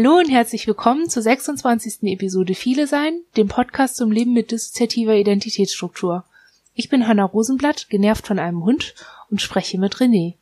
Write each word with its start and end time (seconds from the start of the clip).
Hallo 0.00 0.16
und 0.16 0.30
herzlich 0.30 0.64
willkommen 0.68 1.10
zur 1.10 1.24
26. 1.24 2.04
Episode 2.04 2.54
Viele 2.54 2.86
Sein, 2.86 3.20
dem 3.36 3.48
Podcast 3.48 3.96
zum 3.96 4.12
Leben 4.12 4.32
mit 4.32 4.52
dissoziativer 4.52 5.16
Identitätsstruktur. 5.16 6.24
Ich 6.72 6.88
bin 6.88 7.08
Hanna 7.08 7.24
Rosenblatt, 7.24 7.88
genervt 7.88 8.24
von 8.24 8.38
einem 8.38 8.62
Hund 8.62 8.94
und 9.28 9.42
spreche 9.42 9.76
mit 9.76 9.96
René. 9.96 10.34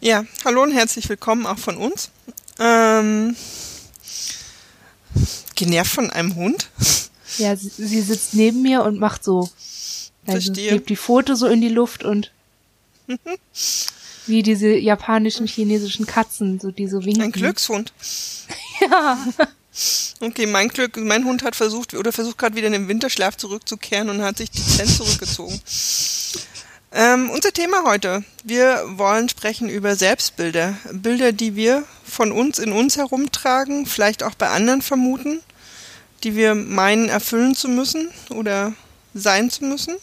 Ja, 0.00 0.24
hallo 0.44 0.62
und 0.62 0.70
herzlich 0.70 1.08
willkommen 1.08 1.44
auch 1.44 1.58
von 1.58 1.76
uns. 1.76 2.12
Ähm, 2.60 3.34
genervt 5.56 5.90
von 5.90 6.10
einem 6.10 6.36
Hund? 6.36 6.70
Ja, 7.38 7.56
sie, 7.56 7.70
sie 7.70 8.00
sitzt 8.00 8.34
neben 8.34 8.62
mir 8.62 8.84
und 8.84 9.00
macht 9.00 9.24
so. 9.24 9.48
Also 10.24 10.54
hebt 10.54 10.88
die 10.88 10.96
Pfote 10.96 11.34
so 11.34 11.48
in 11.48 11.60
die 11.60 11.68
Luft 11.68 12.04
und 12.04 12.30
wie 14.28 14.44
diese 14.44 14.68
japanischen, 14.68 15.48
chinesischen 15.48 16.06
Katzen, 16.06 16.60
so 16.60 16.70
die 16.70 16.86
so 16.86 17.04
winken. 17.04 17.22
Ein 17.22 17.32
Glückshund. 17.32 17.92
Ja. 18.80 19.18
Okay, 20.20 20.46
mein 20.46 20.68
Glück, 20.68 20.96
mein 20.96 21.24
Hund 21.24 21.42
hat 21.42 21.56
versucht 21.56 21.94
oder 21.94 22.12
versucht 22.12 22.38
gerade 22.38 22.54
wieder 22.54 22.68
in 22.68 22.74
den 22.74 22.88
Winterschlaf 22.88 23.36
zurückzukehren 23.36 24.08
und 24.08 24.22
hat 24.22 24.36
sich 24.38 24.50
dezent 24.50 24.88
zurückgezogen. 24.88 25.60
Ähm, 26.92 27.28
unser 27.30 27.52
Thema 27.52 27.82
heute. 27.84 28.22
Wir 28.44 28.84
wollen 28.86 29.28
sprechen 29.28 29.68
über 29.68 29.96
Selbstbilder. 29.96 30.76
Bilder, 30.92 31.32
die 31.32 31.56
wir 31.56 31.82
von 32.04 32.30
uns 32.30 32.60
in 32.60 32.70
uns 32.70 32.96
herumtragen, 32.96 33.86
vielleicht 33.86 34.22
auch 34.22 34.36
bei 34.36 34.48
anderen 34.48 34.80
vermuten, 34.80 35.40
die 36.22 36.36
wir 36.36 36.54
meinen 36.54 37.08
erfüllen 37.08 37.56
zu 37.56 37.68
müssen 37.68 38.10
oder 38.30 38.74
sein 39.12 39.50
zu 39.50 39.64
müssen. 39.64 39.96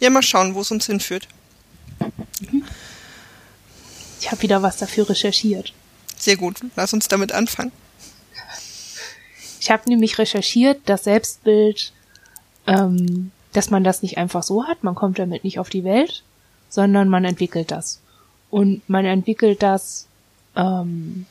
Ja, 0.00 0.10
mal 0.10 0.22
schauen, 0.22 0.56
wo 0.56 0.62
es 0.62 0.72
uns 0.72 0.86
hinführt. 0.86 1.28
Ich 4.20 4.30
habe 4.32 4.42
wieder 4.42 4.60
was 4.60 4.76
dafür 4.78 5.08
recherchiert. 5.08 5.72
Sehr 6.18 6.36
gut, 6.36 6.60
lass 6.74 6.92
uns 6.92 7.06
damit 7.06 7.30
anfangen. 7.30 7.70
Ich 9.64 9.70
habe 9.70 9.88
nämlich 9.88 10.18
recherchiert, 10.18 10.82
das 10.84 11.04
Selbstbild, 11.04 11.94
ähm, 12.66 13.30
dass 13.54 13.70
man 13.70 13.82
das 13.82 14.02
nicht 14.02 14.18
einfach 14.18 14.42
so 14.42 14.66
hat, 14.66 14.84
man 14.84 14.94
kommt 14.94 15.18
damit 15.18 15.42
nicht 15.42 15.58
auf 15.58 15.70
die 15.70 15.84
Welt, 15.84 16.22
sondern 16.68 17.08
man 17.08 17.24
entwickelt 17.24 17.70
das. 17.70 18.02
Und 18.50 18.86
man 18.90 19.06
entwickelt 19.06 19.62
das 19.62 20.06
ähm, 20.54 21.24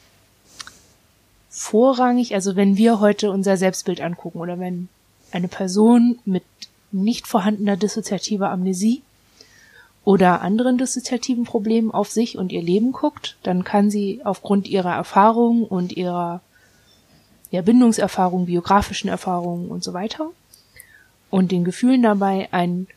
vorrangig, 1.47 2.33
also 2.33 2.55
wenn 2.55 2.75
wir 2.75 2.99
heute 2.99 3.29
unser 3.29 3.55
Selbstbild 3.55 4.01
angucken 4.01 4.39
oder 4.39 4.57
wenn 4.57 4.89
eine 5.31 5.47
Person 5.47 6.17
mit 6.25 6.41
nicht 6.91 7.27
vorhandener 7.27 7.77
dissoziativer 7.77 8.49
Amnesie 8.49 9.03
oder 10.05 10.41
anderen 10.41 10.79
dissoziativen 10.79 11.43
Problemen 11.43 11.91
auf 11.91 12.09
sich 12.09 12.39
und 12.39 12.51
ihr 12.51 12.63
Leben 12.63 12.93
guckt, 12.93 13.37
dann 13.43 13.63
kann 13.63 13.91
sie 13.91 14.21
aufgrund 14.23 14.67
ihrer 14.67 14.95
Erfahrungen 14.95 15.65
und 15.65 15.95
ihrer 15.95 16.41
ja, 17.53 17.61
Bindungserfahrungen, 17.61 18.47
biografischen 18.47 19.09
Erfahrungen 19.09 19.67
und 19.67 19.83
so 19.83 19.93
weiter 19.93 20.31
und 21.29 21.51
den 21.51 21.63
Gefühlen 21.63 22.01
dabei 22.01 22.47
ein 22.51 22.87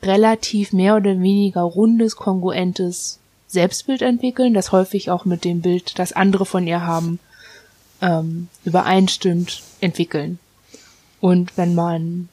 relativ 0.00 0.72
mehr 0.72 0.94
oder 0.94 1.20
weniger 1.20 1.62
rundes, 1.62 2.14
kongruentes 2.14 3.18
Selbstbild 3.48 4.00
entwickeln, 4.02 4.54
das 4.54 4.70
häufig 4.70 5.10
auch 5.10 5.24
mit 5.24 5.44
dem 5.44 5.60
Bild, 5.60 5.98
das 5.98 6.12
andere 6.12 6.46
von 6.46 6.68
ihr 6.68 6.86
haben, 6.86 7.18
ähm, 8.00 8.46
übereinstimmt 8.64 9.64
entwickeln. 9.80 10.38
Und 11.20 11.56
wenn 11.56 11.74
man, 11.74 12.28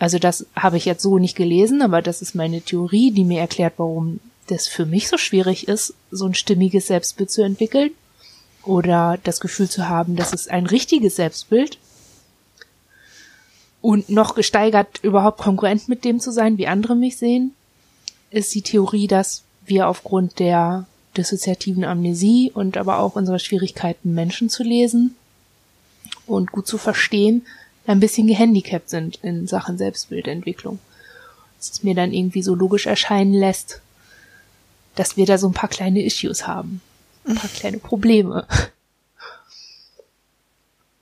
also 0.00 0.18
das 0.18 0.44
habe 0.56 0.76
ich 0.76 0.86
jetzt 0.86 1.02
so 1.02 1.18
nicht 1.18 1.36
gelesen, 1.36 1.82
aber 1.82 2.02
das 2.02 2.20
ist 2.20 2.34
meine 2.34 2.62
Theorie, 2.62 3.12
die 3.12 3.24
mir 3.24 3.40
erklärt, 3.40 3.74
warum 3.76 4.18
das 4.48 4.66
für 4.66 4.86
mich 4.86 5.06
so 5.06 5.18
schwierig 5.18 5.68
ist, 5.68 5.94
so 6.10 6.26
ein 6.26 6.34
stimmiges 6.34 6.88
Selbstbild 6.88 7.30
zu 7.30 7.42
entwickeln 7.42 7.92
oder 8.68 9.18
das 9.24 9.40
Gefühl 9.40 9.68
zu 9.68 9.88
haben, 9.88 10.14
das 10.14 10.34
ist 10.34 10.50
ein 10.50 10.66
richtiges 10.66 11.16
Selbstbild 11.16 11.78
und 13.80 14.10
noch 14.10 14.34
gesteigert 14.34 15.00
überhaupt 15.02 15.38
konkurrent 15.38 15.88
mit 15.88 16.04
dem 16.04 16.20
zu 16.20 16.30
sein, 16.30 16.58
wie 16.58 16.66
andere 16.66 16.94
mich 16.94 17.16
sehen, 17.16 17.54
ist 18.30 18.54
die 18.54 18.62
Theorie, 18.62 19.06
dass 19.06 19.42
wir 19.64 19.88
aufgrund 19.88 20.38
der 20.38 20.86
dissoziativen 21.16 21.84
Amnesie 21.84 22.50
und 22.52 22.76
aber 22.76 22.98
auch 22.98 23.16
unserer 23.16 23.38
Schwierigkeiten, 23.38 24.12
Menschen 24.12 24.50
zu 24.50 24.62
lesen 24.62 25.14
und 26.26 26.52
gut 26.52 26.66
zu 26.66 26.76
verstehen, 26.76 27.46
ein 27.86 28.00
bisschen 28.00 28.26
gehandicapt 28.26 28.90
sind 28.90 29.18
in 29.22 29.46
Sachen 29.46 29.78
Selbstbildentwicklung. 29.78 30.78
Dass 31.56 31.70
es 31.70 31.82
mir 31.82 31.94
dann 31.94 32.12
irgendwie 32.12 32.42
so 32.42 32.54
logisch 32.54 32.86
erscheinen 32.86 33.32
lässt, 33.32 33.80
dass 34.94 35.16
wir 35.16 35.24
da 35.24 35.38
so 35.38 35.48
ein 35.48 35.54
paar 35.54 35.70
kleine 35.70 36.04
Issues 36.04 36.46
haben. 36.46 36.82
Ein 37.28 37.34
paar 37.34 37.50
kleine 37.50 37.78
Probleme. 37.78 38.46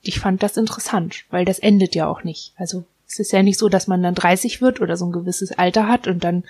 Ich 0.01 0.19
fand 0.19 0.43
das 0.43 0.57
interessant, 0.57 1.23
weil 1.29 1.45
das 1.45 1.59
endet 1.59 1.95
ja 1.95 2.07
auch 2.07 2.23
nicht. 2.23 2.53
Also 2.57 2.83
es 3.07 3.19
ist 3.19 3.31
ja 3.31 3.43
nicht 3.43 3.57
so, 3.57 3.69
dass 3.69 3.87
man 3.87 4.03
dann 4.03 4.15
30 4.15 4.61
wird 4.61 4.81
oder 4.81 4.97
so 4.97 5.05
ein 5.05 5.11
gewisses 5.11 5.53
Alter 5.53 5.87
hat 5.87 6.07
und 6.07 6.23
dann, 6.23 6.43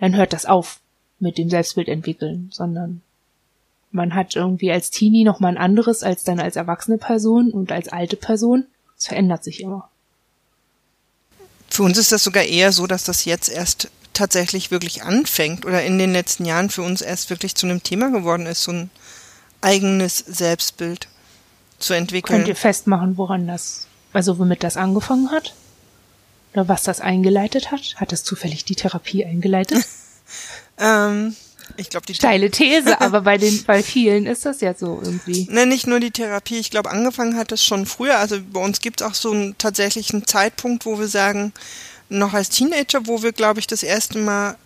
dann 0.00 0.16
hört 0.16 0.32
das 0.32 0.46
auf 0.46 0.80
mit 1.20 1.38
dem 1.38 1.50
Selbstbild 1.50 1.88
entwickeln, 1.88 2.50
sondern 2.52 3.02
man 3.92 4.14
hat 4.14 4.36
irgendwie 4.36 4.72
als 4.72 4.90
Teenie 4.90 5.24
noch 5.24 5.40
mal 5.40 5.48
ein 5.48 5.58
anderes 5.58 6.02
als 6.02 6.24
dann 6.24 6.40
als 6.40 6.56
erwachsene 6.56 6.98
Person 6.98 7.50
und 7.50 7.72
als 7.72 7.88
alte 7.88 8.16
Person. 8.16 8.66
Es 8.98 9.06
verändert 9.06 9.44
sich 9.44 9.60
immer. 9.62 9.88
Für 11.68 11.84
uns 11.84 11.98
ist 11.98 12.10
das 12.10 12.24
sogar 12.24 12.44
eher 12.44 12.72
so, 12.72 12.86
dass 12.86 13.04
das 13.04 13.24
jetzt 13.24 13.48
erst 13.48 13.90
tatsächlich 14.20 14.70
wirklich 14.70 15.02
anfängt 15.02 15.64
oder 15.64 15.82
in 15.82 15.98
den 15.98 16.12
letzten 16.12 16.44
Jahren 16.44 16.68
für 16.68 16.82
uns 16.82 17.00
erst 17.00 17.30
wirklich 17.30 17.54
zu 17.54 17.66
einem 17.66 17.82
Thema 17.82 18.10
geworden 18.10 18.44
ist, 18.44 18.62
so 18.62 18.72
ein 18.72 18.90
eigenes 19.62 20.18
Selbstbild 20.18 21.08
zu 21.78 21.94
entwickeln. 21.94 22.36
Könnt 22.36 22.48
ihr 22.48 22.56
festmachen, 22.56 23.16
woran 23.16 23.46
das, 23.46 23.86
also 24.12 24.38
womit 24.38 24.62
das 24.62 24.76
angefangen 24.76 25.30
hat? 25.30 25.54
Oder 26.52 26.68
was 26.68 26.82
das 26.82 27.00
eingeleitet 27.00 27.70
hat? 27.70 27.94
Hat 27.96 28.12
das 28.12 28.22
zufällig 28.22 28.66
die 28.66 28.74
Therapie 28.74 29.24
eingeleitet? 29.24 29.86
ähm, 30.78 31.34
ich 31.78 31.88
glaube, 31.88 32.04
die 32.04 32.14
Steile 32.14 32.50
These, 32.50 33.00
aber 33.00 33.22
bei 33.22 33.38
den, 33.38 33.64
bei 33.64 33.82
vielen 33.82 34.26
ist 34.26 34.44
das 34.44 34.60
ja 34.60 34.74
so 34.74 35.00
irgendwie. 35.02 35.48
Ne, 35.50 35.64
nicht 35.64 35.86
nur 35.86 35.98
die 35.98 36.10
Therapie. 36.10 36.58
Ich 36.58 36.70
glaube, 36.70 36.90
angefangen 36.90 37.38
hat 37.38 37.52
das 37.52 37.64
schon 37.64 37.86
früher. 37.86 38.18
Also 38.18 38.36
bei 38.52 38.60
uns 38.60 38.82
gibt 38.82 39.00
es 39.00 39.06
auch 39.06 39.14
so 39.14 39.30
einen 39.30 39.56
tatsächlichen 39.56 40.26
Zeitpunkt, 40.26 40.84
wo 40.84 40.98
wir 40.98 41.08
sagen, 41.08 41.54
noch 42.10 42.34
als 42.34 42.50
Teenager, 42.50 43.06
wo 43.06 43.22
wir, 43.22 43.32
glaube 43.32 43.60
ich, 43.60 43.66
das 43.66 43.82
erste 43.82 44.18
Mal 44.18 44.56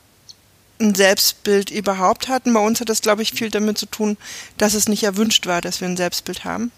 ein 0.81 0.95
Selbstbild 0.95 1.71
überhaupt 1.71 2.29
hatten. 2.29 2.53
Bei 2.53 2.61
uns 2.61 2.81
hat 2.81 2.89
das, 2.89 3.03
glaube 3.03 3.23
ich, 3.23 3.33
viel 3.33 3.51
damit 3.51 3.79
zu 3.79 3.87
tun, 3.87 4.17
dass 4.59 4.75
es 4.75 4.89
nicht 4.89 5.05
erwünscht 5.05 5.47
war, 5.47 5.61
dass 5.61 5.81
wir 5.81 5.89
ein 5.89 5.97
Selbstbild 5.97 6.45
haben. 6.45 6.73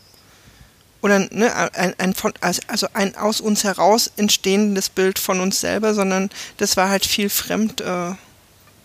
Oder 1.03 1.21
ne, 1.31 1.54
ein, 1.75 1.94
ein 1.99 2.15
von, 2.15 2.34
also 2.41 2.88
ein 2.93 3.16
aus 3.16 3.41
uns 3.41 3.65
heraus 3.65 4.10
entstehendes 4.16 4.88
Bild 4.88 5.19
von 5.19 5.41
uns 5.41 5.60
selber, 5.60 5.94
sondern 5.94 6.31
das 6.56 6.77
war 6.77 6.88
halt 6.88 7.06
viel 7.06 7.31
fremd 7.31 7.81
äh, 7.81 8.12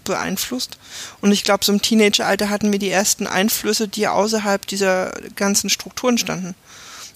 beeinflusst. 0.04 0.78
Und 1.22 1.32
ich 1.32 1.44
glaube, 1.44 1.66
so 1.66 1.72
im 1.72 1.82
Teenageralter 1.82 2.50
hatten 2.50 2.72
wir 2.72 2.80
die 2.80 2.90
ersten 2.90 3.28
Einflüsse, 3.28 3.88
die 3.88 4.08
außerhalb 4.08 4.66
dieser 4.68 5.14
ganzen 5.36 5.70
Strukturen 5.70 6.18
standen. 6.18 6.56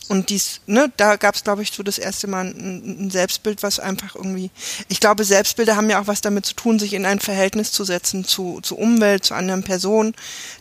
Und 0.08 0.30
dies, 0.30 0.62
ne, 0.68 0.92
da 0.98 1.16
gab 1.16 1.36
es, 1.36 1.44
glaube 1.44 1.64
ich, 1.64 1.72
so 1.72 1.82
das 1.82 1.98
erste 1.98 2.28
Mal 2.28 2.46
ein, 2.46 3.06
ein, 3.06 3.12
Selbstbild, 3.12 3.64
was 3.64 3.80
einfach 3.80 4.16
irgendwie. 4.16 4.52
Ich 4.88 5.00
glaube, 5.00 5.24
Selbstbilder 5.24 5.76
haben 5.76 5.90
ja 5.90 6.00
auch 6.00 6.08
was 6.08 6.22
damit 6.22 6.46
zu 6.46 6.54
tun, 6.54 6.78
sich 6.78 6.94
in 6.94 7.06
ein 7.06 7.20
Verhältnis 7.20 7.72
zu 7.72 7.84
setzen 7.84 8.24
zu, 8.24 8.60
zu 8.62 8.78
Umwelt, 8.78 9.26
zu 9.26 9.34
anderen 9.34 9.64
Personen, 9.64 10.14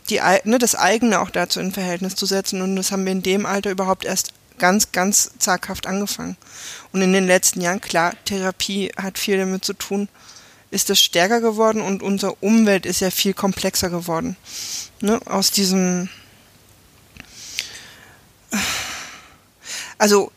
die, 0.09 0.19
ne, 0.45 0.57
das 0.57 0.75
eigene 0.75 1.19
auch 1.19 1.29
dazu 1.29 1.59
in 1.59 1.71
Verhältnis 1.71 2.15
zu 2.15 2.25
setzen. 2.25 2.61
Und 2.61 2.75
das 2.75 2.91
haben 2.91 3.05
wir 3.05 3.11
in 3.11 3.23
dem 3.23 3.45
Alter 3.45 3.71
überhaupt 3.71 4.05
erst 4.05 4.33
ganz, 4.57 4.91
ganz 4.91 5.31
zaghaft 5.37 5.85
angefangen. 5.85 6.37
Und 6.91 7.01
in 7.01 7.13
den 7.13 7.27
letzten 7.27 7.61
Jahren, 7.61 7.81
klar, 7.81 8.13
Therapie 8.25 8.91
hat 8.97 9.17
viel 9.17 9.37
damit 9.37 9.65
zu 9.65 9.73
tun, 9.73 10.07
ist 10.71 10.89
das 10.89 10.99
stärker 10.99 11.41
geworden 11.41 11.81
und 11.81 12.03
unsere 12.03 12.35
Umwelt 12.35 12.85
ist 12.85 12.99
ja 12.99 13.11
viel 13.11 13.33
komplexer 13.33 13.89
geworden. 13.89 14.35
Ne, 15.01 15.19
aus 15.25 15.51
diesem 15.51 16.09
also 19.97 20.31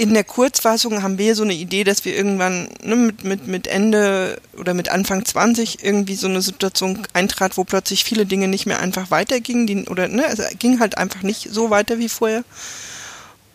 in 0.00 0.14
der 0.14 0.24
Kurzfassung 0.24 1.02
haben 1.02 1.18
wir 1.18 1.34
so 1.34 1.42
eine 1.42 1.52
Idee, 1.52 1.84
dass 1.84 2.06
wir 2.06 2.16
irgendwann 2.16 2.70
ne, 2.82 2.96
mit, 2.96 3.22
mit, 3.22 3.46
mit 3.46 3.66
Ende 3.66 4.40
oder 4.56 4.72
mit 4.72 4.88
Anfang 4.88 5.26
20 5.26 5.84
irgendwie 5.84 6.14
so 6.14 6.26
eine 6.26 6.40
Situation 6.40 7.06
eintrat, 7.12 7.58
wo 7.58 7.64
plötzlich 7.64 8.02
viele 8.02 8.24
Dinge 8.24 8.48
nicht 8.48 8.64
mehr 8.64 8.80
einfach 8.80 9.10
weitergingen, 9.10 9.66
die, 9.66 9.84
oder 9.88 10.08
ne, 10.08 10.24
also 10.24 10.42
ging 10.58 10.80
halt 10.80 10.96
einfach 10.96 11.20
nicht 11.22 11.48
so 11.50 11.68
weiter 11.68 11.98
wie 11.98 12.08
vorher. 12.08 12.44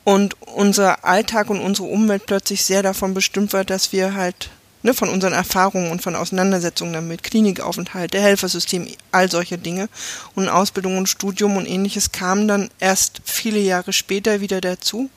Und 0.03 0.35
unser 0.41 1.03
Alltag 1.03 1.49
und 1.49 1.59
unsere 1.59 1.87
Umwelt 1.87 2.27
plötzlich 2.27 2.63
sehr 2.63 2.83
davon 2.83 3.15
bestimmt 3.15 3.51
war, 3.53 3.65
dass 3.65 3.91
wir 3.91 4.13
halt 4.13 4.51
ne, 4.85 4.93
von 4.93 5.09
unseren 5.09 5.33
Erfahrungen 5.33 5.91
und 5.91 6.03
von 6.03 6.15
Auseinandersetzungen 6.15 6.93
damit, 6.93 7.23
Klinikaufenthalte, 7.23 8.21
Helfersystem, 8.21 8.87
all 9.11 9.29
solche 9.31 9.57
Dinge 9.57 9.89
und 10.35 10.47
Ausbildung 10.47 10.97
und 10.97 11.09
Studium 11.09 11.57
und 11.57 11.65
ähnliches 11.65 12.11
kamen 12.11 12.47
dann 12.47 12.69
erst 12.79 13.19
viele 13.25 13.59
Jahre 13.59 13.93
später 13.93 14.41
wieder 14.41 14.61
dazu. 14.61 15.09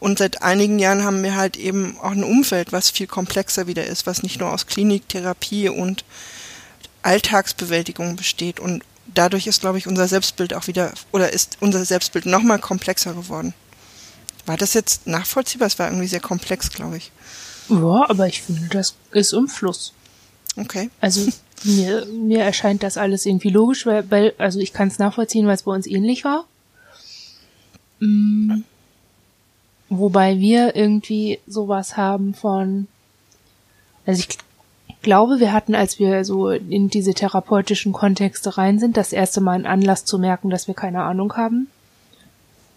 Und 0.00 0.18
seit 0.18 0.42
einigen 0.42 0.80
Jahren 0.80 1.04
haben 1.04 1.22
wir 1.22 1.36
halt 1.36 1.56
eben 1.56 1.96
auch 2.02 2.10
ein 2.10 2.24
Umfeld, 2.24 2.72
was 2.72 2.90
viel 2.90 3.06
komplexer 3.06 3.68
wieder 3.68 3.86
ist, 3.86 4.06
was 4.06 4.24
nicht 4.24 4.40
nur 4.40 4.50
aus 4.50 4.66
Klinik, 4.66 5.08
Therapie 5.08 5.68
und 5.68 6.04
Alltagsbewältigung 7.02 8.16
besteht. 8.16 8.58
Und 8.58 8.82
dadurch 9.06 9.46
ist, 9.46 9.60
glaube 9.60 9.78
ich, 9.78 9.86
unser 9.86 10.08
Selbstbild 10.08 10.52
auch 10.54 10.66
wieder, 10.66 10.92
oder 11.12 11.32
ist 11.32 11.56
unser 11.60 11.84
Selbstbild 11.84 12.26
nochmal 12.26 12.58
komplexer 12.58 13.14
geworden. 13.14 13.54
War 14.44 14.58
das 14.58 14.74
jetzt 14.74 15.06
nachvollziehbar? 15.06 15.68
Es 15.68 15.78
war 15.78 15.86
irgendwie 15.86 16.08
sehr 16.08 16.20
komplex, 16.20 16.70
glaube 16.70 16.98
ich. 16.98 17.12
Ja, 17.68 18.08
aber 18.08 18.26
ich 18.26 18.42
finde, 18.42 18.68
das 18.70 18.94
ist 19.12 19.32
im 19.32 19.48
Fluss. 19.48 19.92
Okay. 20.56 20.90
Also 21.00 21.30
mir, 21.64 22.06
mir 22.06 22.42
erscheint 22.42 22.82
das 22.82 22.96
alles 22.96 23.26
irgendwie 23.26 23.50
logisch, 23.50 23.86
weil, 23.86 24.10
weil 24.10 24.34
also 24.38 24.60
ich 24.60 24.72
kann 24.72 24.88
es 24.88 24.98
nachvollziehen, 24.98 25.46
weil 25.46 25.54
es 25.54 25.62
bei 25.62 25.72
uns 25.72 25.86
ähnlich 25.86 26.24
war. 26.24 26.44
Mhm. 28.00 28.64
Wobei 29.88 30.38
wir 30.38 30.76
irgendwie 30.76 31.40
sowas 31.46 31.96
haben 31.96 32.34
von, 32.34 32.88
also 34.06 34.20
ich 34.20 34.38
glaube, 35.02 35.38
wir 35.38 35.52
hatten, 35.52 35.74
als 35.74 35.98
wir 35.98 36.24
so 36.24 36.50
in 36.50 36.88
diese 36.88 37.14
therapeutischen 37.14 37.92
Kontexte 37.92 38.56
rein 38.56 38.78
sind, 38.78 38.96
das 38.96 39.12
erste 39.12 39.40
Mal 39.40 39.52
einen 39.52 39.66
Anlass 39.66 40.04
zu 40.04 40.18
merken, 40.18 40.50
dass 40.50 40.66
wir 40.66 40.74
keine 40.74 41.02
Ahnung 41.02 41.36
haben, 41.36 41.68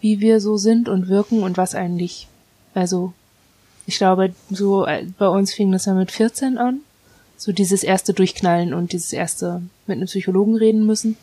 wie 0.00 0.20
wir 0.20 0.40
so 0.40 0.56
sind 0.56 0.88
und 0.88 1.08
wirken 1.08 1.42
und 1.42 1.56
was 1.56 1.74
eigentlich, 1.74 2.28
also 2.74 3.12
ich 3.88 3.96
glaube, 3.96 4.34
so 4.50 4.84
äh, 4.84 5.06
bei 5.16 5.28
uns 5.28 5.54
fing 5.54 5.72
das 5.72 5.86
ja 5.86 5.94
mit 5.94 6.12
14 6.12 6.58
an, 6.58 6.80
so 7.38 7.52
dieses 7.52 7.82
erste 7.82 8.12
Durchknallen 8.12 8.74
und 8.74 8.92
dieses 8.92 9.14
erste 9.14 9.62
mit 9.86 9.96
einem 9.96 10.06
Psychologen 10.06 10.56
reden 10.56 10.84
müssen. 10.84 11.16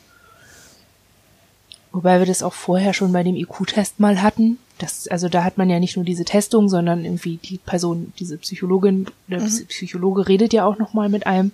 Wobei 1.91 2.17
wir 2.17 2.25
das 2.25 2.41
auch 2.41 2.53
vorher 2.53 2.93
schon 2.93 3.13
bei 3.13 3.21
dem 3.21 3.35
IQ-Test 3.35 3.99
mal 3.99 4.23
hatten. 4.23 4.57
Das, 4.79 5.07
also 5.07 5.29
da 5.29 5.43
hat 5.43 5.59
man 5.59 5.69
ja 5.69 5.79
nicht 5.79 5.95
nur 5.95 6.05
diese 6.05 6.25
Testung, 6.25 6.67
sondern 6.67 7.05
irgendwie 7.05 7.37
die 7.37 7.59
Person, 7.59 8.13
diese 8.17 8.39
Psychologin, 8.39 9.05
der 9.27 9.41
mhm. 9.41 9.67
Psychologe 9.67 10.27
redet 10.27 10.51
ja 10.51 10.65
auch 10.65 10.79
nochmal 10.79 11.09
mit 11.09 11.27
einem. 11.27 11.51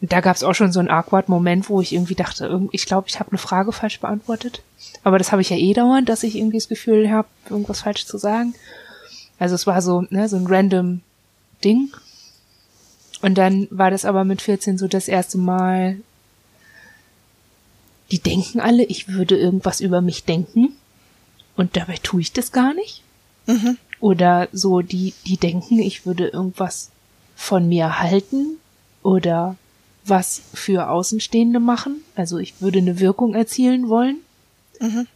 Und 0.00 0.12
da 0.12 0.20
gab 0.20 0.36
es 0.36 0.44
auch 0.44 0.54
schon 0.54 0.72
so 0.72 0.78
einen 0.78 0.88
awkward 0.88 1.28
Moment, 1.28 1.68
wo 1.68 1.80
ich 1.80 1.92
irgendwie 1.92 2.14
dachte, 2.14 2.68
ich 2.70 2.86
glaube, 2.86 3.08
ich 3.08 3.18
habe 3.18 3.32
eine 3.32 3.38
Frage 3.38 3.72
falsch 3.72 3.98
beantwortet. 3.98 4.62
Aber 5.02 5.18
das 5.18 5.32
habe 5.32 5.42
ich 5.42 5.50
ja 5.50 5.56
eh 5.56 5.74
dauernd, 5.74 6.08
dass 6.08 6.22
ich 6.22 6.36
irgendwie 6.36 6.58
das 6.58 6.68
Gefühl 6.68 7.10
habe, 7.10 7.26
irgendwas 7.50 7.80
falsch 7.80 8.06
zu 8.06 8.18
sagen. 8.18 8.54
Also 9.42 9.56
es 9.56 9.66
war 9.66 9.82
so, 9.82 10.04
ne, 10.10 10.28
so 10.28 10.36
ein 10.36 10.46
random 10.46 11.00
Ding. 11.64 11.92
Und 13.22 13.36
dann 13.38 13.66
war 13.72 13.90
das 13.90 14.04
aber 14.04 14.22
mit 14.22 14.40
14 14.40 14.78
so 14.78 14.86
das 14.86 15.08
erste 15.08 15.36
Mal, 15.36 15.96
die 18.12 18.20
denken 18.20 18.60
alle, 18.60 18.84
ich 18.84 19.08
würde 19.08 19.36
irgendwas 19.36 19.80
über 19.80 20.00
mich 20.00 20.22
denken 20.22 20.76
und 21.56 21.76
dabei 21.76 21.96
tue 22.00 22.20
ich 22.20 22.32
das 22.32 22.52
gar 22.52 22.72
nicht. 22.72 23.02
Mhm. 23.46 23.78
Oder 23.98 24.48
so, 24.52 24.80
die, 24.80 25.12
die 25.26 25.38
denken, 25.38 25.80
ich 25.80 26.06
würde 26.06 26.28
irgendwas 26.28 26.90
von 27.34 27.68
mir 27.68 27.98
halten 27.98 28.58
oder 29.02 29.56
was 30.04 30.40
für 30.54 30.88
Außenstehende 30.88 31.58
machen. 31.58 32.04
Also 32.14 32.38
ich 32.38 32.60
würde 32.60 32.78
eine 32.78 33.00
Wirkung 33.00 33.34
erzielen 33.34 33.88
wollen. 33.88 34.18
Mhm. 34.78 35.08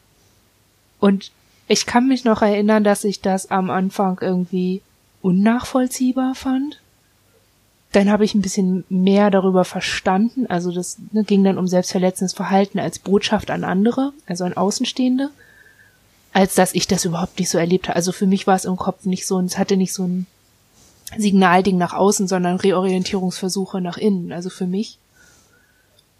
Und 0.99 1.31
ich 1.69 1.87
kann 1.87 2.09
mich 2.09 2.25
noch 2.25 2.43
erinnern, 2.43 2.85
dass 2.85 3.05
ich 3.05 3.21
das 3.21 3.51
am 3.51 3.71
Anfang 3.71 4.19
irgendwie 4.21 4.83
unnachvollziehbar 5.23 6.35
fand 6.35 6.81
dann 7.97 8.11
habe 8.11 8.27
ich 8.27 8.35
ein 8.35 8.43
bisschen 8.43 8.85
mehr 8.91 9.31
darüber 9.31 9.65
verstanden. 9.65 10.47
Also 10.49 10.71
das 10.71 10.99
ne, 11.13 11.25
ging 11.25 11.43
dann 11.45 11.57
um 11.57 11.67
selbstverletzendes 11.67 12.35
Verhalten 12.35 12.79
als 12.79 12.99
Botschaft 12.99 13.51
an 13.51 13.65
andere, 13.65 14.13
also 14.27 14.45
an 14.45 14.53
Außenstehende, 14.53 15.31
als 16.35 16.55
dass 16.55 16.75
ich 16.75 16.87
das 16.87 17.07
überhaupt 17.07 17.39
nicht 17.39 17.49
so 17.49 17.57
erlebt 17.57 17.89
habe. 17.89 17.97
Also 17.97 18.13
für 18.13 18.27
mich 18.27 18.47
war 18.47 18.55
es 18.55 18.67
im 18.67 18.77
Kopf 18.77 19.07
nicht 19.07 19.27
so, 19.27 19.41
es 19.41 19.57
hatte 19.57 19.79
nicht 19.79 19.95
so 19.95 20.05
ein 20.05 20.27
Signalding 21.17 21.79
nach 21.79 21.95
außen, 21.95 22.29
sondern 22.29 22.57
Reorientierungsversuche 22.57 23.81
nach 23.81 23.97
innen. 23.97 24.31
Also 24.31 24.51
für 24.51 24.67
mich. 24.67 24.99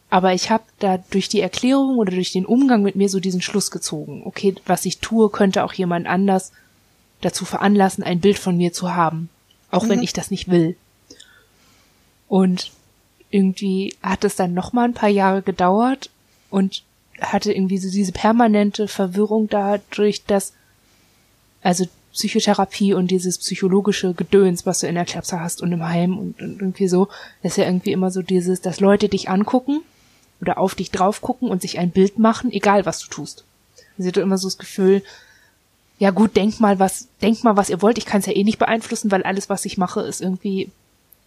Aber 0.09 0.33
ich 0.33 0.51
habe 0.51 0.65
da 0.79 0.99
durch 1.11 1.29
die 1.29 1.41
Erklärung 1.41 1.99
oder 1.99 2.13
durch 2.13 2.33
den 2.33 2.47
Umgang 2.47 2.83
mit 2.83 2.97
mir 2.97 3.09
so 3.09 3.19
diesen 3.19 3.43
Schluss 3.43 3.71
gezogen. 3.71 4.23
Okay, 4.25 4.55
was 4.65 4.85
ich 4.85 4.99
tue, 4.99 5.31
könnte 5.31 5.65
auch 5.65 5.73
jemand 5.73 6.07
anders 6.07 6.53
dazu 7.21 7.45
veranlassen, 7.45 8.05
ein 8.05 8.21
Bild 8.21 8.39
von 8.39 8.57
mir 8.57 8.73
zu 8.73 8.95
haben. 8.95 9.29
Auch 9.71 9.85
mhm. 9.85 9.89
wenn 9.89 10.03
ich 10.03 10.13
das 10.13 10.31
nicht 10.31 10.49
will. 10.49 10.77
Und 12.29 12.73
irgendwie 13.31 13.97
hat 14.03 14.25
es 14.25 14.37
dann 14.37 14.55
noch 14.55 14.73
mal 14.73 14.85
ein 14.85 14.95
paar 14.95 15.09
Jahre 15.09 15.43
gedauert 15.43 16.11
und 16.51 16.85
hatte 17.21 17.53
irgendwie 17.53 17.79
so 17.79 17.91
diese 17.91 18.13
permanente 18.13 18.89
Verwirrung 18.89 19.49
dadurch, 19.49 20.25
dass 20.25 20.53
also 21.63 21.87
Psychotherapie 22.13 22.95
und 22.95 23.11
dieses 23.11 23.39
psychologische 23.39 24.15
Gedöns, 24.15 24.65
was 24.65 24.81
du 24.81 24.87
in 24.87 24.95
der 24.95 25.05
Klapse 25.05 25.41
hast 25.41 25.61
und 25.61 25.73
im 25.73 25.85
Heim 25.85 26.17
und, 26.17 26.41
und 26.41 26.61
irgendwie 26.61 26.89
so, 26.89 27.09
ist 27.43 27.59
ja 27.59 27.65
irgendwie 27.65 27.93
immer 27.93 28.11
so 28.11 28.23
dieses, 28.23 28.61
dass 28.61 28.81
Leute 28.81 29.09
dich 29.09 29.29
angucken 29.29 29.83
oder 30.41 30.59
auf 30.59 30.75
dich 30.75 30.91
drauf 30.91 31.21
gucken 31.21 31.49
und 31.49 31.63
sich 31.63 31.79
ein 31.79 31.91
Bild 31.91 32.19
machen, 32.19 32.53
egal 32.53 32.87
was 32.87 33.01
du 33.01 33.09
tust. 33.09 33.45
Sie 33.99 34.09
hat 34.09 34.17
immer 34.17 34.39
so 34.39 34.49
das 34.49 34.59
Gefühl, 34.59 35.03
ja 35.99 36.11
gut, 36.11 36.37
denk 36.37 36.61
mal 36.61 36.79
was, 36.79 37.09
denk 37.23 37.43
mal 37.43 37.57
was 37.57 37.71
ihr 37.71 37.81
wollt, 37.81 37.99
ich 37.99 38.07
kann 38.07 38.21
es 38.21 38.27
ja 38.27 38.35
eh 38.35 38.45
nicht 38.45 38.59
beeinflussen, 38.59 39.11
weil 39.11 39.23
alles, 39.23 39.49
was 39.49 39.65
ich 39.65 39.79
mache, 39.79 40.01
ist 40.03 40.21
irgendwie 40.21 40.71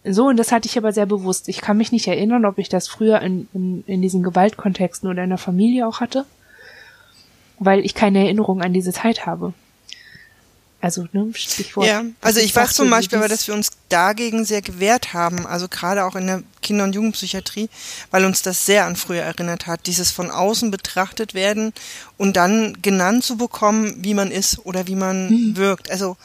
so, 0.04 0.28
und 0.28 0.38
das 0.38 0.50
hatte 0.50 0.66
ich 0.66 0.78
aber 0.78 0.92
sehr 0.92 1.06
bewusst. 1.06 1.48
Ich 1.48 1.60
kann 1.60 1.76
mich 1.76 1.92
nicht 1.92 2.06
erinnern, 2.06 2.46
ob 2.46 2.58
ich 2.58 2.70
das 2.70 2.88
früher 2.88 3.20
in, 3.20 3.48
in, 3.52 3.84
in 3.86 4.00
diesen 4.00 4.22
Gewaltkontexten 4.22 5.10
oder 5.10 5.24
in 5.24 5.28
der 5.28 5.38
Familie 5.38 5.86
auch 5.86 6.00
hatte, 6.00 6.24
weil 7.58 7.84
ich 7.84 7.94
keine 7.94 8.20
Erinnerung 8.20 8.62
an 8.62 8.72
diese 8.72 8.92
Zeit 8.92 9.26
habe. 9.26 9.52
Also, 10.82 11.06
ne, 11.12 11.30
Stichwort. 11.34 11.86
Ja, 11.86 12.04
also 12.22 12.40
ich 12.40 12.56
weiß 12.56 12.72
zum 12.72 12.88
Beispiel 12.88 13.18
aber, 13.18 13.28
dass 13.28 13.46
wir 13.46 13.54
uns 13.54 13.70
dagegen 13.90 14.46
sehr 14.46 14.62
gewehrt 14.62 15.12
haben, 15.12 15.46
also 15.46 15.68
gerade 15.68 16.06
auch 16.06 16.16
in 16.16 16.26
der 16.26 16.42
Kinder- 16.62 16.84
und 16.84 16.94
Jugendpsychiatrie, 16.94 17.68
weil 18.10 18.24
uns 18.24 18.40
das 18.40 18.64
sehr 18.64 18.86
an 18.86 18.96
früher 18.96 19.22
erinnert 19.22 19.66
hat, 19.66 19.86
dieses 19.86 20.10
von 20.10 20.30
außen 20.30 20.70
betrachtet 20.70 21.34
werden 21.34 21.74
und 22.16 22.36
dann 22.36 22.80
genannt 22.80 23.24
zu 23.24 23.36
bekommen, 23.36 23.94
wie 23.98 24.14
man 24.14 24.30
ist 24.30 24.64
oder 24.64 24.86
wie 24.86 24.94
man 24.94 25.28
mhm. 25.28 25.56
wirkt. 25.56 25.90
Also 25.90 26.16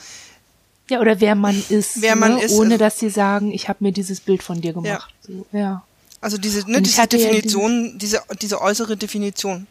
ja, 0.90 1.02
oder 1.02 1.20
wer 1.20 1.36
man 1.36 1.62
ist, 1.70 2.02
wer 2.02 2.16
man 2.16 2.36
ne? 2.36 2.44
ist, 2.44 2.54
ohne 2.54 2.76
also 2.76 2.78
dass 2.78 3.00
sie 3.00 3.10
sagen, 3.10 3.52
ich 3.52 3.68
habe 3.68 3.84
mir 3.84 3.92
dieses 3.92 4.22
Bild 4.22 4.44
von 4.44 4.62
dir 4.62 4.72
gemacht. 4.72 5.14
Ja. 5.28 5.34
So, 5.34 5.46
ja. 5.52 5.84
Also 6.22 6.38
diese, 6.38 6.70
ne, 6.70 6.82
diese 6.82 7.06
Definition, 7.08 7.92
ja 7.92 7.98
diese, 7.98 8.22
diese 8.42 8.62
äußere 8.62 8.96
Definition. 8.96 9.68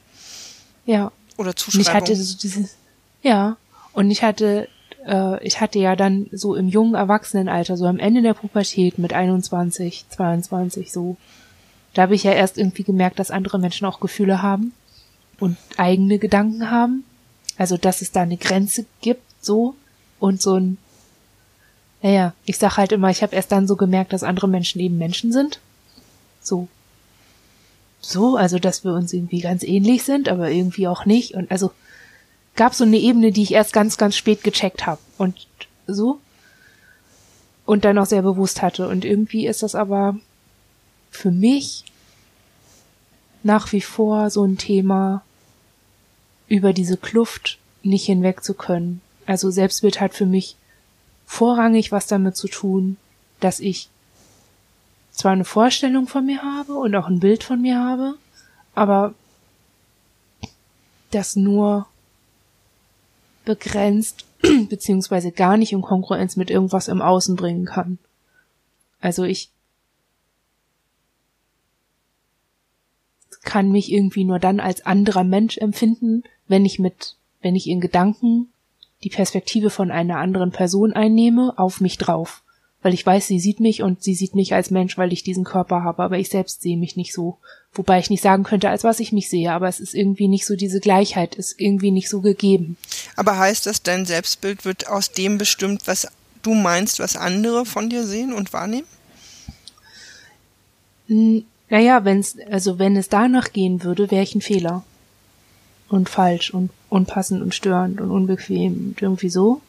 Ja. 0.85 1.11
Oder 1.37 1.57
Zuschreibung. 1.57 1.87
Und 1.87 1.89
ich 1.89 1.95
hatte 1.95 2.17
so 2.17 2.37
dieses, 2.37 2.77
ja. 3.23 3.57
Und 3.93 4.11
ich 4.11 4.23
hatte, 4.23 4.69
äh, 5.07 5.43
ich 5.45 5.61
hatte 5.61 5.79
ja 5.79 5.97
dann 5.97 6.27
so 6.33 6.55
im 6.55 6.69
jungen 6.69 6.95
Erwachsenenalter, 6.95 7.77
so 7.77 7.87
am 7.87 7.99
Ende 7.99 8.23
der 8.23 8.35
Pubertät 8.35 8.99
mit 8.99 9.13
21, 9.13 10.07
22 10.09 10.93
so, 10.93 11.17
da 11.93 12.03
habe 12.03 12.15
ich 12.15 12.25
ja 12.25 12.33
erst 12.33 12.59
irgendwie 12.59 12.83
gemerkt, 12.83 13.19
dass 13.19 13.31
andere 13.31 13.59
Menschen 13.59 13.87
auch 13.87 14.01
Gefühle 14.01 14.43
haben 14.43 14.73
und 15.39 15.57
eigene 15.77 16.19
Gedanken 16.19 16.71
haben. 16.71 17.05
Also 17.57 17.77
dass 17.77 18.03
es 18.03 18.11
da 18.11 18.23
eine 18.23 18.37
Grenze 18.37 18.85
gibt, 19.01 19.23
so 19.41 19.75
und 20.19 20.43
so 20.43 20.57
ein 20.57 20.79
naja, 22.05 22.35
ich 22.45 22.59
sag 22.59 22.77
halt 22.77 22.93
immer, 22.93 23.09
ich 23.09 23.23
habe 23.23 23.35
erst 23.35 23.51
dann 23.51 23.67
so 23.67 23.77
gemerkt, 23.77 24.13
dass 24.13 24.25
andere 24.25 24.47
Menschen 24.47 24.79
eben 24.79 24.99
Menschen 24.99 25.33
sind. 25.33 25.59
So. 26.43 26.69
So, 27.99 28.37
also 28.37 28.59
dass 28.59 28.85
wir 28.85 28.93
uns 28.93 29.15
irgendwie 29.15 29.41
ganz 29.41 29.63
ähnlich 29.63 30.03
sind, 30.03 30.29
aber 30.29 30.51
irgendwie 30.51 30.87
auch 30.87 31.07
nicht. 31.07 31.33
Und 31.33 31.51
also 31.51 31.71
gab 32.57 32.75
so 32.75 32.85
eine 32.85 32.99
Ebene, 32.99 33.33
die 33.33 33.43
ich 33.43 33.53
erst 33.53 33.73
ganz, 33.73 33.97
ganz 33.97 34.17
spät 34.17 34.43
gecheckt 34.43 34.87
habe. 34.87 35.01
Und 35.19 35.47
so. 35.87 36.21
Und 37.67 37.85
dann 37.85 37.99
auch 37.99 38.07
sehr 38.07 38.23
bewusst 38.23 38.63
hatte. 38.63 38.89
Und 38.89 39.05
irgendwie 39.05 39.47
ist 39.47 39.63
das 39.63 39.75
aber 39.75 40.17
für 41.11 41.31
mich 41.31 41.85
nach 43.43 43.73
wie 43.73 43.81
vor 43.81 44.31
so 44.31 44.45
ein 44.45 44.59
Thema, 44.59 45.23
über 46.49 46.73
diese 46.73 46.97
Kluft 46.97 47.59
nicht 47.83 48.07
hinweg 48.07 48.43
zu 48.43 48.55
können. 48.55 49.01
Also 49.27 49.51
Selbstbild 49.51 50.01
hat 50.01 50.15
für 50.15 50.27
mich 50.27 50.57
vorrangig 51.27 51.93
was 51.93 52.07
damit 52.07 52.37
zu 52.37 52.49
tun, 52.49 52.97
dass 53.41 53.61
ich 53.61 53.89
zwar 55.11 55.33
eine 55.33 55.45
Vorstellung 55.45 56.07
von 56.07 56.27
mir 56.27 56.43
habe 56.43 56.75
und 56.75 56.95
auch 56.95 57.07
ein 57.07 57.21
Bild 57.21 57.45
von 57.45 57.61
mir 57.61 57.79
habe, 57.79 58.15
aber 58.75 59.15
das 61.11 61.37
nur 61.37 61.87
begrenzt 63.45 64.25
beziehungsweise 64.69 65.33
gar 65.33 65.57
nicht 65.57 65.73
in 65.73 65.83
Konkurrenz 65.83 66.37
mit 66.37 66.51
irgendwas 66.51 66.89
im 66.89 67.03
Außen 67.03 67.37
bringen 67.37 67.65
kann. 67.65 67.99
Also 69.01 69.25
ich 69.25 69.51
kann 73.43 73.71
mich 73.71 73.93
irgendwie 73.93 74.25
nur 74.25 74.39
dann 74.39 74.59
als 74.59 74.87
anderer 74.87 75.25
Mensch 75.25 75.59
empfinden, 75.59 76.25
wenn 76.49 76.65
ich 76.65 76.79
mit, 76.79 77.17
wenn 77.43 77.55
ich 77.55 77.69
in 77.69 77.81
Gedanken 77.81 78.49
die 79.03 79.11
Perspektive 79.11 79.71
von 79.71 79.91
einer 79.91 80.19
anderen 80.19 80.51
Person 80.51 80.93
einnehme, 80.93 81.55
auf 81.59 81.81
mich 81.81 81.99
drauf. 81.99 82.43
Weil 82.83 82.95
ich 82.95 83.05
weiß, 83.05 83.27
sie 83.27 83.39
sieht 83.39 83.61
mich 83.61 83.83
und 83.83 84.03
sie 84.03 84.15
sieht 84.15 84.35
mich 84.35 84.55
als 84.55 84.71
Mensch, 84.71 84.97
weil 84.99 85.13
ich 85.13 85.23
diesen 85.23 85.45
Körper 85.45 85.83
habe, 85.83 86.03
aber 86.03 86.19
ich 86.19 86.31
selbst 86.31 86.63
sehe 86.63 86.77
mich 86.77 86.97
nicht 86.97 87.13
so. 87.13 87.39
Wobei 87.75 87.99
ich 87.99 88.09
nicht 88.09 88.23
sagen 88.23 88.45
könnte, 88.45 88.69
als 88.69 88.85
was 88.85 89.01
ich 89.01 89.13
mich 89.13 89.29
sehe, 89.29 89.53
aber 89.53 89.69
es 89.69 89.81
ist 89.81 89.95
irgendwie 89.95 90.29
nicht 90.29 90.47
so, 90.47 90.55
diese 90.55 90.81
Gleichheit 90.81 91.35
ist 91.35 91.59
irgendwie 91.59 91.91
nicht 91.91 92.09
so 92.09 92.21
gegeben. 92.21 92.77
Aber 93.17 93.37
heißt 93.37 93.67
das, 93.67 93.83
dein 93.83 94.07
Selbstbild 94.07 94.65
wird 94.65 94.87
aus 94.89 95.11
dem 95.11 95.39
bestimmt, 95.39 95.87
was 95.87 96.07
du 96.43 96.55
meinst, 96.55 97.01
was 97.01 97.17
andere 97.17 97.67
von 97.67 97.91
dir 97.91 98.07
sehen 98.07 98.33
und 98.33 98.53
wahrnehmen? 98.53 98.87
Naja, 101.69 102.05
wenn's, 102.05 102.37
also 102.51 102.79
wenn 102.79 102.97
es 102.97 103.09
danach 103.09 103.53
gehen 103.53 103.83
würde, 103.83 104.11
wäre 104.11 104.23
ich 104.23 104.35
ein 104.35 104.41
Fehler. 104.41 104.85
Und 105.89 106.09
falsch 106.09 106.53
und 106.53 106.71
unpassend 106.89 107.43
und 107.43 107.55
störend 107.55 108.01
und 108.01 108.11
unbequem 108.11 108.89
und 108.89 109.03
irgendwie 109.03 109.29
so. 109.29 109.61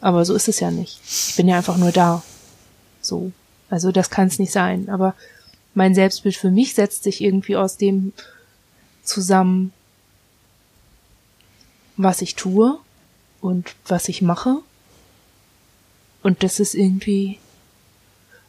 Aber 0.00 0.24
so 0.24 0.34
ist 0.34 0.48
es 0.48 0.60
ja 0.60 0.70
nicht. 0.70 1.00
Ich 1.04 1.36
bin 1.36 1.48
ja 1.48 1.56
einfach 1.56 1.78
nur 1.78 1.92
da. 1.92 2.22
So. 3.00 3.32
Also 3.70 3.90
das 3.90 4.10
kann 4.10 4.28
es 4.28 4.38
nicht 4.38 4.52
sein. 4.52 4.88
Aber 4.88 5.14
mein 5.74 5.94
Selbstbild 5.94 6.36
für 6.36 6.50
mich 6.50 6.74
setzt 6.74 7.02
sich 7.02 7.20
irgendwie 7.20 7.56
aus 7.56 7.76
dem 7.76 8.12
zusammen, 9.02 9.72
was 11.96 12.22
ich 12.22 12.34
tue 12.34 12.78
und 13.40 13.74
was 13.86 14.08
ich 14.08 14.22
mache. 14.22 14.58
Und 16.22 16.42
das 16.42 16.58
ist 16.58 16.74
irgendwie, 16.74 17.38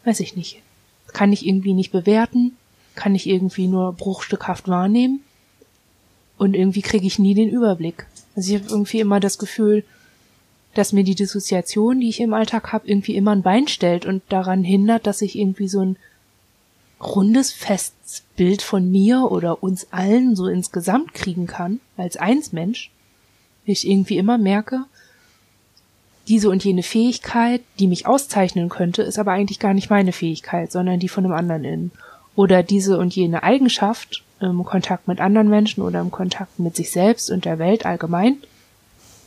weiß 0.05 0.21
ich 0.21 0.35
nicht, 0.35 0.61
kann 1.07 1.33
ich 1.33 1.45
irgendwie 1.45 1.73
nicht 1.73 1.91
bewerten, 1.91 2.55
kann 2.95 3.15
ich 3.15 3.27
irgendwie 3.27 3.67
nur 3.67 3.93
bruchstückhaft 3.93 4.67
wahrnehmen 4.67 5.21
und 6.37 6.53
irgendwie 6.55 6.81
kriege 6.81 7.05
ich 7.05 7.19
nie 7.19 7.33
den 7.33 7.49
Überblick. 7.49 8.05
Also 8.35 8.53
ich 8.53 8.61
habe 8.61 8.71
irgendwie 8.71 8.99
immer 8.99 9.19
das 9.19 9.37
Gefühl, 9.37 9.83
dass 10.73 10.93
mir 10.93 11.03
die 11.03 11.15
Dissoziation, 11.15 11.99
die 11.99 12.09
ich 12.09 12.19
im 12.19 12.33
Alltag 12.33 12.73
habe, 12.73 12.87
irgendwie 12.87 13.15
immer 13.15 13.31
ein 13.31 13.43
Bein 13.43 13.67
stellt 13.67 14.05
und 14.05 14.23
daran 14.29 14.63
hindert, 14.63 15.07
dass 15.07 15.21
ich 15.21 15.37
irgendwie 15.37 15.67
so 15.67 15.81
ein 15.81 15.97
rundes, 17.01 17.51
festes 17.51 18.23
Bild 18.35 18.61
von 18.61 18.89
mir 18.89 19.31
oder 19.31 19.61
uns 19.63 19.91
allen 19.91 20.35
so 20.35 20.47
insgesamt 20.47 21.13
kriegen 21.13 21.47
kann, 21.47 21.79
als 21.97 22.17
Einsmensch. 22.17 22.91
Ich 23.65 23.87
irgendwie 23.87 24.17
immer 24.17 24.37
merke, 24.37 24.85
diese 26.27 26.49
und 26.49 26.63
jene 26.63 26.83
Fähigkeit, 26.83 27.61
die 27.79 27.87
mich 27.87 28.07
auszeichnen 28.07 28.69
könnte, 28.69 29.03
ist 29.03 29.19
aber 29.19 29.31
eigentlich 29.31 29.59
gar 29.59 29.73
nicht 29.73 29.89
meine 29.89 30.11
Fähigkeit, 30.11 30.71
sondern 30.71 30.99
die 30.99 31.09
von 31.09 31.25
einem 31.25 31.33
anderen 31.33 31.63
innen. 31.63 31.91
Oder 32.35 32.63
diese 32.63 32.97
und 32.97 33.15
jene 33.15 33.43
Eigenschaft 33.43 34.23
im 34.39 34.63
Kontakt 34.63 35.07
mit 35.07 35.21
anderen 35.21 35.49
Menschen 35.49 35.81
oder 35.81 36.01
im 36.01 36.11
Kontakt 36.11 36.59
mit 36.59 36.75
sich 36.75 36.91
selbst 36.91 37.29
und 37.31 37.45
der 37.45 37.59
Welt 37.59 37.85
allgemein 37.85 38.37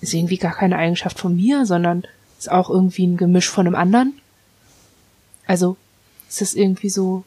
ist 0.00 0.14
irgendwie 0.14 0.36
gar 0.36 0.54
keine 0.54 0.76
Eigenschaft 0.76 1.18
von 1.18 1.34
mir, 1.34 1.66
sondern 1.66 2.04
ist 2.38 2.50
auch 2.50 2.70
irgendwie 2.70 3.06
ein 3.06 3.16
Gemisch 3.16 3.48
von 3.48 3.66
einem 3.66 3.74
anderen. 3.74 4.20
Also 5.46 5.76
es 6.28 6.40
ist 6.40 6.54
irgendwie 6.54 6.90
so. 6.90 7.24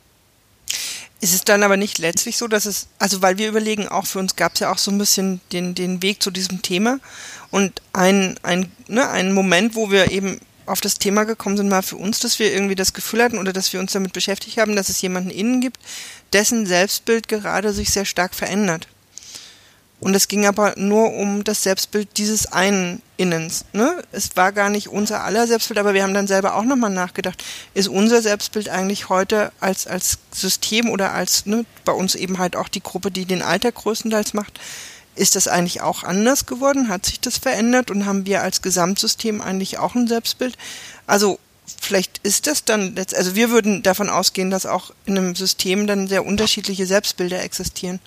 Ist 1.22 1.36
es 1.36 1.44
dann 1.44 1.62
aber 1.62 1.78
nicht 1.78 2.00
letztlich 2.00 2.38
so, 2.38 2.48
dass 2.48 2.66
es, 2.66 2.88
also 2.98 3.22
weil 3.22 3.38
wir 3.38 3.48
überlegen, 3.48 3.88
auch 3.88 4.08
für 4.08 4.18
uns 4.18 4.36
gab 4.36 4.56
es 4.56 4.60
ja 4.60 4.72
auch 4.72 4.80
so 4.80 4.90
ein 4.90 4.98
bisschen 4.98 5.40
den, 5.52 5.76
den 5.76 6.02
Weg 6.02 6.22
zu 6.22 6.32
diesem 6.32 6.64
Thema 6.64 7.00
und 7.52 7.82
ein, 7.94 8.40
ein, 8.42 8.72
ne, 8.88 9.08
ein 9.08 9.32
Moment, 9.34 9.76
wo 9.76 9.92
wir 9.92 10.12
eben 10.12 10.40
auf 10.66 10.82
das 10.82 10.96
Thema 10.96 11.26
gekommen 11.26 11.58
sind, 11.58 11.70
mal 11.70 11.84
für 11.84 11.98
uns, 11.98 12.20
dass 12.20 12.40
wir 12.40 12.52
irgendwie 12.52 12.76
das 12.76 12.94
Gefühl 12.94 13.22
hatten 13.22 13.38
oder 13.38 13.54
dass 13.54 13.72
wir 13.72 13.80
uns 13.80 13.92
damit 13.92 14.14
beschäftigt 14.14 14.58
haben, 14.58 14.76
dass 14.76 14.90
es 14.90 15.02
jemanden 15.02 15.30
innen 15.30 15.62
gibt, 15.62 15.78
dessen 16.34 16.66
Selbstbild 16.66 17.28
gerade 17.28 17.72
sich 17.74 17.92
sehr 17.92 18.06
stark 18.06 18.34
verändert. 18.34 18.88
Und 20.02 20.16
es 20.16 20.28
ging 20.28 20.48
aber 20.48 20.74
nur 20.78 21.14
um 21.14 21.44
das 21.44 21.62
Selbstbild 21.62 22.18
dieses 22.18 22.52
einen 22.52 23.04
Innens. 23.18 23.66
Ne? 23.72 24.04
Es 24.12 24.36
war 24.36 24.52
gar 24.52 24.72
nicht 24.72 24.88
unser 24.88 25.24
aller 25.24 25.46
Selbstbild, 25.46 25.78
aber 25.78 25.94
wir 25.94 26.02
haben 26.02 26.16
dann 26.16 26.26
selber 26.26 26.56
auch 26.56 26.64
nochmal 26.64 26.90
nachgedacht, 26.90 27.44
ist 27.76 27.88
unser 27.88 28.24
Selbstbild 28.24 28.68
eigentlich 28.68 29.10
heute 29.10 29.52
als, 29.60 29.86
als 29.86 30.18
System 30.32 30.90
oder 30.90 31.14
als, 31.14 31.46
ne, 31.46 31.66
bei 31.86 31.92
uns 31.92 32.16
eben 32.16 32.40
halt 32.40 32.56
auch 32.56 32.68
die 32.68 32.82
Gruppe, 32.82 33.12
die 33.12 33.26
den 33.26 33.44
Alltag 33.44 33.76
größtenteils 33.76 34.34
macht, 34.34 34.60
ist 35.16 35.36
das 35.36 35.48
eigentlich 35.48 35.82
auch 35.82 36.04
anders 36.04 36.48
geworden? 36.48 36.90
Hat 36.90 37.06
sich 37.06 37.20
das 37.20 37.38
verändert 37.38 37.92
und 37.92 38.08
haben 38.08 38.26
wir 38.26 38.42
als 38.42 38.64
Gesamtsystem 38.64 39.40
eigentlich 39.40 39.78
auch 39.78 39.94
ein 39.94 40.08
Selbstbild? 40.08 40.58
Also 41.06 41.38
vielleicht 41.80 42.20
ist 42.24 42.48
das 42.48 42.66
dann, 42.66 42.96
also 42.98 43.36
wir 43.36 43.52
würden 43.52 43.84
davon 43.84 44.10
ausgehen, 44.10 44.50
dass 44.50 44.66
auch 44.66 44.96
in 45.06 45.16
einem 45.16 45.36
System 45.36 45.86
dann 45.86 46.08
sehr 46.08 46.26
unterschiedliche 46.26 46.88
Selbstbilder 46.88 47.44
existieren. 47.44 48.00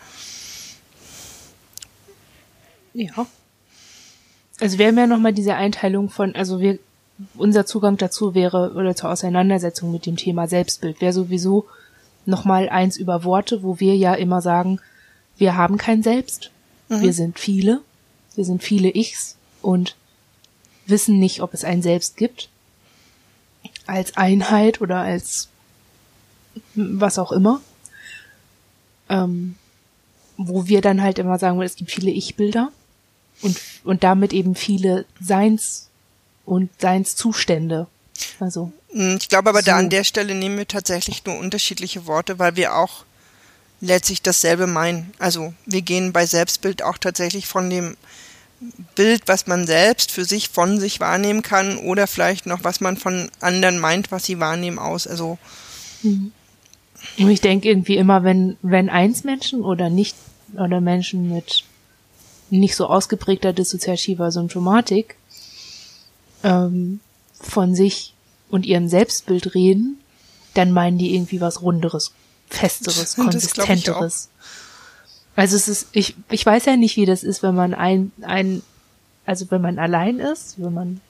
Ja. 2.95 3.27
Also 4.61 4.79
wir 4.79 4.87
haben 4.87 4.99
ja 4.99 5.07
nochmal 5.07 5.33
diese 5.33 5.57
Einteilung 5.57 6.09
von, 6.09 6.35
also 6.35 6.61
wir, 6.61 6.79
unser 7.35 7.67
Zugang 7.67 7.97
dazu 7.97 8.35
wäre, 8.35 8.73
oder 8.75 8.97
zur 8.97 9.11
Auseinandersetzung 9.11 9.93
mit 9.93 10.07
dem 10.07 10.17
Thema 10.17 10.47
Selbstbild, 10.47 11.01
wäre 11.01 11.13
sowieso 11.13 11.67
nochmal 12.25 12.69
eins 12.69 12.97
über 12.97 13.25
Worte, 13.25 13.63
wo 13.63 13.81
wir 13.81 13.97
ja 13.97 14.15
immer 14.15 14.41
sagen, 14.41 14.81
wir 15.37 15.57
haben 15.57 15.77
kein 15.77 16.03
Selbst. 16.03 16.51
Mhm. 16.89 17.03
Wir 17.03 17.13
sind 17.13 17.39
viele. 17.39 17.81
Wir 18.37 18.45
sind 18.45 18.63
viele 18.63 18.95
Ichs 18.95 19.37
und 19.61 19.97
wissen 20.87 21.19
nicht, 21.19 21.43
ob 21.43 21.53
es 21.53 21.65
ein 21.65 21.83
Selbst 21.83 22.17
gibt. 22.17 22.49
Als 23.87 24.17
Einheit 24.17 24.81
oder 24.81 24.99
als 24.99 25.49
was 26.75 27.19
auch 27.19 27.33
immer. 27.33 27.61
Ähm, 29.09 29.57
wo 30.37 30.67
wir 30.67 30.81
dann 30.81 31.03
halt 31.03 31.19
immer 31.19 31.39
sagen, 31.39 31.61
es 31.63 31.77
gibt 31.77 31.91
viele 31.91 32.11
Ich-Bilder 32.11 32.71
und, 33.45 33.61
und 33.85 34.03
damit 34.03 34.33
eben 34.33 34.55
viele 34.55 35.05
Seins- 35.21 35.89
und 36.47 36.71
Seinszustände. 36.81 37.87
Also. 38.41 38.73
Hm, 38.91 39.19
ich 39.21 39.29
glaube 39.29 39.51
aber 39.51 39.61
so. 39.61 39.67
da 39.67 39.77
an 39.77 39.91
der 39.91 40.05
Stelle 40.05 40.35
nehmen 40.35 40.57
wir 40.57 40.67
tatsächlich 40.67 41.25
nur 41.25 41.39
unterschiedliche 41.39 42.07
Worte, 42.07 42.39
weil 42.39 42.57
wir 42.57 42.75
auch 42.75 43.05
letztlich 43.81 44.23
dasselbe 44.23 44.67
meinen. 44.67 45.13
Also 45.19 45.53
wir 45.67 45.83
gehen 45.83 46.13
bei 46.13 46.27
Selbstbild 46.27 46.83
auch 46.83 46.99
tatsächlich 46.99 47.47
von 47.47 47.69
dem 47.69 47.97
Bild, 48.95 49.23
was 49.27 49.47
man 49.47 49.67
selbst 49.67 50.11
für 50.11 50.25
sich 50.25 50.49
von 50.49 50.81
sich 50.81 51.01
wahrnehmen 51.01 51.43
kann 51.43 51.77
oder 51.77 52.07
vielleicht 52.07 52.47
noch, 52.47 52.65
was 52.65 52.81
man 52.81 52.97
von 52.97 53.31
anderen 53.41 53.79
meint, 53.79 54.11
was 54.11 54.25
sie 54.25 54.41
wahrnehmen, 54.41 54.79
aus. 54.79 55.07
Also. 55.07 55.39
Mhm. 56.03 56.33
Ich 57.17 57.43
denke 57.43 57.69
irgendwie 57.69 57.97
immer, 57.97 58.25
wenn, 58.25 58.57
wenn 58.63 58.89
eins 58.89 59.25
Menschen 59.25 59.61
oder 59.61 59.91
nicht, 59.91 60.17
oder 60.57 60.81
Menschen 60.81 61.29
mit 61.35 61.65
nicht 62.51 62.77
so 62.77 62.87
ausgeprägter 62.87 63.53
dissoziativer 63.53 64.31
Symptomatik 64.31 65.17
ähm, 66.43 67.01
von 67.41 67.75
sich 67.75 68.15
und 68.51 68.67
ihrem 68.67 68.89
Selbstbild 68.89 69.55
reden, 69.55 69.99
dann 70.55 70.73
meinen 70.73 70.99
die 70.99 71.15
irgendwie 71.15 71.41
was 71.41 71.63
Runderes, 71.63 72.13
Festeres, 72.49 73.17
Konsistenteres. 73.17 74.29
Also 75.37 75.57
es 75.57 75.67
ist, 75.69 75.89
ich, 75.93 76.15
ich 76.31 76.47
weiß 76.47 76.67
ja 76.67 76.77
nicht, 76.77 76.97
wie 76.97 77.07
das 77.07 77.25
ist, 77.25 77.43
wenn 77.43 77.55
man 77.55 77.75
ein, 77.75 78.13
ein, 78.23 78.63
also 79.27 79.51
wenn 79.51 79.61
man 79.61 79.79
allein 79.79 80.21
ist, 80.21 80.63
wenn 80.63 80.73
man, 80.73 81.01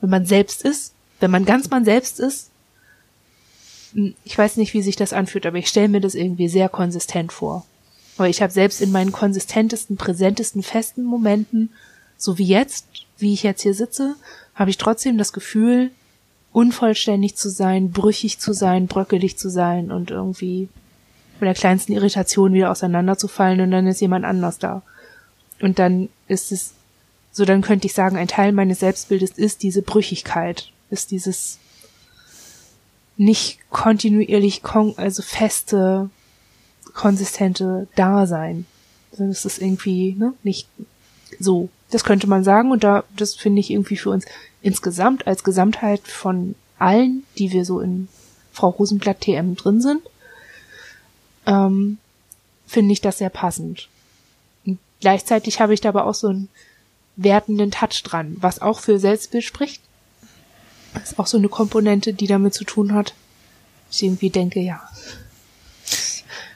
wenn 0.00 0.10
man 0.10 0.26
selbst 0.26 0.62
ist, 0.62 0.92
wenn 1.20 1.30
man 1.30 1.44
ganz 1.44 1.70
man 1.70 1.84
selbst 1.84 2.20
ist. 2.20 2.50
Hm, 3.94 4.14
ich 4.24 4.36
weiß 4.36 4.56
nicht, 4.56 4.74
wie 4.74 4.82
sich 4.82 4.96
das 4.96 5.12
anfühlt, 5.12 5.46
aber 5.46 5.56
ich 5.56 5.68
stelle 5.68 5.88
mir 5.88 6.00
das 6.00 6.14
irgendwie 6.14 6.48
sehr 6.48 6.68
konsistent 6.68 7.32
vor. 7.32 7.64
Aber 8.20 8.28
ich 8.28 8.42
habe 8.42 8.52
selbst 8.52 8.82
in 8.82 8.92
meinen 8.92 9.12
konsistentesten, 9.12 9.96
präsentesten, 9.96 10.62
festen 10.62 11.04
Momenten, 11.04 11.70
so 12.18 12.36
wie 12.36 12.44
jetzt, 12.44 12.84
wie 13.16 13.32
ich 13.32 13.42
jetzt 13.42 13.62
hier 13.62 13.72
sitze, 13.72 14.14
habe 14.54 14.68
ich 14.68 14.76
trotzdem 14.76 15.16
das 15.16 15.32
Gefühl, 15.32 15.90
unvollständig 16.52 17.36
zu 17.36 17.48
sein, 17.48 17.92
brüchig 17.92 18.38
zu 18.38 18.52
sein, 18.52 18.88
bröckelig 18.88 19.38
zu 19.38 19.48
sein 19.48 19.90
und 19.90 20.10
irgendwie 20.10 20.68
mit 21.40 21.46
der 21.46 21.54
kleinsten 21.54 21.94
Irritation 21.94 22.52
wieder 22.52 22.70
auseinanderzufallen 22.70 23.62
und 23.62 23.70
dann 23.70 23.86
ist 23.86 24.02
jemand 24.02 24.26
anders 24.26 24.58
da. 24.58 24.82
Und 25.62 25.78
dann 25.78 26.10
ist 26.28 26.52
es, 26.52 26.74
so 27.32 27.46
dann 27.46 27.62
könnte 27.62 27.86
ich 27.86 27.94
sagen, 27.94 28.18
ein 28.18 28.28
Teil 28.28 28.52
meines 28.52 28.80
Selbstbildes 28.80 29.30
ist 29.30 29.62
diese 29.62 29.80
Brüchigkeit, 29.80 30.70
ist 30.90 31.10
dieses 31.10 31.58
nicht 33.16 33.60
kontinuierlich, 33.70 34.60
also 34.62 35.22
feste, 35.22 36.10
konsistente 36.94 37.88
Dasein. 37.96 38.66
Also 39.12 39.26
das 39.26 39.44
ist 39.44 39.60
irgendwie 39.60 40.14
ne, 40.18 40.34
nicht 40.42 40.68
so. 41.38 41.68
Das 41.90 42.04
könnte 42.04 42.28
man 42.28 42.44
sagen 42.44 42.70
und 42.70 42.84
da, 42.84 43.04
das 43.16 43.34
finde 43.34 43.60
ich 43.60 43.70
irgendwie 43.70 43.96
für 43.96 44.10
uns 44.10 44.24
insgesamt 44.62 45.26
als 45.26 45.42
Gesamtheit 45.42 46.06
von 46.06 46.54
allen, 46.78 47.24
die 47.38 47.52
wir 47.52 47.64
so 47.64 47.80
in 47.80 48.08
Frau 48.52 48.68
Rosenblatt 48.68 49.20
TM 49.20 49.56
drin 49.56 49.80
sind, 49.80 50.02
ähm, 51.46 51.98
finde 52.66 52.92
ich 52.92 53.00
das 53.00 53.18
sehr 53.18 53.30
passend. 53.30 53.88
Und 54.66 54.78
gleichzeitig 55.00 55.60
habe 55.60 55.74
ich 55.74 55.80
da 55.80 55.88
aber 55.88 56.06
auch 56.06 56.14
so 56.14 56.28
einen 56.28 56.48
wertenden 57.16 57.70
Touch 57.70 58.02
dran, 58.04 58.36
was 58.40 58.62
auch 58.62 58.80
für 58.80 58.98
Selbstbild 58.98 59.44
spricht. 59.44 59.82
Das 60.94 61.12
ist 61.12 61.18
auch 61.18 61.26
so 61.26 61.38
eine 61.38 61.48
Komponente, 61.48 62.12
die 62.12 62.26
damit 62.26 62.54
zu 62.54 62.64
tun 62.64 62.94
hat. 62.94 63.14
Ich 63.90 64.02
irgendwie 64.02 64.30
denke, 64.30 64.60
ja, 64.60 64.80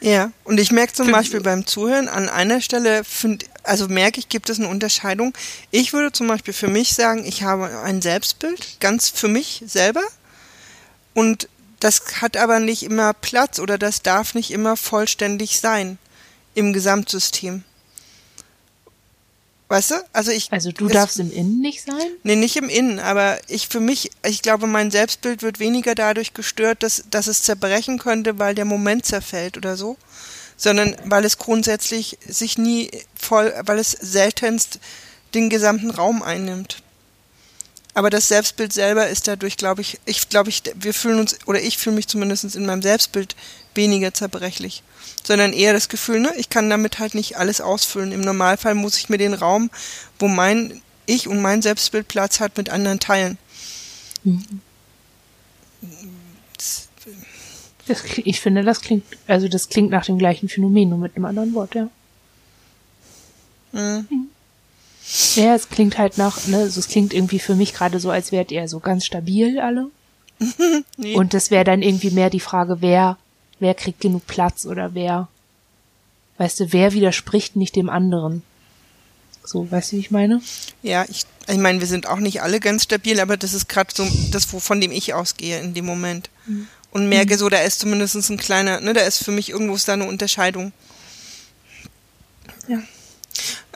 ja, 0.05 0.33
und 0.45 0.61
ich 0.61 0.71
merke 0.71 0.93
zum 0.93 1.11
Beispiel 1.11 1.41
beim 1.41 1.67
Zuhören 1.67 2.09
an 2.09 2.29
einer 2.29 2.61
Stelle, 2.61 3.05
find, 3.05 3.47
also 3.63 3.89
merke 3.89 4.21
ich, 4.21 4.29
gibt 4.29 4.51
es 4.51 4.59
eine 4.59 4.69
Unterscheidung. 4.69 5.33
Ich 5.71 5.95
würde 5.95 6.13
zum 6.13 6.27
Beispiel 6.27 6.53
für 6.53 6.69
mich 6.69 6.93
sagen, 6.93 7.25
ich 7.25 7.43
habe 7.43 7.81
ein 7.81 8.03
Selbstbild, 8.03 8.81
ganz 8.81 9.09
für 9.09 9.29
mich 9.29 9.63
selber. 9.67 10.03
Und 11.15 11.49
das 11.81 12.21
hat 12.21 12.37
aber 12.37 12.61
nicht 12.61 12.83
immer 12.83 13.15
Platz 13.15 13.59
oder 13.59 13.79
das 13.79 14.03
darf 14.03 14.35
nicht 14.35 14.51
immer 14.51 14.77
vollständig 14.77 15.61
sein 15.61 15.97
im 16.55 16.75
Gesamtsystem. 16.75 17.65
Weißt 19.75 19.90
du? 19.90 19.95
Also 20.12 20.31
ich. 20.31 20.52
Also 20.52 20.71
du 20.71 20.87
darfst 20.87 21.19
im 21.19 21.33
Innen 21.33 21.59
nicht 21.59 21.83
sein? 21.83 22.07
Nee, 22.23 22.37
nicht 22.37 22.54
im 22.54 22.69
Innen, 22.69 23.00
aber 23.00 23.40
ich 23.49 23.66
für 23.66 23.81
mich, 23.81 24.12
ich 24.25 24.40
glaube, 24.40 24.69
mein 24.69 24.93
Selbstbild 24.93 25.43
wird 25.43 25.59
weniger 25.59 25.97
dadurch 25.97 26.33
gestört, 26.33 26.85
dass, 26.85 27.02
dass 27.11 27.26
es 27.26 27.43
zerbrechen 27.43 27.99
könnte, 27.99 28.38
weil 28.38 28.54
der 28.54 28.66
Moment 28.66 29.04
zerfällt 29.04 29.57
oder 29.57 29.76
so. 29.76 29.97
Sondern 30.57 30.95
weil 31.07 31.25
es 31.25 31.38
grundsätzlich 31.38 32.19
sich 32.25 32.57
nie 32.57 32.88
voll, 33.16 33.52
weil 33.66 33.81
es 33.81 33.90
seltenst 33.90 34.78
den 35.35 35.50
gesamten 35.50 35.90
Raum 35.90 36.23
einnimmt. 36.23 36.84
Aber 37.95 38.11
das 38.11 38.27
Selbstbild 38.27 38.73
selber 38.73 39.09
ist 39.09 39.29
dadurch, 39.29 39.57
glaube 39.57 39.81
ich, 39.81 40.01
ich 40.05 40.29
glaube 40.29 40.51
ich, 40.51 40.63
wir 40.75 40.93
fühlen 40.93 41.21
uns, 41.21 41.39
oder 41.47 41.63
ich 41.63 41.79
fühle 41.79 41.97
mich 41.97 42.09
zumindest 42.09 42.57
in 42.57 42.67
meinem 42.67 42.83
Selbstbild 42.83 43.37
weniger 43.75 44.13
zerbrechlich. 44.13 44.83
Sondern 45.23 45.53
eher 45.53 45.73
das 45.73 45.89
Gefühl, 45.89 46.21
ne, 46.21 46.33
ich 46.37 46.51
kann 46.51 46.69
damit 46.69 46.99
halt 46.99 47.15
nicht 47.15 47.37
alles 47.39 47.61
ausfüllen. 47.61 48.13
Im 48.13 48.21
Normalfall 48.21 48.75
muss 48.75 48.99
ich 48.99 49.09
mir 49.09 49.19
den 49.19 49.33
Raum, 49.33 49.71
wo 50.19 50.27
mein 50.27 50.83
Ich 51.07 51.29
und 51.29 51.41
mein 51.41 51.63
Selbstbild 51.63 52.09
Platz 52.09 52.41
hat, 52.41 52.57
mit 52.57 52.69
anderen 52.69 52.99
teilen. 52.99 53.39
Mhm. 54.25 54.61
Das, 57.87 58.03
ich 58.17 58.41
finde, 58.41 58.65
das 58.65 58.81
klingt, 58.81 59.05
also 59.27 59.47
das 59.47 59.69
klingt 59.69 59.91
nach 59.91 60.07
dem 60.07 60.19
gleichen 60.19 60.49
Phänomen, 60.49 60.89
nur 60.89 60.99
mit 60.99 61.17
einem 61.17 61.27
anderen 61.27 61.55
Wort, 61.55 61.75
ja. 61.75 61.89
Mhm. 63.73 64.07
mhm. 64.11 64.34
Ja, 65.35 65.55
es 65.55 65.69
klingt 65.69 65.99
halt 65.99 66.19
nach, 66.19 66.47
ne, 66.47 66.59
also 66.59 66.81
es 66.81 66.89
klingt 66.89 67.13
irgendwie 67.13 67.39
für 67.39 67.55
mich 67.55 67.75
gerade 67.75 68.01
so, 68.01 68.11
als 68.11 68.33
wärt 68.33 68.51
ihr 68.51 68.67
so 68.69 68.81
ganz 68.81 69.05
stabil 69.05 69.61
alle. 69.61 69.91
nee. 70.97 71.15
Und 71.15 71.35
das 71.35 71.51
wäre 71.51 71.65
dann 71.65 71.83
irgendwie 71.83 72.11
mehr 72.11 72.31
die 72.31 72.41
Frage, 72.41 72.81
wer, 72.81 73.19
wer 73.61 73.75
kriegt 73.75 74.01
genug 74.01 74.27
Platz 74.27 74.65
oder 74.67 74.95
wer, 74.95 75.29
weißt 76.39 76.61
du, 76.61 76.73
wer 76.73 76.93
widerspricht 76.93 77.55
nicht 77.57 77.77
dem 77.77 77.91
anderen. 77.91 78.43
So, 79.45 79.71
weißt 79.71 79.93
du, 79.93 79.97
wie 79.97 80.01
ich 80.01 80.11
meine? 80.11 80.41
Ja, 80.83 81.05
ich, 81.09 81.27
ich 81.49 81.59
meine, 81.59 81.81
wir 81.81 81.87
sind 81.87 82.07
auch 82.07 82.19
nicht 82.19 82.41
alle 82.41 82.61
ganz 82.61 82.85
stabil, 82.85 83.21
aber 83.21 83.37
das 83.37 83.53
ist 83.53 83.69
gerade 83.69 83.91
so 83.95 84.07
das, 84.31 84.47
von 84.47 84.81
dem 84.81 84.91
ich 84.91 85.13
ausgehe 85.13 85.61
in 85.61 85.75
dem 85.75 85.85
Moment. 85.85 86.31
Mhm. 86.47 86.67
Und 86.93 87.09
merke 87.09 87.37
so, 87.37 87.49
da 87.49 87.59
ist 87.59 87.81
zumindest 87.81 88.15
ein 88.31 88.37
kleiner, 88.37 88.81
ne, 88.81 88.93
da 88.93 89.03
ist 89.03 89.23
für 89.23 89.33
mich 89.33 89.51
irgendwo 89.51 89.75
ist 89.75 89.89
da 89.89 89.95
eine 89.95 90.07
Unterscheidung. 90.07 90.73
Ja. 92.69 92.79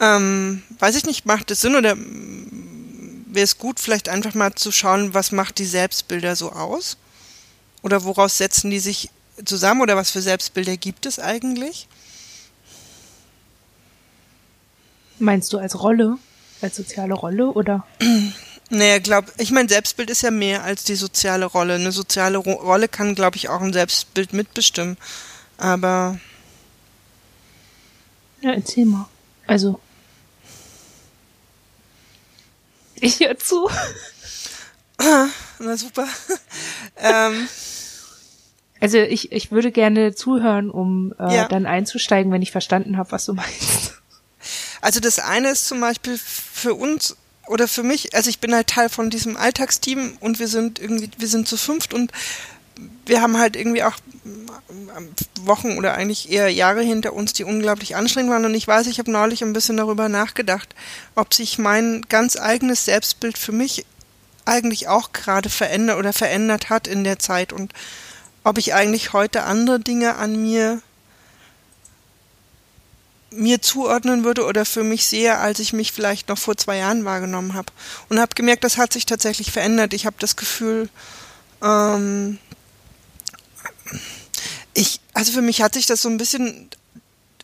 Ähm, 0.00 0.62
weiß 0.78 0.96
ich 0.96 1.04
nicht, 1.04 1.26
macht 1.26 1.50
es 1.50 1.60
Sinn 1.60 1.76
oder 1.76 1.96
wäre 1.96 3.44
es 3.44 3.58
gut, 3.58 3.80
vielleicht 3.80 4.08
einfach 4.08 4.34
mal 4.34 4.54
zu 4.54 4.72
schauen, 4.72 5.14
was 5.14 5.32
macht 5.32 5.58
die 5.58 5.66
Selbstbilder 5.66 6.36
so 6.36 6.52
aus? 6.52 6.96
Oder 7.82 8.04
woraus 8.04 8.38
setzen 8.38 8.70
die 8.70 8.80
sich 8.80 9.10
zusammen 9.44 9.80
oder 9.80 9.96
was 9.96 10.10
für 10.10 10.22
Selbstbilder 10.22 10.76
gibt 10.76 11.06
es 11.06 11.18
eigentlich? 11.18 11.88
Meinst 15.18 15.52
du 15.52 15.58
als 15.58 15.80
Rolle, 15.80 16.18
als 16.60 16.76
soziale 16.76 17.14
Rolle 17.14 17.50
oder? 17.52 17.84
Naja, 18.70 18.98
glaub, 18.98 19.24
ich 19.38 19.50
mein 19.50 19.68
Selbstbild 19.68 20.10
ist 20.10 20.22
ja 20.22 20.30
mehr 20.30 20.62
als 20.62 20.84
die 20.84 20.94
soziale 20.94 21.46
Rolle. 21.46 21.76
Eine 21.76 21.90
soziale 21.90 22.36
Ro 22.36 22.52
Rolle 22.52 22.88
kann, 22.88 23.14
glaube 23.14 23.36
ich, 23.36 23.48
auch 23.48 23.62
ein 23.62 23.72
Selbstbild 23.72 24.34
mitbestimmen. 24.34 24.98
Aber. 25.56 26.18
Ja, 28.42 28.52
erzähl 28.52 28.84
mal. 28.84 29.08
Also, 29.48 29.80
ich 32.94 33.20
höre 33.20 33.38
zu. 33.38 33.68
Na 34.98 35.76
super. 35.76 36.06
ähm. 36.96 37.48
Also 38.80 38.98
ich, 38.98 39.32
ich 39.32 39.50
würde 39.50 39.72
gerne 39.72 40.14
zuhören, 40.14 40.70
um 40.70 41.12
äh, 41.18 41.34
ja. 41.34 41.48
dann 41.48 41.66
einzusteigen, 41.66 42.30
wenn 42.30 42.42
ich 42.42 42.52
verstanden 42.52 42.96
habe, 42.96 43.10
was 43.10 43.24
du 43.24 43.34
meinst. 43.34 43.94
Also 44.80 45.00
das 45.00 45.18
eine 45.18 45.50
ist 45.50 45.66
zum 45.66 45.80
Beispiel 45.80 46.16
für 46.18 46.74
uns 46.74 47.16
oder 47.48 47.66
für 47.66 47.82
mich, 47.82 48.14
also 48.14 48.30
ich 48.30 48.38
bin 48.38 48.54
halt 48.54 48.68
Teil 48.68 48.88
von 48.88 49.10
diesem 49.10 49.36
Alltagsteam 49.36 50.16
und 50.20 50.38
wir 50.38 50.46
sind 50.46 50.78
irgendwie, 50.78 51.10
wir 51.18 51.26
sind 51.26 51.48
zu 51.48 51.56
fünft 51.56 51.92
und 51.92 52.12
wir 53.06 53.22
haben 53.22 53.38
halt 53.38 53.56
irgendwie 53.56 53.82
auch 53.82 53.94
Wochen 55.40 55.78
oder 55.78 55.94
eigentlich 55.94 56.30
eher 56.30 56.48
Jahre 56.48 56.82
hinter 56.82 57.12
uns, 57.12 57.32
die 57.32 57.44
unglaublich 57.44 57.96
anstrengend 57.96 58.30
waren. 58.30 58.44
Und 58.44 58.54
ich 58.54 58.66
weiß, 58.66 58.86
ich 58.86 58.98
habe 58.98 59.10
neulich 59.10 59.42
ein 59.42 59.52
bisschen 59.52 59.76
darüber 59.76 60.08
nachgedacht, 60.08 60.74
ob 61.14 61.32
sich 61.34 61.58
mein 61.58 62.02
ganz 62.08 62.36
eigenes 62.36 62.84
Selbstbild 62.84 63.38
für 63.38 63.52
mich 63.52 63.86
eigentlich 64.44 64.88
auch 64.88 65.12
gerade 65.12 65.50
verändert 65.50 65.98
oder 65.98 66.12
verändert 66.12 66.70
hat 66.70 66.86
in 66.86 67.04
der 67.04 67.18
Zeit 67.18 67.52
und 67.52 67.72
ob 68.44 68.56
ich 68.56 68.72
eigentlich 68.72 69.12
heute 69.12 69.42
andere 69.42 69.78
Dinge 69.78 70.16
an 70.16 70.40
mir 70.40 70.80
mir 73.30 73.60
zuordnen 73.60 74.24
würde 74.24 74.46
oder 74.46 74.64
für 74.64 74.84
mich 74.84 75.06
sehe, 75.06 75.36
als 75.36 75.58
ich 75.58 75.74
mich 75.74 75.92
vielleicht 75.92 76.30
noch 76.30 76.38
vor 76.38 76.56
zwei 76.56 76.78
Jahren 76.78 77.04
wahrgenommen 77.04 77.52
habe. 77.52 77.70
Und 78.08 78.18
habe 78.18 78.34
gemerkt, 78.34 78.64
das 78.64 78.78
hat 78.78 78.94
sich 78.94 79.04
tatsächlich 79.04 79.52
verändert. 79.52 79.92
Ich 79.92 80.06
habe 80.06 80.16
das 80.18 80.34
Gefühl, 80.34 80.88
ähm, 81.62 82.38
ich, 84.74 85.00
also 85.12 85.32
für 85.32 85.42
mich 85.42 85.62
hat 85.62 85.74
sich 85.74 85.86
das 85.86 86.02
so 86.02 86.08
ein 86.08 86.18
bisschen, 86.18 86.68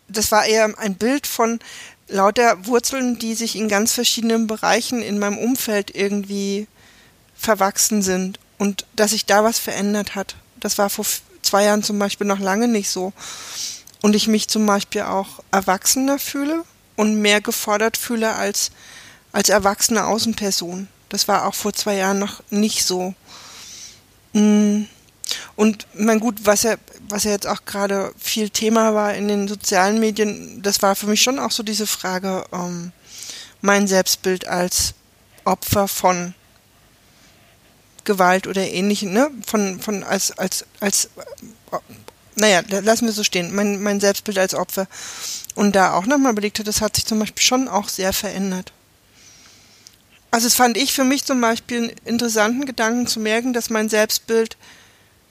das 0.09 0.31
war 0.31 0.47
eher 0.47 0.79
ein 0.79 0.95
Bild 0.95 1.27
von 1.27 1.59
lauter 2.09 2.67
Wurzeln, 2.67 3.19
die 3.19 3.35
sich 3.35 3.57
in 3.57 3.69
ganz 3.69 3.93
verschiedenen 3.93 4.47
Bereichen 4.47 5.03
in 5.03 5.19
meinem 5.19 5.39
Umfeld 5.39 5.95
irgendwie 5.95 6.67
verwachsen 7.35 8.03
sind 8.03 8.39
und 8.59 8.87
dass 8.95 9.11
sich 9.11 9.27
da 9.27 9.45
was 9.45 9.59
verändert 9.59 10.15
hat. 10.15 10.37
Das 10.61 10.79
war 10.79 10.91
vor 10.91 11.05
zwei 11.43 11.65
Jahren 11.65 11.83
zum 11.83 11.99
Beispiel 11.99 12.27
noch 12.27 12.39
lange 12.39 12.69
nicht 12.69 12.89
so. 12.89 13.13
Und 14.03 14.15
ich 14.15 14.29
mich 14.29 14.49
zum 14.49 14.67
Beispiel 14.67 15.03
auch 15.03 15.43
erwachsener 15.51 16.19
fühle 16.19 16.65
und 16.97 17.21
mehr 17.21 17.41
gefordert 17.41 17.97
fühle 17.97 18.35
als, 18.35 18.71
als 19.33 19.49
erwachsene 19.49 20.05
Außenperson. 20.05 20.89
Das 21.09 21.27
war 21.27 21.47
auch 21.47 21.55
vor 21.55 21.73
zwei 21.73 21.97
Jahren 21.97 22.19
noch 22.19 22.43
nicht 22.51 22.85
so. 22.85 23.15
Mm. 24.33 24.85
Und 25.57 25.87
mein 25.95 26.21
gut, 26.21 26.45
was 26.45 26.65
ja, 26.65 26.77
was 27.09 27.25
ja 27.25 27.31
jetzt 27.31 27.47
auch 27.47 27.65
gerade 27.65 28.13
viel 28.19 28.51
Thema 28.51 28.95
war 28.95 29.15
in 29.15 29.29
den 29.29 29.49
sozialen 29.49 30.01
Medien, 30.01 30.63
das 30.63 30.83
war 30.83 30.97
für 30.97 31.07
mich 31.07 31.23
schon 31.23 31.39
auch 31.39 31.51
so 31.51 31.63
diese 31.63 31.87
Frage, 31.87 32.45
ähm, 32.53 32.93
mein 33.61 33.87
Selbstbild 33.87 34.47
als 34.47 34.95
Opfer 35.45 35.89
von 35.89 36.35
Gewalt 38.05 38.47
oder 38.47 38.69
ähnlichem, 38.69 39.13
ne? 39.13 39.31
Von, 39.47 39.81
von 39.81 40.05
als, 40.05 40.37
als, 40.39 40.67
als 40.81 41.07
äh, 41.73 41.79
naja, 42.37 42.63
lassen 42.69 43.07
wir 43.07 43.13
so 43.13 43.25
stehen, 43.25 43.55
mein, 43.55 43.83
mein 43.83 44.01
Selbstbild 44.01 44.39
als 44.39 44.55
Opfer. 44.55 44.87
Und 45.55 45.77
da 45.77 45.95
auch 45.95 46.07
nochmal 46.07 46.33
überlegt 46.33 46.59
hat, 46.59 46.67
das 46.67 46.81
hat 46.81 46.97
sich 46.97 47.07
zum 47.07 47.21
Beispiel 47.21 47.43
schon 47.43 47.69
auch 47.69 47.89
sehr 47.89 48.13
verändert. 48.13 48.73
Also 50.31 50.49
es 50.49 50.55
fand 50.55 50.77
ich 50.77 50.93
für 50.93 51.05
mich 51.05 51.25
zum 51.25 51.41
Beispiel 51.41 51.77
einen 51.79 51.93
interessanten 52.05 52.67
Gedanken 52.67 53.07
zu 53.07 53.21
merken, 53.21 53.53
dass 53.53 53.71
mein 53.71 53.89
Selbstbild 53.89 54.57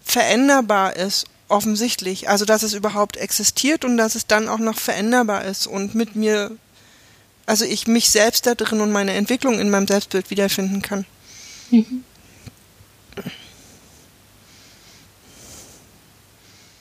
veränderbar 0.03 0.95
ist, 0.95 1.25
offensichtlich. 1.47 2.29
Also, 2.29 2.45
dass 2.45 2.63
es 2.63 2.73
überhaupt 2.73 3.17
existiert 3.17 3.85
und 3.85 3.97
dass 3.97 4.15
es 4.15 4.27
dann 4.27 4.49
auch 4.49 4.59
noch 4.59 4.77
veränderbar 4.77 5.45
ist 5.45 5.67
und 5.67 5.95
mit 5.95 6.15
mir, 6.15 6.51
also 7.45 7.65
ich 7.65 7.87
mich 7.87 8.09
selbst 8.09 8.45
da 8.45 8.55
drin 8.55 8.81
und 8.81 8.91
meine 8.91 9.13
Entwicklung 9.13 9.59
in 9.59 9.69
meinem 9.69 9.87
Selbstbild 9.87 10.29
wiederfinden 10.29 10.81
kann. 10.81 11.05
Mhm. 11.71 12.03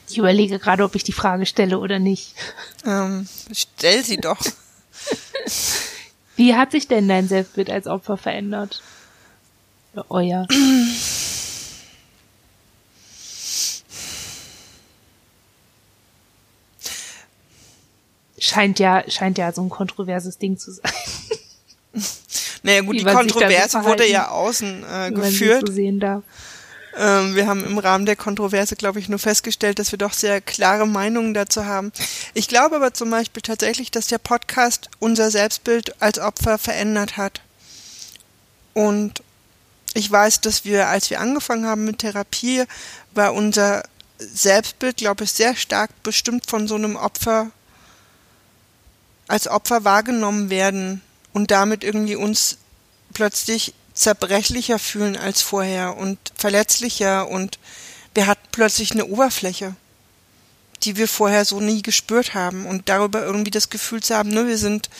Ich 0.08 0.18
überlege 0.18 0.58
gerade, 0.58 0.84
ob 0.84 0.94
ich 0.94 1.04
die 1.04 1.12
Frage 1.12 1.46
stelle 1.46 1.78
oder 1.78 1.98
nicht. 1.98 2.34
Ähm, 2.84 3.26
stell 3.52 4.04
sie 4.04 4.18
doch. 4.18 4.38
Wie 6.36 6.54
hat 6.54 6.72
sich 6.72 6.86
denn 6.86 7.08
dein 7.08 7.28
Selbstbild 7.28 7.70
als 7.70 7.86
Opfer 7.86 8.18
verändert? 8.18 8.82
Euer. 10.10 10.46
scheint 18.52 18.78
ja, 18.78 19.04
scheint 19.08 19.38
ja 19.38 19.52
so 19.52 19.62
ein 19.62 19.68
kontroverses 19.68 20.38
Ding 20.38 20.58
zu 20.58 20.72
sein. 20.72 20.92
Naja 22.64 22.82
gut, 22.82 22.98
die 22.98 23.04
Kontroverse 23.04 23.84
wurde 23.84 24.08
ja 24.08 24.28
außen 24.28 24.84
äh, 24.84 25.10
geführt. 25.10 25.68
So. 25.68 26.22
Ähm, 26.96 27.34
wir 27.34 27.46
haben 27.46 27.64
im 27.64 27.78
Rahmen 27.78 28.06
der 28.06 28.16
Kontroverse, 28.16 28.76
glaube 28.76 29.00
ich, 29.00 29.08
nur 29.08 29.18
festgestellt, 29.18 29.78
dass 29.78 29.92
wir 29.92 29.98
doch 29.98 30.12
sehr 30.12 30.40
klare 30.40 30.86
Meinungen 30.86 31.34
dazu 31.34 31.64
haben. 31.64 31.90
Ich 32.34 32.48
glaube 32.48 32.76
aber 32.76 32.94
zum 32.94 33.10
Beispiel 33.10 33.42
tatsächlich, 33.42 33.90
dass 33.90 34.06
der 34.06 34.18
Podcast 34.18 34.90
unser 35.00 35.30
Selbstbild 35.30 36.00
als 36.00 36.18
Opfer 36.18 36.58
verändert 36.58 37.16
hat. 37.16 37.40
Und 38.74 39.22
ich 39.94 40.10
weiß, 40.10 40.40
dass 40.40 40.64
wir, 40.64 40.88
als 40.88 41.10
wir 41.10 41.20
angefangen 41.20 41.66
haben 41.66 41.84
mit 41.84 41.98
Therapie, 41.98 42.64
war 43.14 43.34
unser 43.34 43.82
Selbstbild, 44.18 44.98
glaube 44.98 45.24
ich, 45.24 45.32
sehr 45.32 45.56
stark 45.56 45.90
bestimmt 46.02 46.48
von 46.48 46.68
so 46.68 46.76
einem 46.76 46.96
Opfer 46.96 47.50
als 49.32 49.48
Opfer 49.48 49.82
wahrgenommen 49.82 50.50
werden 50.50 51.00
und 51.32 51.50
damit 51.50 51.84
irgendwie 51.84 52.16
uns 52.16 52.58
plötzlich 53.14 53.72
zerbrechlicher 53.94 54.78
fühlen 54.78 55.16
als 55.16 55.40
vorher 55.40 55.96
und 55.96 56.18
verletzlicher 56.36 57.26
und 57.28 57.58
wir 58.12 58.26
hatten 58.26 58.46
plötzlich 58.52 58.92
eine 58.92 59.06
Oberfläche, 59.06 59.74
die 60.82 60.98
wir 60.98 61.08
vorher 61.08 61.46
so 61.46 61.60
nie 61.60 61.80
gespürt 61.80 62.34
haben 62.34 62.66
und 62.66 62.90
darüber 62.90 63.24
irgendwie 63.24 63.50
das 63.50 63.70
Gefühl 63.70 64.02
zu 64.02 64.14
haben, 64.14 64.28
ne, 64.28 64.46
wir 64.46 64.58
sind 64.58 64.90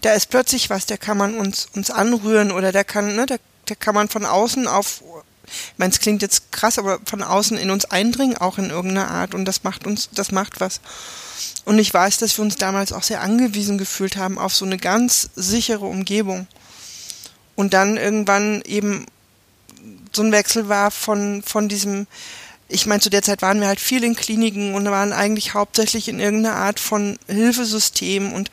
da 0.00 0.12
ist 0.12 0.26
plötzlich 0.30 0.70
was, 0.70 0.86
der 0.86 0.98
kann 0.98 1.18
man 1.18 1.36
uns, 1.36 1.66
uns 1.74 1.90
anrühren 1.90 2.52
oder 2.52 2.70
der 2.70 2.84
kann, 2.84 3.16
ne, 3.16 3.26
der, 3.26 3.40
der 3.68 3.74
kann 3.74 3.96
man 3.96 4.08
von 4.08 4.24
außen 4.26 4.68
auf, 4.68 5.02
ich 5.46 5.78
meine, 5.78 5.92
es 5.92 6.00
klingt 6.00 6.22
jetzt 6.22 6.52
krass, 6.52 6.78
aber 6.78 6.98
von 7.04 7.22
außen 7.22 7.56
in 7.56 7.70
uns 7.70 7.84
eindringen, 7.86 8.36
auch 8.36 8.58
in 8.58 8.70
irgendeiner 8.70 9.10
Art 9.10 9.34
und 9.34 9.44
das 9.44 9.64
macht 9.64 9.86
uns, 9.86 10.10
das 10.12 10.32
macht 10.32 10.60
was. 10.60 10.80
Und 11.64 11.78
ich 11.78 11.92
weiß, 11.92 12.18
dass 12.18 12.38
wir 12.38 12.42
uns 12.44 12.56
damals 12.56 12.92
auch 12.92 13.02
sehr 13.02 13.20
angewiesen 13.20 13.78
gefühlt 13.78 14.16
haben 14.16 14.38
auf 14.38 14.54
so 14.54 14.64
eine 14.64 14.78
ganz 14.78 15.30
sichere 15.34 15.84
Umgebung. 15.84 16.46
Und 17.54 17.74
dann 17.74 17.96
irgendwann 17.96 18.62
eben 18.62 19.06
so 20.12 20.22
ein 20.22 20.32
Wechsel 20.32 20.68
war 20.68 20.90
von, 20.90 21.42
von 21.42 21.68
diesem, 21.68 22.06
ich 22.68 22.86
meine, 22.86 23.00
zu 23.00 23.10
der 23.10 23.22
Zeit 23.22 23.42
waren 23.42 23.60
wir 23.60 23.68
halt 23.68 23.80
viel 23.80 24.04
in 24.04 24.16
Kliniken 24.16 24.74
und 24.74 24.86
waren 24.86 25.12
eigentlich 25.12 25.54
hauptsächlich 25.54 26.08
in 26.08 26.20
irgendeiner 26.20 26.56
Art 26.56 26.80
von 26.80 27.18
Hilfesystem 27.26 28.32
und 28.32 28.50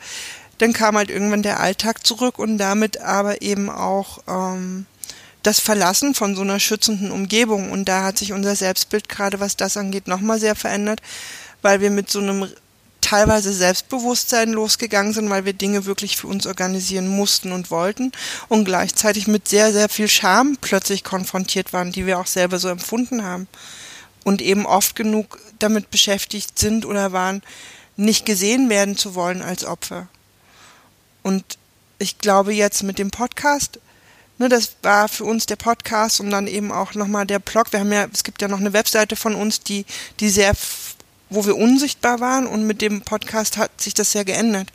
dann 0.58 0.72
kam 0.72 0.96
halt 0.96 1.10
irgendwann 1.10 1.42
der 1.42 1.60
Alltag 1.60 2.06
zurück 2.06 2.38
und 2.38 2.58
damit 2.58 2.98
aber 3.00 3.42
eben 3.42 3.70
auch 3.70 4.18
ähm, 4.28 4.86
das 5.44 5.60
Verlassen 5.60 6.14
von 6.14 6.34
so 6.34 6.42
einer 6.42 6.58
schützenden 6.58 7.12
Umgebung. 7.12 7.70
Und 7.70 7.84
da 7.84 8.02
hat 8.02 8.18
sich 8.18 8.32
unser 8.32 8.56
Selbstbild 8.56 9.08
gerade, 9.08 9.38
was 9.38 9.56
das 9.56 9.76
angeht, 9.76 10.08
nochmal 10.08 10.40
sehr 10.40 10.56
verändert, 10.56 11.00
weil 11.62 11.80
wir 11.80 11.90
mit 11.90 12.10
so 12.10 12.18
einem 12.18 12.48
teilweise 13.00 13.52
Selbstbewusstsein 13.52 14.50
losgegangen 14.50 15.12
sind, 15.12 15.28
weil 15.28 15.44
wir 15.44 15.52
Dinge 15.52 15.84
wirklich 15.84 16.16
für 16.16 16.26
uns 16.26 16.46
organisieren 16.46 17.06
mussten 17.06 17.52
und 17.52 17.70
wollten 17.70 18.12
und 18.48 18.64
gleichzeitig 18.64 19.26
mit 19.26 19.46
sehr, 19.46 19.72
sehr 19.72 19.90
viel 19.90 20.08
Scham 20.08 20.56
plötzlich 20.58 21.04
konfrontiert 21.04 21.74
waren, 21.74 21.92
die 21.92 22.06
wir 22.06 22.18
auch 22.18 22.26
selber 22.26 22.58
so 22.58 22.68
empfunden 22.68 23.22
haben 23.22 23.46
und 24.24 24.40
eben 24.40 24.64
oft 24.64 24.96
genug 24.96 25.38
damit 25.58 25.90
beschäftigt 25.90 26.58
sind 26.58 26.86
oder 26.86 27.12
waren, 27.12 27.42
nicht 27.96 28.24
gesehen 28.24 28.70
werden 28.70 28.96
zu 28.96 29.14
wollen 29.14 29.42
als 29.42 29.66
Opfer. 29.66 30.08
Und 31.22 31.58
ich 31.98 32.18
glaube 32.18 32.54
jetzt 32.54 32.82
mit 32.82 32.98
dem 32.98 33.10
Podcast, 33.10 33.78
ne, 34.38 34.48
das 34.48 34.76
war 34.82 35.08
für 35.08 35.24
uns 35.24 35.46
der 35.46 35.56
Podcast 35.56 36.20
und 36.20 36.30
dann 36.30 36.46
eben 36.46 36.72
auch 36.72 36.94
nochmal 36.94 37.26
der 37.26 37.38
Blog. 37.38 37.72
Wir 37.72 37.80
haben 37.80 37.92
ja, 37.92 38.06
es 38.12 38.24
gibt 38.24 38.42
ja 38.42 38.48
noch 38.48 38.60
eine 38.60 38.72
Webseite 38.72 39.16
von 39.16 39.34
uns, 39.34 39.60
die, 39.60 39.84
die 40.20 40.28
sehr 40.28 40.54
wo 41.30 41.44
wir 41.46 41.56
unsichtbar 41.56 42.20
waren 42.20 42.46
und 42.46 42.66
mit 42.66 42.80
dem 42.80 43.02
Podcast 43.02 43.56
hat 43.56 43.80
sich 43.80 43.94
das 43.94 44.12
sehr 44.12 44.24
geändert. 44.24 44.68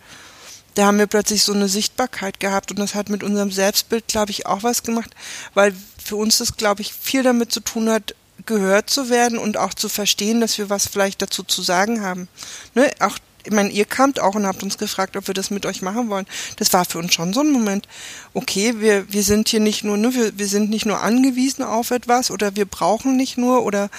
Da 0.75 0.85
haben 0.85 0.99
wir 0.99 1.07
plötzlich 1.07 1.43
so 1.43 1.53
eine 1.53 1.67
Sichtbarkeit 1.67 2.39
gehabt 2.39 2.71
und 2.71 2.79
das 2.79 2.95
hat 2.95 3.09
mit 3.09 3.23
unserem 3.23 3.51
Selbstbild, 3.51 4.07
glaube 4.07 4.31
ich, 4.31 4.45
auch 4.45 4.63
was 4.63 4.83
gemacht, 4.83 5.15
weil 5.53 5.73
für 6.03 6.15
uns 6.15 6.37
das, 6.37 6.57
glaube 6.57 6.81
ich, 6.81 6.93
viel 6.93 7.23
damit 7.23 7.51
zu 7.51 7.59
tun 7.59 7.89
hat, 7.89 8.15
gehört 8.45 8.89
zu 8.89 9.09
werden 9.09 9.37
und 9.37 9.57
auch 9.57 9.73
zu 9.73 9.89
verstehen, 9.89 10.41
dass 10.41 10.57
wir 10.57 10.69
was 10.69 10.87
vielleicht 10.87 11.21
dazu 11.21 11.43
zu 11.43 11.61
sagen 11.61 12.01
haben. 12.01 12.27
Ne? 12.75 12.89
Auch, 12.99 13.17
ich 13.45 13.51
meine, 13.51 13.69
ihr 13.69 13.85
kamt 13.85 14.19
auch 14.19 14.35
und 14.35 14.45
habt 14.45 14.63
uns 14.63 14.77
gefragt, 14.77 15.15
ob 15.15 15.27
wir 15.27 15.33
das 15.33 15.49
mit 15.49 15.65
euch 15.65 15.81
machen 15.81 16.09
wollen. 16.09 16.25
Das 16.57 16.73
war 16.73 16.85
für 16.85 16.99
uns 16.99 17.13
schon 17.13 17.33
so 17.33 17.41
ein 17.41 17.51
Moment. 17.51 17.87
Okay, 18.33 18.75
wir, 18.79 19.11
wir 19.11 19.23
sind 19.23 19.49
hier 19.49 19.59
nicht 19.59 19.83
nur, 19.83 19.97
ne, 19.97 20.13
wir, 20.13 20.37
wir 20.37 20.47
sind 20.47 20.69
nicht 20.69 20.85
nur 20.85 21.01
angewiesen 21.01 21.63
auf 21.63 21.91
etwas 21.91 22.31
oder 22.31 22.55
wir 22.55 22.65
brauchen 22.65 23.15
nicht 23.15 23.37
nur 23.37 23.63
oder 23.63 23.89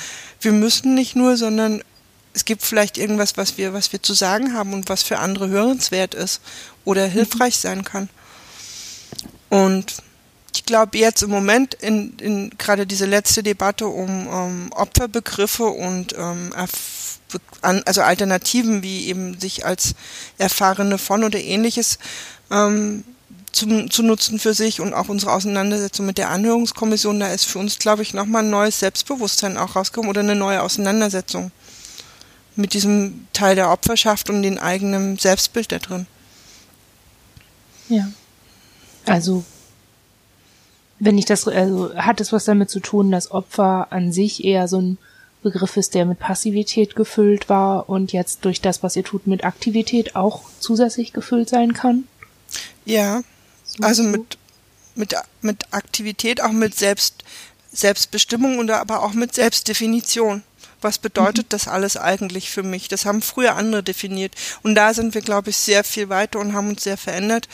wir 0.41 0.53
müssen 0.53 0.95
nicht 0.95 1.17
nur, 1.17 1.37
sondern 1.37 1.83
es 2.33 2.45
gibt 2.45 2.63
vielleicht 2.63 2.99
irgendwas, 2.99 3.37
was 3.37 3.59
wir, 3.59 3.73
was 3.73 3.93
wir 3.93 4.03
zu 4.03 4.15
sagen 4.15 4.55
haben 4.55 4.73
und 4.73 4.89
was 4.89 5.03
für 5.03 5.19
andere 5.19 5.49
hörenswert 5.49 6.15
ist 6.15 6.41
oder 6.85 7.09
mhm. 7.09 7.13
hilfreich 7.13 7.57
sein 7.57 7.85
kann. 7.85 8.09
Und 9.49 9.97
ich 10.55 10.65
glaube 10.65 10.99
jetzt 10.99 11.23
im 11.23 11.31
Moment 11.31 11.75
in, 11.75 12.17
in 12.19 12.51
gerade 12.59 12.87
diese 12.87 13.07
letzte 13.07 13.43
Debatte 13.43 13.87
um, 13.87 14.27
um 14.27 14.73
Opferbegriffe 14.73 15.65
und 15.65 16.15
ähm, 16.17 16.53
also 17.63 18.03
Alternativen 18.03 18.83
wie 18.83 19.07
eben 19.07 19.39
sich 19.39 19.67
als 19.67 19.95
Erfahrene 20.39 20.99
von 20.99 21.25
oder 21.25 21.39
ähnliches 21.39 21.99
ähm, 22.51 23.05
zu, 23.53 23.87
zu 23.89 24.03
nutzen 24.03 24.39
für 24.39 24.55
sich 24.55 24.81
und 24.81 24.95
auch 24.95 25.09
unsere 25.09 25.33
Auseinandersetzung 25.33 26.07
mit 26.07 26.19
der 26.19 26.31
Anhörungskommission, 26.31 27.21
da 27.21 27.29
ist 27.29 27.45
für 27.45 27.59
uns, 27.59 27.79
glaube 27.79 28.03
ich, 28.03 28.15
nochmal 28.15 28.45
ein 28.45 28.51
neues 28.51 28.79
Selbstbewusstsein 28.81 29.57
auch 29.57 29.77
rausgekommen 29.77 30.11
oder 30.11 30.21
eine 30.21 30.37
neue 30.37 30.63
Auseinandersetzung 30.63 31.51
mit 32.57 32.75
diesem 32.75 33.27
Teil 33.33 33.57
der 33.57 33.71
Opferschaft 33.71 34.31
und 34.31 34.43
den 34.43 34.59
eigenen 34.59 35.19
Selbstbild 35.19 35.73
da 35.73 35.79
drin. 35.79 36.07
Ja. 37.89 38.11
Also, 39.07 39.45
wenn 40.99 41.19
ich 41.19 41.25
das, 41.25 41.49
also 41.49 41.95
hat 41.97 42.21
es 42.21 42.33
was 42.33 42.45
damit 42.45 42.71
zu 42.71 42.81
tun, 42.81 43.11
dass 43.11 43.31
Opfer 43.31 43.89
an 43.91 44.13
sich 44.13 44.45
eher 44.45 44.69
so 44.69 44.81
ein 44.81 44.99
Begriff 45.43 45.77
ist, 45.77 45.95
der 45.95 46.05
mit 46.05 46.19
Passivität 46.19 46.97
gefüllt 46.97 47.49
war 47.49 47.89
und 47.89 48.13
jetzt 48.13 48.45
durch 48.45 48.61
das, 48.61 48.83
was 48.83 48.97
ihr 48.97 49.05
tut, 49.05 49.27
mit 49.27 49.45
Aktivität 49.45 50.17
auch 50.17 50.43
zusätzlich 50.59 51.13
gefüllt 51.13 51.49
sein 51.49 51.73
kann? 51.73 52.05
Ja, 52.85 53.23
so 53.65 53.83
also 53.83 54.03
mit, 54.03 54.39
mit, 54.95 55.15
mit 55.41 55.73
Aktivität, 55.73 56.43
auch 56.43 56.53
mit 56.53 56.75
Selbst, 56.75 57.25
Selbstbestimmung 57.73 58.59
und 58.59 58.71
aber 58.71 59.03
auch 59.03 59.13
mit 59.13 59.35
Selbstdefinition 59.35 60.43
was 60.83 60.99
bedeutet 60.99 61.47
mhm. 61.47 61.51
das 61.51 61.69
alles 61.69 61.97
eigentlich 61.97 62.51
für 62.51 62.63
mich? 62.63 62.89
Das 62.89 63.05
haben 63.05 63.23
früher 63.23 63.57
andere 63.57 63.83
definiert. 63.83 64.35
Und 64.63 64.75
da 64.75 64.95
sind 64.95 65.15
wir, 65.15 65.21
glaube 65.21 65.51
ich, 65.51 65.57
sehr 65.57 65.85
viel 65.85 66.09
weiter 66.09 66.39
und 66.39 66.55
haben 66.55 66.69
uns 66.69 66.85
sehr 66.85 66.97
verändert. 66.97 67.49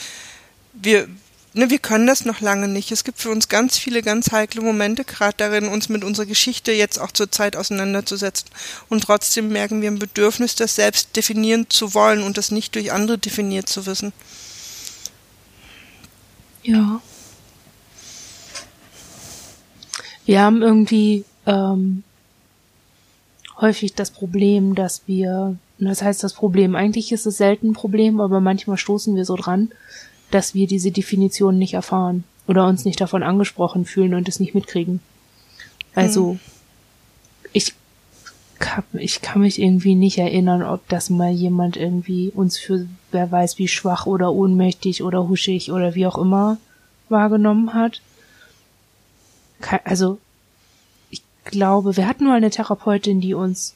Wir, 0.72 1.09
ne, 1.57 1.71
wir 1.71 1.79
können 1.79 2.07
das 2.07 2.25
noch 2.25 2.40
lange 2.40 2.69
nicht. 2.69 2.92
Es 2.92 3.03
gibt 3.03 3.19
für 3.19 3.31
uns 3.31 3.49
ganz 3.49 3.79
viele 3.79 4.03
ganz 4.03 4.31
heikle 4.31 4.61
Momente, 4.61 5.05
gerade 5.05 5.35
darin, 5.37 5.69
uns 5.69 5.88
mit 5.88 6.05
unserer 6.05 6.27
Geschichte 6.27 6.73
jetzt 6.73 6.99
auch 6.99 7.11
zur 7.12 7.31
Zeit 7.33 7.57
auseinanderzusetzen. 7.57 8.49
Und 8.88 9.05
trotzdem 9.05 9.49
merken 9.49 9.81
wir 9.81 9.90
ein 9.90 9.99
Bedürfnis, 9.99 10.55
das 10.55 10.75
selbst 10.75 11.16
definieren 11.16 11.66
zu 11.69 11.95
wollen 11.95 12.23
und 12.23 12.37
das 12.37 12.51
nicht 12.51 12.75
durch 12.75 12.92
andere 12.92 13.19
definiert 13.19 13.69
zu 13.69 13.87
wissen. 13.87 14.12
Ja. 16.62 17.01
Wir 20.27 20.40
haben 20.40 20.61
irgendwie 20.61 21.25
ähm, 21.47 22.03
häufig 23.61 23.95
das 23.95 24.11
Problem, 24.11 24.75
dass 24.75 25.03
wir, 25.07 25.57
das 25.79 26.03
heißt 26.03 26.23
das 26.23 26.35
Problem, 26.35 26.75
eigentlich 26.75 27.12
ist 27.12 27.27
es 27.27 27.37
selten 27.37 27.71
ein 27.71 27.75
Problem, 27.75 28.21
aber 28.21 28.40
manchmal 28.40 28.77
stoßen 28.77 29.14
wir 29.14 29.25
so 29.25 29.37
dran, 29.37 29.71
dass 30.31 30.55
wir 30.55 30.67
diese 30.67 30.91
Definition 30.91 31.59
nicht 31.59 31.75
erfahren 31.75 32.25
oder 32.47 32.67
uns 32.67 32.85
nicht 32.85 33.01
davon 33.01 33.23
angesprochen 33.23 33.85
fühlen 33.85 34.15
und 34.15 34.29
es 34.29 34.41
nicht 34.41 34.55
mitkriegen. 34.55 35.01
Also, 35.95 36.33
hm. 36.33 36.41
ich 37.53 37.75
kann, 38.59 38.85
ich 38.95 39.21
kann 39.23 39.43
mich 39.43 39.61
irgendwie 39.61 39.95
nicht 39.95 40.19
erinnern, 40.19 40.62
ob 40.62 40.89
das 40.89 41.11
mal 41.11 41.31
jemand 41.31 41.77
irgendwie 41.77 42.31
uns 42.31 42.59
für 42.59 42.87
wer 43.12 43.31
weiß 43.31 43.59
wie 43.59 43.69
schwach 43.69 44.07
oder 44.07 44.33
ohnmächtig 44.33 45.03
oder 45.03 45.29
huschig 45.29 45.73
oder 45.73 45.95
wie 45.95 46.07
auch 46.07 46.19
immer 46.19 46.59
wahrgenommen 47.09 47.75
hat. 47.75 48.01
Also 49.85 50.19
glaube, 51.47 51.97
wir 51.97 52.07
hatten 52.07 52.25
nur 52.25 52.35
eine 52.35 52.51
Therapeutin, 52.51 53.21
die 53.21 53.35
uns, 53.35 53.75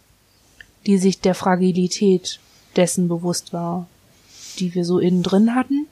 die 0.87 0.99
sich 0.99 1.21
der 1.21 1.35
Fragilität 1.35 2.39
dessen 2.77 3.09
bewusst 3.09 3.53
war, 3.53 3.87
die 4.59 4.75
wir 4.75 4.85
so 4.85 4.99
innen 4.99 5.23
drin 5.23 5.55
hatten. 5.55 5.87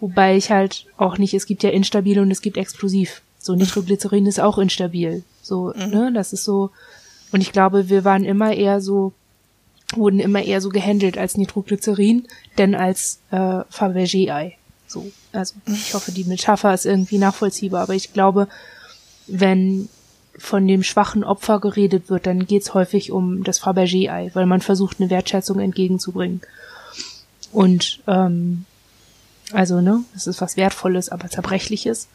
Wobei 0.00 0.36
ich 0.36 0.50
halt 0.50 0.86
auch 0.96 1.18
nicht, 1.18 1.34
es 1.34 1.46
gibt 1.46 1.62
ja 1.62 1.70
instabil 1.70 2.18
und 2.18 2.30
es 2.30 2.42
gibt 2.42 2.56
explosiv. 2.56 3.22
So 3.38 3.54
Nitroglycerin 3.54 4.26
ist 4.26 4.40
auch 4.40 4.58
instabil. 4.58 5.22
So, 5.42 5.72
mhm. 5.74 5.90
ne, 5.90 6.12
das 6.12 6.32
ist 6.32 6.44
so. 6.44 6.70
Und 7.32 7.40
ich 7.40 7.52
glaube, 7.52 7.88
wir 7.88 8.04
waren 8.04 8.24
immer 8.24 8.52
eher 8.52 8.80
so, 8.80 9.12
wurden 9.94 10.20
immer 10.20 10.42
eher 10.42 10.60
so 10.60 10.68
gehandelt 10.68 11.16
als 11.16 11.36
Nitroglycerin, 11.36 12.26
denn 12.58 12.74
als 12.74 13.20
äh, 13.30 13.62
Fabergé-Ei. 13.70 14.56
So, 14.86 15.10
also 15.32 15.54
ich 15.66 15.94
hoffe, 15.94 16.12
die 16.12 16.24
Metapher 16.24 16.72
ist 16.74 16.86
irgendwie 16.86 17.18
nachvollziehbar, 17.18 17.82
aber 17.82 17.94
ich 17.94 18.12
glaube, 18.12 18.48
wenn 19.26 19.88
von 20.38 20.66
dem 20.66 20.82
schwachen 20.82 21.24
Opfer 21.24 21.60
geredet 21.60 22.10
wird, 22.10 22.26
dann 22.26 22.46
geht's 22.46 22.74
häufig 22.74 23.10
um 23.10 23.42
das 23.42 23.60
Fabergé-Ei, 23.60 24.30
weil 24.34 24.46
man 24.46 24.60
versucht, 24.60 25.00
eine 25.00 25.10
Wertschätzung 25.10 25.58
entgegenzubringen. 25.60 26.42
Und 27.52 28.00
ähm, 28.06 28.66
also, 29.52 29.80
ne, 29.80 30.04
es 30.14 30.26
ist 30.26 30.40
was 30.40 30.56
Wertvolles, 30.56 31.08
aber 31.08 31.28
Zerbrechliches. 31.28 32.08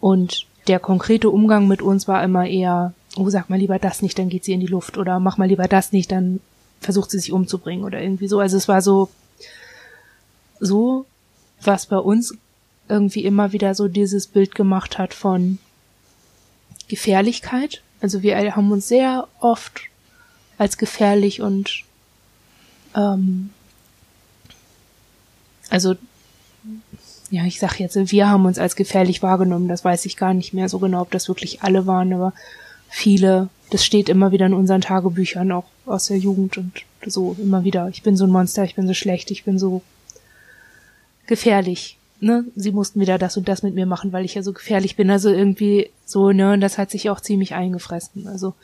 Und 0.00 0.46
der 0.66 0.78
konkrete 0.78 1.30
Umgang 1.30 1.66
mit 1.66 1.82
uns 1.82 2.08
war 2.08 2.22
immer 2.22 2.46
eher, 2.46 2.92
oh, 3.16 3.30
sag 3.30 3.50
mal 3.50 3.58
lieber 3.58 3.78
das 3.78 4.02
nicht, 4.02 4.18
dann 4.18 4.28
geht 4.28 4.44
sie 4.44 4.52
in 4.52 4.60
die 4.60 4.66
Luft. 4.66 4.98
Oder 4.98 5.18
mach 5.18 5.38
mal 5.38 5.48
lieber 5.48 5.66
das 5.68 5.92
nicht, 5.92 6.12
dann 6.12 6.40
versucht 6.80 7.10
sie 7.10 7.18
sich 7.18 7.32
umzubringen 7.32 7.84
oder 7.84 8.00
irgendwie 8.00 8.28
so. 8.28 8.38
Also 8.38 8.56
es 8.56 8.68
war 8.68 8.82
so, 8.82 9.08
so, 10.60 11.06
was 11.62 11.86
bei 11.86 11.98
uns 11.98 12.34
irgendwie 12.88 13.24
immer 13.24 13.52
wieder 13.52 13.74
so 13.74 13.88
dieses 13.88 14.26
Bild 14.26 14.54
gemacht 14.54 14.98
hat 14.98 15.14
von, 15.14 15.58
Gefährlichkeit. 16.88 17.82
Also 18.00 18.22
wir 18.22 18.56
haben 18.56 18.72
uns 18.72 18.88
sehr 18.88 19.28
oft 19.40 19.82
als 20.56 20.78
gefährlich 20.78 21.40
und 21.40 21.84
ähm, 22.96 23.50
also 25.70 25.94
ja, 27.30 27.44
ich 27.44 27.58
sag 27.58 27.78
jetzt, 27.78 28.10
wir 28.10 28.28
haben 28.28 28.46
uns 28.46 28.58
als 28.58 28.76
gefährlich 28.76 29.22
wahrgenommen. 29.22 29.68
Das 29.68 29.84
weiß 29.84 30.06
ich 30.06 30.16
gar 30.16 30.34
nicht 30.34 30.54
mehr 30.54 30.68
so 30.68 30.78
genau, 30.78 31.02
ob 31.02 31.10
das 31.10 31.28
wirklich 31.28 31.62
alle 31.62 31.86
waren, 31.86 32.12
aber 32.12 32.32
viele. 32.88 33.48
Das 33.70 33.84
steht 33.84 34.08
immer 34.08 34.32
wieder 34.32 34.46
in 34.46 34.54
unseren 34.54 34.80
Tagebüchern 34.80 35.52
auch 35.52 35.66
aus 35.84 36.06
der 36.06 36.16
Jugend 36.16 36.56
und 36.56 36.72
so 37.04 37.36
immer 37.38 37.64
wieder. 37.64 37.88
Ich 37.88 38.02
bin 38.02 38.16
so 38.16 38.24
ein 38.24 38.30
Monster, 38.30 38.64
ich 38.64 38.74
bin 38.74 38.86
so 38.86 38.94
schlecht, 38.94 39.30
ich 39.30 39.44
bin 39.44 39.58
so 39.58 39.82
gefährlich. 41.26 41.98
Ne? 42.20 42.46
Sie 42.56 42.72
mussten 42.72 42.98
wieder 42.98 43.18
das 43.18 43.36
und 43.36 43.46
das 43.46 43.62
mit 43.62 43.74
mir 43.74 43.84
machen, 43.84 44.12
weil 44.12 44.24
ich 44.24 44.34
ja 44.34 44.42
so 44.42 44.54
gefährlich 44.54 44.96
bin. 44.96 45.10
Also 45.10 45.28
irgendwie 45.28 45.90
so, 46.06 46.32
ne, 46.32 46.54
und 46.54 46.62
das 46.62 46.78
hat 46.78 46.90
sich 46.90 47.10
auch 47.10 47.20
ziemlich 47.20 47.54
eingefressen. 47.54 48.26
Also 48.26 48.54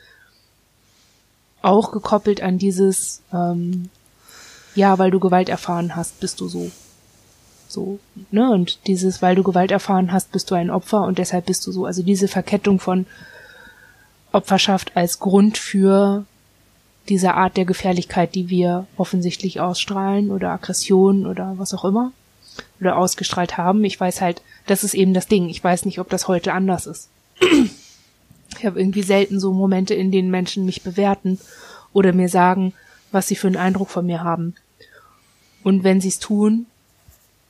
auch 1.61 1.91
gekoppelt 1.91 2.41
an 2.41 2.57
dieses, 2.57 3.21
ähm, 3.31 3.89
ja, 4.73 4.97
weil 4.97 5.11
du 5.11 5.19
Gewalt 5.19 5.49
erfahren 5.49 5.95
hast, 5.95 6.19
bist 6.19 6.41
du 6.41 6.47
so. 6.47 6.71
So, 7.67 7.99
ne? 8.31 8.51
Und 8.51 8.87
dieses, 8.87 9.21
weil 9.21 9.35
du 9.35 9.43
Gewalt 9.43 9.71
erfahren 9.71 10.11
hast, 10.11 10.31
bist 10.31 10.51
du 10.51 10.55
ein 10.55 10.69
Opfer 10.69 11.03
und 11.03 11.17
deshalb 11.17 11.45
bist 11.45 11.65
du 11.67 11.71
so. 11.71 11.85
Also 11.85 12.03
diese 12.03 12.27
Verkettung 12.27 12.79
von 12.79 13.05
Opferschaft 14.31 14.95
als 14.95 15.19
Grund 15.19 15.57
für 15.57 16.25
diese 17.09 17.33
Art 17.35 17.57
der 17.57 17.65
Gefährlichkeit, 17.65 18.35
die 18.35 18.49
wir 18.49 18.87
offensichtlich 18.97 19.59
ausstrahlen 19.59 20.31
oder 20.31 20.51
Aggression 20.51 21.25
oder 21.25 21.53
was 21.57 21.73
auch 21.73 21.85
immer 21.85 22.11
oder 22.79 22.97
ausgestrahlt 22.97 23.57
haben. 23.57 23.83
Ich 23.83 23.99
weiß 23.99 24.21
halt, 24.21 24.41
das 24.65 24.83
ist 24.83 24.93
eben 24.93 25.13
das 25.13 25.27
Ding. 25.27 25.49
Ich 25.49 25.63
weiß 25.63 25.85
nicht, 25.85 25.99
ob 25.99 26.09
das 26.09 26.27
heute 26.27 26.53
anders 26.53 26.87
ist. 26.87 27.09
Ich 28.57 28.65
habe 28.65 28.79
irgendwie 28.79 29.03
selten 29.03 29.39
so 29.39 29.53
Momente, 29.53 29.93
in 29.93 30.11
denen 30.11 30.31
Menschen 30.31 30.65
mich 30.65 30.81
bewerten 30.81 31.39
oder 31.93 32.13
mir 32.13 32.29
sagen, 32.29 32.73
was 33.11 33.27
sie 33.27 33.35
für 33.35 33.47
einen 33.47 33.57
Eindruck 33.57 33.89
von 33.89 34.05
mir 34.05 34.23
haben. 34.23 34.55
Und 35.63 35.83
wenn 35.83 36.01
sie 36.01 36.09
es 36.09 36.19
tun, 36.19 36.65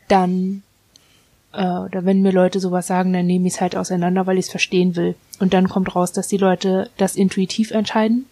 dann, 0.08 0.63
äh, 1.54 1.65
oder 1.65 2.06
wenn 2.06 2.22
mir 2.22 2.32
Leute 2.32 2.60
sowas 2.60 2.88
sagen, 2.88 3.13
dann 3.13 3.26
nehme 3.26 3.48
ich 3.48 3.56
es 3.56 3.62
halt 3.62 3.76
auseinander, 3.76 4.28
weil 4.28 4.38
ich 4.38 4.46
es 4.46 4.52
verstehen 4.52 4.96
will. 4.96 5.15
Und 5.39 5.54
dann 5.54 5.70
kommt 5.70 5.96
raus, 5.96 6.12
dass 6.12 6.28
die 6.28 6.38
Leute 6.38 6.89
das 6.98 7.15
intuitiv 7.15 7.72
entscheiden, 7.72 8.26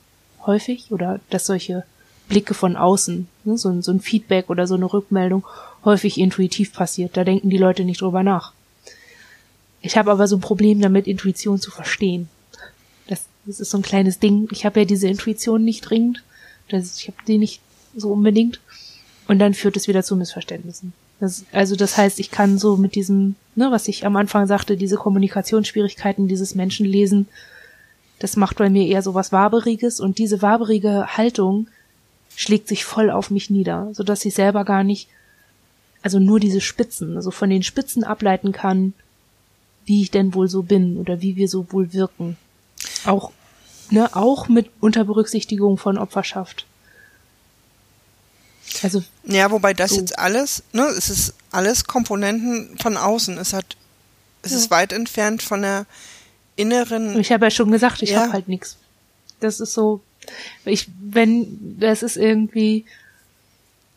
häufig, 0.45 0.91
oder 0.91 1.19
dass 1.29 1.45
solche 1.45 1.83
Blicke 2.27 2.53
von 2.53 2.75
außen, 2.75 3.27
ne, 3.43 3.57
so, 3.57 3.81
so 3.81 3.91
ein 3.91 3.99
Feedback 3.99 4.49
oder 4.49 4.67
so 4.67 4.75
eine 4.75 4.91
Rückmeldung 4.91 5.45
häufig 5.85 6.17
intuitiv 6.17 6.73
passiert. 6.73 7.17
Da 7.17 7.23
denken 7.23 7.49
die 7.49 7.57
Leute 7.57 7.83
nicht 7.83 8.01
drüber 8.01 8.23
nach. 8.23 8.53
Ich 9.81 9.97
habe 9.97 10.11
aber 10.11 10.27
so 10.27 10.37
ein 10.37 10.41
Problem 10.41 10.79
damit, 10.79 11.07
Intuition 11.07 11.59
zu 11.59 11.69
verstehen. 11.69 12.29
Das, 13.07 13.25
das 13.45 13.59
ist 13.59 13.69
so 13.69 13.77
ein 13.77 13.83
kleines 13.83 14.19
Ding. 14.19 14.47
Ich 14.51 14.65
habe 14.65 14.79
ja 14.79 14.85
diese 14.85 15.09
Intuition 15.09 15.63
nicht 15.65 15.81
dringend. 15.81 16.23
Das, 16.69 16.97
ich 16.97 17.07
habe 17.07 17.17
die 17.27 17.37
nicht 17.37 17.61
so 17.95 18.13
unbedingt. 18.13 18.61
Und 19.27 19.39
dann 19.39 19.53
führt 19.53 19.75
es 19.75 19.87
wieder 19.87 20.03
zu 20.03 20.15
Missverständnissen. 20.15 20.93
Das, 21.23 21.45
also 21.53 21.77
das 21.77 21.95
heißt, 21.95 22.19
ich 22.19 22.31
kann 22.31 22.57
so 22.57 22.75
mit 22.75 22.95
diesem, 22.95 23.35
ne, 23.55 23.71
was 23.71 23.87
ich 23.87 24.05
am 24.05 24.17
Anfang 24.17 24.45
sagte, 24.45 24.75
diese 24.75 24.97
Kommunikationsschwierigkeiten, 24.97 26.27
dieses 26.27 26.53
Menschenlesen, 26.53 27.29
das 28.19 28.35
macht 28.35 28.57
bei 28.57 28.69
mir 28.69 28.85
eher 28.85 29.01
so 29.01 29.13
was 29.13 29.31
Waberiges 29.31 30.01
und 30.01 30.17
diese 30.17 30.41
waberige 30.41 31.15
Haltung 31.15 31.69
schlägt 32.35 32.67
sich 32.67 32.83
voll 32.83 33.09
auf 33.09 33.31
mich 33.31 33.49
nieder, 33.49 33.87
so 33.93 34.03
dass 34.03 34.25
ich 34.25 34.33
selber 34.33 34.65
gar 34.65 34.83
nicht, 34.83 35.07
also 36.01 36.19
nur 36.19 36.41
diese 36.41 36.59
Spitzen, 36.59 37.15
also 37.15 37.31
von 37.31 37.49
den 37.49 37.63
Spitzen 37.63 38.03
ableiten 38.03 38.51
kann, 38.51 38.93
wie 39.85 40.01
ich 40.01 40.11
denn 40.11 40.33
wohl 40.33 40.49
so 40.49 40.61
bin 40.61 40.97
oder 40.97 41.21
wie 41.21 41.37
wir 41.37 41.47
so 41.47 41.71
wohl 41.71 41.93
wirken. 41.93 42.35
Auch, 43.05 43.31
ne, 43.91 44.13
auch 44.13 44.49
mit 44.49 44.69
unter 44.81 45.05
Berücksichtigung 45.05 45.77
von 45.77 45.97
Opferschaft. 45.97 46.65
Also 48.81 49.03
ja, 49.25 49.51
wobei 49.51 49.73
das 49.73 49.91
so. 49.91 49.99
jetzt 49.99 50.17
alles, 50.17 50.63
ne, 50.71 50.83
es 50.83 51.09
ist 51.09 51.33
alles 51.51 51.85
Komponenten 51.85 52.77
von 52.79 52.97
außen. 52.97 53.37
Es 53.37 53.53
hat, 53.53 53.77
es 54.41 54.51
ja. 54.51 54.57
ist 54.57 54.71
weit 54.71 54.93
entfernt 54.93 55.43
von 55.43 55.61
der 55.61 55.85
inneren. 56.55 57.19
Ich 57.19 57.31
habe 57.31 57.45
ja 57.45 57.51
schon 57.51 57.71
gesagt, 57.71 58.01
ich 58.01 58.11
ja. 58.11 58.21
habe 58.21 58.33
halt 58.33 58.47
nichts. 58.47 58.77
Das 59.39 59.59
ist 59.59 59.73
so, 59.73 60.01
ich, 60.65 60.89
wenn, 61.01 61.77
das 61.79 62.03
ist 62.03 62.17
irgendwie, 62.17 62.85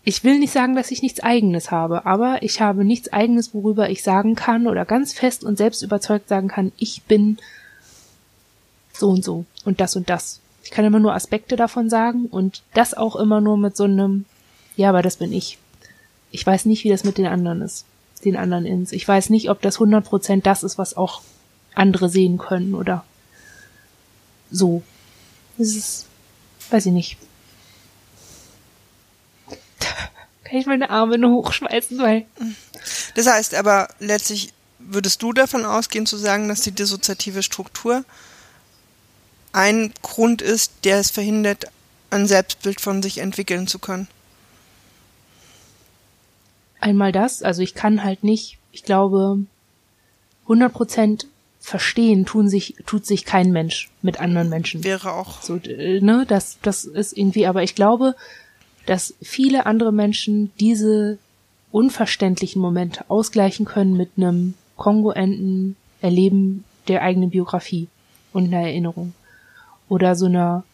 ich 0.05 0.25
will 0.25 0.39
nicht 0.39 0.53
sagen, 0.53 0.75
dass 0.75 0.91
ich 0.91 1.03
nichts 1.03 1.21
Eigenes 1.21 1.71
habe, 1.71 2.07
aber 2.07 2.43
ich 2.43 2.61
habe 2.61 2.85
nichts 2.85 3.13
Eigenes, 3.13 3.55
worüber 3.55 3.91
ich 3.91 4.03
sagen 4.03 4.35
kann 4.35 4.67
oder 4.67 4.85
ganz 4.85 5.13
fest 5.13 5.45
und 5.45 5.59
selbst 5.59 5.83
überzeugt 5.83 6.29
sagen 6.29 6.49
kann, 6.49 6.73
ich 6.77 7.03
bin 7.03 7.39
so 8.93 9.11
und 9.11 9.25
so 9.25 9.45
und 9.65 9.81
das 9.81 9.97
und 9.97 10.09
das. 10.09 10.41
Ich 10.63 10.71
kann 10.71 10.85
immer 10.85 10.99
nur 10.99 11.15
Aspekte 11.15 11.57
davon 11.57 11.89
sagen 11.89 12.27
und 12.27 12.63
das 12.75 12.95
auch 12.95 13.17
immer 13.17 13.41
nur 13.41 13.57
mit 13.57 13.77
so 13.77 13.85
einem 13.85 14.25
ja, 14.77 14.91
aber 14.91 15.03
das 15.03 15.17
bin 15.17 15.33
ich. 15.33 15.59
Ich 16.31 16.47
weiß 16.47 16.67
nicht, 16.67 16.85
wie 16.85 16.91
das 16.91 17.05
mit 17.05 17.19
den 17.19 17.27
anderen 17.27 17.63
ist. 17.63 17.87
Den 18.25 18.37
anderen 18.37 18.67
Ins. 18.67 18.93
Ich 18.93 19.07
weiß 19.07 19.31
nicht, 19.31 19.51
ob 19.51 19.61
das 19.63 19.79
100% 19.79 20.43
das 20.43 20.63
ist, 20.63 20.79
was 20.79 20.97
auch 20.97 21.23
andere 21.75 22.09
sehen 22.09 22.39
können 22.39 22.75
oder 22.75 23.05
so. 24.51 24.83
Das 25.59 25.69
ist, 25.69 26.07
weiß 26.71 26.87
ich 26.87 26.93
nicht. 26.93 27.19
Kann 30.45 30.59
ich 30.59 30.67
meine 30.67 30.91
Arme 30.91 31.19
nur 31.19 31.33
hochschmeißen, 31.33 31.99
weil. 31.99 32.27
Das 33.15 33.27
heißt 33.27 33.55
aber 33.55 33.89
letztlich 33.99 34.53
würdest 34.79 35.23
du 35.23 35.33
davon 35.33 35.65
ausgehen 35.65 36.07
zu 36.07 36.17
sagen, 36.17 36.49
dass 36.49 36.61
die 36.61 36.73
dissoziative 36.73 37.43
Struktur 37.43 38.05
ein 39.53 39.93
Grund 40.03 40.43
ist, 40.43 40.73
der 40.85 40.99
es 40.99 41.11
verhindert, 41.11 41.65
ein 42.11 42.27
Selbstbild 42.27 42.81
von 42.81 43.03
sich 43.03 43.19
entwickeln 43.19 43.67
zu 43.67 43.79
können? 43.79 44.09
Einmal 46.81 47.13
das, 47.13 47.43
also 47.43 47.63
ich 47.63 47.75
kann 47.75 48.05
halt 48.05 48.25
nicht, 48.25 48.59
ich 48.73 48.83
glaube, 48.83 49.41
100 50.43 50.73
Prozent 50.73 51.27
verstehen 51.61 52.27
tun 52.27 52.49
sich, 52.49 52.77
tut 52.87 53.05
sich 53.05 53.25
kein 53.25 53.51
Mensch 53.51 53.91
mit 54.01 54.21
anderen 54.21 54.49
Menschen. 54.49 54.85
Wäre 54.85 55.13
auch. 55.13 55.43
So, 55.43 55.57
ne, 55.57 56.25
das, 56.29 56.59
das 56.63 56.85
ist 56.85 57.17
irgendwie, 57.17 57.47
aber 57.47 57.65
ich 57.65 57.75
glaube, 57.75 58.15
dass 58.87 59.15
viele 59.21 59.67
andere 59.67 59.93
Menschen 59.93 60.53
diese 60.61 61.19
unverständlichen 61.73 62.63
Momente 62.63 63.05
ausgleichen 63.09 63.67
können 63.67 63.97
mit 63.97 64.11
einem 64.17 64.55
kongruenten 64.77 65.77
Erleben 66.01 66.65
der 66.87 67.03
eigenen 67.03 67.31
Biografie 67.31 67.89
und 68.33 68.47
einer 68.47 68.63
Erinnerung. 68.63 69.13
Oder 69.89 70.15
so 70.15 70.27
einer 70.27 70.65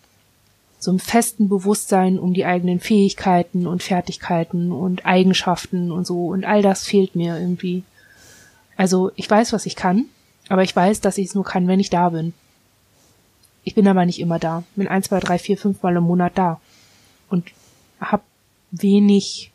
so 0.82 0.90
einem 0.90 0.98
festen 0.98 1.48
Bewusstsein 1.48 2.18
um 2.18 2.34
die 2.34 2.44
eigenen 2.44 2.80
Fähigkeiten 2.80 3.68
und 3.68 3.84
Fertigkeiten 3.84 4.72
und 4.72 5.06
Eigenschaften 5.06 5.92
und 5.92 6.08
so. 6.08 6.26
Und 6.26 6.44
all 6.44 6.60
das 6.60 6.84
fehlt 6.84 7.14
mir 7.14 7.38
irgendwie. 7.38 7.84
Also 8.76 9.12
ich 9.14 9.30
weiß, 9.30 9.52
was 9.52 9.64
ich 9.64 9.76
kann, 9.76 10.06
aber 10.48 10.64
ich 10.64 10.74
weiß, 10.74 11.00
dass 11.00 11.18
ich 11.18 11.28
es 11.28 11.34
nur 11.36 11.44
kann, 11.44 11.68
wenn 11.68 11.78
ich 11.78 11.88
da 11.88 12.08
bin. 12.08 12.34
Ich 13.62 13.76
bin 13.76 13.86
aber 13.86 14.04
nicht 14.06 14.18
immer 14.18 14.40
da. 14.40 14.64
Bin 14.74 14.88
ein, 14.88 15.04
zwei, 15.04 15.20
drei, 15.20 15.38
vier, 15.38 15.56
fünf 15.56 15.84
Mal 15.84 15.94
im 15.94 16.02
Monat 16.02 16.32
da. 16.34 16.60
Und 17.30 17.52
hab 18.00 18.24
wenig. 18.72 19.52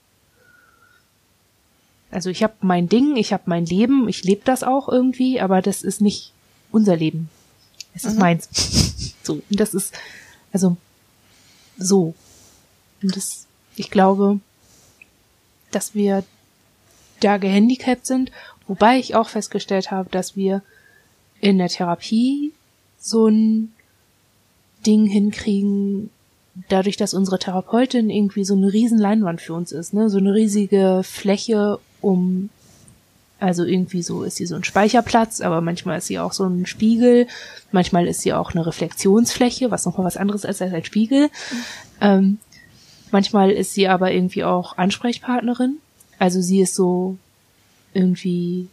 Also 2.09 2.29
ich 2.29 2.41
habe 2.41 2.53
mein 2.61 2.87
Ding, 2.87 3.17
ich 3.17 3.33
habe 3.33 3.43
mein 3.47 3.65
Leben, 3.65 4.07
ich 4.07 4.23
lebe 4.23 4.43
das 4.45 4.63
auch 4.63 4.87
irgendwie, 4.87 5.41
aber 5.41 5.61
das 5.61 5.83
ist 5.83 5.99
nicht 5.99 6.31
unser 6.71 6.95
Leben. 6.95 7.27
Es 7.93 8.05
ist 8.05 8.13
mhm. 8.13 8.19
meins. 8.21 9.13
so, 9.23 9.33
und 9.33 9.59
das 9.59 9.73
ist, 9.73 9.93
also 10.53 10.77
so. 11.77 12.13
Und 13.01 13.15
das, 13.15 13.47
ich 13.75 13.91
glaube, 13.91 14.39
dass 15.71 15.93
wir 15.95 16.23
da 17.19 17.37
gehandicapt 17.37 18.05
sind, 18.05 18.31
wobei 18.67 18.97
ich 18.97 19.15
auch 19.15 19.29
festgestellt 19.29 19.91
habe, 19.91 20.09
dass 20.09 20.35
wir 20.35 20.61
in 21.39 21.57
der 21.57 21.69
Therapie 21.69 22.53
so 22.99 23.27
ein 23.27 23.73
Ding 24.85 25.05
hinkriegen, 25.05 26.09
dadurch, 26.69 26.97
dass 26.97 27.13
unsere 27.13 27.39
Therapeutin 27.39 28.09
irgendwie 28.09 28.43
so 28.43 28.55
eine 28.55 28.71
riesen 28.73 28.97
Leinwand 28.97 29.41
für 29.41 29.53
uns 29.53 29.71
ist, 29.71 29.93
ne, 29.93 30.09
so 30.09 30.17
eine 30.17 30.33
riesige 30.33 31.01
Fläche, 31.03 31.79
um 32.01 32.49
also 33.39 33.63
irgendwie 33.63 34.01
so 34.01 34.23
ist 34.23 34.37
sie 34.37 34.45
so 34.45 34.55
ein 34.55 34.63
Speicherplatz, 34.63 35.41
aber 35.41 35.61
manchmal 35.61 35.99
ist 35.99 36.07
sie 36.07 36.19
auch 36.19 36.33
so 36.33 36.45
ein 36.45 36.65
Spiegel, 36.65 37.27
manchmal 37.71 38.07
ist 38.07 38.21
sie 38.21 38.33
auch 38.33 38.51
eine 38.51 38.65
Reflexionsfläche, 38.65 39.69
was 39.69 39.85
nochmal 39.85 40.07
was 40.07 40.17
anderes 40.17 40.43
ist 40.43 40.61
als 40.61 40.73
ein 40.73 40.85
Spiegel. 40.85 41.29
Ähm, 42.01 42.39
manchmal 43.11 43.51
ist 43.51 43.73
sie 43.73 43.87
aber 43.87 44.11
irgendwie 44.11 44.43
auch 44.43 44.77
Ansprechpartnerin. 44.77 45.77
Also 46.17 46.41
sie 46.41 46.61
ist 46.61 46.73
so 46.73 47.17
irgendwie 47.93 48.69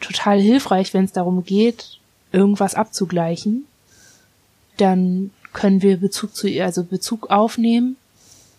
total 0.00 0.40
hilfreich, 0.40 0.92
wenn 0.92 1.04
es 1.04 1.12
darum 1.12 1.44
geht, 1.44 1.98
irgendwas 2.32 2.74
abzugleichen. 2.74 3.64
Dann 4.76 5.30
können 5.54 5.80
wir 5.80 5.96
Bezug 5.96 6.36
zu 6.36 6.48
ihr, 6.48 6.66
also 6.66 6.84
Bezug 6.84 7.30
aufnehmen 7.30 7.96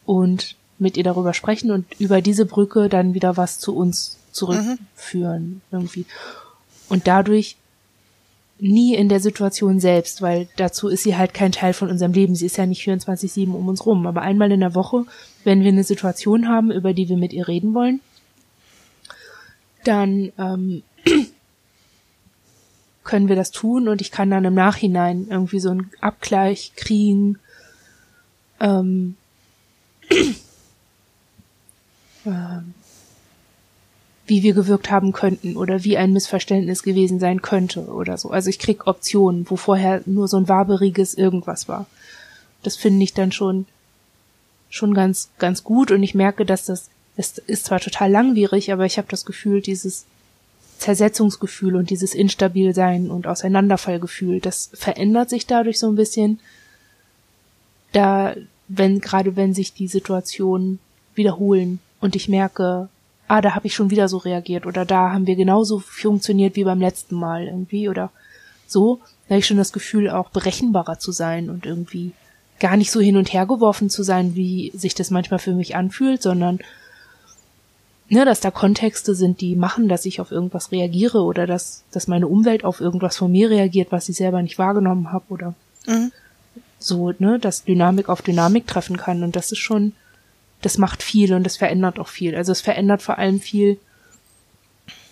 und 0.07 0.55
mit 0.79 0.97
ihr 0.97 1.03
darüber 1.03 1.33
sprechen 1.33 1.69
und 1.69 1.85
über 1.99 2.21
diese 2.21 2.45
Brücke 2.45 2.89
dann 2.89 3.13
wieder 3.13 3.37
was 3.37 3.59
zu 3.59 3.75
uns 3.75 4.17
zurückführen 4.37 5.43
mhm. 5.43 5.61
irgendwie. 5.71 6.05
Und 6.89 7.07
dadurch 7.07 7.57
nie 8.59 8.95
in 8.95 9.09
der 9.09 9.19
Situation 9.19 9.79
selbst, 9.79 10.21
weil 10.21 10.47
dazu 10.55 10.87
ist 10.87 11.03
sie 11.03 11.15
halt 11.15 11.33
kein 11.33 11.51
Teil 11.51 11.73
von 11.73 11.89
unserem 11.89 12.13
Leben. 12.13 12.35
Sie 12.35 12.45
ist 12.45 12.57
ja 12.57 12.65
nicht 12.65 12.87
24-7 12.87 13.51
um 13.53 13.67
uns 13.67 13.85
rum. 13.85 14.07
Aber 14.07 14.21
einmal 14.21 14.51
in 14.51 14.61
der 14.61 14.75
Woche, 14.75 15.05
wenn 15.43 15.61
wir 15.61 15.71
eine 15.71 15.83
Situation 15.83 16.47
haben, 16.47 16.71
über 16.71 16.93
die 16.93 17.09
wir 17.09 17.17
mit 17.17 17.33
ihr 17.33 17.47
reden 17.47 17.73
wollen, 17.73 17.99
dann 19.83 20.31
ähm, 20.37 20.83
können 23.03 23.29
wir 23.29 23.35
das 23.35 23.51
tun 23.51 23.87
und 23.87 24.01
ich 24.01 24.11
kann 24.11 24.31
dann 24.31 24.45
im 24.45 24.55
Nachhinein 24.55 25.27
irgendwie 25.29 25.59
so 25.59 25.69
einen 25.69 25.91
Abgleich 26.01 26.73
kriegen. 26.75 27.39
Ähm, 28.59 29.15
ähm, 32.25 32.73
wie 34.27 34.43
wir 34.43 34.53
gewirkt 34.53 34.91
haben 34.91 35.13
könnten 35.13 35.55
oder 35.57 35.83
wie 35.83 35.97
ein 35.97 36.13
Missverständnis 36.13 36.83
gewesen 36.83 37.19
sein 37.19 37.41
könnte 37.41 37.85
oder 37.87 38.17
so. 38.17 38.29
Also 38.29 38.49
ich 38.49 38.59
krieg 38.59 38.85
Optionen, 38.85 39.49
wo 39.49 39.55
vorher 39.55 40.01
nur 40.05 40.27
so 40.27 40.37
ein 40.37 40.49
waberiges 40.49 41.13
irgendwas 41.13 41.67
war. 41.67 41.87
Das 42.61 42.75
finde 42.75 43.03
ich 43.03 43.13
dann 43.13 43.31
schon 43.31 43.65
schon 44.69 44.93
ganz 44.93 45.29
ganz 45.37 45.63
gut 45.63 45.91
und 45.91 46.03
ich 46.03 46.13
merke, 46.13 46.45
dass 46.45 46.65
das 46.65 46.89
es 47.15 47.37
ist 47.39 47.65
zwar 47.65 47.79
total 47.79 48.11
langwierig, 48.11 48.71
aber 48.71 48.85
ich 48.85 48.97
habe 48.97 49.07
das 49.09 49.25
Gefühl, 49.25 49.61
dieses 49.61 50.05
Zersetzungsgefühl 50.77 51.75
und 51.75 51.89
dieses 51.89 52.13
Instabilsein 52.13 53.09
und 53.09 53.25
Auseinanderfallgefühl, 53.25 54.39
das 54.39 54.69
verändert 54.73 55.29
sich 55.29 55.47
dadurch 55.47 55.79
so 55.79 55.87
ein 55.87 55.95
bisschen. 55.95 56.39
Da, 57.91 58.35
wenn, 58.67 58.99
gerade 58.99 59.35
wenn 59.35 59.53
sich 59.53 59.73
die 59.73 59.87
Situationen 59.87 60.79
wiederholen 61.15 61.79
und 61.99 62.15
ich 62.15 62.29
merke, 62.29 62.89
ah, 63.27 63.41
da 63.41 63.55
habe 63.55 63.67
ich 63.67 63.75
schon 63.75 63.89
wieder 63.89 64.07
so 64.07 64.17
reagiert 64.17 64.65
oder 64.65 64.85
da 64.85 65.11
haben 65.11 65.27
wir 65.27 65.35
genauso 65.35 65.79
funktioniert 65.79 66.55
wie 66.55 66.63
beim 66.63 66.79
letzten 66.79 67.15
Mal 67.15 67.45
irgendwie 67.45 67.89
oder 67.89 68.11
so, 68.67 68.99
da 69.27 69.31
habe 69.31 69.39
ich 69.39 69.47
schon 69.47 69.57
das 69.57 69.73
Gefühl, 69.73 70.09
auch 70.09 70.29
berechenbarer 70.29 70.99
zu 70.99 71.11
sein 71.11 71.49
und 71.49 71.65
irgendwie 71.65 72.11
gar 72.59 72.77
nicht 72.77 72.91
so 72.91 72.99
hin 72.99 73.17
und 73.17 73.33
her 73.33 73.45
geworfen 73.45 73.89
zu 73.89 74.03
sein, 74.03 74.35
wie 74.35 74.71
sich 74.73 74.95
das 74.95 75.11
manchmal 75.11 75.39
für 75.39 75.53
mich 75.53 75.75
anfühlt, 75.75 76.21
sondern 76.21 76.59
ne, 78.09 78.25
dass 78.25 78.39
da 78.39 78.51
Kontexte 78.51 79.15
sind, 79.15 79.41
die 79.41 79.55
machen, 79.55 79.87
dass 79.87 80.05
ich 80.05 80.21
auf 80.21 80.31
irgendwas 80.31 80.71
reagiere 80.71 81.21
oder 81.21 81.45
dass, 81.45 81.83
dass 81.91 82.07
meine 82.07 82.27
Umwelt 82.27 82.63
auf 82.63 82.81
irgendwas 82.81 83.17
von 83.17 83.31
mir 83.31 83.49
reagiert, 83.49 83.91
was 83.91 84.09
ich 84.09 84.17
selber 84.17 84.41
nicht 84.41 84.57
wahrgenommen 84.57 85.11
habe 85.11 85.25
oder 85.29 85.53
mhm. 85.85 86.11
so, 86.79 87.13
ne, 87.19 87.39
dass 87.39 87.63
Dynamik 87.63 88.09
auf 88.09 88.21
Dynamik 88.21 88.67
treffen 88.67 88.97
kann 88.97 89.23
und 89.23 89.35
das 89.35 89.51
ist 89.51 89.59
schon, 89.59 89.93
das 90.61 90.77
macht 90.77 91.03
viel 91.03 91.33
und 91.33 91.43
das 91.43 91.57
verändert 91.57 91.99
auch 91.99 92.07
viel. 92.07 92.35
Also 92.35 92.51
es 92.51 92.61
verändert 92.61 93.01
vor 93.01 93.17
allem 93.17 93.39
viel 93.39 93.79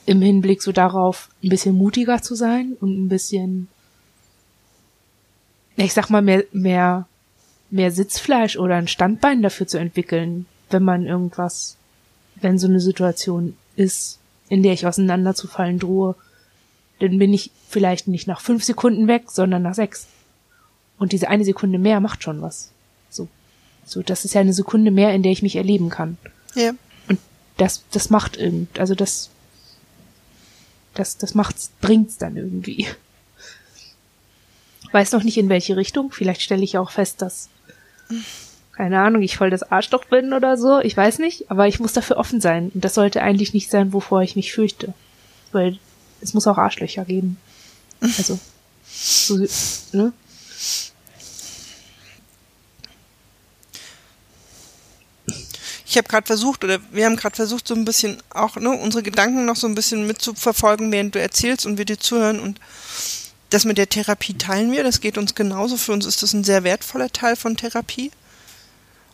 im 0.05 0.21
Hinblick 0.21 0.61
so 0.61 0.71
darauf, 0.71 1.29
ein 1.43 1.49
bisschen 1.49 1.75
mutiger 1.75 2.21
zu 2.21 2.35
sein 2.35 2.75
und 2.79 2.97
ein 2.97 3.09
bisschen, 3.09 3.67
ich 5.77 5.93
sag 5.93 6.09
mal, 6.09 6.21
mehr, 6.21 6.43
mehr, 6.51 7.07
mehr 7.69 7.91
Sitzfleisch 7.91 8.57
oder 8.57 8.75
ein 8.75 8.87
Standbein 8.87 9.41
dafür 9.41 9.67
zu 9.67 9.77
entwickeln, 9.77 10.45
wenn 10.69 10.83
man 10.83 11.05
irgendwas 11.05 11.77
wenn 12.41 12.59
so 12.59 12.67
eine 12.67 12.79
Situation 12.79 13.55
ist, 13.75 14.19
in 14.49 14.63
der 14.63 14.73
ich 14.73 14.85
auseinanderzufallen 14.85 15.79
drohe, 15.79 16.15
dann 16.99 17.17
bin 17.17 17.33
ich 17.33 17.51
vielleicht 17.67 18.07
nicht 18.07 18.27
nach 18.27 18.41
fünf 18.41 18.63
Sekunden 18.63 19.07
weg, 19.07 19.23
sondern 19.27 19.63
nach 19.63 19.73
sechs. 19.73 20.07
Und 20.97 21.11
diese 21.11 21.27
eine 21.27 21.43
Sekunde 21.43 21.77
mehr 21.77 21.99
macht 21.99 22.23
schon 22.23 22.41
was. 22.41 22.71
So, 23.85 24.01
das 24.01 24.25
ist 24.25 24.33
ja 24.33 24.41
eine 24.41 24.53
Sekunde 24.53 24.91
mehr, 24.91 25.13
in 25.13 25.23
der 25.23 25.31
ich 25.31 25.43
mich 25.43 25.55
erleben 25.55 25.89
kann. 25.89 26.17
Ja. 26.55 26.71
Und 27.07 27.19
das, 27.57 27.83
das 27.91 28.09
macht 28.09 28.37
irgend, 28.37 28.79
also 28.79 28.95
das, 28.95 29.29
das, 30.93 31.17
das 31.17 31.35
macht's, 31.35 31.71
bringt's 31.81 32.17
dann 32.17 32.35
irgendwie. 32.35 32.87
Weiß 34.91 35.11
noch 35.11 35.23
nicht 35.23 35.37
in 35.37 35.49
welche 35.49 35.75
Richtung. 35.77 36.11
Vielleicht 36.11 36.41
stelle 36.41 36.63
ich 36.63 36.77
auch 36.77 36.91
fest, 36.91 37.21
dass 37.21 37.49
keine 38.75 38.99
Ahnung, 38.99 39.21
ich 39.21 39.37
voll 39.37 39.49
das 39.49 39.63
Arschloch 39.63 40.05
bin 40.05 40.33
oder 40.33 40.57
so, 40.57 40.79
ich 40.79 40.95
weiß 40.97 41.19
nicht, 41.19 41.49
aber 41.49 41.67
ich 41.67 41.79
muss 41.79 41.93
dafür 41.93 42.17
offen 42.17 42.41
sein. 42.41 42.71
Und 42.73 42.83
das 42.83 42.93
sollte 42.93 43.21
eigentlich 43.21 43.53
nicht 43.53 43.71
sein, 43.71 43.93
wovor 43.93 44.21
ich 44.21 44.35
mich 44.35 44.53
fürchte. 44.53 44.93
Weil 45.53 45.79
es 46.19 46.33
muss 46.33 46.47
auch 46.47 46.57
Arschlöcher 46.57 47.05
geben. 47.05 47.37
Also, 48.01 48.37
so, 48.85 49.37
ne? 49.93 50.11
Ich 55.95 55.97
habe 55.97 56.09
gerade 56.09 56.27
versucht, 56.27 56.65
oder 56.65 56.79
wir 56.91 57.05
haben 57.05 57.15
gerade 57.15 57.37
versucht, 57.37 57.69
so 57.69 57.73
ein 57.73 57.85
bisschen 57.85 58.21
auch 58.29 58.57
ne, 58.57 58.69
unsere 58.69 59.01
Gedanken 59.01 59.45
noch 59.45 59.55
so 59.55 59.65
ein 59.65 59.75
bisschen 59.75 60.05
mitzuverfolgen, 60.05 60.91
während 60.91 61.15
du 61.15 61.21
erzählst 61.21 61.65
und 61.65 61.77
wir 61.77 61.85
dir 61.85 61.97
zuhören. 61.97 62.41
Und 62.41 62.59
das 63.49 63.63
mit 63.63 63.77
der 63.77 63.87
Therapie 63.87 64.37
teilen 64.37 64.73
wir, 64.73 64.83
das 64.83 64.99
geht 64.99 65.17
uns 65.17 65.35
genauso. 65.35 65.77
Für 65.77 65.93
uns 65.93 66.05
ist 66.05 66.21
das 66.21 66.33
ein 66.33 66.43
sehr 66.43 66.65
wertvoller 66.65 67.13
Teil 67.13 67.37
von 67.37 67.55
Therapie. 67.55 68.11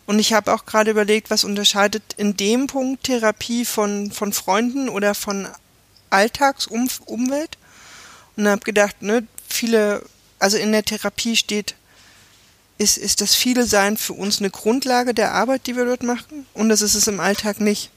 Und 0.06 0.18
ich 0.18 0.32
habe 0.32 0.52
auch 0.52 0.66
gerade 0.66 0.90
überlegt, 0.90 1.30
was 1.30 1.44
unterscheidet 1.44 2.02
in 2.16 2.36
dem 2.36 2.66
Punkt 2.66 3.04
Therapie 3.04 3.64
von, 3.64 4.10
von 4.10 4.32
Freunden 4.32 4.88
oder 4.88 5.14
von 5.14 5.46
Alltagsumwelt. 6.10 7.58
Und 8.34 8.48
habe 8.48 8.62
gedacht, 8.62 9.02
ne, 9.02 9.24
viele, 9.48 10.02
also 10.40 10.56
in 10.56 10.72
der 10.72 10.84
Therapie 10.84 11.36
steht, 11.36 11.76
ist, 12.82 12.98
ist 12.98 13.20
das 13.20 13.34
viele 13.34 13.64
Sein 13.64 13.96
für 13.96 14.12
uns 14.12 14.40
eine 14.40 14.50
Grundlage 14.50 15.14
der 15.14 15.32
Arbeit, 15.32 15.66
die 15.66 15.76
wir 15.76 15.84
dort 15.84 16.02
machen. 16.02 16.46
Und 16.52 16.68
das 16.68 16.82
ist 16.82 16.94
es 16.94 17.06
im 17.06 17.20
Alltag 17.20 17.60
nicht. 17.60 17.90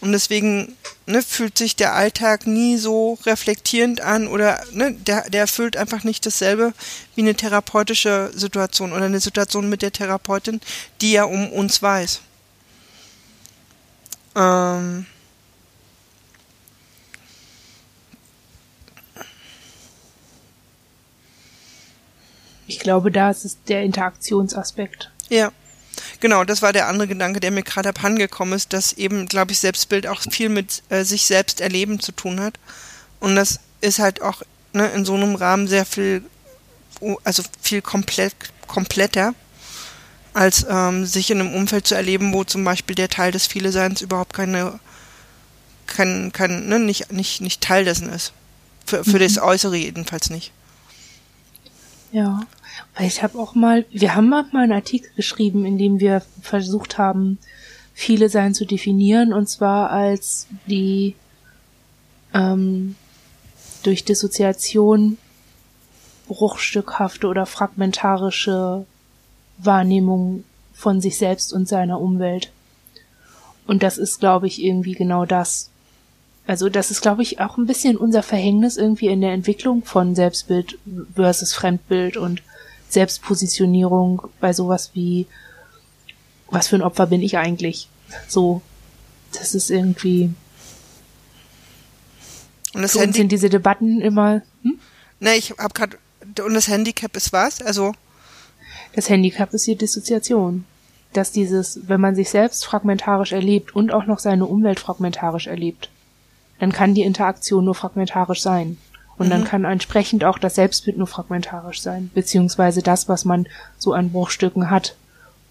Und 0.00 0.12
deswegen 0.12 0.76
ne, 1.06 1.22
fühlt 1.22 1.58
sich 1.58 1.76
der 1.76 1.94
Alltag 1.94 2.46
nie 2.46 2.76
so 2.76 3.18
reflektierend 3.24 4.00
an 4.00 4.26
oder 4.26 4.60
ne, 4.72 4.92
der, 4.92 5.28
der 5.30 5.42
erfüllt 5.42 5.76
einfach 5.76 6.02
nicht 6.02 6.26
dasselbe 6.26 6.72
wie 7.14 7.20
eine 7.20 7.34
therapeutische 7.34 8.30
Situation 8.34 8.92
oder 8.92 9.04
eine 9.04 9.20
Situation 9.20 9.68
mit 9.68 9.82
der 9.82 9.92
Therapeutin, 9.92 10.60
die 11.00 11.12
ja 11.12 11.24
um 11.24 11.52
uns 11.52 11.82
weiß. 11.82 12.20
Ähm 14.34 15.06
ich 22.72 22.78
glaube, 22.78 23.10
da 23.10 23.30
ist 23.30 23.44
es 23.44 23.58
der 23.68 23.82
Interaktionsaspekt. 23.82 25.10
Ja. 25.28 25.52
Genau, 26.20 26.42
das 26.44 26.62
war 26.62 26.72
der 26.72 26.88
andere 26.88 27.06
Gedanke, 27.06 27.38
der 27.38 27.50
mir 27.50 27.62
gerade 27.62 27.90
abhandengekommen 27.90 28.54
ist, 28.54 28.72
dass 28.72 28.94
eben, 28.94 29.26
glaube 29.26 29.52
ich, 29.52 29.58
Selbstbild 29.58 30.06
auch 30.06 30.22
viel 30.30 30.48
mit 30.48 30.82
äh, 30.88 31.04
sich 31.04 31.26
selbst 31.26 31.60
erleben 31.60 32.00
zu 32.00 32.12
tun 32.12 32.40
hat. 32.40 32.58
Und 33.20 33.36
das 33.36 33.60
ist 33.82 33.98
halt 33.98 34.22
auch 34.22 34.42
ne, 34.72 34.88
in 34.88 35.04
so 35.04 35.14
einem 35.14 35.34
Rahmen 35.34 35.68
sehr 35.68 35.84
viel, 35.84 36.24
also 37.24 37.42
viel 37.60 37.82
komplett, 37.82 38.34
kompletter, 38.66 39.34
als 40.32 40.64
ähm, 40.68 41.04
sich 41.04 41.30
in 41.30 41.40
einem 41.40 41.54
Umfeld 41.54 41.86
zu 41.86 41.94
erleben, 41.94 42.32
wo 42.32 42.42
zum 42.44 42.64
Beispiel 42.64 42.96
der 42.96 43.10
Teil 43.10 43.32
des 43.32 43.46
Viele-Seins 43.46 44.00
überhaupt 44.00 44.32
keine, 44.32 44.80
kein, 45.86 46.32
kein, 46.32 46.68
ne, 46.68 46.78
nicht, 46.78 47.12
nicht, 47.12 47.42
nicht 47.42 47.60
Teil 47.60 47.84
dessen 47.84 48.08
ist. 48.08 48.32
Für, 48.86 49.04
für 49.04 49.16
mhm. 49.16 49.24
das 49.24 49.38
Äußere 49.38 49.76
jedenfalls 49.76 50.30
nicht. 50.30 50.52
Ja. 52.12 52.40
Weil 52.96 53.06
ich 53.06 53.22
habe 53.22 53.38
auch 53.38 53.54
mal, 53.54 53.84
wir 53.90 54.14
haben 54.14 54.28
mal 54.28 54.46
einen 54.54 54.72
Artikel 54.72 55.10
geschrieben, 55.16 55.64
in 55.64 55.78
dem 55.78 56.00
wir 56.00 56.22
versucht 56.40 56.98
haben, 56.98 57.38
viele 57.94 58.28
Sein 58.28 58.54
zu 58.54 58.64
definieren, 58.64 59.32
und 59.32 59.48
zwar 59.48 59.90
als 59.90 60.46
die 60.66 61.14
ähm, 62.34 62.96
durch 63.82 64.04
Dissoziation 64.04 65.18
bruchstückhafte 66.28 67.26
oder 67.26 67.46
fragmentarische 67.46 68.86
Wahrnehmung 69.58 70.44
von 70.72 71.00
sich 71.00 71.18
selbst 71.18 71.52
und 71.52 71.68
seiner 71.68 72.00
Umwelt. 72.00 72.50
Und 73.66 73.82
das 73.82 73.98
ist, 73.98 74.20
glaube 74.20 74.46
ich, 74.46 74.62
irgendwie 74.62 74.94
genau 74.94 75.24
das. 75.24 75.70
Also 76.46 76.68
das 76.68 76.90
ist, 76.90 77.02
glaube 77.02 77.22
ich, 77.22 77.40
auch 77.40 77.56
ein 77.56 77.66
bisschen 77.66 77.96
unser 77.96 78.22
Verhängnis 78.22 78.76
irgendwie 78.76 79.06
in 79.06 79.20
der 79.20 79.32
Entwicklung 79.32 79.84
von 79.84 80.14
Selbstbild 80.14 80.78
versus 81.14 81.52
Fremdbild 81.52 82.16
und 82.16 82.42
Selbstpositionierung 82.92 84.22
bei 84.40 84.52
sowas 84.52 84.90
wie, 84.94 85.26
was 86.50 86.68
für 86.68 86.76
ein 86.76 86.82
Opfer 86.82 87.06
bin 87.06 87.22
ich 87.22 87.38
eigentlich? 87.38 87.88
So, 88.28 88.62
das 89.32 89.54
ist 89.54 89.70
irgendwie. 89.70 90.30
Und 92.74 92.82
das 92.82 92.94
Handy 92.94 93.18
sind 93.18 93.32
diese 93.32 93.48
Debatten 93.48 94.00
immer. 94.00 94.42
Hm? 94.62 94.78
Ne, 95.20 95.36
ich 95.36 95.52
hab 95.52 95.74
grad. 95.74 95.96
Und 96.44 96.54
das 96.54 96.68
Handicap 96.68 97.16
ist 97.16 97.32
was? 97.32 97.62
Also. 97.62 97.94
Das 98.94 99.08
Handicap 99.08 99.52
ist 99.54 99.66
die 99.66 99.76
Dissoziation. 99.76 100.64
Dass 101.12 101.32
dieses, 101.32 101.88
wenn 101.88 102.00
man 102.00 102.14
sich 102.14 102.30
selbst 102.30 102.64
fragmentarisch 102.64 103.32
erlebt 103.32 103.74
und 103.74 103.92
auch 103.92 104.06
noch 104.06 104.18
seine 104.18 104.46
Umwelt 104.46 104.80
fragmentarisch 104.80 105.46
erlebt, 105.46 105.90
dann 106.58 106.72
kann 106.72 106.94
die 106.94 107.02
Interaktion 107.02 107.64
nur 107.64 107.74
fragmentarisch 107.74 108.40
sein. 108.40 108.78
Und 109.18 109.26
mhm. 109.26 109.30
dann 109.30 109.44
kann 109.44 109.64
entsprechend 109.64 110.24
auch 110.24 110.38
das 110.38 110.54
Selbstbild 110.54 110.96
nur 110.96 111.06
fragmentarisch 111.06 111.80
sein, 111.80 112.10
beziehungsweise 112.14 112.82
das, 112.82 113.08
was 113.08 113.24
man 113.24 113.46
so 113.78 113.92
an 113.92 114.10
Bruchstücken 114.10 114.70
hat, 114.70 114.96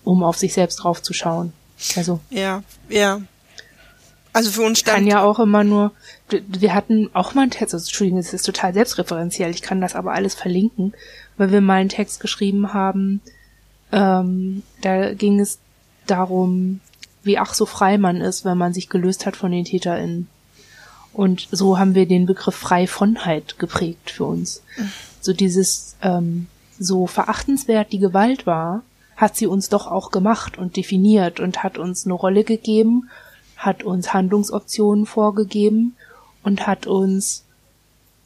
um 0.03 0.24
auf 0.24 0.38
sich 0.38 0.53
selbst 0.53 0.78
draufzuschauen. 0.78 1.53
Also. 1.95 2.20
Ja, 2.30 2.64
ja. 2.89 3.22
Also 4.34 4.49
für 4.51 4.62
uns 4.62 4.80
stand. 4.80 4.99
Kann 4.99 5.07
ja 5.07 5.24
auch 5.24 5.39
immer 5.39 5.64
nur, 5.64 5.91
wir 6.30 6.74
hatten 6.74 7.09
auch 7.14 7.34
mal 7.34 7.41
einen 7.41 7.51
Text, 7.51 7.74
also 7.74 7.84
Entschuldigung, 7.84 8.20
es 8.20 8.34
ist 8.34 8.45
total 8.45 8.74
selbstreferenziell, 8.74 9.51
ich 9.51 9.62
kann 9.62 9.82
das 9.82 9.95
aber 9.95 10.14
alles 10.14 10.36
verlinken, 10.36 10.93
weil 11.38 11.51
wir 11.51 11.59
mal 11.59 11.82
einen 11.82 11.89
Text 11.89 12.22
geschrieben 12.22 12.74
haben, 12.74 13.22
ähm, 13.91 14.64
da 14.82 15.14
ging 15.14 15.39
es 15.39 15.59
darum, 16.07 16.80
wie 17.24 17.38
ach 17.38 17.53
so 17.53 17.66
frei 17.66 17.97
man 17.97 18.22
ist, 18.22 18.45
wenn 18.45 18.57
man 18.57 18.74
sich 18.74 18.89
gelöst 18.89 19.26
hat 19.26 19.36
von 19.36 19.51
den 19.51 19.66
TäterInnen. 19.66 20.28
Und 21.14 21.47
so 21.51 21.78
haben 21.78 21.95
wir 21.95 22.05
den 22.05 22.26
Begriff 22.26 22.55
Freivonheit 22.55 23.59
geprägt 23.59 24.12
für 24.12 24.26
uns. 24.26 24.64
So 25.20 25.34
dieses, 25.34 25.95
ähm, 26.01 26.47
so 26.80 27.05
verachtenswert 27.07 27.91
die 27.91 27.99
Gewalt 27.99 28.45
war, 28.45 28.84
hat 29.18 29.36
sie 29.36 29.45
uns 29.45 29.70
doch 29.70 29.88
auch 29.88 30.12
gemacht 30.12 30.57
und 30.57 30.78
definiert 30.78 31.39
und 31.39 31.64
hat 31.64 31.78
uns 31.78 32.05
eine 32.05 32.14
Rolle 32.14 32.43
gegeben, 32.43 33.09
hat 33.55 33.84
uns 33.84 34.14
Handlungsoptionen 34.14 35.05
vorgegeben 35.05 35.95
und 36.43 36.66
hat 36.66 36.88
uns 36.88 37.43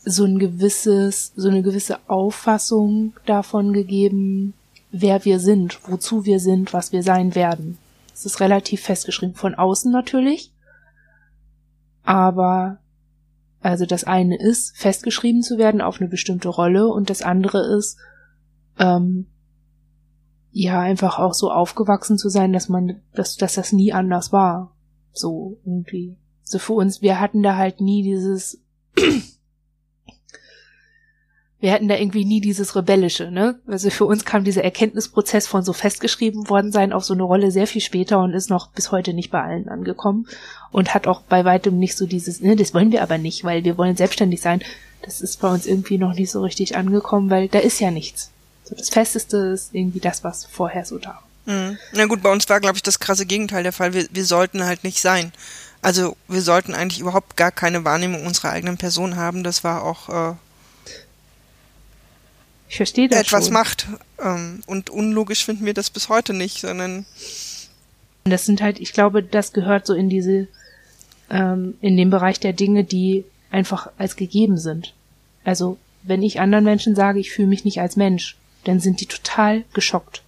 so 0.06 0.24
ein 0.24 0.40
gewisses, 0.40 1.34
so 1.36 1.50
eine 1.50 1.64
gewisse 1.64 1.98
Auffassung 2.08 3.14
davon 3.26 3.74
gegeben, 3.74 4.54
wer 4.92 5.26
wir 5.26 5.40
sind, 5.40 5.80
wozu 5.88 6.26
wir 6.26 6.40
sind, 6.40 6.72
was 6.72 6.92
wir 6.92 7.04
sein 7.04 7.36
werden. 7.36 7.78
Es 8.14 8.26
ist 8.26 8.40
relativ 8.40 8.84
festgeschrieben 8.84 9.36
von 9.36 9.56
außen 9.56 9.92
natürlich, 9.92 10.52
aber 12.06 12.80
also 13.62 13.86
das 13.86 14.04
eine 14.04 14.38
ist, 14.40 14.78
festgeschrieben 14.78 15.42
zu 15.42 15.58
werden 15.58 15.82
auf 15.82 16.00
eine 16.00 16.10
bestimmte 16.10 16.50
Rolle 16.50 16.88
und 16.88 17.10
das 17.10 17.24
andere 17.24 17.76
ist, 17.76 17.98
ähm, 18.78 19.26
ja, 20.52 20.80
einfach 20.80 21.20
auch 21.20 21.34
so 21.34 21.52
aufgewachsen 21.52 22.18
zu 22.18 22.30
sein, 22.30 22.54
dass 22.54 22.70
man, 22.70 23.02
dass, 23.14 23.38
dass 23.38 23.56
das 23.56 23.74
nie 23.74 23.92
anders 23.92 24.32
war. 24.32 24.76
So 25.12 25.58
irgendwie. 25.66 26.16
So 26.44 26.60
für 26.60 26.74
uns, 26.74 27.02
wir 27.02 27.20
hatten 27.20 27.42
da 27.42 27.56
halt 27.58 27.82
nie 27.82 28.04
dieses, 28.04 28.62
wir 31.66 31.74
hatten 31.74 31.88
da 31.88 31.96
irgendwie 31.96 32.26
nie 32.26 32.42
dieses 32.42 32.76
Rebellische, 32.76 33.32
ne? 33.32 33.58
Also 33.66 33.90
für 33.90 34.06
uns 34.06 34.24
kam 34.24 34.44
dieser 34.44 34.64
Erkenntnisprozess 34.64 35.48
von 35.48 35.64
so 35.64 35.74
festgeschrieben 35.74 36.48
worden 36.48 36.72
sein 36.72 36.94
auf 36.94 37.04
so 37.04 37.16
eine 37.16 37.24
Rolle 37.24 37.50
sehr 37.50 37.66
viel 37.66 37.82
später 37.82 38.20
und 38.20 38.36
ist 38.36 38.52
noch 38.52 38.68
bis 38.68 38.92
heute 38.92 39.14
nicht 39.14 39.32
bei 39.32 39.42
allen 39.42 39.68
angekommen 39.68 40.28
und 40.72 40.94
hat 40.94 41.08
auch 41.08 41.22
bei 41.22 41.44
weitem 41.44 41.80
nicht 41.80 41.98
so 41.98 42.06
dieses, 42.06 42.40
ne, 42.40 42.56
das 42.56 42.76
wollen 42.76 42.92
wir 42.92 43.02
aber 43.02 43.18
nicht, 43.18 43.44
weil 43.44 43.64
wir 43.64 43.80
wollen 43.80 43.98
selbstständig 43.98 44.42
sein. 44.42 44.62
Das 45.02 45.22
ist 45.22 45.42
bei 45.42 45.48
uns 45.48 45.66
irgendwie 45.66 45.98
noch 45.98 46.14
nicht 46.14 46.30
so 46.30 46.44
richtig 46.44 46.78
angekommen, 46.78 47.32
weil 47.32 47.48
da 47.48 47.58
ist 47.58 47.82
ja 47.82 47.90
nichts. 47.90 48.30
So 48.64 48.76
das 48.76 48.90
Festeste 48.90 49.38
ist 49.38 49.74
irgendwie 49.74 50.00
das, 50.00 50.24
was 50.24 50.46
vorher 50.46 50.86
so 50.86 51.00
da 51.00 51.16
war. 51.16 51.24
Mhm. 51.46 51.80
Na 51.94 52.06
gut, 52.06 52.22
bei 52.22 52.32
uns 52.32 52.48
war, 52.48 52.60
glaube 52.60 52.76
ich, 52.76 52.84
das 52.84 53.00
krasse 53.00 53.26
Gegenteil 53.26 53.64
der 53.64 53.74
Fall. 53.74 53.96
Wir, 53.96 54.06
wir 54.12 54.26
sollten 54.26 54.66
halt 54.66 54.84
nicht 54.84 55.02
sein. 55.02 55.32
Also 55.82 56.16
wir 56.28 56.44
sollten 56.44 56.76
eigentlich 56.76 57.00
überhaupt 57.00 57.38
gar 57.38 57.52
keine 57.52 57.86
Wahrnehmung 57.86 58.24
unserer 58.24 58.52
eigenen 58.52 58.78
Person 58.78 59.16
haben. 59.16 59.44
Das 59.44 59.64
war 59.64 59.84
auch 59.84 60.10
äh, 60.10 60.36
ich 62.68 62.78
verstehe 62.78 63.08
das 63.08 63.22
etwas 63.22 63.46
schon. 63.46 63.54
macht. 63.54 63.88
Ähm, 64.20 64.62
und 64.66 64.90
unlogisch 64.90 65.46
finden 65.46 65.66
wir 65.66 65.74
das 65.74 65.90
bis 65.90 66.10
heute 66.10 66.34
nicht, 66.34 66.62
sondern. 66.62 67.06
Das 68.24 68.46
sind 68.46 68.62
halt, 68.62 68.80
ich 68.80 68.94
glaube, 68.94 69.22
das 69.22 69.54
gehört 69.54 69.86
so 69.86 69.94
in 69.94 70.10
diese, 70.10 70.48
ähm, 71.30 71.76
in 71.82 71.96
den 71.96 72.10
Bereich 72.10 72.40
der 72.40 72.54
Dinge, 72.54 72.84
die 72.84 73.24
einfach 73.52 73.90
als 73.98 74.16
gegeben 74.16 74.58
sind. 74.58 74.94
Also, 75.44 75.78
wenn 76.04 76.24
ich 76.24 76.40
anderen 76.40 76.66
Menschen 76.66 76.96
sage, 76.96 77.20
ich 77.20 77.32
fühle 77.32 77.48
mich 77.48 77.66
nicht 77.66 77.80
als 77.82 77.96
Mensch, 77.96 78.36
dann 78.64 78.80
sind 78.80 79.00
die 79.00 79.06
total 79.06 79.64
geschockt. 79.74 80.24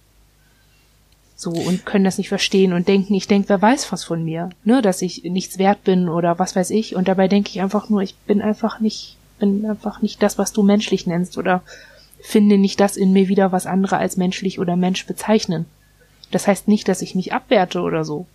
So, 1.36 1.50
und 1.50 1.86
können 1.86 2.04
das 2.04 2.18
nicht 2.18 2.28
verstehen 2.28 2.72
und 2.72 2.88
denken, 2.88 3.14
ich 3.14 3.28
denke, 3.28 3.48
wer 3.48 3.62
weiß 3.62 3.92
was 3.92 4.02
von 4.02 4.24
mir, 4.24 4.50
ne, 4.64 4.82
dass 4.82 5.02
ich 5.02 5.22
nichts 5.22 5.58
wert 5.58 5.84
bin 5.84 6.08
oder 6.08 6.38
was 6.40 6.56
weiß 6.56 6.70
ich. 6.70 6.96
Und 6.96 7.06
dabei 7.06 7.28
denke 7.28 7.50
ich 7.50 7.60
einfach 7.60 7.88
nur, 7.88 8.02
ich 8.02 8.16
bin 8.16 8.42
einfach 8.42 8.80
nicht, 8.80 9.16
bin 9.38 9.64
einfach 9.64 10.02
nicht 10.02 10.20
das, 10.20 10.36
was 10.36 10.52
du 10.52 10.64
menschlich 10.64 11.06
nennst 11.06 11.38
oder 11.38 11.62
finde 12.20 12.58
nicht 12.58 12.80
das 12.80 12.96
in 12.96 13.12
mir 13.12 13.28
wieder, 13.28 13.52
was 13.52 13.66
andere 13.66 13.98
als 13.98 14.16
menschlich 14.16 14.58
oder 14.58 14.76
Mensch 14.76 15.06
bezeichnen. 15.06 15.66
Das 16.30 16.46
heißt 16.46 16.68
nicht, 16.68 16.88
dass 16.88 17.02
ich 17.02 17.14
mich 17.14 17.32
abwerte 17.32 17.80
oder 17.80 18.04
so. 18.04 18.26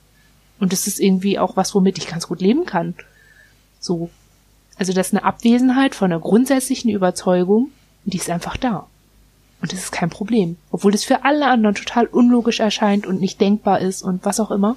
Und 0.59 0.73
es 0.73 0.87
ist 0.87 0.99
irgendwie 0.99 1.39
auch 1.39 1.57
was, 1.57 1.75
womit 1.75 1.97
ich 1.97 2.07
ganz 2.07 2.27
gut 2.27 2.41
leben 2.41 2.65
kann. 2.65 2.95
So. 3.79 4.09
Also 4.77 4.93
das 4.93 5.07
ist 5.07 5.13
eine 5.13 5.23
Abwesenheit 5.23 5.93
von 5.93 6.11
einer 6.11 6.21
grundsätzlichen 6.21 6.89
Überzeugung, 6.89 7.69
die 8.05 8.17
ist 8.17 8.29
einfach 8.29 8.57
da. 8.57 8.87
Und 9.61 9.71
das 9.71 9.79
ist 9.79 9.91
kein 9.91 10.09
Problem. 10.09 10.57
Obwohl 10.71 10.93
es 10.93 11.05
für 11.05 11.23
alle 11.23 11.47
anderen 11.47 11.75
total 11.75 12.05
unlogisch 12.07 12.59
erscheint 12.59 13.05
und 13.05 13.21
nicht 13.21 13.39
denkbar 13.39 13.79
ist 13.79 14.01
und 14.01 14.25
was 14.25 14.39
auch 14.39 14.51
immer. 14.51 14.75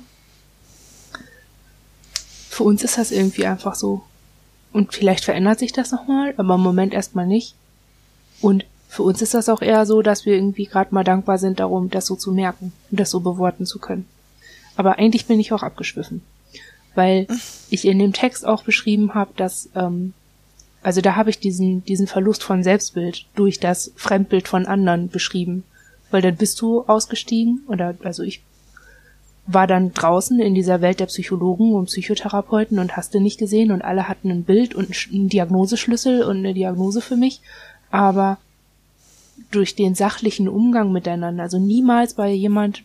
Für 2.50 2.64
uns 2.64 2.84
ist 2.84 2.98
das 2.98 3.10
irgendwie 3.10 3.46
einfach 3.46 3.74
so. 3.74 4.02
Und 4.72 4.94
vielleicht 4.94 5.24
verändert 5.24 5.58
sich 5.58 5.72
das 5.72 5.90
nochmal, 5.90 6.34
aber 6.36 6.54
im 6.54 6.60
Moment 6.60 6.94
erstmal 6.94 7.26
nicht. 7.26 7.54
Und 8.40 8.64
für 8.96 9.02
uns 9.02 9.20
ist 9.20 9.34
das 9.34 9.50
auch 9.50 9.60
eher 9.60 9.84
so, 9.84 10.00
dass 10.00 10.24
wir 10.24 10.34
irgendwie 10.34 10.64
gerade 10.64 10.94
mal 10.94 11.04
dankbar 11.04 11.36
sind 11.36 11.60
darum, 11.60 11.90
das 11.90 12.06
so 12.06 12.16
zu 12.16 12.32
merken 12.32 12.72
und 12.90 12.98
das 12.98 13.10
so 13.10 13.20
beworten 13.20 13.66
zu 13.66 13.78
können. 13.78 14.06
Aber 14.74 14.98
eigentlich 14.98 15.26
bin 15.26 15.38
ich 15.38 15.52
auch 15.52 15.62
abgeschwiffen, 15.62 16.22
weil 16.94 17.26
ich 17.68 17.84
in 17.84 17.98
dem 17.98 18.14
Text 18.14 18.46
auch 18.46 18.62
beschrieben 18.62 19.12
habe, 19.12 19.32
dass 19.36 19.68
ähm, 19.74 20.14
also 20.82 21.02
da 21.02 21.14
habe 21.14 21.28
ich 21.28 21.38
diesen 21.38 21.84
diesen 21.84 22.06
Verlust 22.06 22.42
von 22.42 22.62
Selbstbild 22.62 23.26
durch 23.34 23.60
das 23.60 23.92
Fremdbild 23.96 24.48
von 24.48 24.64
anderen 24.64 25.10
beschrieben, 25.10 25.64
weil 26.10 26.22
dann 26.22 26.36
bist 26.36 26.58
du 26.62 26.84
ausgestiegen 26.86 27.64
oder 27.68 27.94
also 28.02 28.22
ich 28.22 28.42
war 29.46 29.66
dann 29.66 29.92
draußen 29.92 30.40
in 30.40 30.54
dieser 30.54 30.80
Welt 30.80 31.00
der 31.00 31.06
Psychologen 31.06 31.74
und 31.74 31.86
Psychotherapeuten 31.86 32.78
und 32.78 32.96
hast 32.96 33.12
du 33.12 33.20
nicht 33.20 33.38
gesehen 33.38 33.72
und 33.72 33.82
alle 33.82 34.08
hatten 34.08 34.30
ein 34.30 34.44
Bild 34.44 34.74
und 34.74 34.88
einen 35.12 35.28
Diagnoseschlüssel 35.28 36.22
und 36.22 36.38
eine 36.38 36.54
Diagnose 36.54 37.02
für 37.02 37.16
mich, 37.16 37.42
aber 37.90 38.38
durch 39.50 39.74
den 39.74 39.94
sachlichen 39.94 40.48
Umgang 40.48 40.92
miteinander, 40.92 41.42
also 41.42 41.58
niemals 41.58 42.14
bei 42.14 42.30
jemand 42.32 42.82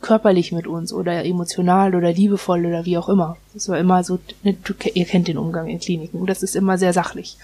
körperlich 0.00 0.52
mit 0.52 0.66
uns 0.66 0.92
oder 0.92 1.24
emotional 1.24 1.94
oder 1.94 2.12
liebevoll 2.12 2.66
oder 2.66 2.84
wie 2.84 2.98
auch 2.98 3.08
immer. 3.08 3.36
Das 3.54 3.68
war 3.68 3.78
immer 3.78 4.04
so, 4.04 4.18
ne, 4.42 4.56
ihr 4.94 5.04
kennt 5.04 5.28
den 5.28 5.38
Umgang 5.38 5.68
in 5.68 5.80
Kliniken, 5.80 6.26
das 6.26 6.42
ist 6.42 6.56
immer 6.56 6.78
sehr 6.78 6.92
sachlich. 6.92 7.38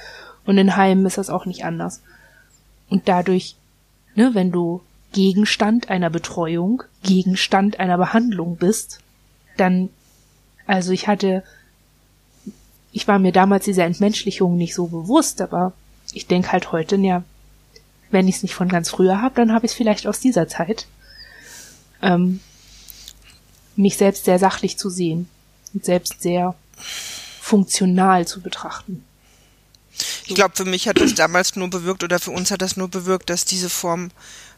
Und 0.44 0.58
in 0.58 0.76
Heimen 0.76 1.06
ist 1.06 1.18
das 1.18 1.30
auch 1.30 1.46
nicht 1.46 1.64
anders. 1.64 2.02
Und 2.90 3.08
dadurch, 3.08 3.56
ne, 4.14 4.30
wenn 4.34 4.52
du 4.52 4.82
Gegenstand 5.12 5.90
einer 5.90 6.10
Betreuung, 6.10 6.82
Gegenstand 7.02 7.80
einer 7.80 7.98
Behandlung 7.98 8.56
bist, 8.56 9.00
dann, 9.56 9.88
also 10.66 10.92
ich 10.92 11.08
hatte, 11.08 11.42
ich 12.92 13.08
war 13.08 13.18
mir 13.18 13.32
damals 13.32 13.64
dieser 13.64 13.84
Entmenschlichung 13.84 14.56
nicht 14.56 14.74
so 14.74 14.86
bewusst, 14.86 15.40
aber 15.40 15.72
ich 16.12 16.26
denke 16.26 16.52
halt 16.52 16.72
heute, 16.72 16.96
ja, 16.96 17.24
wenn 18.12 18.28
ich 18.28 18.36
es 18.36 18.42
nicht 18.42 18.54
von 18.54 18.68
ganz 18.68 18.90
früher 18.90 19.20
habe, 19.20 19.34
dann 19.34 19.52
habe 19.52 19.66
ich 19.66 19.72
es 19.72 19.76
vielleicht 19.76 20.06
aus 20.06 20.20
dieser 20.20 20.48
Zeit. 20.48 20.86
Ähm, 22.00 22.40
mich 23.74 23.96
selbst 23.96 24.24
sehr 24.24 24.38
sachlich 24.38 24.78
zu 24.78 24.90
sehen 24.90 25.28
und 25.72 25.84
selbst 25.84 26.20
sehr 26.20 26.54
funktional 27.40 28.26
zu 28.26 28.40
betrachten. 28.40 29.04
Ich 30.26 30.34
glaube, 30.34 30.54
für 30.56 30.64
mich 30.64 30.88
hat 30.88 31.00
das 31.00 31.14
damals 31.14 31.56
nur 31.56 31.68
bewirkt 31.68 32.04
oder 32.04 32.18
für 32.18 32.30
uns 32.30 32.50
hat 32.50 32.62
das 32.62 32.76
nur 32.76 32.88
bewirkt, 32.88 33.30
dass 33.30 33.44
diese 33.44 33.68
Form 33.68 34.10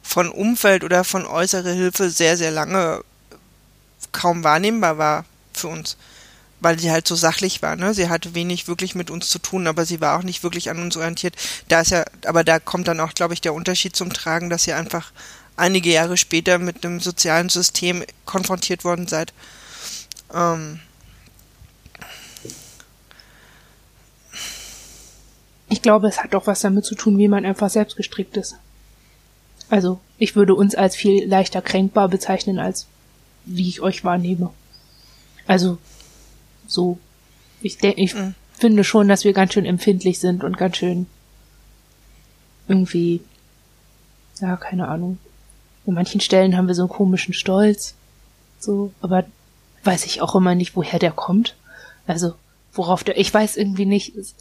von 0.02 0.28
Umfeld 0.28 0.84
oder 0.84 1.04
von 1.04 1.26
äußere 1.26 1.72
Hilfe 1.72 2.10
sehr, 2.10 2.36
sehr 2.36 2.50
lange 2.50 3.02
kaum 4.12 4.44
wahrnehmbar 4.44 4.98
war 4.98 5.24
für 5.52 5.68
uns 5.68 5.96
weil 6.60 6.78
sie 6.78 6.90
halt 6.90 7.06
so 7.06 7.14
sachlich 7.14 7.62
war. 7.62 7.76
Ne? 7.76 7.94
Sie 7.94 8.08
hatte 8.08 8.34
wenig 8.34 8.68
wirklich 8.68 8.94
mit 8.94 9.10
uns 9.10 9.28
zu 9.28 9.38
tun, 9.38 9.66
aber 9.66 9.84
sie 9.84 10.00
war 10.00 10.18
auch 10.18 10.22
nicht 10.22 10.42
wirklich 10.42 10.70
an 10.70 10.80
uns 10.80 10.96
orientiert. 10.96 11.36
Da 11.68 11.80
ist 11.80 11.90
ja, 11.90 12.04
aber 12.26 12.44
da 12.44 12.58
kommt 12.58 12.88
dann 12.88 13.00
auch, 13.00 13.12
glaube 13.14 13.34
ich, 13.34 13.40
der 13.40 13.54
Unterschied 13.54 13.94
zum 13.96 14.12
Tragen, 14.12 14.50
dass 14.50 14.66
ihr 14.66 14.76
einfach 14.76 15.12
einige 15.56 15.90
Jahre 15.90 16.16
später 16.16 16.58
mit 16.58 16.84
einem 16.84 17.00
sozialen 17.00 17.48
System 17.48 18.04
konfrontiert 18.24 18.84
worden 18.84 19.06
seid. 19.06 19.32
Ähm 20.34 20.80
ich 25.68 25.82
glaube, 25.82 26.08
es 26.08 26.22
hat 26.22 26.34
auch 26.34 26.46
was 26.46 26.60
damit 26.60 26.84
zu 26.84 26.94
tun, 26.94 27.18
wie 27.18 27.28
man 27.28 27.44
einfach 27.44 27.70
selbst 27.70 27.96
gestrickt 27.96 28.36
ist. 28.36 28.56
Also, 29.70 30.00
ich 30.18 30.36
würde 30.36 30.54
uns 30.54 30.74
als 30.74 30.94
viel 30.94 31.26
leichter 31.26 31.62
kränkbar 31.62 32.08
bezeichnen, 32.08 32.58
als 32.58 32.86
wie 33.44 33.68
ich 33.68 33.80
euch 33.80 34.04
wahrnehme. 34.04 34.50
Also, 35.46 35.78
so. 36.66 36.98
Ich 37.60 37.78
denke, 37.78 38.00
ich 38.00 38.14
mhm. 38.14 38.34
finde 38.52 38.84
schon, 38.84 39.08
dass 39.08 39.24
wir 39.24 39.32
ganz 39.32 39.54
schön 39.54 39.64
empfindlich 39.64 40.18
sind 40.18 40.44
und 40.44 40.58
ganz 40.58 40.76
schön 40.76 41.06
irgendwie, 42.68 43.20
ja, 44.40 44.56
keine 44.56 44.88
Ahnung. 44.88 45.18
In 45.86 45.94
manchen 45.94 46.20
Stellen 46.20 46.56
haben 46.56 46.68
wir 46.68 46.74
so 46.74 46.82
einen 46.82 46.88
komischen 46.88 47.34
Stolz. 47.34 47.94
So, 48.58 48.92
aber 49.00 49.24
weiß 49.84 50.06
ich 50.06 50.22
auch 50.22 50.34
immer 50.34 50.54
nicht, 50.54 50.76
woher 50.76 50.98
der 50.98 51.12
kommt. 51.12 51.56
Also, 52.06 52.34
worauf 52.72 53.04
der, 53.04 53.18
ich 53.18 53.32
weiß 53.32 53.56
irgendwie 53.56 53.84
nicht, 53.84 54.14
ist, 54.14 54.36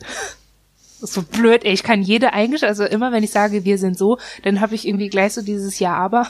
ist 1.01 1.13
so 1.13 1.21
blöd, 1.21 1.65
ey, 1.65 1.74
ich 1.74 1.84
kann 1.84 2.01
jede 2.01 2.34
Eigenschaft, 2.34 2.69
also 2.69 2.86
immer 2.86 3.11
wenn 3.11 3.24
ich 3.24 3.32
sage, 3.32 3.65
wir 3.65 3.78
sind 3.78 3.97
so, 3.97 4.17
dann 4.43 4.61
habe 4.61 4.76
ich 4.76 4.88
irgendwie 4.88 5.09
gleich 5.09 5.34
so 5.34 5.41
dieses 5.41 5.80
Ja, 5.80 5.95
aber, 5.95 6.28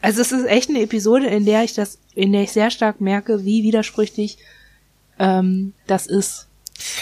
also 0.00 0.20
es 0.20 0.32
ist 0.32 0.46
echt 0.46 0.70
eine 0.70 0.82
Episode, 0.82 1.26
in 1.26 1.44
der 1.44 1.64
ich 1.64 1.74
das 1.74 1.98
in 2.14 2.32
der 2.32 2.42
ich 2.42 2.52
sehr 2.52 2.70
stark 2.70 3.00
merke, 3.00 3.44
wie 3.44 3.62
widersprüchlich 3.62 4.38
ähm, 5.18 5.74
das 5.86 6.06
ist. 6.06 6.46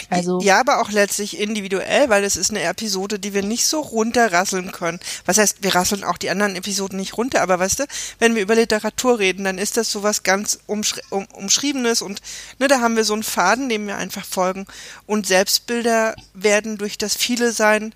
Also 0.09 0.41
ja, 0.41 0.59
aber 0.59 0.81
auch 0.81 0.91
letztlich 0.91 1.39
individuell, 1.39 2.09
weil 2.09 2.23
es 2.25 2.35
ist 2.35 2.49
eine 2.49 2.61
Episode, 2.63 3.17
die 3.17 3.33
wir 3.33 3.43
nicht 3.43 3.65
so 3.65 3.79
runterrasseln 3.79 4.73
können. 4.73 4.99
Was 5.25 5.37
heißt, 5.37 5.63
wir 5.63 5.73
rasseln 5.73 6.03
auch 6.03 6.17
die 6.17 6.29
anderen 6.29 6.57
Episoden 6.57 6.97
nicht 6.99 7.17
runter, 7.17 7.41
aber 7.41 7.59
weißt 7.59 7.79
du, 7.79 7.85
wenn 8.19 8.35
wir 8.35 8.41
über 8.41 8.55
Literatur 8.55 9.19
reden, 9.19 9.45
dann 9.45 9.57
ist 9.57 9.77
das 9.77 9.89
sowas 9.89 10.23
ganz 10.23 10.59
umschri 10.67 11.01
um, 11.09 11.25
umschriebenes 11.33 12.01
und 12.01 12.21
ne, 12.59 12.67
da 12.67 12.81
haben 12.81 12.97
wir 12.97 13.05
so 13.05 13.13
einen 13.13 13.23
Faden, 13.23 13.69
dem 13.69 13.87
wir 13.87 13.97
einfach 13.97 14.25
folgen. 14.25 14.65
Und 15.05 15.27
Selbstbilder 15.27 16.15
werden 16.33 16.77
durch 16.77 16.97
das 16.97 17.15
viele 17.15 17.53
sein 17.53 17.95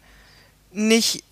nicht 0.72 1.24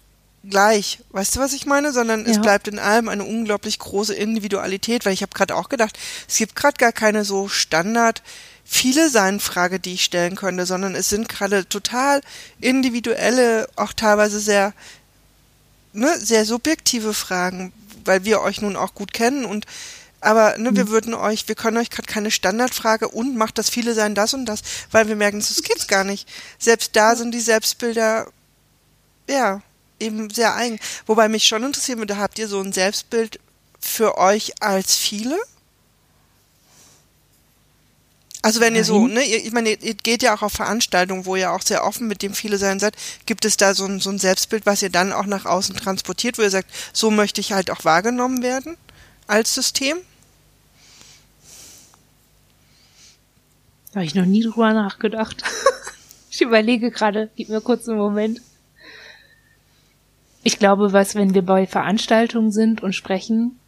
gleich. 0.49 0.99
Weißt 1.11 1.35
du, 1.35 1.39
was 1.39 1.53
ich 1.53 1.65
meine? 1.65 1.93
Sondern 1.93 2.25
es 2.25 2.37
Ja. 2.37 2.41
bleibt 2.41 2.67
in 2.67 2.79
allem 2.79 3.09
eine 3.09 3.23
unglaublich 3.23 3.79
große 3.79 4.13
Individualität, 4.13 5.05
weil 5.05 5.13
ich 5.13 5.21
habe 5.21 5.33
gerade 5.33 5.55
auch 5.55 5.69
gedacht, 5.69 5.97
es 6.27 6.37
gibt 6.37 6.55
gerade 6.55 6.77
gar 6.77 6.91
keine 6.91 7.25
so 7.25 7.47
Standard 7.47 8.23
viele 8.63 9.09
sein 9.09 9.39
Frage, 9.39 9.79
die 9.79 9.95
ich 9.95 10.03
stellen 10.03 10.35
könnte, 10.35 10.65
sondern 10.65 10.95
es 10.95 11.09
sind 11.09 11.27
gerade 11.27 11.67
total 11.67 12.21
individuelle, 12.61 13.67
auch 13.75 13.91
teilweise 13.93 14.39
sehr 14.39 14.73
ne, 15.93 16.17
sehr 16.19 16.45
subjektive 16.45 17.13
Fragen, 17.13 17.73
weil 18.05 18.23
wir 18.23 18.41
euch 18.41 18.61
nun 18.61 18.75
auch 18.75 18.93
gut 18.95 19.13
kennen 19.13 19.45
und 19.45 19.65
aber 20.21 20.57
ne, 20.59 20.75
wir 20.75 20.89
würden 20.89 21.15
euch, 21.15 21.47
wir 21.47 21.55
können 21.55 21.77
euch 21.77 21.89
gerade 21.89 22.05
keine 22.07 22.29
Standardfrage 22.29 23.07
und 23.09 23.35
macht 23.35 23.57
das 23.57 23.69
viele 23.71 23.95
sein 23.95 24.13
das 24.13 24.33
und 24.35 24.45
das, 24.45 24.61
weil 24.91 25.07
wir 25.07 25.15
merken, 25.15 25.39
das 25.39 25.63
geht's 25.63 25.87
gar 25.87 26.03
nicht. 26.03 26.29
Selbst 26.59 26.95
da 26.95 27.15
sind 27.15 27.31
die 27.33 27.39
Selbstbilder 27.39 28.27
ja 29.27 29.61
eben 30.01 30.29
sehr 30.29 30.55
eigen. 30.55 30.79
Wobei 31.05 31.29
mich 31.29 31.45
schon 31.45 31.63
interessieren 31.63 31.99
würde, 31.99 32.17
habt 32.17 32.39
ihr 32.39 32.47
so 32.47 32.59
ein 32.59 32.73
Selbstbild 32.73 33.39
für 33.79 34.17
euch 34.17 34.61
als 34.61 34.95
viele? 34.95 35.37
Also 38.43 38.59
wenn 38.59 38.75
ihr 38.75 38.83
so, 38.83 39.05
Nein. 39.05 39.13
ne, 39.13 39.23
ich 39.23 39.51
meine, 39.51 39.69
ihr, 39.69 39.81
ihr 39.83 39.93
geht 39.93 40.23
ja 40.23 40.35
auch 40.35 40.41
auf 40.41 40.53
Veranstaltungen, 40.53 41.25
wo 41.25 41.35
ihr 41.35 41.51
auch 41.51 41.61
sehr 41.61 41.85
offen 41.85 42.07
mit 42.07 42.23
dem 42.23 42.33
viele 42.33 42.57
sein 42.57 42.79
seid. 42.79 42.95
Gibt 43.25 43.45
es 43.45 43.55
da 43.55 43.75
so 43.75 43.85
ein, 43.85 43.99
so 43.99 44.09
ein 44.09 44.17
Selbstbild, 44.17 44.65
was 44.65 44.81
ihr 44.81 44.89
dann 44.89 45.13
auch 45.13 45.27
nach 45.27 45.45
außen 45.45 45.75
transportiert, 45.75 46.37
wo 46.37 46.41
ihr 46.41 46.49
sagt, 46.49 46.69
so 46.91 47.11
möchte 47.11 47.39
ich 47.39 47.53
halt 47.53 47.69
auch 47.69 47.85
wahrgenommen 47.85 48.41
werden 48.41 48.77
als 49.27 49.53
System? 49.53 49.97
Da 53.91 53.97
habe 53.97 54.05
ich 54.05 54.15
noch 54.15 54.25
nie 54.25 54.41
drüber 54.41 54.73
nachgedacht. 54.73 55.43
ich 56.31 56.41
überlege 56.41 56.89
gerade, 56.89 57.29
gib 57.35 57.49
mir 57.49 57.61
kurz 57.61 57.87
einen 57.87 57.97
Moment. 57.97 58.41
Ich 60.43 60.57
glaube, 60.57 60.93
was, 60.93 61.15
wenn 61.15 61.33
wir 61.33 61.43
bei 61.43 61.67
Veranstaltungen 61.67 62.51
sind 62.51 62.81
und 62.81 62.93
sprechen, 62.93 63.59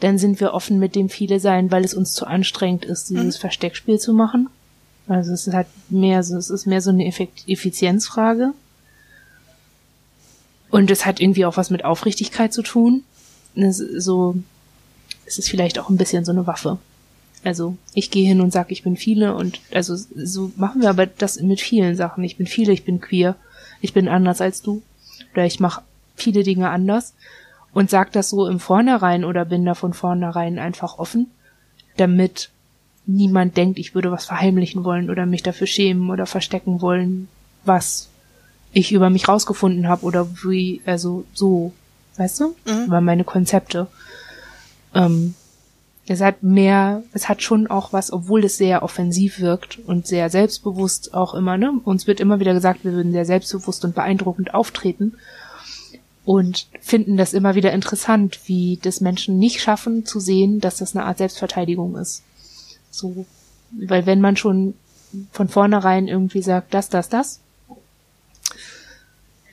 dann 0.00 0.18
sind 0.18 0.40
wir 0.40 0.54
offen 0.54 0.78
mit 0.78 0.94
dem 0.94 1.08
viele 1.08 1.40
sein, 1.40 1.70
weil 1.70 1.84
es 1.84 1.94
uns 1.94 2.14
zu 2.14 2.26
anstrengend 2.26 2.84
ist, 2.84 3.10
dieses 3.10 3.36
Versteckspiel 3.36 3.98
zu 3.98 4.12
machen. 4.12 4.48
Also 5.08 5.32
es 5.32 5.46
ist 5.46 5.54
halt 5.54 5.66
mehr 5.88 6.22
so, 6.22 6.36
es 6.36 6.50
ist 6.50 6.66
mehr 6.66 6.80
so 6.80 6.90
eine 6.90 7.06
Effekt 7.06 7.48
Effizienzfrage. 7.48 8.52
Und 10.70 10.90
es 10.90 11.06
hat 11.06 11.20
irgendwie 11.20 11.46
auch 11.46 11.56
was 11.56 11.70
mit 11.70 11.84
Aufrichtigkeit 11.84 12.52
zu 12.52 12.62
tun. 12.62 13.02
Es 13.54 13.80
ist 13.80 14.04
so, 14.04 14.36
es 15.26 15.38
ist 15.38 15.48
vielleicht 15.48 15.78
auch 15.78 15.88
ein 15.88 15.96
bisschen 15.96 16.24
so 16.24 16.32
eine 16.32 16.46
Waffe. 16.46 16.78
Also 17.44 17.76
ich 17.94 18.10
gehe 18.10 18.26
hin 18.26 18.40
und 18.40 18.52
sage, 18.52 18.72
ich 18.72 18.82
bin 18.82 18.96
viele 18.96 19.34
und 19.34 19.60
also 19.72 19.96
so 19.96 20.52
machen 20.56 20.82
wir 20.82 20.90
aber 20.90 21.06
das 21.06 21.40
mit 21.40 21.60
vielen 21.60 21.96
Sachen. 21.96 22.24
Ich 22.24 22.36
bin 22.36 22.46
viele, 22.46 22.72
ich 22.72 22.84
bin 22.84 23.00
queer, 23.00 23.36
ich 23.80 23.92
bin 23.92 24.08
anders 24.08 24.40
als 24.40 24.60
du 24.62 24.82
oder 25.32 25.46
ich 25.46 25.60
mache 25.60 25.82
viele 26.18 26.42
Dinge 26.42 26.70
anders 26.70 27.14
und 27.72 27.90
sag 27.90 28.12
das 28.12 28.30
so 28.30 28.46
im 28.46 28.60
Vornherein 28.60 29.24
oder 29.24 29.44
bin 29.44 29.64
da 29.64 29.74
von 29.74 29.92
vornherein 29.92 30.58
einfach 30.58 30.98
offen, 30.98 31.28
damit 31.96 32.50
niemand 33.06 33.56
denkt, 33.56 33.78
ich 33.78 33.94
würde 33.94 34.10
was 34.12 34.26
verheimlichen 34.26 34.84
wollen 34.84 35.10
oder 35.10 35.26
mich 35.26 35.42
dafür 35.42 35.66
schämen 35.66 36.10
oder 36.10 36.26
verstecken 36.26 36.80
wollen, 36.82 37.28
was 37.64 38.08
ich 38.72 38.92
über 38.92 39.10
mich 39.10 39.28
rausgefunden 39.28 39.88
habe 39.88 40.04
oder 40.04 40.28
wie, 40.44 40.82
also 40.84 41.24
so, 41.32 41.72
weißt 42.16 42.40
du, 42.40 42.54
Mhm. 42.66 42.84
über 42.86 43.00
meine 43.00 43.24
Konzepte. 43.24 43.86
Ähm, 44.94 45.34
es 46.06 46.20
hat 46.22 46.42
mehr, 46.42 47.02
es 47.12 47.28
hat 47.28 47.42
schon 47.42 47.66
auch 47.66 47.92
was, 47.92 48.12
obwohl 48.12 48.44
es 48.44 48.56
sehr 48.56 48.82
offensiv 48.82 49.40
wirkt 49.40 49.78
und 49.86 50.06
sehr 50.06 50.30
selbstbewusst 50.30 51.12
auch 51.12 51.34
immer, 51.34 51.58
ne? 51.58 51.72
Uns 51.84 52.06
wird 52.06 52.20
immer 52.20 52.40
wieder 52.40 52.54
gesagt, 52.54 52.84
wir 52.84 52.92
würden 52.92 53.12
sehr 53.12 53.26
selbstbewusst 53.26 53.84
und 53.84 53.94
beeindruckend 53.94 54.54
auftreten 54.54 55.16
und 56.28 56.66
finden 56.82 57.16
das 57.16 57.32
immer 57.32 57.54
wieder 57.54 57.72
interessant, 57.72 58.40
wie 58.44 58.78
das 58.82 59.00
Menschen 59.00 59.38
nicht 59.38 59.62
schaffen 59.62 60.04
zu 60.04 60.20
sehen, 60.20 60.60
dass 60.60 60.76
das 60.76 60.94
eine 60.94 61.06
Art 61.06 61.16
Selbstverteidigung 61.16 61.96
ist. 61.96 62.22
So, 62.90 63.24
weil 63.72 64.04
wenn 64.04 64.20
man 64.20 64.36
schon 64.36 64.74
von 65.32 65.48
vornherein 65.48 66.06
irgendwie 66.06 66.42
sagt, 66.42 66.74
das, 66.74 66.90
das, 66.90 67.08
das, 67.08 67.40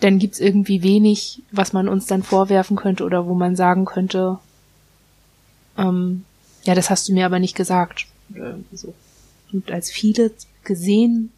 dann 0.01 0.19
gibt's 0.19 0.41
irgendwie 0.41 0.83
wenig, 0.83 1.43
was 1.49 1.71
man 1.71 1.87
uns 1.87 2.07
dann 2.07 2.23
vorwerfen 2.23 2.75
könnte 2.75 3.05
oder 3.05 3.25
wo 3.25 3.35
man 3.35 3.55
sagen 3.55 3.85
könnte, 3.85 4.39
ähm, 5.77 6.25
ja, 6.65 6.75
das 6.75 6.89
hast 6.89 7.07
du 7.07 7.13
mir 7.13 7.25
aber 7.25 7.39
nicht 7.39 7.55
gesagt. 7.55 8.05
Oder 8.33 8.49
irgendwie 8.49 8.75
so. 8.75 8.93
Und 9.53 9.71
als 9.71 9.89
viele 9.91 10.33
gesehen, 10.65 11.31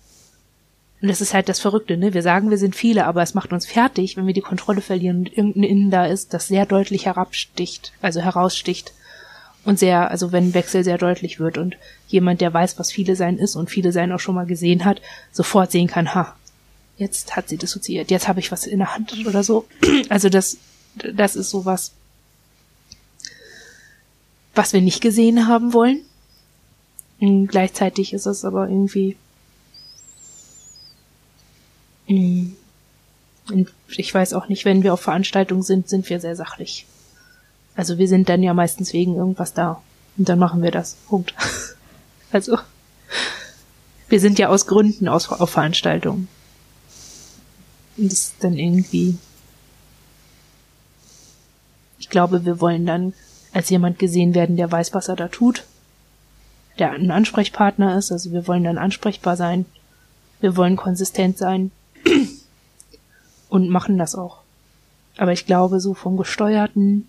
und 1.02 1.10
das 1.10 1.22
ist 1.22 1.34
halt 1.34 1.48
das 1.48 1.60
Verrückte, 1.60 1.95
ne? 1.95 2.14
Wir 2.14 2.24
sagen, 2.24 2.50
wir 2.50 2.58
sind 2.58 2.76
viele, 2.76 3.06
aber 3.06 3.22
es 3.22 3.36
macht 3.36 3.54
uns 3.54 3.68
fertig, 3.68 4.18
wenn 4.18 4.26
wir 4.26 4.34
die 4.34 4.41
Kontrolle 4.41 4.82
verlieren 4.82 5.20
und 5.20 5.38
irgendein 5.38 5.64
Innen 5.64 5.91
da 5.91 6.06
ist, 6.06 6.34
das 6.34 6.48
sehr 6.48 6.66
deutlich 6.66 7.06
herabsticht, 7.06 7.93
also 8.02 8.20
heraussticht. 8.22 8.93
Und 9.64 9.78
sehr, 9.78 10.10
also 10.10 10.32
wenn 10.32 10.54
Wechsel 10.54 10.84
sehr 10.84 10.98
deutlich 10.98 11.39
wird 11.39 11.58
und 11.58 11.76
jemand, 12.08 12.39
der 12.41 12.54
weiß, 12.54 12.80
was 12.80 12.91
viele 12.91 13.16
sein 13.16 13.38
ist 13.38 13.56
und 13.56 13.70
viele 13.70 13.91
sein 13.91 14.12
auch 14.14 14.20
schon 14.20 14.34
mal 14.34 14.45
gesehen 14.45 14.86
hat, 14.86 15.02
sofort 15.32 15.72
sehen 15.72 15.88
kann, 15.88 16.16
ha, 16.16 16.36
jetzt 16.98 17.36
hat 17.36 17.50
sie 17.50 17.58
dissoziiert, 17.58 18.10
jetzt 18.10 18.28
habe 18.30 18.39
ich 18.39 18.52
was 18.52 18.66
in 18.66 18.80
der 18.80 18.95
Hand 18.95 19.14
oder 19.28 19.43
so. 19.43 19.66
Also 20.10 20.30
das, 20.30 20.58
das 20.95 21.36
ist 21.36 21.50
sowas, 21.50 21.91
was 24.56 24.74
wir 24.74 24.82
nicht 24.82 25.02
gesehen 25.02 25.48
haben 25.48 25.74
wollen. 25.74 26.02
Und 27.20 27.48
gleichzeitig 27.48 28.14
ist 28.14 28.26
es 28.26 28.45
aber 28.45 28.68
irgendwie. 28.70 29.18
Und 32.10 32.55
ich 33.89 34.14
weiß 34.14 34.34
auch 34.34 34.47
nicht, 34.47 34.66
wenn 34.66 34.84
wir 34.84 34.93
auf 34.93 35.01
Veranstaltungen 35.01 35.64
sind, 35.64 35.89
sind 35.89 36.10
wir 36.10 36.20
sehr 36.20 36.36
sachlich. 36.36 36.86
Also 37.76 37.97
wir 37.97 38.08
sind 38.08 38.28
dann 38.30 38.43
ja 38.43 38.53
meistens 38.53 38.93
wegen 38.93 39.16
irgendwas 39.16 39.53
da. 39.53 39.82
Und 40.18 40.28
dann 40.28 40.39
machen 40.39 40.62
wir 40.62 40.72
das. 40.72 40.95
Punkt. 41.08 41.34
Also, 42.30 42.58
wir 44.10 44.20
sind 44.20 44.38
ja 44.38 44.49
aus 44.49 44.68
Gründen 44.68 45.08
aus, 45.08 45.30
auf 45.30 45.49
Veranstaltungen. 45.49 46.28
Und 47.95 48.12
das 48.12 48.20
ist 48.20 48.36
dann 48.41 48.58
irgendwie, 48.58 49.18
ich 51.97 52.10
glaube, 52.10 52.43
wir 52.43 52.60
wollen 52.60 52.86
dann 52.86 53.14
als 53.53 53.70
jemand 53.70 53.97
gesehen 53.97 54.36
werden, 54.36 54.58
der 54.58 54.70
weiß, 54.70 54.93
was 54.93 55.08
er 55.08 55.16
da 55.16 55.30
tut, 55.30 55.64
der 56.80 56.91
ein 56.91 57.12
Ansprechpartner 57.12 57.97
ist, 57.97 58.12
also 58.12 58.34
wir 58.34 58.45
wollen 58.45 58.66
dann 58.66 58.78
ansprechbar 58.78 59.38
sein, 59.38 59.66
wir 60.41 60.58
wollen 60.58 60.76
konsistent 60.76 61.38
sein 61.38 61.72
und 63.50 63.70
machen 63.70 63.98
das 63.98 64.16
auch. 64.16 64.39
Aber 65.18 65.34
ich 65.34 65.45
glaube, 65.45 65.80
so 65.80 65.93
vom 65.93 66.18
gesteuerten, 66.18 67.08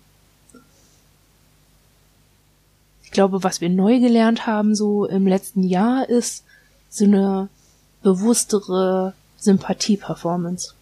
ich 3.03 3.11
glaube, 3.11 3.43
was 3.43 3.61
wir 3.61 3.69
neu 3.69 3.99
gelernt 3.99 4.45
haben, 4.47 4.75
so 4.75 5.05
im 5.05 5.27
letzten 5.27 5.63
Jahr, 5.63 6.07
ist 6.07 6.43
so 6.89 7.05
eine 7.05 7.49
bewusstere 8.01 9.13
Sympathie-Performance. 9.37 10.73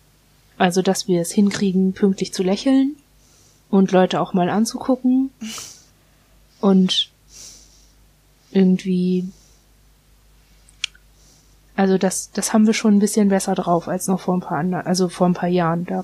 Also, 0.58 0.82
dass 0.82 1.08
wir 1.08 1.22
es 1.22 1.32
hinkriegen, 1.32 1.94
pünktlich 1.94 2.34
zu 2.34 2.44
lächeln 2.44 2.96
und 3.70 3.92
Leute 3.92 4.22
auch 4.22 4.34
mal 4.34 4.50
anzugucken 4.50 5.30
und 6.62 7.10
irgendwie 8.52 9.30
also 11.78 11.98
das 11.98 12.32
das 12.32 12.52
haben 12.52 12.68
wir 12.68 12.74
schon 12.74 12.96
ein 12.96 13.00
bisschen 13.00 13.30
besser 13.30 13.56
drauf 13.56 13.88
als 13.88 14.08
noch 14.08 14.20
vor 14.20 14.36
ein 14.36 14.42
paar 14.42 14.58
anderen, 14.58 14.86
also 14.86 15.08
vor 15.08 15.28
ein 15.28 15.34
paar 15.34 15.50
Jahren 15.50 15.86
da 15.86 16.04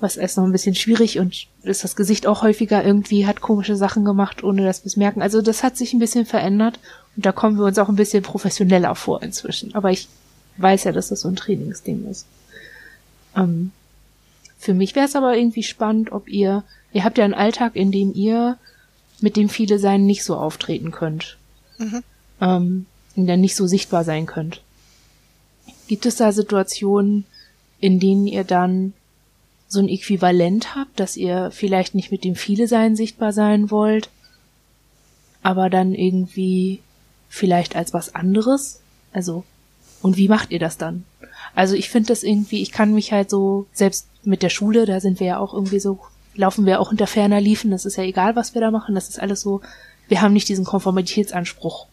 was 0.00 0.16
ist 0.16 0.36
noch 0.36 0.44
ein 0.44 0.52
bisschen 0.52 0.74
schwierig 0.74 1.18
und 1.18 1.46
ist 1.62 1.84
das 1.84 1.96
Gesicht 1.96 2.26
auch 2.26 2.42
häufiger 2.42 2.84
irgendwie 2.84 3.26
hat 3.26 3.40
komische 3.40 3.76
Sachen 3.76 4.04
gemacht, 4.04 4.42
ohne 4.42 4.64
dass 4.64 4.82
wir 4.82 4.88
es 4.88 4.96
merken. 4.96 5.22
Also 5.22 5.40
das 5.40 5.62
hat 5.62 5.76
sich 5.76 5.94
ein 5.94 5.98
bisschen 5.98 6.26
verändert 6.26 6.78
und 7.16 7.24
da 7.24 7.32
kommen 7.32 7.56
wir 7.56 7.64
uns 7.64 7.78
auch 7.78 7.88
ein 7.88 7.96
bisschen 7.96 8.22
professioneller 8.22 8.94
vor 8.96 9.22
inzwischen. 9.22 9.74
Aber 9.74 9.90
ich 9.90 10.08
weiß 10.58 10.84
ja, 10.84 10.92
dass 10.92 11.08
das 11.08 11.20
so 11.20 11.28
ein 11.28 11.36
Trainingsding 11.36 12.06
ist. 12.10 12.26
Ähm, 13.36 13.72
für 14.58 14.74
mich 14.74 14.94
wäre 14.94 15.06
es 15.06 15.16
aber 15.16 15.36
irgendwie 15.36 15.62
spannend, 15.62 16.12
ob 16.12 16.28
ihr, 16.28 16.64
ihr 16.92 17.04
habt 17.04 17.16
ja 17.16 17.24
einen 17.24 17.34
Alltag, 17.34 17.74
in 17.74 17.90
dem 17.90 18.12
ihr 18.14 18.58
mit 19.20 19.36
dem 19.36 19.48
viele 19.48 19.78
sein 19.78 20.04
nicht 20.04 20.24
so 20.24 20.36
auftreten 20.36 20.90
könnt. 20.90 21.38
Mhm. 21.78 22.02
Ähm, 22.40 22.86
und 23.16 23.26
dann 23.26 23.40
nicht 23.40 23.56
so 23.56 23.66
sichtbar 23.66 24.04
sein 24.04 24.26
könnt. 24.26 24.62
Gibt 25.86 26.06
es 26.06 26.16
da 26.16 26.32
Situationen, 26.32 27.24
in 27.80 28.00
denen 28.00 28.26
ihr 28.26 28.44
dann 28.44 28.92
so 29.68 29.80
ein 29.80 29.88
Äquivalent 29.88 30.74
habt, 30.74 30.98
dass 30.98 31.16
ihr 31.16 31.50
vielleicht 31.50 31.94
nicht 31.94 32.10
mit 32.10 32.24
dem 32.24 32.36
viele 32.36 32.68
sein 32.68 32.96
sichtbar 32.96 33.32
sein 33.32 33.70
wollt, 33.70 34.08
aber 35.42 35.68
dann 35.68 35.94
irgendwie 35.94 36.80
vielleicht 37.28 37.76
als 37.76 37.92
was 37.92 38.14
anderes? 38.14 38.80
Also, 39.12 39.44
und 40.00 40.16
wie 40.16 40.28
macht 40.28 40.50
ihr 40.50 40.58
das 40.58 40.78
dann? 40.78 41.04
Also 41.54 41.74
ich 41.74 41.88
finde 41.88 42.08
das 42.08 42.22
irgendwie, 42.22 42.62
ich 42.62 42.72
kann 42.72 42.94
mich 42.94 43.12
halt 43.12 43.30
so, 43.30 43.66
selbst 43.72 44.06
mit 44.22 44.42
der 44.42 44.48
Schule, 44.48 44.86
da 44.86 45.00
sind 45.00 45.20
wir 45.20 45.26
ja 45.26 45.38
auch 45.38 45.52
irgendwie 45.52 45.80
so, 45.80 45.98
laufen 46.34 46.66
wir 46.66 46.80
auch 46.80 46.90
unter 46.90 47.06
ferner 47.06 47.40
Liefen, 47.40 47.70
das 47.70 47.84
ist 47.84 47.96
ja 47.96 48.04
egal, 48.04 48.36
was 48.36 48.54
wir 48.54 48.60
da 48.60 48.70
machen, 48.70 48.94
das 48.94 49.08
ist 49.08 49.20
alles 49.20 49.40
so, 49.40 49.60
wir 50.08 50.20
haben 50.20 50.32
nicht 50.32 50.48
diesen 50.48 50.64
Konformitätsanspruch. 50.64 51.86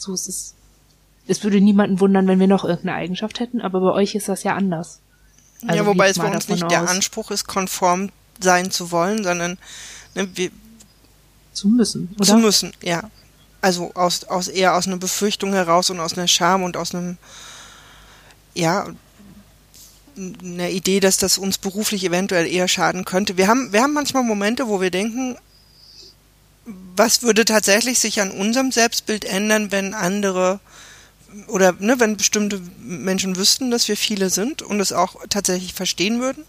So 0.00 0.14
ist 0.14 0.28
es. 0.28 0.54
Es 1.26 1.44
würde 1.44 1.60
niemanden 1.60 2.00
wundern, 2.00 2.26
wenn 2.26 2.40
wir 2.40 2.48
noch 2.48 2.64
irgendeine 2.64 2.96
Eigenschaft 2.96 3.38
hätten, 3.38 3.60
aber 3.60 3.80
bei 3.80 3.92
euch 3.92 4.14
ist 4.14 4.28
das 4.28 4.42
ja 4.42 4.54
anders. 4.54 5.00
Also 5.62 5.76
ja, 5.76 5.86
wobei 5.86 6.08
es 6.08 6.18
für 6.18 6.26
uns 6.26 6.48
nicht 6.48 6.64
aus. 6.64 6.70
der 6.70 6.88
Anspruch 6.88 7.30
ist, 7.30 7.46
konform 7.46 8.08
sein 8.40 8.70
zu 8.70 8.90
wollen, 8.90 9.22
sondern 9.22 9.58
ne, 10.14 10.28
wir 10.34 10.50
zu 11.52 11.68
müssen, 11.68 12.14
oder? 12.16 12.24
Zu 12.24 12.36
müssen, 12.38 12.72
ja. 12.82 13.10
Also 13.60 13.92
aus, 13.94 14.24
aus 14.24 14.48
eher 14.48 14.74
aus 14.74 14.86
einer 14.86 14.96
Befürchtung 14.96 15.52
heraus 15.52 15.90
und 15.90 16.00
aus 16.00 16.16
einer 16.16 16.28
Scham 16.28 16.62
und 16.62 16.78
aus 16.78 16.94
einem 16.94 17.18
ja 18.54 18.86
einer 20.16 20.70
Idee, 20.70 21.00
dass 21.00 21.18
das 21.18 21.36
uns 21.36 21.58
beruflich 21.58 22.04
eventuell 22.04 22.46
eher 22.46 22.68
schaden 22.68 23.04
könnte. 23.04 23.36
Wir 23.36 23.48
haben 23.48 23.72
wir 23.72 23.82
haben 23.82 23.92
manchmal 23.92 24.24
Momente, 24.24 24.66
wo 24.66 24.80
wir 24.80 24.90
denken, 24.90 25.36
was 27.00 27.22
würde 27.22 27.46
tatsächlich 27.46 27.98
sich 27.98 28.20
an 28.20 28.30
unserem 28.30 28.72
Selbstbild 28.72 29.24
ändern, 29.24 29.72
wenn 29.72 29.94
andere 29.94 30.60
oder 31.46 31.74
ne, 31.78 31.98
wenn 31.98 32.18
bestimmte 32.18 32.60
Menschen 32.78 33.36
wüssten, 33.36 33.70
dass 33.70 33.88
wir 33.88 33.96
viele 33.96 34.28
sind 34.28 34.60
und 34.60 34.80
es 34.80 34.92
auch 34.92 35.16
tatsächlich 35.30 35.72
verstehen 35.72 36.20
würden? 36.20 36.44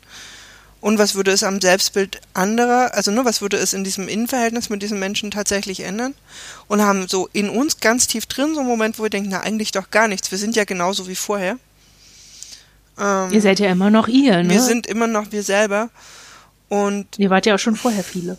Und 0.82 0.98
was 0.98 1.16
würde 1.16 1.32
es 1.32 1.44
am 1.44 1.62
Selbstbild 1.62 2.20
anderer, 2.34 2.94
also 2.96 3.12
ne, 3.12 3.24
was 3.24 3.42
würde 3.42 3.56
es 3.56 3.72
in 3.72 3.86
diesem 3.86 4.10
Innenverhältnis 4.10 4.70
mit 4.70 4.82
diesen 4.82 5.00
Menschen 5.00 5.32
tatsächlich 5.32 5.82
ändern? 5.82 6.16
Und 6.68 6.82
haben 6.82 7.08
so 7.08 7.30
in 7.32 7.50
uns 7.50 7.80
ganz 7.80 8.08
tief 8.08 8.26
drin 8.26 8.54
so 8.54 8.60
einen 8.60 8.68
Moment, 8.68 9.00
wo 9.00 9.04
wir 9.04 9.10
denken, 9.10 9.30
na 9.30 9.40
eigentlich 9.40 9.72
doch 9.72 9.90
gar 9.90 10.10
nichts. 10.10 10.32
Wir 10.32 10.38
sind 10.38 10.58
ja 10.58 10.66
genauso 10.66 11.08
wie 11.08 11.16
vorher. 11.16 11.58
Ähm, 13.00 13.32
ihr 13.32 13.42
seid 13.42 13.62
ja 13.62 13.72
immer 13.72 13.90
noch 13.90 14.10
ihr, 14.10 14.44
ne? 14.44 14.50
Wir 14.50 14.62
sind 14.62 14.86
immer 14.86 15.08
noch 15.08 15.32
wir 15.32 15.44
selber. 15.44 15.90
Und 16.68 17.08
ihr 17.18 17.30
wart 17.30 17.46
ja 17.46 17.56
auch 17.56 17.60
schon 17.60 17.78
vorher 17.78 18.04
viele. 18.04 18.38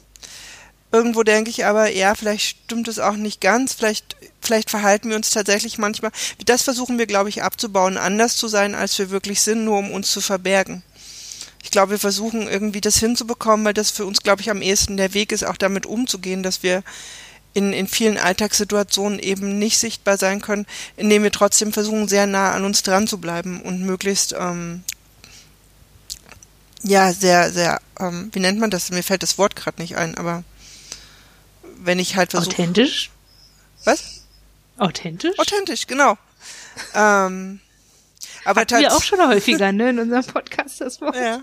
Irgendwo 0.93 1.23
denke 1.23 1.49
ich 1.49 1.65
aber, 1.65 1.91
ja, 1.91 2.15
vielleicht 2.15 2.45
stimmt 2.65 2.87
es 2.87 2.99
auch 2.99 3.17
nicht 3.17 3.41
ganz. 3.41 3.73
Vielleicht, 3.73 4.15
vielleicht 4.43 4.69
verhalten 4.69 5.09
wir 5.09 5.17
uns 5.17 5.31
tatsächlich 5.31 5.79
manchmal. 5.79 6.13
Das 6.45 6.63
versuchen 6.63 6.99
wir, 6.99 7.07
glaube 7.07 7.31
ich, 7.31 7.43
abzubauen, 7.43 7.97
anders 7.97 8.37
zu 8.37 8.47
sein, 8.47 8.75
als 8.75 8.99
wir 8.99 9.11
wirklich 9.11 9.41
sind, 9.41 9.65
nur 9.65 9.79
um 9.79 9.91
uns 9.91 10.11
zu 10.11 10.21
verbergen. 10.21 10.83
Ich 11.63 11.71
glaube, 11.71 11.93
wir 11.93 11.99
versuchen 11.99 12.47
irgendwie 12.47 12.83
das 12.83 12.99
hinzubekommen, 12.99 13.65
weil 13.65 13.73
das 13.73 13.91
für 13.91 14.05
uns, 14.05 14.23
glaube 14.23 14.43
ich, 14.43 14.51
am 14.51 14.61
ehesten 14.61 14.99
der 14.99 15.15
Weg 15.15 15.33
ist, 15.33 15.45
auch 15.45 15.57
damit 15.57 15.87
umzugehen, 15.87 16.43
dass 16.43 16.63
wir 16.63 16.83
in, 17.55 17.73
in 17.73 17.87
vielen 17.87 18.19
Alltagssituationen 18.19 19.19
eben 19.19 19.59
nicht 19.59 19.79
sichtbar 19.79 20.19
sein 20.19 20.43
können, 20.43 20.67
indem 20.97 21.23
wir 21.23 21.33
trotzdem 21.33 21.73
versuchen, 21.73 22.09
sehr 22.09 22.27
nah 22.27 22.53
an 22.53 22.65
uns 22.65 22.83
dran 22.83 23.07
zu 23.07 23.19
bleiben 23.19 23.63
und 23.63 23.83
möglichst 23.83 24.35
ähm, 24.39 24.83
ja, 26.83 27.13
sehr, 27.13 27.51
sehr, 27.51 27.81
ähm, 27.99 28.31
wie 28.33 28.41
nennt 28.41 28.59
man 28.59 28.71
das? 28.71 28.91
Mir 28.91 29.03
fällt 29.03 29.23
das 29.23 29.39
Wort 29.39 29.57
gerade 29.57 29.81
nicht 29.81 29.97
ein, 29.97 30.17
aber 30.17 30.45
wenn 31.85 31.99
ich 31.99 32.17
halt 32.17 32.31
versuche. 32.31 32.53
Authentisch? 32.53 33.11
Was? 33.85 34.23
Authentisch? 34.79 35.39
Authentisch, 35.39 35.87
genau. 35.87 36.17
ähm, 36.95 37.61
aber 38.45 38.63
Hatten 38.63 38.81
wir 38.81 38.95
auch 38.95 39.03
schon 39.03 39.21
häufiger, 39.27 39.73
ne, 39.73 39.91
in 39.91 39.99
unserem 40.01 40.25
Podcast 40.25 40.81
das 40.81 41.01
Wort. 41.01 41.15
Ja. 41.17 41.43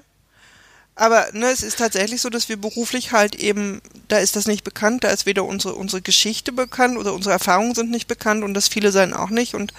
Aber 0.96 1.28
ne, 1.32 1.46
es 1.46 1.64
ist 1.64 1.80
tatsächlich 1.80 2.20
so, 2.20 2.30
dass 2.30 2.50
wir 2.50 2.58
beruflich 2.58 3.14
halt 3.14 3.36
eben, 3.36 3.82
da 4.10 4.18
ist 4.18 4.36
das 4.36 4.48
nicht 4.48 4.66
bekannt, 4.66 5.06
da 5.06 5.10
ist 5.10 5.26
weder 5.26 5.46
unsere, 5.46 5.76
unsere 5.76 6.02
Geschichte 6.02 6.52
bekannt 6.52 6.98
oder 6.98 7.14
unsere 7.14 7.32
Erfahrungen 7.32 7.74
sind 7.74 7.90
nicht 7.90 8.08
bekannt 8.08 8.44
und 8.44 8.54
das 8.54 8.68
viele 8.68 8.92
sein 8.92 9.14
auch 9.14 9.30
nicht. 9.30 9.56
Und 9.56 9.74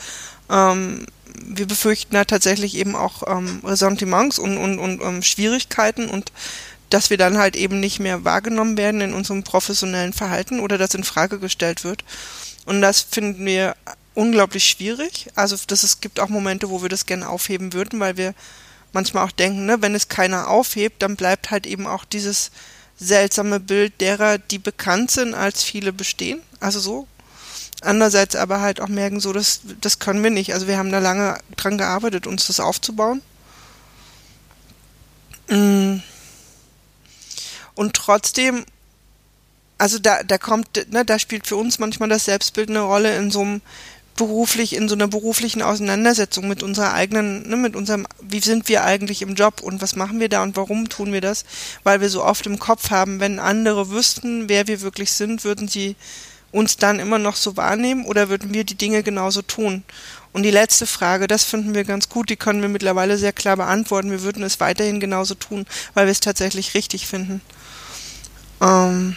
ähm, 0.49 1.05
wir 1.43 1.67
befürchten 1.67 2.15
da 2.15 2.25
tatsächlich 2.25 2.75
eben 2.75 2.97
auch 2.97 3.23
ähm, 3.27 3.61
Ressentiments 3.63 4.39
und, 4.39 4.57
und, 4.57 4.79
und 4.79 5.03
ähm, 5.03 5.23
Schwierigkeiten 5.23 6.09
und 6.09 6.33
dass 6.91 7.09
wir 7.09 7.17
dann 7.17 7.39
halt 7.39 7.57
eben 7.57 7.81
nicht 7.81 8.01
mehr 8.01 8.25
wahrgenommen 8.25 8.77
werden 8.77 9.01
in 9.01 9.15
unserem 9.15 9.43
professionellen 9.43 10.13
Verhalten 10.13 10.61
oder 10.61 10.77
das 10.77 10.95
in 10.95 11.05
Frage 11.05 11.39
gestellt 11.39 11.85
wird. 11.85 12.05
Und 12.67 12.83
das 12.83 13.01
finden 13.01 13.47
wir 13.47 13.77
unglaublich 14.15 14.65
schwierig. 14.65 15.29
Also 15.35 15.57
das, 15.67 15.83
es 15.83 16.01
gibt 16.01 16.21
auch 16.21 16.29
Momente, 16.29 16.69
wo 16.71 16.83
wir 16.83 16.89
das 16.89 17.07
gerne 17.07 17.29
aufheben 17.29 17.73
würden, 17.73 18.01
weil 18.01 18.17
wir 18.17 18.35
manchmal 18.93 19.25
auch 19.25 19.33
denken, 19.33 19.67
ne, 19.67 19.81
wenn 19.81 19.95
es 19.95 20.09
keiner 20.09 20.49
aufhebt, 20.49 21.03
dann 21.03 21.17
bleibt 21.17 21.51
halt 21.51 21.67
eben 21.67 21.87
auch 21.87 22.05
dieses 22.05 22.51
seltsame 22.99 23.61
Bild 23.61 24.01
derer, 24.01 24.39
die 24.39 24.59
bekannt 24.59 25.11
sind, 25.11 25.35
als 25.35 25.63
viele 25.63 25.93
bestehen. 25.93 26.41
Also 26.59 26.81
so. 26.81 27.07
Andererseits 27.83 28.37
aber 28.37 28.61
halt 28.61 28.81
auch 28.81 28.89
merken, 28.89 29.21
so, 29.21 29.33
das, 29.33 29.61
das 29.81 30.01
können 30.01 30.23
wir 30.23 30.31
nicht. 30.31 30.53
Also 30.53 30.67
wir 30.67 30.77
haben 30.77 30.93
da 30.93 30.99
lange 30.99 31.39
dran 31.57 31.79
gearbeitet, 31.79 32.27
uns 32.27 32.47
das 32.47 32.61
aufzubauen. 32.61 33.23
Mm. 35.49 36.01
Und 37.81 37.95
trotzdem, 37.95 38.67
also 39.79 39.99
da, 39.99 40.23
da 40.23 40.37
kommt, 40.37 40.93
ne, 40.93 41.03
da 41.03 41.19
spielt 41.19 41.47
für 41.47 41.57
uns 41.57 41.79
manchmal 41.79 42.11
das 42.11 42.27
Selbstbild 42.27 42.69
eine 42.69 42.81
Rolle 42.81 43.17
in 43.17 43.31
so 43.31 43.41
einem 43.41 43.63
beruflich, 44.17 44.77
in 44.77 44.87
so 44.87 44.95
einer 44.95 45.09
beruflichen 45.09 45.63
Auseinandersetzung 45.63 46.47
mit 46.47 46.63
unserer 46.63 46.93
eigenen, 46.93 47.49
ne, 47.49 47.57
mit 47.57 47.77
unserem, 47.77 48.07
wie 48.21 48.41
sind 48.41 48.69
wir 48.69 48.85
eigentlich 48.85 49.23
im 49.23 49.35
Job 49.35 49.63
und 49.63 49.81
was 49.81 49.97
machen 49.97 50.21
wir 50.21 50.29
da 50.29 50.43
und 50.43 50.57
warum 50.57 50.91
tun 50.91 51.15
wir 51.15 51.23
das? 51.23 51.47
Weil 51.83 52.03
wir 52.03 52.11
so 52.11 52.23
oft 52.23 52.45
im 52.45 52.59
Kopf 52.59 52.91
haben, 52.91 53.19
wenn 53.19 53.39
andere 53.39 53.89
wüssten, 53.89 54.51
wer 54.51 54.67
wir 54.67 54.83
wirklich 54.83 55.13
sind, 55.13 55.45
würden 55.45 55.67
sie 55.67 55.97
uns 56.53 56.77
dann 56.77 56.99
immer 56.99 57.19
noch 57.19 57.37
so 57.37 57.57
wahrnehmen 57.57 58.05
oder 58.05 58.29
würden 58.29 58.53
wir 58.53 58.65
die 58.65 58.75
Dinge 58.75 59.03
genauso 59.03 59.41
tun? 59.41 59.85
Und 60.35 60.43
die 60.43 60.51
letzte 60.51 60.87
Frage, 60.87 61.29
das 61.29 61.45
finden 61.45 61.75
wir 61.75 61.85
ganz 61.85 62.11
gut, 62.11 62.29
die 62.29 62.37
können 62.37 62.61
wir 62.61 62.69
mittlerweile 62.69 63.17
sehr 63.17 63.33
klar 63.33 63.57
beantworten. 63.57 64.11
Wir 64.11 64.23
würden 64.23 64.43
es 64.43 64.61
weiterhin 64.61 65.01
genauso 65.01 65.35
tun, 65.35 65.65
weil 65.95 66.05
wir 66.05 66.13
es 66.13 66.21
tatsächlich 66.21 66.75
richtig 66.75 67.07
finden. 67.07 67.41
Ähm 68.61 69.17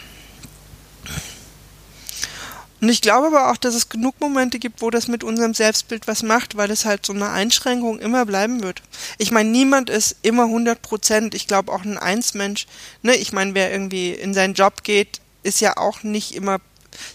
und 2.82 2.90
ich 2.90 3.00
glaube 3.00 3.28
aber 3.28 3.50
auch, 3.50 3.56
dass 3.56 3.76
es 3.76 3.88
genug 3.88 4.20
Momente 4.20 4.60
gibt, 4.60 4.82
wo 4.82 4.90
das 4.90 5.08
mit 5.08 5.24
unserem 5.24 5.54
Selbstbild 5.54 6.06
was 6.06 6.22
macht, 6.22 6.58
weil 6.58 6.70
es 6.70 6.84
halt 6.84 7.06
so 7.06 7.14
eine 7.14 7.30
Einschränkung 7.30 8.00
immer 8.00 8.26
bleiben 8.26 8.62
wird. 8.62 8.82
Ich 9.18 9.32
meine, 9.32 9.50
niemand 9.50 9.90
ist 9.90 10.18
immer 10.22 10.44
100 10.44 10.82
Prozent. 10.82 11.34
Ich 11.34 11.48
glaube 11.48 11.72
auch 11.72 11.86
ein 11.86 11.98
Einsmensch, 11.98 12.68
ne, 13.02 13.16
ich 13.16 13.32
meine, 13.32 13.56
wer 13.56 13.72
irgendwie 13.72 14.12
in 14.12 14.34
seinen 14.34 14.54
Job 14.54 14.84
geht, 14.84 15.22
ist 15.44 15.62
ja 15.62 15.78
auch 15.78 16.04
nicht 16.04 16.36
immer 16.36 16.60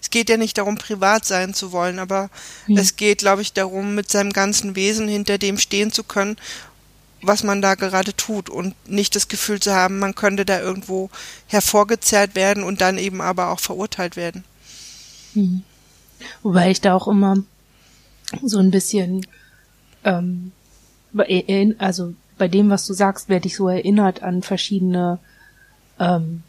es 0.02 0.10
geht 0.10 0.28
ja 0.28 0.36
nicht 0.36 0.58
darum, 0.58 0.76
privat 0.76 1.24
sein 1.24 1.54
zu 1.54 1.70
wollen, 1.70 1.98
aber 1.98 2.30
mhm. 2.66 2.78
es 2.78 2.96
geht, 2.96 3.18
glaube 3.18 3.42
ich, 3.42 3.52
darum, 3.52 3.94
mit 3.94 4.10
seinem 4.10 4.32
ganzen 4.32 4.74
Wesen 4.74 5.06
hinter 5.06 5.38
dem 5.38 5.58
stehen 5.58 5.92
zu 5.92 6.02
können 6.02 6.36
was 7.22 7.42
man 7.42 7.60
da 7.62 7.74
gerade 7.74 8.14
tut 8.14 8.48
und 8.48 8.74
nicht 8.88 9.16
das 9.16 9.28
Gefühl 9.28 9.60
zu 9.60 9.74
haben, 9.74 9.98
man 9.98 10.14
könnte 10.14 10.44
da 10.44 10.60
irgendwo 10.60 11.10
hervorgezerrt 11.46 12.34
werden 12.34 12.62
und 12.62 12.80
dann 12.80 12.98
eben 12.98 13.20
aber 13.20 13.50
auch 13.50 13.60
verurteilt 13.60 14.16
werden. 14.16 14.44
Hm. 15.34 15.62
Wobei 16.42 16.70
ich 16.70 16.80
da 16.80 16.94
auch 16.94 17.08
immer 17.08 17.38
so 18.42 18.58
ein 18.58 18.70
bisschen, 18.70 19.26
ähm, 20.04 20.52
also 21.78 22.14
bei 22.36 22.48
dem, 22.48 22.70
was 22.70 22.86
du 22.86 22.92
sagst, 22.92 23.28
werde 23.28 23.46
ich 23.46 23.56
so 23.56 23.68
erinnert 23.68 24.22
an 24.22 24.42
verschiedene 24.42 25.18
ähm, 25.98 26.42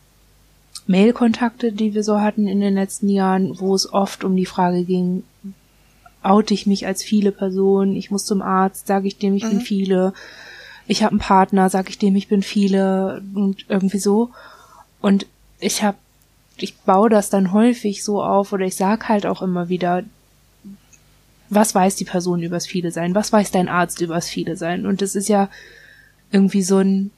Mail-Kontakte, 0.87 1.71
die 1.71 1.93
wir 1.93 2.03
so 2.03 2.19
hatten 2.19 2.47
in 2.47 2.61
den 2.61 2.75
letzten 2.75 3.09
Jahren, 3.09 3.59
wo 3.59 3.75
es 3.75 3.91
oft 3.91 4.23
um 4.23 4.35
die 4.35 4.45
Frage 4.45 4.83
ging, 4.83 5.23
oute 6.21 6.53
ich 6.53 6.67
mich 6.67 6.85
als 6.85 7.03
viele 7.03 7.31
Personen, 7.31 7.95
ich 7.95 8.11
muss 8.11 8.25
zum 8.25 8.41
Arzt, 8.41 8.87
sage 8.87 9.07
ich 9.07 9.17
dem, 9.17 9.35
ich 9.35 9.43
mhm. 9.43 9.49
bin 9.49 9.61
viele, 9.61 10.13
ich 10.89 11.03
habe 11.03 11.11
einen 11.11 11.19
Partner, 11.19 11.69
sag 11.69 11.87
ich 11.91 11.99
dem, 11.99 12.15
ich 12.15 12.27
bin 12.27 12.41
viele 12.41 13.21
und 13.35 13.63
irgendwie 13.69 13.99
so. 13.99 14.31
Und 15.01 15.27
ich 15.59 15.83
habe, 15.83 15.99
ich 16.57 16.77
baue 16.77 17.11
das 17.11 17.29
dann 17.29 17.53
häufig 17.53 18.03
so 18.03 18.23
auf 18.23 18.53
oder 18.53 18.65
ich 18.65 18.75
sag 18.75 19.07
halt 19.07 19.27
auch 19.27 19.43
immer 19.43 19.69
wieder, 19.69 20.03
was 21.47 21.75
weiß 21.75 21.95
die 21.95 22.05
Person 22.05 22.41
übers 22.41 22.65
viele 22.65 22.91
sein? 22.91 23.13
Was 23.13 23.31
weiß 23.31 23.51
dein 23.51 23.69
Arzt 23.69 24.01
übers 24.01 24.29
viele 24.29 24.57
sein? 24.57 24.87
Und 24.87 25.03
es 25.03 25.15
ist 25.15 25.29
ja 25.29 25.49
irgendwie 26.31 26.63
so 26.63 26.79
ein 26.79 27.11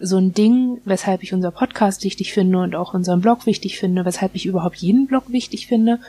so 0.00 0.16
ein 0.16 0.32
Ding, 0.32 0.78
weshalb 0.86 1.22
ich 1.22 1.34
unser 1.34 1.50
Podcast 1.50 2.04
wichtig 2.04 2.32
finde 2.32 2.58
und 2.58 2.74
auch 2.74 2.94
unseren 2.94 3.20
Blog 3.20 3.44
wichtig 3.44 3.78
finde, 3.78 4.06
weshalb 4.06 4.34
ich 4.34 4.46
überhaupt 4.46 4.76
jeden 4.76 5.06
Blog 5.06 5.24
wichtig 5.28 5.66
finde, 5.66 6.00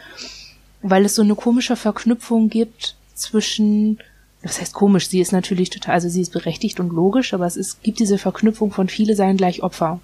weil 0.82 1.04
es 1.04 1.16
so 1.16 1.24
eine 1.24 1.36
komische 1.36 1.76
Verknüpfung 1.76 2.48
gibt 2.48 2.96
zwischen 3.16 4.00
das 4.44 4.60
heißt 4.60 4.74
komisch, 4.74 5.08
sie 5.08 5.22
ist 5.22 5.32
natürlich 5.32 5.70
total, 5.70 5.96
also 5.96 6.10
sie 6.10 6.22
ist 6.22 6.34
berechtigt 6.34 6.82
und 6.82 6.92
logisch, 6.92 7.34
aber 7.34 7.46
es 7.46 7.56
ist, 7.56 7.82
gibt 7.82 8.00
diese 8.00 8.18
Verknüpfung 8.18 8.72
von 8.72 8.90
viele 8.90 9.16
seien 9.16 9.38
gleich 9.38 9.64
Opfer. 9.64 10.02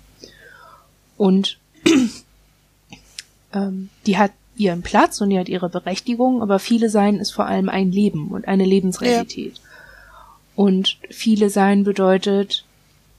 Und 1.17 1.59
ähm, 3.53 3.89
die 4.05 4.17
hat 4.17 4.31
ihren 4.55 4.81
Platz 4.81 5.19
und 5.19 5.29
die 5.29 5.37
hat 5.37 5.49
ihre 5.49 5.69
Berechtigung, 5.69 6.41
aber 6.41 6.59
viele 6.59 6.89
sein 6.89 7.17
ist 7.17 7.31
vor 7.31 7.47
allem 7.47 7.67
ein 7.67 7.91
Leben 7.91 8.29
und 8.29 8.47
eine 8.47 8.63
Lebensrealität. 8.63 9.57
Ja. 9.57 9.63
Und 10.55 10.97
viele 11.09 11.49
sein 11.49 11.83
bedeutet, 11.83 12.63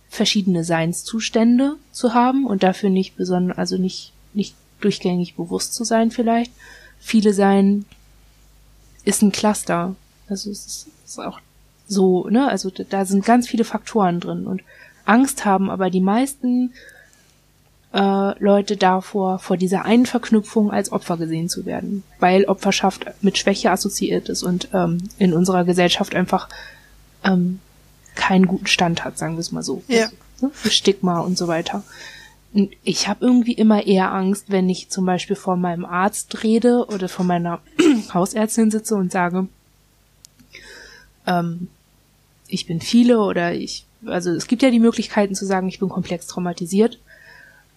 verschiedene 0.08 0.64
Seinszustände 0.64 1.76
zu 1.92 2.14
haben 2.14 2.46
und 2.46 2.62
dafür 2.62 2.88
nicht 2.88 3.16
besonders, 3.16 3.58
also 3.58 3.76
nicht, 3.76 4.12
nicht 4.32 4.54
durchgängig 4.80 5.36
bewusst 5.36 5.74
zu 5.74 5.84
sein 5.84 6.10
vielleicht. 6.10 6.52
Viele 6.98 7.34
sein 7.34 7.84
ist 9.04 9.22
ein 9.22 9.32
Cluster. 9.32 9.94
Also 10.28 10.50
es 10.50 10.66
ist 10.66 10.86
ist 11.11 11.18
auch 11.18 11.40
so, 11.86 12.28
ne? 12.28 12.48
Also 12.48 12.70
da 12.70 13.04
sind 13.04 13.24
ganz 13.24 13.48
viele 13.48 13.64
Faktoren 13.64 14.20
drin 14.20 14.46
und 14.46 14.62
Angst 15.04 15.44
haben 15.44 15.70
aber 15.70 15.90
die 15.90 16.00
meisten 16.00 16.72
äh, 17.92 18.42
Leute 18.42 18.76
davor, 18.76 19.40
vor 19.40 19.56
dieser 19.56 19.84
einen 19.84 20.06
Verknüpfung 20.06 20.70
als 20.70 20.92
Opfer 20.92 21.16
gesehen 21.16 21.48
zu 21.48 21.66
werden, 21.66 22.04
weil 22.20 22.44
Opferschaft 22.44 23.06
mit 23.20 23.38
Schwäche 23.38 23.70
assoziiert 23.70 24.28
ist 24.28 24.42
und 24.42 24.68
ähm, 24.72 25.08
in 25.18 25.32
unserer 25.32 25.64
Gesellschaft 25.64 26.14
einfach 26.14 26.48
ähm, 27.24 27.58
keinen 28.14 28.46
guten 28.46 28.66
Stand 28.66 29.04
hat, 29.04 29.18
sagen 29.18 29.34
wir 29.34 29.40
es 29.40 29.50
mal 29.50 29.62
so. 29.62 29.82
Ja. 29.88 30.04
Also, 30.04 30.16
ne, 30.42 30.50
für 30.52 30.70
Stigma 30.70 31.20
und 31.20 31.36
so 31.36 31.48
weiter. 31.48 31.82
Und 32.52 32.70
ich 32.82 33.08
habe 33.08 33.24
irgendwie 33.24 33.52
immer 33.52 33.86
eher 33.86 34.12
Angst, 34.12 34.46
wenn 34.48 34.68
ich 34.68 34.90
zum 34.90 35.06
Beispiel 35.06 35.36
vor 35.36 35.56
meinem 35.56 35.84
Arzt 35.84 36.42
rede 36.42 36.86
oder 36.86 37.08
vor 37.08 37.24
meiner 37.24 37.61
Hausärztin 38.14 38.70
sitze 38.70 38.94
und 38.94 39.12
sage, 39.12 39.48
ähm, 41.30 41.68
ich 42.48 42.66
bin 42.66 42.80
viele 42.80 43.20
oder 43.20 43.54
ich, 43.54 43.84
also 44.04 44.30
es 44.30 44.46
gibt 44.46 44.62
ja 44.62 44.70
die 44.70 44.80
Möglichkeiten 44.80 45.34
zu 45.34 45.46
sagen, 45.46 45.68
ich 45.68 45.78
bin 45.78 45.88
komplex 45.88 46.26
traumatisiert. 46.26 46.98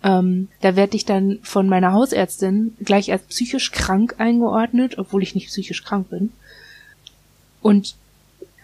Ähm, 0.04 0.50
da 0.62 0.76
werde 0.76 0.98
ich 0.98 1.06
dann 1.06 1.40
von 1.44 1.70
meiner 1.70 1.94
Hausärztin 1.94 2.76
gleich 2.84 3.12
als 3.12 3.24
psychisch 3.24 3.72
krank 3.72 4.16
eingeordnet, 4.18 4.98
obwohl 4.98 5.24
ich 5.24 5.36
nicht 5.36 5.48
psychisch 5.48 5.84
krank 5.84 6.10
bin. 6.10 6.32
Und 7.62 7.96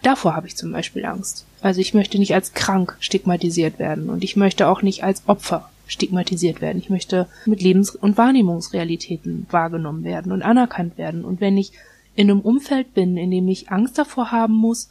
davor 0.01 0.35
habe 0.35 0.47
ich 0.47 0.57
zum 0.57 0.71
Beispiel 0.71 1.05
Angst. 1.05 1.45
Also 1.61 1.79
ich 1.79 1.93
möchte 1.93 2.17
nicht 2.17 2.33
als 2.33 2.53
krank 2.53 2.97
stigmatisiert 2.99 3.79
werden 3.79 4.09
und 4.09 4.23
ich 4.23 4.35
möchte 4.35 4.67
auch 4.67 4.81
nicht 4.81 5.03
als 5.03 5.23
Opfer 5.27 5.69
stigmatisiert 5.87 6.61
werden. 6.61 6.79
Ich 6.79 6.89
möchte 6.89 7.27
mit 7.45 7.61
Lebens- 7.61 7.95
und 7.95 8.17
Wahrnehmungsrealitäten 8.17 9.47
wahrgenommen 9.49 10.03
werden 10.03 10.31
und 10.31 10.41
anerkannt 10.41 10.97
werden. 10.97 11.23
Und 11.23 11.41
wenn 11.41 11.57
ich 11.57 11.71
in 12.15 12.29
einem 12.29 12.41
Umfeld 12.41 12.93
bin, 12.93 13.17
in 13.17 13.31
dem 13.31 13.47
ich 13.47 13.71
Angst 13.71 13.97
davor 13.97 14.31
haben 14.31 14.53
muss, 14.53 14.89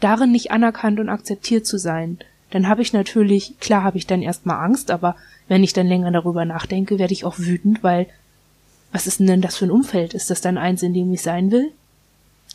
darin 0.00 0.32
nicht 0.32 0.50
anerkannt 0.50 1.00
und 1.00 1.08
akzeptiert 1.08 1.66
zu 1.66 1.78
sein, 1.78 2.18
dann 2.50 2.68
habe 2.68 2.82
ich 2.82 2.92
natürlich, 2.92 3.58
klar 3.58 3.82
habe 3.82 3.98
ich 3.98 4.06
dann 4.06 4.22
erstmal 4.22 4.64
Angst, 4.64 4.90
aber 4.90 5.16
wenn 5.48 5.64
ich 5.64 5.72
dann 5.72 5.88
länger 5.88 6.12
darüber 6.12 6.44
nachdenke, 6.44 6.98
werde 6.98 7.12
ich 7.12 7.24
auch 7.24 7.38
wütend, 7.38 7.82
weil 7.82 8.06
was 8.92 9.08
ist 9.08 9.18
denn 9.18 9.42
das 9.42 9.56
für 9.56 9.66
ein 9.66 9.72
Umfeld? 9.72 10.14
Ist 10.14 10.30
das 10.30 10.40
dann 10.40 10.56
eins, 10.56 10.84
in 10.84 10.94
dem 10.94 11.12
ich 11.12 11.20
sein 11.20 11.50
will? 11.50 11.72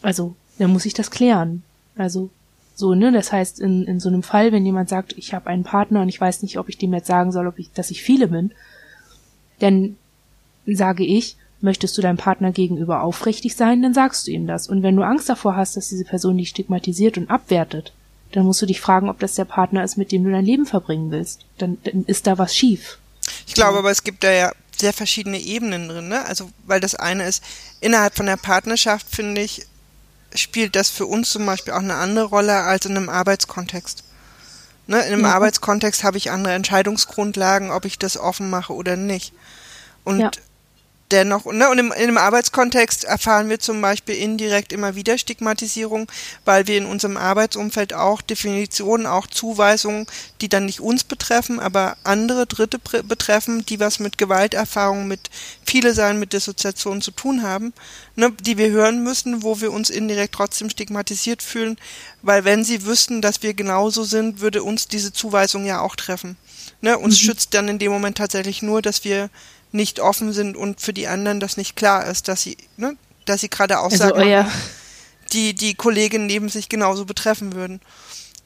Also, 0.01 0.35
dann 0.57 0.71
muss 0.71 0.85
ich 0.85 0.93
das 0.93 1.11
klären. 1.11 1.63
Also, 1.97 2.29
so, 2.75 2.95
ne? 2.95 3.11
Das 3.11 3.33
heißt, 3.33 3.59
in, 3.59 3.83
in 3.83 3.99
so 3.99 4.07
einem 4.07 4.23
Fall, 4.23 4.53
wenn 4.53 4.65
jemand 4.65 4.87
sagt, 4.87 5.17
ich 5.17 5.33
habe 5.33 5.47
einen 5.47 5.65
Partner 5.65 6.01
und 6.01 6.07
ich 6.07 6.21
weiß 6.21 6.41
nicht, 6.43 6.57
ob 6.57 6.69
ich 6.69 6.77
dem 6.77 6.93
jetzt 6.93 7.07
sagen 7.07 7.33
soll, 7.33 7.45
ob 7.45 7.59
ich, 7.59 7.73
dass 7.73 7.91
ich 7.91 8.01
viele 8.01 8.29
bin, 8.29 8.51
dann 9.59 9.97
sage 10.65 11.03
ich, 11.03 11.35
möchtest 11.61 11.97
du 11.97 12.01
deinem 12.01 12.17
Partner 12.17 12.51
gegenüber 12.51 13.01
aufrichtig 13.01 13.55
sein, 13.55 13.81
dann 13.81 13.93
sagst 13.93 14.27
du 14.27 14.31
ihm 14.31 14.47
das. 14.47 14.67
Und 14.67 14.83
wenn 14.83 14.95
du 14.95 15.03
Angst 15.03 15.29
davor 15.29 15.55
hast, 15.55 15.75
dass 15.75 15.89
diese 15.89 16.05
Person 16.05 16.37
dich 16.37 16.49
stigmatisiert 16.49 17.17
und 17.17 17.29
abwertet, 17.29 17.93
dann 18.31 18.45
musst 18.45 18.61
du 18.61 18.65
dich 18.65 18.79
fragen, 18.79 19.09
ob 19.09 19.19
das 19.19 19.35
der 19.35 19.45
Partner 19.45 19.83
ist, 19.83 19.97
mit 19.97 20.11
dem 20.11 20.23
du 20.23 20.31
dein 20.31 20.45
Leben 20.45 20.65
verbringen 20.65 21.11
willst. 21.11 21.45
Dann, 21.57 21.77
dann 21.83 22.05
ist 22.05 22.27
da 22.27 22.37
was 22.37 22.55
schief. 22.55 22.99
Ich 23.47 23.55
glaube 23.55 23.79
aber, 23.79 23.91
es 23.91 24.03
gibt 24.03 24.23
da 24.23 24.31
ja 24.31 24.51
sehr 24.77 24.93
verschiedene 24.93 25.39
Ebenen 25.39 25.89
drin, 25.89 26.07
ne? 26.07 26.25
Also, 26.25 26.49
weil 26.65 26.79
das 26.79 26.95
eine 26.95 27.25
ist, 27.27 27.43
innerhalb 27.81 28.15
von 28.15 28.27
der 28.27 28.37
Partnerschaft, 28.37 29.07
finde 29.09 29.41
ich, 29.41 29.65
spielt 30.33 30.75
das 30.75 30.89
für 30.89 31.05
uns 31.05 31.31
zum 31.31 31.45
Beispiel 31.45 31.73
auch 31.73 31.79
eine 31.79 31.95
andere 31.95 32.25
Rolle 32.25 32.61
als 32.61 32.85
in 32.85 32.95
einem 32.95 33.09
Arbeitskontext. 33.09 34.03
Ne, 34.87 34.99
in 35.01 35.13
einem 35.13 35.23
ja. 35.23 35.33
Arbeitskontext 35.33 36.03
habe 36.03 36.17
ich 36.17 36.31
andere 36.31 36.53
Entscheidungsgrundlagen, 36.53 37.71
ob 37.71 37.85
ich 37.85 37.99
das 37.99 38.17
offen 38.17 38.49
mache 38.49 38.73
oder 38.73 38.95
nicht. 38.95 39.33
Und 40.03 40.19
ja 40.19 40.31
dennoch, 41.11 41.45
ne, 41.45 41.69
und 41.69 41.79
im, 41.79 41.87
in 41.87 42.03
einem 42.03 42.17
Arbeitskontext 42.17 43.03
erfahren 43.03 43.49
wir 43.49 43.59
zum 43.59 43.81
Beispiel 43.81 44.15
indirekt 44.15 44.71
immer 44.71 44.95
wieder 44.95 45.17
Stigmatisierung, 45.17 46.11
weil 46.45 46.67
wir 46.67 46.77
in 46.77 46.85
unserem 46.85 47.17
Arbeitsumfeld 47.17 47.93
auch 47.93 48.21
Definitionen, 48.21 49.05
auch 49.05 49.27
Zuweisungen, 49.27 50.05
die 50.41 50.49
dann 50.49 50.65
nicht 50.65 50.81
uns 50.81 51.03
betreffen, 51.03 51.59
aber 51.59 51.97
andere 52.03 52.45
Dritte 52.45 52.79
betreffen, 52.79 53.65
die 53.65 53.79
was 53.79 53.99
mit 53.99 54.17
Gewalterfahrung, 54.17 55.07
mit 55.07 55.29
viele 55.65 55.93
sein, 55.93 56.19
mit 56.19 56.33
Dissoziation 56.33 57.01
zu 57.01 57.11
tun 57.11 57.43
haben, 57.43 57.73
ne, 58.15 58.31
die 58.41 58.57
wir 58.57 58.69
hören 58.69 59.03
müssen, 59.03 59.43
wo 59.43 59.61
wir 59.61 59.71
uns 59.71 59.89
indirekt 59.89 60.35
trotzdem 60.35 60.69
stigmatisiert 60.69 61.41
fühlen, 61.41 61.77
weil 62.21 62.45
wenn 62.45 62.63
sie 62.63 62.85
wüssten, 62.85 63.21
dass 63.21 63.41
wir 63.41 63.53
genauso 63.53 64.03
sind, 64.03 64.41
würde 64.41 64.63
uns 64.63 64.87
diese 64.87 65.13
Zuweisung 65.13 65.65
ja 65.65 65.81
auch 65.81 65.95
treffen. 65.95 66.37
Ne, 66.81 66.97
uns 66.97 67.21
mhm. 67.21 67.25
schützt 67.25 67.53
dann 67.53 67.67
in 67.67 67.79
dem 67.79 67.91
Moment 67.91 68.17
tatsächlich 68.17 68.61
nur, 68.61 68.81
dass 68.81 69.03
wir 69.03 69.29
nicht 69.71 69.99
offen 69.99 70.33
sind 70.33 70.57
und 70.57 70.81
für 70.81 70.93
die 70.93 71.07
anderen 71.07 71.39
das 71.39 71.57
nicht 71.57 71.75
klar 71.75 72.05
ist, 72.05 72.27
dass 72.27 72.41
sie, 72.41 72.57
ne, 72.77 72.95
dass 73.25 73.41
sie 73.41 73.49
gerade 73.49 73.79
Aussagen 73.79 74.17
also 74.17 74.49
machen, 74.49 74.61
die 75.33 75.53
die 75.53 75.75
Kolleginnen 75.75 76.25
neben 76.25 76.49
sich 76.49 76.69
genauso 76.69 77.05
betreffen 77.05 77.53
würden. 77.53 77.81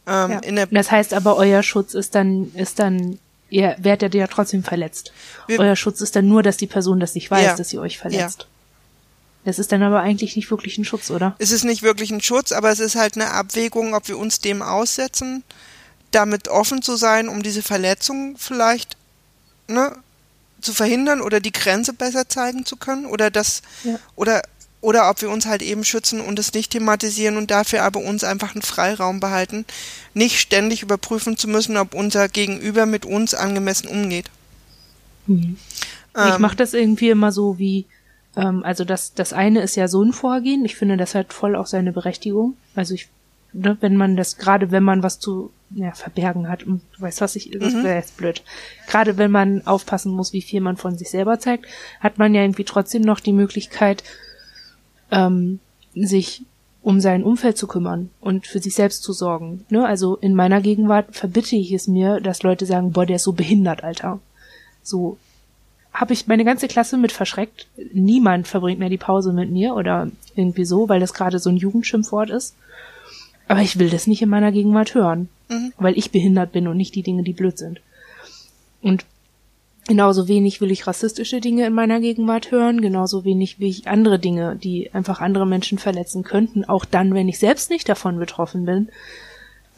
Ähm, 0.06 0.42
ja. 0.44 0.66
das 0.66 0.92
heißt 0.92 1.14
aber, 1.14 1.38
euer 1.38 1.64
Schutz 1.64 1.94
ist 1.94 2.14
dann, 2.14 2.52
ist 2.56 2.80
dann, 2.80 3.20
ihr 3.50 3.76
werdet 3.80 4.14
ja 4.14 4.28
trotzdem 4.28 4.64
verletzt. 4.64 5.14
Wir, 5.48 5.60
euer 5.60 5.78
Schutz 5.78 6.02
ist 6.02 6.16
dann 6.16 6.28
nur, 6.28 6.44
dass 6.44 6.58
die 6.58 6.68
Person 6.68 7.00
das 7.00 7.16
nicht 7.16 7.32
weiß, 7.32 7.46
ja, 7.46 7.56
dass 7.56 7.70
sie 7.70 7.80
euch 7.80 7.98
verletzt. 7.98 8.42
Ja. 8.42 8.48
Das 9.46 9.60
ist 9.60 9.72
dann 9.72 9.84
aber 9.84 10.02
eigentlich 10.02 10.36
nicht 10.36 10.50
wirklich 10.52 10.78
ein 10.78 10.86
Schutz, 10.86 11.12
oder? 11.12 11.36
Es 11.38 11.52
ist 11.52 11.64
nicht 11.64 11.84
wirklich 11.84 12.12
ein 12.12 12.22
Schutz, 12.22 12.52
aber 12.52 12.72
es 12.72 12.80
ist 12.80 12.96
halt 12.96 13.16
eine 13.16 13.32
Abwägung, 13.32 13.94
ob 13.94 14.08
wir 14.08 14.18
uns 14.18 14.40
dem 14.40 14.62
aussetzen, 14.62 15.44
damit 16.12 16.48
offen 16.48 16.82
zu 16.82 16.96
sein, 16.96 17.28
um 17.28 17.44
diese 17.44 17.62
Verletzung 17.62 18.36
vielleicht 18.38 18.96
ne, 19.68 19.98
zu 20.64 20.74
verhindern 20.74 21.22
oder 21.22 21.40
die 21.40 21.52
Grenze 21.52 21.94
besser 21.94 22.28
zeigen 22.28 22.66
zu 22.66 22.76
können 22.78 23.06
oder 23.06 23.30
das 23.30 23.62
ja. 23.84 24.00
oder 24.16 24.42
oder 24.82 25.10
ob 25.10 25.22
wir 25.22 25.30
uns 25.30 25.46
halt 25.46 25.62
eben 25.62 25.86
schützen 25.86 26.20
und 26.20 26.38
es 26.40 26.54
nicht 26.54 26.72
thematisieren 26.72 27.38
und 27.38 27.52
dafür 27.52 27.84
aber 27.84 28.02
uns 28.02 28.26
einfach 28.26 28.54
einen 28.54 28.64
Freiraum 28.64 29.22
behalten, 29.22 29.66
nicht 30.14 30.40
ständig 30.42 30.84
überprüfen 30.84 31.38
zu 31.38 31.48
müssen, 31.48 31.78
ob 31.78 31.94
unser 31.96 32.28
Gegenüber 32.28 32.86
mit 32.86 33.06
uns 33.06 33.34
angemessen 33.34 33.88
umgeht. 33.88 34.30
Mhm. 35.26 35.56
Ähm, 36.18 36.30
ich 36.34 36.40
mache 36.40 36.58
das 36.58 36.74
irgendwie 36.74 37.10
immer 37.10 37.32
so 37.32 37.58
wie, 37.58 37.86
ähm, 38.36 38.66
also 38.66 38.84
das, 38.84 39.14
das 39.14 39.32
eine 39.32 39.62
ist 39.62 39.78
ja 39.78 39.88
so 39.88 40.04
ein 40.04 40.12
Vorgehen, 40.12 40.66
ich 40.66 40.76
finde, 40.76 40.98
das 40.98 41.16
hat 41.16 41.32
voll 41.32 41.56
auch 41.56 41.68
seine 41.68 41.94
Berechtigung. 41.94 42.58
Also 42.76 42.94
ich 42.94 43.08
ne, 43.54 43.78
wenn 43.80 43.96
man 43.96 44.18
das, 44.18 44.38
gerade 44.38 44.72
wenn 44.72 44.84
man 44.84 45.04
was 45.04 45.20
zu 45.20 45.52
ja, 45.76 45.92
verbergen 45.94 46.50
hat, 46.50 46.64
und 46.64 46.82
du 46.96 47.02
weißt, 47.02 47.22
was 47.22 47.36
ich, 47.36 47.52
das 47.52 47.74
mhm. 47.74 47.84
wäre 47.84 47.96
jetzt 47.96 48.18
blöd. 48.18 48.44
Gerade 48.88 49.18
wenn 49.18 49.32
man 49.32 49.66
aufpassen 49.66 50.12
muss, 50.12 50.34
wie 50.34 50.42
viel 50.42 50.62
man 50.62 50.78
von 50.78 50.98
sich 50.98 51.10
selber 51.10 51.40
zeigt, 51.40 51.66
hat 52.00 52.18
man 52.18 52.34
ja 52.34 52.42
irgendwie 52.42 52.64
trotzdem 52.64 53.02
noch 53.02 53.20
die 53.20 53.34
Möglichkeit, 53.34 54.04
ähm, 55.12 55.60
sich 55.96 56.44
um 56.82 57.00
sein 57.00 57.24
Umfeld 57.24 57.58
zu 57.58 57.66
kümmern 57.66 58.10
und 58.20 58.46
für 58.46 58.60
sich 58.60 58.76
selbst 58.76 59.04
zu 59.04 59.14
sorgen. 59.14 59.66
Ne? 59.70 59.86
Also 59.86 60.18
in 60.18 60.36
meiner 60.36 60.60
Gegenwart 60.60 61.16
verbitte 61.16 61.56
ich 61.56 61.72
es 61.72 61.88
mir, 61.88 62.20
dass 62.20 62.44
Leute 62.44 62.66
sagen, 62.66 62.92
boah, 62.92 63.06
der 63.06 63.16
ist 63.16 63.24
so 63.24 63.32
behindert, 63.32 63.84
Alter. 63.84 64.20
So 64.82 65.18
habe 65.94 66.14
ich 66.14 66.28
meine 66.28 66.44
ganze 66.44 66.68
Klasse 66.68 66.98
mit 66.98 67.12
verschreckt. 67.12 67.68
Niemand 67.94 68.48
verbringt 68.48 68.80
mehr 68.80 68.90
die 68.90 68.98
Pause 68.98 69.32
mit 69.32 69.50
mir 69.50 69.76
oder 69.76 70.10
irgendwie 70.36 70.66
so, 70.66 70.90
weil 70.90 71.00
das 71.00 71.14
gerade 71.14 71.40
so 71.40 71.50
ein 71.50 71.58
Jugendschimpfwort 71.58 72.30
ist. 72.32 72.56
Aber 73.48 73.62
ich 73.62 73.78
will 73.80 73.90
das 73.90 74.08
nicht 74.08 74.22
in 74.22 74.30
meiner 74.30 74.52
Gegenwart 74.52 74.96
hören, 74.96 75.30
mhm. 75.50 75.74
weil 75.78 75.98
ich 75.98 76.12
behindert 76.12 76.52
bin 76.52 76.68
und 76.68 76.78
nicht 76.78 76.96
die 76.96 77.04
Dinge, 77.04 77.24
die 77.24 77.34
blöd 77.34 77.58
sind. 77.58 77.82
Und 78.82 79.06
genauso 79.88 80.28
wenig 80.28 80.62
will 80.62 80.72
ich 80.72 80.88
rassistische 80.88 81.42
Dinge 81.42 81.66
in 81.66 81.74
meiner 81.74 82.00
Gegenwart 82.00 82.52
hören, 82.52 82.82
genauso 82.82 83.26
wenig 83.26 83.60
will 83.60 83.70
ich 83.70 83.88
andere 83.88 84.20
Dinge, 84.20 84.56
die 84.56 84.94
einfach 84.94 85.22
andere 85.22 85.46
Menschen 85.46 85.78
verletzen 85.78 86.24
könnten, 86.24 86.66
auch 86.66 86.86
dann, 86.86 87.14
wenn 87.14 87.28
ich 87.28 87.40
selbst 87.40 87.70
nicht 87.70 87.88
davon 87.90 88.18
betroffen 88.18 88.66
bin, 88.66 88.90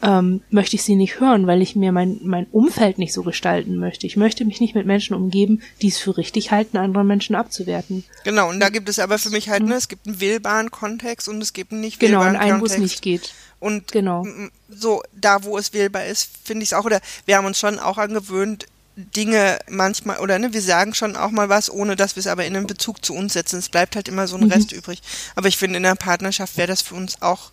ähm, 0.02 0.42
möchte 0.50 0.76
ich 0.76 0.82
sie 0.82 0.94
nicht 0.94 1.20
hören, 1.20 1.46
weil 1.46 1.62
ich 1.62 1.74
mir 1.74 1.90
mein, 1.90 2.20
mein 2.22 2.46
Umfeld 2.52 2.98
nicht 2.98 3.14
so 3.14 3.22
gestalten 3.22 3.76
möchte. 3.76 4.06
Ich 4.06 4.16
möchte 4.16 4.44
mich 4.44 4.60
nicht 4.60 4.74
mit 4.74 4.86
Menschen 4.86 5.16
umgeben, 5.16 5.62
die 5.80 5.88
es 5.88 5.98
für 5.98 6.18
richtig 6.18 6.50
halten, 6.50 6.76
andere 6.76 7.04
Menschen 7.04 7.34
abzuwerten. 7.34 8.04
Genau, 8.24 8.50
und 8.50 8.60
da 8.60 8.68
gibt 8.68 8.88
es 8.88 8.98
aber 8.98 9.18
für 9.18 9.30
mich 9.30 9.48
halt, 9.48 9.64
ne, 9.64 9.74
es 9.74 9.88
gibt 9.88 10.06
einen 10.06 10.20
wählbaren 10.20 10.70
Kontext 10.70 11.28
und 11.28 11.40
es 11.40 11.54
gibt 11.54 11.72
einen 11.72 11.80
nicht 11.80 12.00
wählbaren 12.00 12.34
Kontext. 12.34 12.42
Genau, 12.42 12.52
und 12.52 12.52
einen, 12.52 12.60
wo 12.60 12.66
es 12.66 12.78
nicht 12.78 13.00
geht. 13.00 13.32
Und 13.58 13.90
genau. 13.92 14.26
so, 14.68 15.02
da 15.12 15.42
wo 15.44 15.56
es 15.56 15.72
wählbar 15.72 16.04
ist, 16.04 16.30
finde 16.44 16.62
ich 16.62 16.70
es 16.70 16.72
auch, 16.74 16.84
oder 16.84 17.00
wir 17.24 17.36
haben 17.36 17.46
uns 17.46 17.58
schon 17.58 17.78
auch 17.78 17.98
angewöhnt, 17.98 18.66
Dinge 18.96 19.58
manchmal, 19.68 20.18
oder 20.20 20.38
ne, 20.38 20.54
wir 20.54 20.62
sagen 20.62 20.94
schon 20.94 21.16
auch 21.16 21.30
mal 21.30 21.50
was, 21.50 21.70
ohne 21.70 21.96
dass 21.96 22.16
wir 22.16 22.20
es 22.20 22.26
aber 22.26 22.46
in 22.46 22.56
einen 22.56 22.66
Bezug 22.66 23.04
zu 23.04 23.14
uns 23.14 23.34
setzen. 23.34 23.58
Es 23.58 23.68
bleibt 23.68 23.94
halt 23.94 24.08
immer 24.08 24.26
so 24.26 24.36
ein 24.36 24.44
mhm. 24.44 24.52
Rest 24.52 24.72
übrig. 24.72 25.02
Aber 25.34 25.48
ich 25.48 25.58
finde, 25.58 25.76
in 25.76 25.82
der 25.82 25.96
Partnerschaft 25.96 26.56
wäre 26.56 26.68
das 26.68 26.80
für 26.80 26.94
uns 26.94 27.20
auch 27.20 27.52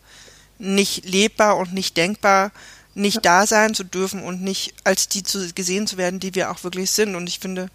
nicht 0.58 1.06
lebbar 1.06 1.58
und 1.58 1.74
nicht 1.74 1.98
denkbar, 1.98 2.52
nicht 2.96 3.16
ja. 3.16 3.22
da 3.22 3.48
sein 3.48 3.74
zu 3.74 3.84
dürfen 3.84 4.24
und 4.24 4.42
nicht 4.42 4.74
als 4.86 5.10
die 5.10 5.24
zu, 5.24 5.54
gesehen 5.54 5.86
zu 5.86 5.98
werden, 5.98 6.22
die 6.22 6.34
wir 6.36 6.50
auch 6.50 6.64
wirklich 6.64 6.92
sind. 6.92 7.16
Und 7.16 7.28
ich 7.28 7.40
finde, 7.40 7.70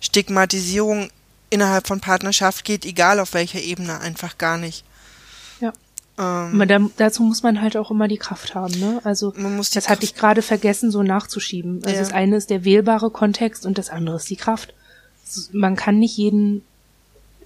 Stigmatisierung 0.00 1.10
innerhalb 1.48 1.86
von 1.86 2.00
Partnerschaft 2.00 2.64
geht, 2.64 2.84
egal 2.84 3.20
auf 3.20 3.32
welcher 3.32 3.60
Ebene, 3.60 4.00
einfach 4.00 4.36
gar 4.36 4.58
nicht. 4.58 4.84
Ähm, 6.18 6.64
da, 6.66 6.80
dazu 6.96 7.22
muss 7.22 7.42
man 7.42 7.62
halt 7.62 7.76
auch 7.76 7.90
immer 7.90 8.08
die 8.08 8.16
Kraft 8.16 8.54
haben, 8.54 8.78
ne? 8.78 9.00
Also 9.04 9.30
das 9.30 9.70
Kraft 9.72 9.88
hatte 9.88 10.04
ich 10.04 10.14
gerade 10.14 10.42
vergessen, 10.42 10.90
so 10.90 11.02
nachzuschieben. 11.02 11.80
Also 11.84 11.94
ja. 11.94 12.00
das 12.00 12.12
eine 12.12 12.36
ist 12.36 12.50
der 12.50 12.64
wählbare 12.64 13.10
Kontext 13.10 13.64
und 13.64 13.78
das 13.78 13.90
andere 13.90 14.16
ist 14.16 14.28
die 14.28 14.36
Kraft. 14.36 14.74
Man 15.52 15.76
kann 15.76 15.98
nicht 15.98 16.16
jeden 16.16 16.62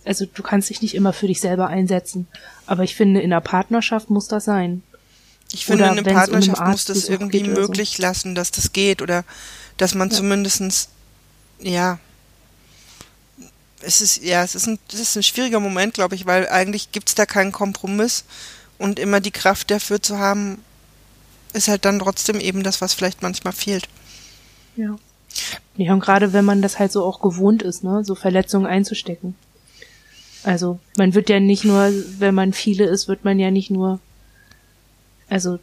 also 0.04 0.26
du 0.26 0.42
kannst 0.42 0.70
dich 0.70 0.82
nicht 0.82 0.94
immer 0.94 1.12
für 1.12 1.26
dich 1.26 1.40
selber 1.40 1.68
einsetzen. 1.68 2.26
Aber 2.66 2.82
ich 2.82 2.94
finde, 2.94 3.20
in 3.20 3.30
der 3.30 3.40
Partnerschaft 3.40 4.10
muss 4.10 4.28
das 4.28 4.44
sein. 4.44 4.82
Ich 5.52 5.66
finde, 5.66 5.84
oder 5.84 5.92
in 5.92 5.98
einer 5.98 6.12
Partnerschaft 6.12 6.60
um 6.60 6.70
muss 6.70 6.84
das 6.86 7.08
irgendwie 7.08 7.44
möglich 7.44 7.96
so. 7.96 8.02
lassen, 8.02 8.34
dass 8.34 8.50
das 8.50 8.72
geht 8.72 9.02
oder 9.02 9.24
dass 9.76 9.94
man 9.94 10.10
ja. 10.10 10.16
zumindestens, 10.16 10.88
ja, 11.60 11.98
es 13.82 14.00
ist, 14.00 14.22
ja, 14.22 14.42
es 14.42 14.54
ist 14.54 14.66
ein, 14.66 14.78
es 14.92 15.00
ist 15.00 15.16
ein 15.16 15.22
schwieriger 15.22 15.60
Moment, 15.60 15.94
glaube 15.94 16.14
ich, 16.14 16.24
weil 16.26 16.48
eigentlich 16.48 16.92
gibt's 16.92 17.14
da 17.14 17.26
keinen 17.26 17.52
Kompromiss 17.52 18.24
und 18.82 18.98
immer 18.98 19.20
die 19.20 19.30
Kraft 19.30 19.70
dafür 19.70 20.02
zu 20.02 20.18
haben, 20.18 20.58
ist 21.52 21.68
halt 21.68 21.84
dann 21.84 22.00
trotzdem 22.00 22.40
eben 22.40 22.62
das, 22.62 22.80
was 22.80 22.94
vielleicht 22.94 23.22
manchmal 23.22 23.52
fehlt. 23.52 23.88
Ja. 24.76 24.96
Ja, 25.76 25.94
und 25.94 26.00
gerade 26.00 26.32
wenn 26.32 26.44
man 26.44 26.60
das 26.60 26.78
halt 26.78 26.92
so 26.92 27.04
auch 27.04 27.20
gewohnt 27.20 27.62
ist, 27.62 27.84
ne, 27.84 28.04
so 28.04 28.14
Verletzungen 28.14 28.66
einzustecken. 28.66 29.34
Also, 30.42 30.80
man 30.98 31.14
wird 31.14 31.30
ja 31.30 31.40
nicht 31.40 31.64
nur, 31.64 31.90
wenn 32.18 32.34
man 32.34 32.52
viele 32.52 32.84
ist, 32.84 33.08
wird 33.08 33.24
man 33.24 33.38
ja 33.38 33.50
nicht 33.50 33.70
nur, 33.70 34.00
also, 35.28 35.58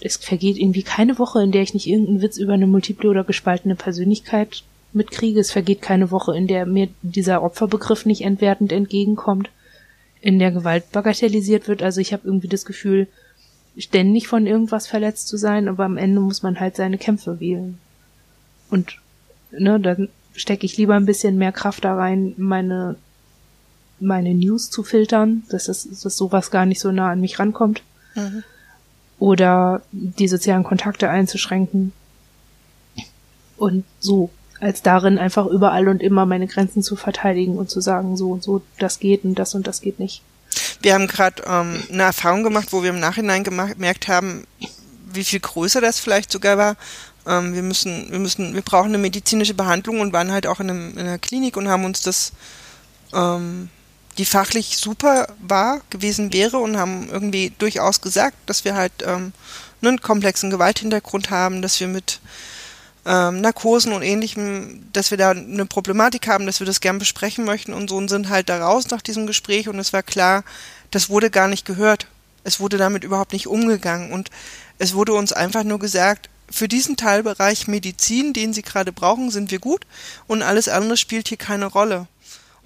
es 0.00 0.16
vergeht 0.16 0.56
irgendwie 0.56 0.84
keine 0.84 1.18
Woche, 1.18 1.42
in 1.42 1.52
der 1.52 1.62
ich 1.62 1.74
nicht 1.74 1.86
irgendeinen 1.86 2.22
Witz 2.22 2.38
über 2.38 2.54
eine 2.54 2.66
multiple 2.66 3.10
oder 3.10 3.24
gespaltene 3.24 3.74
Persönlichkeit 3.74 4.62
mitkriege. 4.92 5.40
Es 5.40 5.50
vergeht 5.50 5.82
keine 5.82 6.10
Woche, 6.10 6.34
in 6.34 6.46
der 6.46 6.64
mir 6.64 6.88
dieser 7.02 7.42
Opferbegriff 7.42 8.06
nicht 8.06 8.22
entwertend 8.22 8.72
entgegenkommt, 8.72 9.50
in 10.20 10.38
der 10.38 10.50
Gewalt 10.50 10.90
bagatellisiert 10.92 11.68
wird. 11.68 11.82
Also 11.82 12.00
ich 12.00 12.12
habe 12.12 12.26
irgendwie 12.26 12.48
das 12.48 12.64
Gefühl, 12.64 13.06
ständig 13.76 14.28
von 14.28 14.46
irgendwas 14.46 14.86
verletzt 14.86 15.28
zu 15.28 15.36
sein, 15.36 15.68
aber 15.68 15.84
am 15.84 15.96
Ende 15.96 16.20
muss 16.20 16.42
man 16.42 16.60
halt 16.60 16.76
seine 16.76 16.98
Kämpfe 16.98 17.40
wählen. 17.40 17.78
Und 18.70 18.98
ne, 19.50 19.80
dann 19.80 20.08
stecke 20.34 20.66
ich 20.66 20.76
lieber 20.76 20.94
ein 20.94 21.06
bisschen 21.06 21.38
mehr 21.38 21.52
Kraft 21.52 21.84
da 21.84 21.94
rein, 21.94 22.34
meine 22.36 22.96
meine 24.02 24.34
News 24.34 24.70
zu 24.70 24.82
filtern, 24.82 25.42
dass 25.50 25.66
das 25.66 25.86
dass 26.02 26.16
sowas 26.16 26.50
gar 26.50 26.64
nicht 26.64 26.80
so 26.80 26.90
nah 26.90 27.10
an 27.10 27.20
mich 27.20 27.38
rankommt. 27.38 27.82
Mhm. 28.14 28.42
Oder 29.18 29.82
die 29.92 30.28
sozialen 30.28 30.64
Kontakte 30.64 31.10
einzuschränken. 31.10 31.92
Und 33.58 33.84
so, 33.98 34.30
als 34.60 34.82
darin 34.82 35.18
einfach 35.18 35.46
überall 35.46 35.88
und 35.88 36.02
immer 36.02 36.26
meine 36.26 36.46
Grenzen 36.46 36.82
zu 36.82 36.96
verteidigen 36.96 37.56
und 37.56 37.70
zu 37.70 37.80
sagen, 37.80 38.16
so 38.16 38.30
und 38.30 38.42
so, 38.42 38.62
das 38.78 38.98
geht 38.98 39.24
und 39.24 39.34
das 39.36 39.54
und 39.54 39.66
das 39.66 39.80
geht 39.80 39.98
nicht. 39.98 40.22
Wir 40.82 40.94
haben 40.94 41.06
gerade 41.06 41.42
ähm, 41.46 41.82
eine 41.90 42.02
Erfahrung 42.04 42.42
gemacht, 42.42 42.68
wo 42.72 42.82
wir 42.82 42.90
im 42.90 43.00
Nachhinein 43.00 43.44
gemerkt 43.44 44.08
haben, 44.08 44.46
wie 45.12 45.24
viel 45.24 45.40
größer 45.40 45.80
das 45.80 45.98
vielleicht 45.98 46.30
sogar 46.30 46.58
war. 46.58 46.76
Ähm, 47.26 47.54
wir 47.54 47.62
müssen, 47.62 48.10
wir 48.10 48.18
müssen, 48.18 48.54
wir 48.54 48.62
brauchen 48.62 48.88
eine 48.88 48.98
medizinische 48.98 49.54
Behandlung 49.54 50.00
und 50.00 50.12
waren 50.12 50.32
halt 50.32 50.46
auch 50.46 50.60
in, 50.60 50.70
einem, 50.70 50.92
in 50.92 51.00
einer 51.00 51.18
Klinik 51.18 51.56
und 51.56 51.68
haben 51.68 51.84
uns 51.84 52.02
das, 52.02 52.32
ähm, 53.12 53.68
die 54.18 54.24
fachlich 54.24 54.76
super 54.76 55.28
war, 55.40 55.80
gewesen 55.90 56.32
wäre 56.32 56.58
und 56.58 56.76
haben 56.76 57.08
irgendwie 57.10 57.52
durchaus 57.58 58.00
gesagt, 58.00 58.36
dass 58.46 58.64
wir 58.64 58.74
halt 58.74 58.92
ähm, 59.02 59.32
einen 59.82 60.00
komplexen 60.00 60.50
Gewalthintergrund 60.50 61.30
haben, 61.30 61.62
dass 61.62 61.80
wir 61.80 61.88
mit 61.88 62.20
ähm, 63.06 63.40
Narkosen 63.40 63.92
und 63.92 64.02
ähnlichem, 64.02 64.84
dass 64.92 65.10
wir 65.10 65.18
da 65.18 65.30
eine 65.30 65.66
Problematik 65.66 66.28
haben, 66.28 66.46
dass 66.46 66.60
wir 66.60 66.66
das 66.66 66.80
gern 66.80 66.98
besprechen 66.98 67.44
möchten 67.44 67.72
und 67.72 67.90
so 67.90 67.96
und 67.96 68.08
sind 68.08 68.28
halt 68.28 68.48
da 68.48 68.64
raus 68.64 68.88
nach 68.90 69.02
diesem 69.02 69.26
Gespräch 69.26 69.68
und 69.68 69.78
es 69.78 69.92
war 69.92 70.02
klar, 70.02 70.44
das 70.90 71.08
wurde 71.08 71.30
gar 71.30 71.48
nicht 71.48 71.64
gehört. 71.64 72.06
Es 72.42 72.58
wurde 72.60 72.78
damit 72.78 73.04
überhaupt 73.04 73.32
nicht 73.32 73.46
umgegangen 73.46 74.12
und 74.12 74.30
es 74.78 74.94
wurde 74.94 75.12
uns 75.12 75.32
einfach 75.32 75.62
nur 75.62 75.78
gesagt, 75.78 76.30
für 76.50 76.68
diesen 76.68 76.96
Teilbereich 76.96 77.68
Medizin, 77.68 78.32
den 78.32 78.52
Sie 78.52 78.62
gerade 78.62 78.92
brauchen, 78.92 79.30
sind 79.30 79.50
wir 79.50 79.60
gut 79.60 79.86
und 80.26 80.42
alles 80.42 80.68
andere 80.68 80.96
spielt 80.96 81.28
hier 81.28 81.36
keine 81.38 81.66
Rolle. 81.66 82.08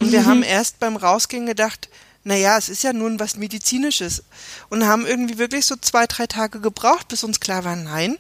Und 0.01 0.11
wir 0.11 0.23
mhm. 0.23 0.27
haben 0.27 0.43
erst 0.43 0.81
beim 0.81 0.97
Rausgehen 0.97 1.47
gedacht, 1.47 1.89
naja, 2.25 2.57
es 2.57 2.71
ist 2.71 2.83
ja 2.83 2.93
nun 2.93 3.21
was 3.21 3.37
Medizinisches 3.37 4.25
und 4.71 4.87
haben 4.87 5.07
irgendwie 5.07 5.39
wirklich 5.39 5.67
so 5.67 5.77
zwei, 5.77 6.07
drei 6.07 6.27
Tage 6.27 6.61
gebraucht, 6.61 7.09
bis 7.09 7.23
uns 7.23 7.39
klar 7.39 7.65
war, 7.65 7.77
nein, 7.77 8.17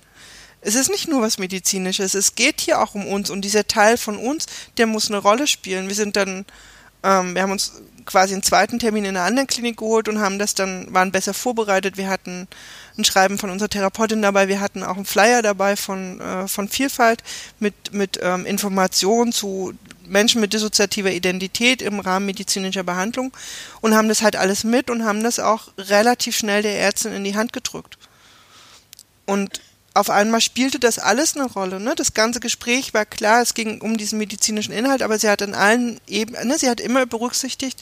es 0.64 0.74
ist 0.74 0.90
nicht 0.90 1.08
nur 1.08 1.20
was 1.20 1.38
Medizinisches, 1.38 2.14
es 2.14 2.34
geht 2.34 2.60
hier 2.60 2.80
auch 2.80 2.94
um 2.94 3.06
uns 3.06 3.30
und 3.30 3.42
dieser 3.42 3.66
Teil 3.66 3.98
von 3.98 4.16
uns, 4.16 4.46
der 4.78 4.86
muss 4.86 5.08
eine 5.08 5.18
Rolle 5.18 5.46
spielen. 5.46 5.88
Wir 5.88 5.94
sind 5.94 6.16
dann, 6.16 6.46
ähm, 7.02 7.34
wir 7.34 7.42
haben 7.42 7.52
uns 7.52 7.82
quasi 8.06 8.32
einen 8.32 8.42
zweiten 8.42 8.78
Termin 8.78 9.04
in 9.04 9.16
einer 9.16 9.26
anderen 9.26 9.46
Klinik 9.46 9.76
geholt 9.76 10.08
und 10.08 10.20
haben 10.20 10.38
das 10.38 10.54
dann, 10.54 10.92
waren 10.92 11.12
besser 11.12 11.34
vorbereitet. 11.34 11.98
Wir 11.98 12.08
hatten 12.08 12.48
ein 12.96 13.04
Schreiben 13.04 13.38
von 13.38 13.50
unserer 13.50 13.68
Therapeutin 13.68 14.22
dabei, 14.22 14.48
wir 14.48 14.60
hatten 14.60 14.82
auch 14.82 14.96
einen 14.96 15.04
Flyer 15.04 15.42
dabei 15.42 15.76
von, 15.76 16.20
äh, 16.20 16.48
von 16.48 16.68
Vielfalt 16.68 17.22
mit, 17.60 17.92
mit 17.92 18.18
ähm, 18.22 18.46
Informationen 18.46 19.32
zu 19.32 19.74
Menschen 20.06 20.40
mit 20.40 20.52
dissoziativer 20.52 21.10
Identität 21.10 21.82
im 21.82 22.00
Rahmen 22.00 22.26
medizinischer 22.26 22.84
Behandlung 22.84 23.32
und 23.80 23.94
haben 23.94 24.08
das 24.08 24.22
halt 24.22 24.36
alles 24.36 24.64
mit 24.64 24.90
und 24.90 25.04
haben 25.04 25.22
das 25.22 25.38
auch 25.38 25.68
relativ 25.78 26.36
schnell 26.36 26.62
der 26.62 26.78
Ärztin 26.78 27.12
in 27.12 27.24
die 27.24 27.36
Hand 27.36 27.52
gedrückt. 27.52 27.98
Und 29.26 29.60
auf 29.94 30.10
einmal 30.10 30.40
spielte 30.40 30.80
das 30.80 30.98
alles 30.98 31.36
eine 31.36 31.46
Rolle. 31.46 31.78
Ne? 31.78 31.94
Das 31.94 32.14
ganze 32.14 32.40
Gespräch 32.40 32.92
war 32.92 33.06
klar, 33.06 33.40
es 33.40 33.54
ging 33.54 33.80
um 33.80 33.96
diesen 33.96 34.18
medizinischen 34.18 34.72
Inhalt, 34.72 35.02
aber 35.02 35.18
sie 35.18 35.28
hat 35.28 35.40
in 35.40 35.54
allen 35.54 36.00
Ebenen, 36.08 36.48
ne, 36.48 36.58
sie 36.58 36.68
hat 36.68 36.80
immer 36.80 37.06
berücksichtigt, 37.06 37.80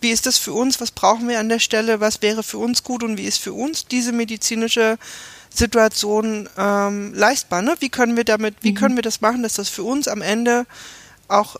wie 0.00 0.10
ist 0.10 0.26
das 0.26 0.38
für 0.38 0.52
uns, 0.52 0.80
was 0.80 0.90
brauchen 0.90 1.28
wir 1.28 1.38
an 1.38 1.48
der 1.48 1.60
Stelle, 1.60 2.00
was 2.00 2.20
wäre 2.20 2.42
für 2.42 2.58
uns 2.58 2.82
gut 2.82 3.04
und 3.04 3.16
wie 3.16 3.24
ist 3.24 3.38
für 3.38 3.52
uns 3.52 3.86
diese 3.86 4.10
medizinische 4.10 4.98
Situation 5.54 6.48
ähm, 6.58 7.14
leistbar. 7.14 7.62
Ne? 7.62 7.76
Wie 7.78 7.90
können 7.90 8.16
wir 8.16 8.24
damit, 8.24 8.56
wie 8.62 8.72
mhm. 8.72 8.76
können 8.76 8.96
wir 8.96 9.02
das 9.02 9.20
machen, 9.20 9.44
dass 9.44 9.54
das 9.54 9.68
für 9.68 9.84
uns 9.84 10.08
am 10.08 10.20
Ende 10.20 10.66
auch 11.28 11.56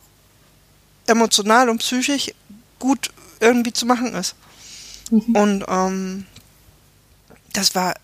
emotional 1.07 1.68
und 1.68 1.78
psychisch 1.78 2.32
gut 2.80 3.11
irgendwie 3.38 3.72
zu 3.72 3.86
machen 3.86 4.14
ist. 4.14 4.34
Mhm. 5.12 5.36
Und 5.36 5.64
ähm, 5.68 6.26
das 7.53 7.76
war 7.76 7.94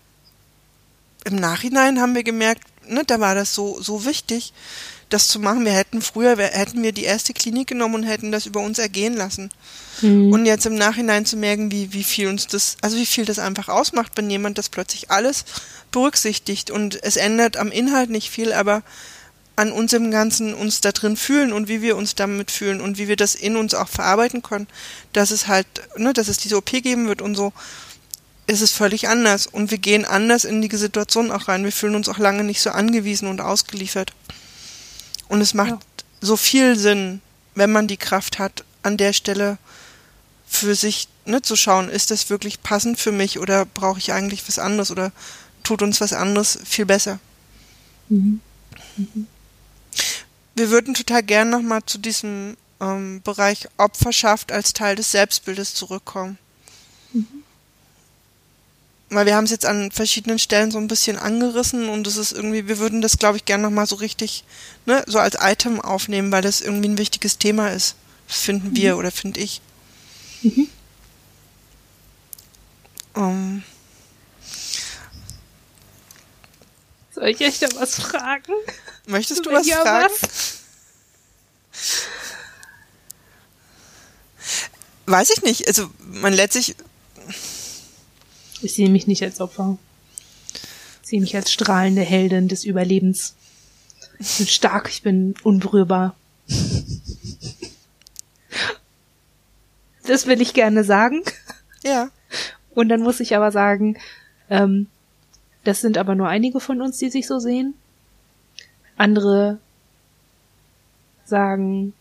im 1.25 1.35
Nachhinein 1.35 1.99
haben 1.99 2.15
wir 2.15 2.23
gemerkt, 2.23 2.63
ne, 2.87 3.03
da 3.05 3.19
war 3.19 3.35
das 3.35 3.53
so, 3.53 3.81
so 3.81 4.05
wichtig, 4.05 4.53
das 5.09 5.27
zu 5.27 5.39
machen. 5.39 5.65
Wir 5.65 5.71
hätten 5.71 6.01
früher, 6.01 6.37
wir, 6.37 6.45
hätten 6.45 6.83
wir 6.83 6.91
die 6.91 7.03
erste 7.03 7.33
Klinik 7.33 7.67
genommen 7.67 7.95
und 7.95 8.03
hätten 8.03 8.31
das 8.31 8.45
über 8.45 8.61
uns 8.61 8.79
ergehen 8.79 9.15
lassen. 9.15 9.49
Mhm. 10.01 10.31
Und 10.31 10.45
jetzt 10.45 10.65
im 10.65 10.75
Nachhinein 10.75 11.25
zu 11.25 11.35
merken, 11.35 11.71
wie, 11.71 11.93
wie 11.93 12.03
viel 12.03 12.27
uns 12.27 12.47
das, 12.47 12.77
also 12.81 12.97
wie 12.97 13.05
viel 13.05 13.25
das 13.25 13.39
einfach 13.39 13.69
ausmacht, 13.69 14.13
wenn 14.15 14.29
jemand 14.29 14.57
das 14.57 14.69
plötzlich 14.69 15.11
alles 15.11 15.45
berücksichtigt 15.91 16.71
und 16.71 17.01
es 17.03 17.17
ändert 17.17 17.57
am 17.57 17.71
Inhalt 17.71 18.09
nicht 18.09 18.29
viel, 18.29 18.53
aber 18.53 18.83
an 19.55 19.71
uns 19.73 19.91
im 19.91 20.09
Ganzen 20.09 20.53
uns 20.53 20.79
da 20.79 20.93
drin 20.93 21.17
fühlen 21.17 21.51
und 21.51 21.67
wie 21.67 21.81
wir 21.81 21.97
uns 21.97 22.15
damit 22.15 22.49
fühlen 22.49 22.79
und 22.79 22.97
wie 22.97 23.09
wir 23.09 23.17
das 23.17 23.35
in 23.35 23.57
uns 23.57 23.73
auch 23.73 23.89
verarbeiten 23.89 24.41
können, 24.41 24.67
dass 25.11 25.31
es 25.31 25.47
halt, 25.47 25.67
ne, 25.97 26.13
dass 26.13 26.29
es 26.29 26.37
diese 26.37 26.55
OP 26.55 26.71
geben 26.71 27.09
wird 27.09 27.21
und 27.21 27.35
so 27.35 27.51
ist 28.49 28.61
es 28.61 28.71
völlig 28.71 29.07
anders 29.07 29.45
und 29.45 29.69
wir 29.69 29.77
gehen 29.77 30.05
anders 30.05 30.43
in 30.43 30.61
die 30.61 30.75
Situation 30.75 31.29
auch 31.31 31.47
rein. 31.47 31.63
Wir 31.63 31.71
fühlen 31.71 31.93
uns 31.93 32.09
auch 32.09 32.17
lange 32.17 32.43
nicht 32.43 32.61
so 32.61 32.71
angewiesen 32.71 33.27
und 33.27 33.41
ausgeliefert. 33.41 34.13
Und 35.27 35.39
es 35.39 35.53
macht 35.53 35.69
ja. 35.69 35.79
so 36.19 36.35
viel 36.35 36.75
Sinn, 36.75 37.21
wenn 37.53 37.71
man 37.71 37.87
die 37.87 37.97
Kraft 37.97 38.39
hat, 38.39 38.63
an 38.81 38.97
der 38.97 39.13
Stelle 39.13 39.59
für 40.47 40.73
sich 40.73 41.07
ne, 41.25 41.43
zu 41.43 41.55
schauen, 41.55 41.89
ist 41.89 42.09
das 42.09 42.31
wirklich 42.31 42.63
passend 42.63 42.99
für 42.99 43.11
mich 43.11 43.37
oder 43.37 43.65
brauche 43.65 43.99
ich 43.99 44.13
eigentlich 44.13 44.47
was 44.47 44.57
anderes 44.57 44.89
oder 44.89 45.11
tut 45.63 45.83
uns 45.83 46.01
was 46.01 46.13
anderes 46.13 46.57
viel 46.65 46.87
besser. 46.87 47.19
Mhm. 48.09 48.41
Mhm. 48.97 49.27
Wir 50.55 50.71
würden 50.71 50.95
total 50.95 51.21
gern 51.21 51.51
nochmal 51.51 51.81
zu 51.85 51.99
diesem 51.99 52.57
ähm, 52.81 53.21
Bereich 53.21 53.67
Opferschaft 53.77 54.51
als 54.51 54.73
Teil 54.73 54.95
des 54.95 55.11
Selbstbildes 55.11 55.75
zurückkommen. 55.75 56.39
Weil 59.11 59.25
wir 59.25 59.35
haben 59.35 59.45
es 59.45 59.51
jetzt 59.51 59.65
an 59.65 59.91
verschiedenen 59.91 60.37
Stellen 60.37 60.69
so 60.69 60.77
ein 60.77 60.87
bisschen 60.87 61.17
angerissen 61.17 61.89
und 61.89 62.05
es 62.05 62.15
ist 62.17 62.31
irgendwie, 62.31 62.67
wir 62.67 62.77
würden 62.77 63.01
das, 63.01 63.17
glaube 63.17 63.37
ich, 63.37 63.45
gerne 63.45 63.63
nochmal 63.63 63.87
so 63.87 63.95
richtig, 63.95 64.43
ne, 64.85 65.03
so 65.07 65.17
als 65.17 65.35
Item 65.41 65.81
aufnehmen, 65.81 66.31
weil 66.31 66.43
das 66.43 66.61
irgendwie 66.61 66.89
ein 66.89 66.97
wichtiges 66.99 67.39
Thema 67.39 67.69
ist. 67.69 67.95
Finden 68.27 68.75
wir 68.75 68.93
mhm. 68.93 68.99
oder 68.99 69.11
finde 69.11 69.39
ich. 69.39 69.61
Mhm. 70.43 70.69
Um. 73.15 73.23
Ähm. 73.23 73.63
Soll 77.15 77.29
ich 77.29 77.41
euch 77.41 77.59
da 77.59 77.67
was 77.75 77.95
fragen? 77.95 78.53
Möchtest 79.07 79.45
du 79.45 79.51
was 79.51 79.67
ja 79.67 79.81
fragen? 79.81 80.13
Was? 80.21 80.59
Weiß 85.07 85.29
ich 85.31 85.41
nicht. 85.41 85.67
Also 85.67 85.89
man 85.97 86.33
letztlich 86.33 86.75
ich 88.61 88.73
sehe 88.73 88.89
mich 88.89 89.07
nicht 89.07 89.23
als 89.23 89.41
Opfer. 89.41 89.77
Ich 91.01 91.09
sehe 91.09 91.21
mich 91.21 91.35
als 91.35 91.51
strahlende 91.51 92.01
Heldin 92.01 92.47
des 92.47 92.65
Überlebens. 92.65 93.35
Ich 94.19 94.37
bin 94.37 94.47
stark, 94.47 94.89
ich 94.89 95.01
bin 95.01 95.33
unberührbar. 95.43 96.15
Das 100.05 100.27
will 100.27 100.41
ich 100.41 100.53
gerne 100.53 100.83
sagen. 100.83 101.21
Ja. 101.83 102.09
Und 102.75 102.89
dann 102.89 103.01
muss 103.01 103.19
ich 103.19 103.35
aber 103.35 103.51
sagen, 103.51 103.97
ähm, 104.49 104.87
das 105.63 105.81
sind 105.81 105.97
aber 105.97 106.15
nur 106.15 106.27
einige 106.27 106.59
von 106.59 106.81
uns, 106.81 106.97
die 106.97 107.09
sich 107.09 107.27
so 107.27 107.39
sehen. 107.39 107.73
Andere 108.97 109.59
sagen, 111.25 111.93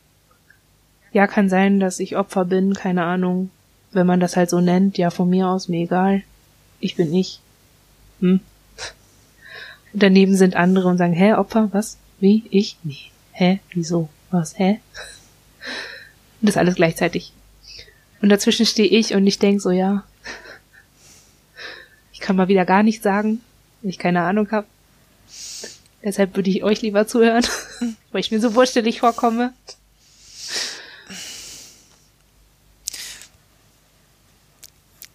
ja, 1.12 1.26
kann 1.26 1.48
sein, 1.48 1.80
dass 1.80 2.00
ich 2.00 2.16
Opfer 2.16 2.44
bin, 2.44 2.74
keine 2.74 3.04
Ahnung. 3.04 3.50
Wenn 3.92 4.06
man 4.06 4.20
das 4.20 4.36
halt 4.36 4.50
so 4.50 4.60
nennt, 4.60 4.98
ja, 4.98 5.10
von 5.10 5.30
mir 5.30 5.48
aus, 5.48 5.68
mir 5.68 5.84
egal 5.84 6.22
ich 6.80 6.96
bin 6.96 7.12
ich. 7.14 7.40
Hm? 8.20 8.40
daneben 9.92 10.36
sind 10.36 10.56
andere 10.56 10.88
und 10.88 10.98
sagen, 10.98 11.12
hä, 11.12 11.34
Opfer, 11.34 11.68
was? 11.72 11.98
Wie? 12.20 12.44
Ich? 12.50 12.76
Nee. 12.82 12.98
Hä? 13.32 13.60
Wieso? 13.72 14.08
Was? 14.30 14.58
Hä? 14.58 14.80
Und 16.40 16.48
das 16.48 16.56
alles 16.56 16.74
gleichzeitig. 16.74 17.32
Und 18.20 18.28
dazwischen 18.28 18.66
stehe 18.66 18.88
ich 18.88 19.14
und 19.14 19.26
ich 19.26 19.38
denk 19.38 19.60
so, 19.60 19.70
ja, 19.70 20.04
ich 22.12 22.20
kann 22.20 22.36
mal 22.36 22.48
wieder 22.48 22.64
gar 22.64 22.82
nichts 22.82 23.04
sagen. 23.04 23.40
ich 23.82 23.98
keine 23.98 24.22
Ahnung 24.22 24.50
habe. 24.50 24.66
Deshalb 26.02 26.36
würde 26.36 26.50
ich 26.50 26.64
euch 26.64 26.82
lieber 26.82 27.06
zuhören, 27.06 27.44
weil 28.12 28.20
ich 28.20 28.30
mir 28.30 28.40
so 28.40 28.54
wurstelig 28.54 29.00
vorkomme. 29.00 29.52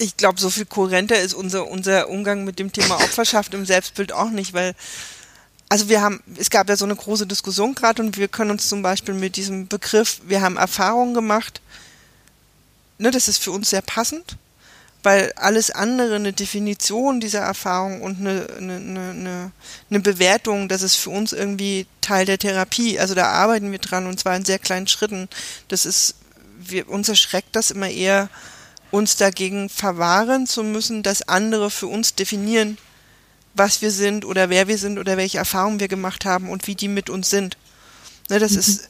Ich 0.03 0.17
glaube, 0.17 0.39
so 0.39 0.49
viel 0.49 0.65
kohärenter 0.65 1.19
ist 1.19 1.33
unser, 1.33 1.67
unser 1.67 2.09
Umgang 2.09 2.43
mit 2.43 2.59
dem 2.59 2.71
Thema 2.71 2.95
Opferschaft 2.97 3.53
im 3.53 3.65
Selbstbild 3.65 4.11
auch 4.11 4.29
nicht, 4.29 4.53
weil, 4.53 4.75
also 5.69 5.87
wir 5.87 6.01
haben, 6.01 6.21
es 6.37 6.49
gab 6.49 6.67
ja 6.67 6.75
so 6.75 6.85
eine 6.85 6.95
große 6.95 7.25
Diskussion 7.25 7.73
gerade 7.73 8.01
und 8.01 8.17
wir 8.17 8.27
können 8.27 8.51
uns 8.51 8.67
zum 8.67 8.81
Beispiel 8.81 9.13
mit 9.13 9.37
diesem 9.37 9.67
Begriff, 9.67 10.19
wir 10.25 10.41
haben 10.41 10.57
Erfahrungen 10.57 11.13
gemacht, 11.13 11.61
ne, 12.97 13.11
das 13.11 13.27
ist 13.27 13.37
für 13.37 13.51
uns 13.51 13.69
sehr 13.69 13.81
passend 13.81 14.37
weil 15.03 15.33
alles 15.35 15.69
andere, 15.69 16.15
eine 16.15 16.31
Definition 16.31 17.19
dieser 17.19 17.41
Erfahrung 17.41 18.01
und 18.01 18.21
eine, 18.21 18.47
eine, 18.57 18.75
eine, 18.75 19.51
eine 19.89 19.99
Bewertung, 19.99 20.69
das 20.69 20.81
ist 20.81 20.95
für 20.95 21.09
uns 21.09 21.33
irgendwie 21.33 21.85
Teil 21.99 22.25
der 22.25 22.39
Therapie. 22.39 22.97
Also 22.97 23.13
da 23.13 23.25
arbeiten 23.25 23.71
wir 23.71 23.79
dran 23.79 24.07
und 24.07 24.17
zwar 24.17 24.35
in 24.35 24.45
sehr 24.45 24.59
kleinen 24.59 24.87
Schritten. 24.87 25.27
Das 25.67 25.85
ist, 25.85 26.15
wir, 26.57 26.89
uns 26.89 27.09
erschreckt 27.09 27.53
das 27.55 27.69
immer 27.69 27.89
eher, 27.89 28.29
uns 28.93 29.15
dagegen 29.15 29.69
verwahren 29.69 30.45
zu 30.45 30.61
müssen, 30.61 31.01
dass 31.01 31.27
andere 31.27 31.71
für 31.71 31.87
uns 31.87 32.13
definieren, 32.13 32.77
was 33.55 33.81
wir 33.81 33.89
sind 33.89 34.23
oder 34.23 34.51
wer 34.51 34.67
wir 34.67 34.77
sind 34.77 34.99
oder 34.99 35.17
welche 35.17 35.39
Erfahrungen 35.39 35.79
wir 35.79 35.87
gemacht 35.87 36.25
haben 36.25 36.47
und 36.47 36.67
wie 36.67 36.75
die 36.75 36.87
mit 36.87 37.09
uns 37.09 37.31
sind. 37.31 37.57
Ne, 38.29 38.37
das 38.37 38.51
mhm. 38.51 38.59
ist 38.59 38.89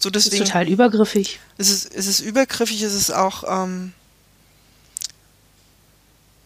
so 0.00 0.08
deswegen. 0.08 0.38
Das 0.38 0.48
ist 0.48 0.52
total 0.52 0.68
übergriffig. 0.70 1.38
Es 1.58 1.68
ist, 1.68 1.94
es 1.94 2.06
ist 2.06 2.20
übergriffig, 2.20 2.80
es 2.80 2.94
ist 2.94 3.10
auch 3.10 3.44
ähm, 3.46 3.92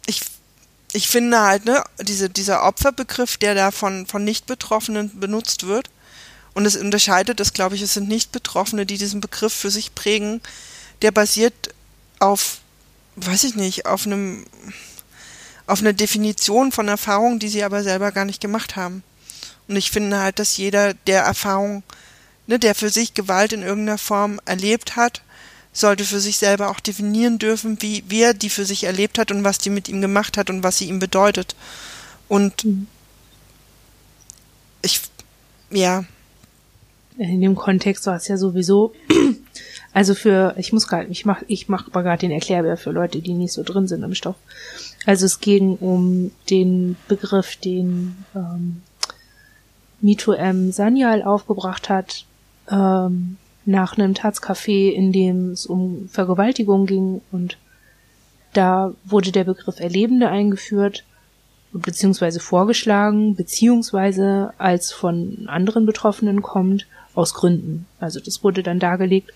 ich, 0.09 0.23
ich 0.93 1.07
finde 1.07 1.39
halt, 1.41 1.65
ne, 1.65 1.85
diese, 2.01 2.29
dieser 2.29 2.65
Opferbegriff, 2.65 3.37
der 3.37 3.55
da 3.55 3.71
von, 3.71 4.07
von 4.07 4.25
Nicht-Betroffenen 4.25 5.21
benutzt 5.21 5.69
wird, 5.69 5.91
und 6.55 6.67
es 6.67 6.75
unterscheidet 6.75 7.39
das, 7.39 7.53
glaube 7.53 7.77
ich, 7.77 7.83
es 7.83 7.95
sind 7.95 8.09
Nicht-Betroffene, 8.09 8.85
die 8.85 8.99
diesen 8.99 9.21
Begriff 9.21 9.53
für 9.53 9.71
sich 9.71 9.95
prägen, 9.95 10.41
der 11.03 11.13
basiert 11.13 11.75
auf, 12.19 12.61
weiß 13.17 13.45
ich 13.45 13.55
nicht, 13.55 13.87
auf 13.87 14.07
einem, 14.07 14.45
auf 15.67 15.81
einer 15.81 15.93
Definition 15.93 16.73
von 16.73 16.89
Erfahrungen, 16.89 17.39
die 17.39 17.49
sie 17.49 17.65
aber 17.65 17.83
selber 17.83 18.13
gar 18.13 18.25
nicht 18.25 18.41
gemacht 18.41 18.77
haben. 18.77 19.03
Und 19.69 19.77
ich 19.77 19.91
finde 19.91 20.19
halt, 20.19 20.39
dass 20.39 20.57
jeder, 20.57 20.95
der 20.95 21.23
Erfahrung, 21.23 21.83
ne, 22.47 22.59
der 22.59 22.75
für 22.75 22.91
sich 22.91 23.15
Gewalt 23.15 23.53
in 23.53 23.63
irgendeiner 23.63 23.99
Form 23.99 24.41
erlebt 24.47 24.97
hat, 24.97 25.23
sollte 25.73 26.05
für 26.05 26.21
sich 26.21 26.39
selber 26.39 26.71
auch 26.71 26.81
definieren 26.81 27.39
dürfen, 27.39 27.81
wie, 27.83 28.03
wie 28.09 28.23
er 28.23 28.35
die 28.35 28.51
für 28.51 28.65
sich 28.65 28.85
erlebt 28.85 29.19
hat 29.19 29.31
und 29.31 29.45
was 29.45 29.59
die 29.59 29.71
mit 29.71 29.89
ihm 29.89 30.01
gemacht 30.01 30.37
hat 30.37 30.51
und 30.51 30.63
was 30.63 30.79
sie 30.79 30.89
ihm 30.89 30.99
bedeutet. 30.99 31.55
Und 32.27 32.65
mhm. 32.65 32.87
ich, 34.83 35.01
ja. 35.71 36.05
In 37.19 37.41
dem 37.41 37.55
Kontext 37.55 38.07
war 38.07 38.17
es 38.17 38.29
ja 38.29 38.37
sowieso, 38.37 38.95
also 39.99 40.15
für, 40.15 40.55
ich 40.57 40.73
muss 40.73 40.87
gerade, 40.87 41.09
ich 41.09 41.25
mach, 41.25 41.43
ich 41.49 41.69
mach 41.69 41.93
mal 41.93 42.03
gerade 42.03 42.21
den 42.21 42.31
Erklärbär 42.31 42.77
für 42.77 42.93
Leute, 42.93 43.21
die 43.21 43.35
nicht 43.35 43.53
so 43.53 43.65
drin 43.65 43.89
sind 43.89 44.05
im 44.05 44.15
Stoff. 44.15 44.37
Also 45.07 45.27
es 45.27 45.41
ging 45.41 45.75
um 45.75 46.31
den 46.51 46.95
Begriff, 47.09 47.57
den 47.57 48.15
ähm, 48.33 48.83
Mito 50.01 50.31
M. 50.35 50.71
Sanyal 50.71 51.25
aufgebracht 51.25 51.89
hat, 51.89 52.27
ähm, 52.71 53.39
nach 53.65 53.99
einem 53.99 54.15
Taz-Café, 54.15 54.93
in 54.93 55.11
dem 55.11 55.51
es 55.51 55.67
um 55.67 56.09
Vergewaltigung 56.09 56.87
ging 56.87 57.21
und 57.33 57.59
da 58.53 58.95
wurde 59.05 59.33
der 59.33 59.43
Begriff 59.43 59.81
Erlebende 59.81 60.29
eingeführt, 60.29 61.03
beziehungsweise 61.73 62.41
vorgeschlagen, 62.41 63.35
beziehungsweise 63.35 64.53
als 64.59 64.93
von 64.93 65.47
anderen 65.49 65.87
Betroffenen 65.87 66.43
kommt, 66.43 66.87
aus 67.15 67.35
Gründen. 67.35 67.87
Also 67.99 68.21
das 68.21 68.45
wurde 68.45 68.63
dann 68.63 68.79
dargelegt. 68.79 69.33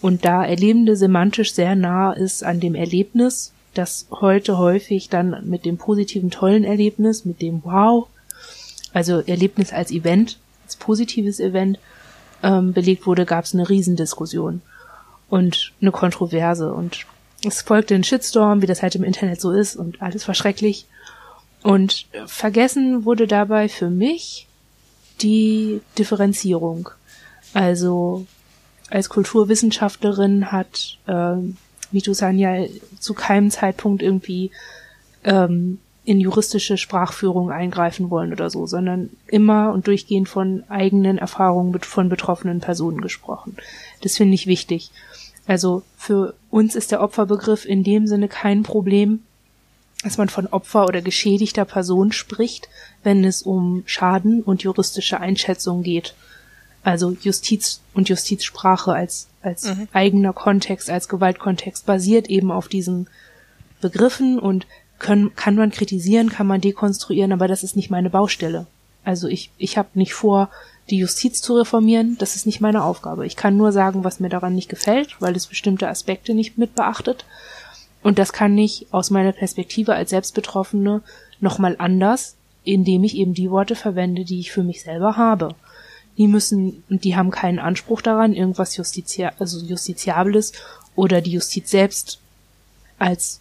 Und 0.00 0.24
da 0.24 0.44
Erlebende 0.44 0.96
semantisch 0.96 1.54
sehr 1.54 1.76
nah 1.76 2.12
ist 2.12 2.44
an 2.44 2.60
dem 2.60 2.74
Erlebnis, 2.74 3.52
das 3.74 4.06
heute 4.10 4.58
häufig 4.58 5.08
dann 5.08 5.48
mit 5.48 5.64
dem 5.64 5.78
positiven, 5.78 6.30
tollen 6.30 6.64
Erlebnis, 6.64 7.24
mit 7.24 7.40
dem 7.40 7.62
Wow, 7.64 8.08
also 8.92 9.20
Erlebnis 9.20 9.72
als 9.72 9.90
Event, 9.90 10.38
als 10.64 10.76
positives 10.76 11.40
Event, 11.40 11.78
ähm, 12.42 12.72
belegt 12.72 13.06
wurde, 13.06 13.24
gab 13.24 13.44
es 13.44 13.54
eine 13.54 13.68
Riesendiskussion 13.68 14.60
und 15.30 15.72
eine 15.80 15.92
Kontroverse 15.92 16.74
und 16.74 17.06
es 17.44 17.62
folgte 17.62 17.94
ein 17.94 18.04
Shitstorm, 18.04 18.62
wie 18.62 18.66
das 18.66 18.82
halt 18.82 18.94
im 18.94 19.04
Internet 19.04 19.40
so 19.40 19.52
ist 19.52 19.76
und 19.76 20.02
alles 20.02 20.28
war 20.28 20.34
schrecklich. 20.34 20.86
Und 21.62 22.06
vergessen 22.26 23.04
wurde 23.04 23.26
dabei 23.26 23.68
für 23.68 23.90
mich 23.90 24.48
die 25.20 25.80
Differenzierung. 25.98 26.90
Also 27.54 28.26
als 28.90 29.08
Kulturwissenschaftlerin 29.08 30.50
hat 30.50 30.98
äh, 31.06 31.36
Mitu 31.92 32.14
Sanyal 32.14 32.68
zu 32.98 33.14
keinem 33.14 33.50
Zeitpunkt 33.50 34.02
irgendwie 34.02 34.50
ähm, 35.24 35.78
in 36.04 36.18
juristische 36.18 36.76
Sprachführung 36.76 37.50
eingreifen 37.50 38.10
wollen 38.10 38.32
oder 38.32 38.50
so, 38.50 38.66
sondern 38.66 39.10
immer 39.28 39.72
und 39.72 39.86
durchgehend 39.86 40.28
von 40.28 40.64
eigenen 40.68 41.18
Erfahrungen 41.18 41.78
von 41.80 42.08
betroffenen 42.08 42.60
Personen 42.60 43.00
gesprochen. 43.00 43.56
Das 44.00 44.16
finde 44.16 44.34
ich 44.34 44.46
wichtig. 44.46 44.90
Also 45.46 45.82
für 45.96 46.34
uns 46.50 46.74
ist 46.74 46.90
der 46.90 47.02
Opferbegriff 47.02 47.64
in 47.64 47.84
dem 47.84 48.06
Sinne 48.06 48.28
kein 48.28 48.62
Problem, 48.62 49.20
dass 50.02 50.18
man 50.18 50.28
von 50.28 50.46
Opfer 50.48 50.86
oder 50.86 51.00
geschädigter 51.00 51.64
Person 51.64 52.12
spricht, 52.12 52.68
wenn 53.02 53.24
es 53.24 53.42
um 53.42 53.82
Schaden 53.86 54.42
und 54.42 54.62
juristische 54.62 55.20
Einschätzung 55.20 55.82
geht. 55.82 56.14
Also 56.82 57.16
Justiz 57.20 57.80
und 57.94 58.08
Justizsprache 58.08 58.92
als, 58.92 59.28
als 59.42 59.64
mhm. 59.64 59.88
eigener 59.92 60.32
Kontext, 60.32 60.90
als 60.90 61.08
Gewaltkontext 61.08 61.86
basiert 61.86 62.28
eben 62.28 62.50
auf 62.50 62.68
diesen 62.68 63.08
Begriffen 63.80 64.38
und 64.38 64.66
können, 64.98 65.34
kann 65.36 65.54
man 65.54 65.70
kritisieren, 65.70 66.30
kann 66.30 66.46
man 66.46 66.60
dekonstruieren, 66.60 67.32
aber 67.32 67.48
das 67.48 67.62
ist 67.62 67.76
nicht 67.76 67.90
meine 67.90 68.10
Baustelle. 68.10 68.66
Also 69.04 69.28
ich, 69.28 69.50
ich 69.58 69.78
habe 69.78 69.88
nicht 69.94 70.14
vor, 70.14 70.48
die 70.90 70.98
Justiz 70.98 71.42
zu 71.42 71.56
reformieren, 71.56 72.16
das 72.18 72.36
ist 72.36 72.46
nicht 72.46 72.60
meine 72.60 72.84
Aufgabe. 72.84 73.26
Ich 73.26 73.36
kann 73.36 73.56
nur 73.56 73.72
sagen, 73.72 74.04
was 74.04 74.20
mir 74.20 74.28
daran 74.28 74.54
nicht 74.54 74.68
gefällt, 74.68 75.20
weil 75.20 75.36
es 75.36 75.46
bestimmte 75.46 75.88
Aspekte 75.88 76.34
nicht 76.34 76.58
mit 76.58 76.74
beachtet. 76.74 77.24
Und 78.02 78.18
das 78.18 78.32
kann 78.32 78.56
ich 78.58 78.86
aus 78.90 79.10
meiner 79.10 79.32
Perspektive 79.32 79.94
als 79.94 80.10
Selbstbetroffene 80.10 81.02
nochmal 81.40 81.76
anders, 81.78 82.36
indem 82.64 83.04
ich 83.04 83.16
eben 83.16 83.34
die 83.34 83.50
Worte 83.50 83.74
verwende, 83.74 84.24
die 84.24 84.40
ich 84.40 84.52
für 84.52 84.62
mich 84.62 84.82
selber 84.82 85.16
habe. 85.16 85.54
Die 86.18 86.28
müssen, 86.28 86.84
die 86.88 87.16
haben 87.16 87.30
keinen 87.30 87.58
Anspruch 87.58 88.02
daran, 88.02 88.34
irgendwas 88.34 88.76
Justizia 88.76 89.32
also 89.38 89.64
Justiziables 89.64 90.52
oder 90.94 91.20
die 91.20 91.32
Justiz 91.32 91.70
selbst 91.70 92.18
als 92.98 93.40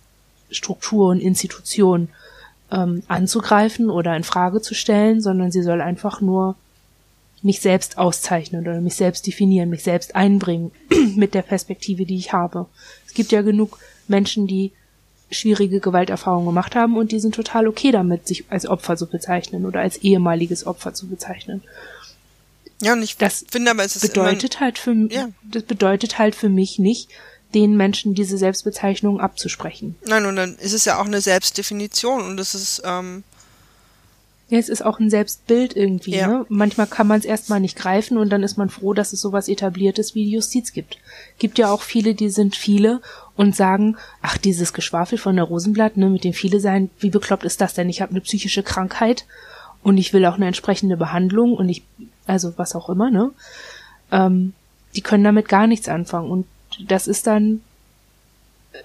Struktur 0.50 1.10
und 1.10 1.20
Institution 1.20 2.10
ähm, 2.72 3.04
anzugreifen 3.08 3.90
oder 3.90 4.16
in 4.16 4.24
Frage 4.24 4.62
zu 4.62 4.74
stellen, 4.74 5.22
sondern 5.22 5.52
sie 5.52 5.62
soll 5.62 5.82
einfach 5.82 6.22
nur 6.22 6.56
mich 7.42 7.60
selbst 7.60 7.98
auszeichnen 7.98 8.62
oder 8.62 8.80
mich 8.82 8.96
selbst 8.96 9.26
definieren, 9.28 9.70
mich 9.70 9.84
selbst 9.84 10.16
einbringen 10.16 10.72
mit 11.16 11.34
der 11.34 11.42
Perspektive, 11.42 12.06
die 12.06 12.18
ich 12.18 12.34
habe. 12.34 12.68
Es 13.06 13.14
gibt 13.14 13.32
ja 13.32 13.42
genug 13.42 13.80
Menschen, 14.12 14.46
die 14.46 14.72
schwierige 15.32 15.80
Gewalterfahrungen 15.80 16.46
gemacht 16.46 16.76
haben 16.76 16.98
und 16.98 17.12
die 17.12 17.20
sind 17.20 17.34
total 17.34 17.68
okay 17.68 17.92
damit, 17.92 18.28
sich 18.28 18.46
als 18.50 18.68
Opfer 18.68 18.98
zu 18.98 19.08
bezeichnen 19.08 19.66
oder 19.66 19.80
als 19.80 19.98
ehemaliges 19.98 20.68
Opfer 20.68 20.94
zu 20.94 21.08
bezeichnen. 21.08 21.64
Ja, 22.82 22.94
und 22.94 23.02
ich 23.02 23.18
das 23.18 23.46
finde 23.50 23.72
aber 23.72 23.84
es 23.84 23.96
ist 23.96 24.14
bedeutet 24.14 24.60
halt 24.60 24.78
für 24.78 24.94
ja. 25.10 25.30
das 25.44 25.64
bedeutet 25.64 26.18
halt 26.20 26.36
für 26.36 26.50
mich 26.50 26.80
nicht, 26.80 27.10
den 27.54 27.78
Menschen 27.78 28.14
diese 28.14 28.38
Selbstbezeichnung 28.38 29.20
abzusprechen. 29.20 29.96
Nein, 30.06 30.26
und 30.26 30.36
dann 30.36 30.56
ist 30.56 30.74
es 30.74 30.86
ja 30.86 31.00
auch 31.00 31.06
eine 31.06 31.22
Selbstdefinition 31.22 32.24
und 32.24 32.40
es 32.40 32.54
ist 32.54 32.82
ähm 32.86 33.24
ja, 34.52 34.60
es 34.60 34.68
ist 34.68 34.86
auch 34.86 35.00
ein 35.00 35.10
Selbstbild 35.10 35.78
irgendwie. 35.78 36.16
Ja. 36.16 36.28
Ne? 36.28 36.46
Manchmal 36.50 36.86
kann 36.86 37.08
man 37.08 37.18
es 37.18 37.26
erstmal 37.26 37.62
nicht 37.62 37.78
greifen 37.78 38.18
und 38.18 38.30
dann 38.30 38.44
ist 38.44 38.58
man 38.58 38.70
froh, 38.70 38.94
dass 38.94 39.14
es 39.14 39.22
sowas 39.22 39.48
etabliertes 39.48 40.14
wie 40.14 40.26
die 40.26 40.32
Justiz 40.32 40.74
gibt. 40.74 40.98
Gibt 41.40 41.58
ja 41.58 41.72
auch 41.72 41.82
viele, 41.82 42.16
die 42.16 42.30
sind 42.30 42.58
viele 42.58 43.00
und 43.38 43.56
sagen, 43.56 43.96
ach, 44.22 44.38
dieses 44.38 44.74
Geschwafel 44.74 45.18
von 45.18 45.38
der 45.38 45.46
Rosenblatt, 45.46 45.96
ne, 45.96 46.10
mit 46.10 46.26
dem 46.26 46.34
viele 46.34 46.60
sein, 46.60 46.90
wie 47.00 47.10
bekloppt 47.10 47.46
ist 47.46 47.62
das 47.62 47.76
denn? 47.76 47.88
Ich 47.88 48.02
habe 48.02 48.12
eine 48.12 48.20
psychische 48.20 48.62
Krankheit 48.62 49.26
und 49.84 49.98
ich 49.98 50.12
will 50.12 50.26
auch 50.26 50.36
eine 50.36 50.48
entsprechende 50.48 50.98
Behandlung 50.98 51.54
und 51.54 51.70
ich, 51.70 51.84
also 52.28 52.52
was 52.58 52.76
auch 52.76 52.90
immer, 52.90 53.10
ne? 53.10 53.32
Ähm, 54.12 54.52
die 54.96 55.02
können 55.02 55.24
damit 55.24 55.48
gar 55.48 55.66
nichts 55.66 55.88
anfangen 55.88 56.30
und 56.30 56.46
das 56.90 57.08
ist 57.08 57.26
dann 57.26 57.62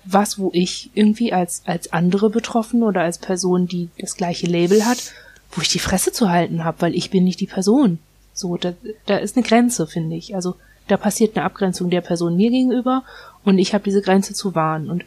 was, 0.04 0.38
wo 0.38 0.50
ich 0.52 0.90
irgendwie 0.94 1.32
als, 1.32 1.62
als 1.66 1.92
andere 1.92 2.30
Betroffene 2.30 2.84
oder 2.84 3.00
als 3.00 3.18
Person, 3.18 3.66
die 3.66 3.88
das 3.98 4.14
gleiche 4.14 4.46
Label 4.46 4.86
hat, 4.86 5.12
wo 5.52 5.62
ich 5.62 5.68
die 5.68 5.78
Fresse 5.78 6.12
zu 6.12 6.30
halten 6.30 6.64
habe, 6.64 6.80
weil 6.80 6.94
ich 6.94 7.10
bin 7.10 7.24
nicht 7.24 7.40
die 7.40 7.46
Person. 7.46 7.98
So, 8.32 8.56
da, 8.56 8.74
da 9.06 9.16
ist 9.16 9.36
eine 9.36 9.46
Grenze, 9.46 9.86
finde 9.86 10.16
ich. 10.16 10.34
Also 10.34 10.56
da 10.88 10.96
passiert 10.96 11.36
eine 11.36 11.44
Abgrenzung 11.44 11.90
der 11.90 12.00
Person 12.00 12.36
mir 12.36 12.50
gegenüber 12.50 13.02
und 13.44 13.58
ich 13.58 13.74
habe 13.74 13.84
diese 13.84 14.02
Grenze 14.02 14.34
zu 14.34 14.54
wahren. 14.54 14.90
Und 14.90 15.04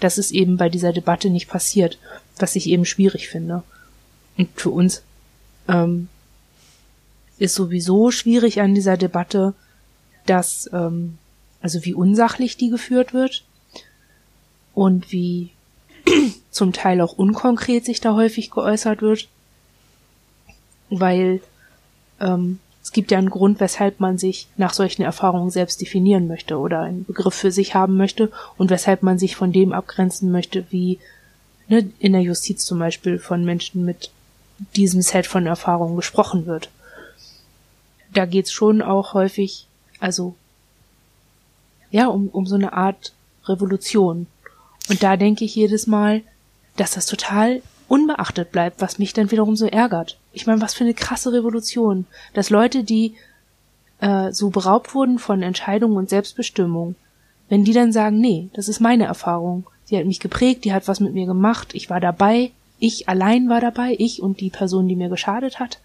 das 0.00 0.18
ist 0.18 0.30
eben 0.30 0.56
bei 0.56 0.68
dieser 0.68 0.92
Debatte 0.92 1.30
nicht 1.30 1.48
passiert, 1.48 1.98
was 2.38 2.56
ich 2.56 2.68
eben 2.68 2.84
schwierig 2.84 3.28
finde. 3.28 3.62
Und 4.36 4.48
für 4.54 4.70
uns 4.70 5.02
ähm, 5.68 6.08
ist 7.38 7.54
sowieso 7.54 8.10
schwierig 8.10 8.60
an 8.60 8.74
dieser 8.74 8.96
Debatte, 8.96 9.54
dass, 10.26 10.68
ähm, 10.72 11.18
also 11.60 11.84
wie 11.84 11.94
unsachlich 11.94 12.56
die 12.56 12.70
geführt 12.70 13.14
wird 13.14 13.44
und 14.74 15.10
wie 15.12 15.50
zum 16.50 16.72
Teil 16.72 17.00
auch 17.00 17.14
unkonkret 17.14 17.84
sich 17.84 18.00
da 18.00 18.14
häufig 18.14 18.50
geäußert 18.50 19.02
wird, 19.02 19.28
weil 20.90 21.40
ähm, 22.20 22.58
es 22.82 22.92
gibt 22.92 23.10
ja 23.10 23.18
einen 23.18 23.30
Grund, 23.30 23.58
weshalb 23.58 23.98
man 23.98 24.16
sich 24.16 24.46
nach 24.56 24.72
solchen 24.72 25.02
Erfahrungen 25.02 25.50
selbst 25.50 25.80
definieren 25.80 26.28
möchte 26.28 26.56
oder 26.58 26.82
einen 26.82 27.04
Begriff 27.04 27.34
für 27.34 27.50
sich 27.50 27.74
haben 27.74 27.96
möchte 27.96 28.30
und 28.56 28.70
weshalb 28.70 29.02
man 29.02 29.18
sich 29.18 29.34
von 29.34 29.52
dem 29.52 29.72
abgrenzen 29.72 30.30
möchte, 30.30 30.64
wie 30.70 31.00
ne, 31.68 31.90
in 31.98 32.12
der 32.12 32.22
Justiz 32.22 32.64
zum 32.64 32.78
Beispiel 32.78 33.18
von 33.18 33.44
Menschen 33.44 33.84
mit 33.84 34.10
diesem 34.76 35.02
Set 35.02 35.26
von 35.26 35.46
Erfahrungen 35.46 35.96
gesprochen 35.96 36.46
wird. 36.46 36.70
Da 38.14 38.24
geht's 38.24 38.52
schon 38.52 38.82
auch 38.82 39.14
häufig, 39.14 39.66
also 39.98 40.36
ja, 41.90 42.06
um, 42.06 42.28
um 42.28 42.46
so 42.46 42.54
eine 42.54 42.72
Art 42.72 43.12
Revolution. 43.46 44.26
Und 44.88 45.02
da 45.02 45.16
denke 45.16 45.44
ich 45.44 45.54
jedes 45.54 45.86
Mal, 45.86 46.22
dass 46.76 46.92
das 46.92 47.06
total 47.06 47.62
unbeachtet 47.88 48.52
bleibt, 48.52 48.80
was 48.80 48.98
mich 48.98 49.12
dann 49.12 49.30
wiederum 49.30 49.56
so 49.56 49.66
ärgert. 49.66 50.18
Ich 50.32 50.46
meine, 50.46 50.60
was 50.60 50.74
für 50.74 50.84
eine 50.84 50.94
krasse 50.94 51.32
Revolution, 51.32 52.06
dass 52.34 52.50
Leute, 52.50 52.84
die 52.84 53.14
äh, 54.00 54.32
so 54.32 54.50
beraubt 54.50 54.94
wurden 54.94 55.18
von 55.18 55.42
Entscheidungen 55.42 55.96
und 55.96 56.10
Selbstbestimmung, 56.10 56.96
wenn 57.48 57.64
die 57.64 57.72
dann 57.72 57.92
sagen, 57.92 58.18
nee, 58.18 58.48
das 58.54 58.68
ist 58.68 58.80
meine 58.80 59.04
Erfahrung, 59.04 59.66
sie 59.84 59.96
hat 59.96 60.06
mich 60.06 60.20
geprägt, 60.20 60.64
die 60.64 60.72
hat 60.72 60.88
was 60.88 61.00
mit 61.00 61.14
mir 61.14 61.26
gemacht, 61.26 61.74
ich 61.74 61.88
war 61.90 62.00
dabei, 62.00 62.50
ich 62.78 63.08
allein 63.08 63.48
war 63.48 63.60
dabei, 63.60 63.94
ich 63.98 64.20
und 64.20 64.40
die 64.40 64.50
Person, 64.50 64.88
die 64.88 64.96
mir 64.96 65.08
geschadet 65.08 65.60
hat, 65.60 65.80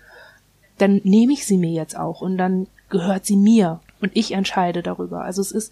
dann 0.77 1.01
nehme 1.03 1.33
ich 1.33 1.45
sie 1.45 1.57
mir 1.57 1.71
jetzt 1.71 1.95
auch 1.95 2.21
und 2.21 2.37
dann 2.37 2.67
gehört 2.89 3.25
sie 3.25 3.37
mir 3.37 3.79
und 4.01 4.11
ich 4.15 4.31
entscheide 4.31 4.81
darüber. 4.81 5.23
Also 5.23 5.41
es 5.41 5.51
ist 5.51 5.71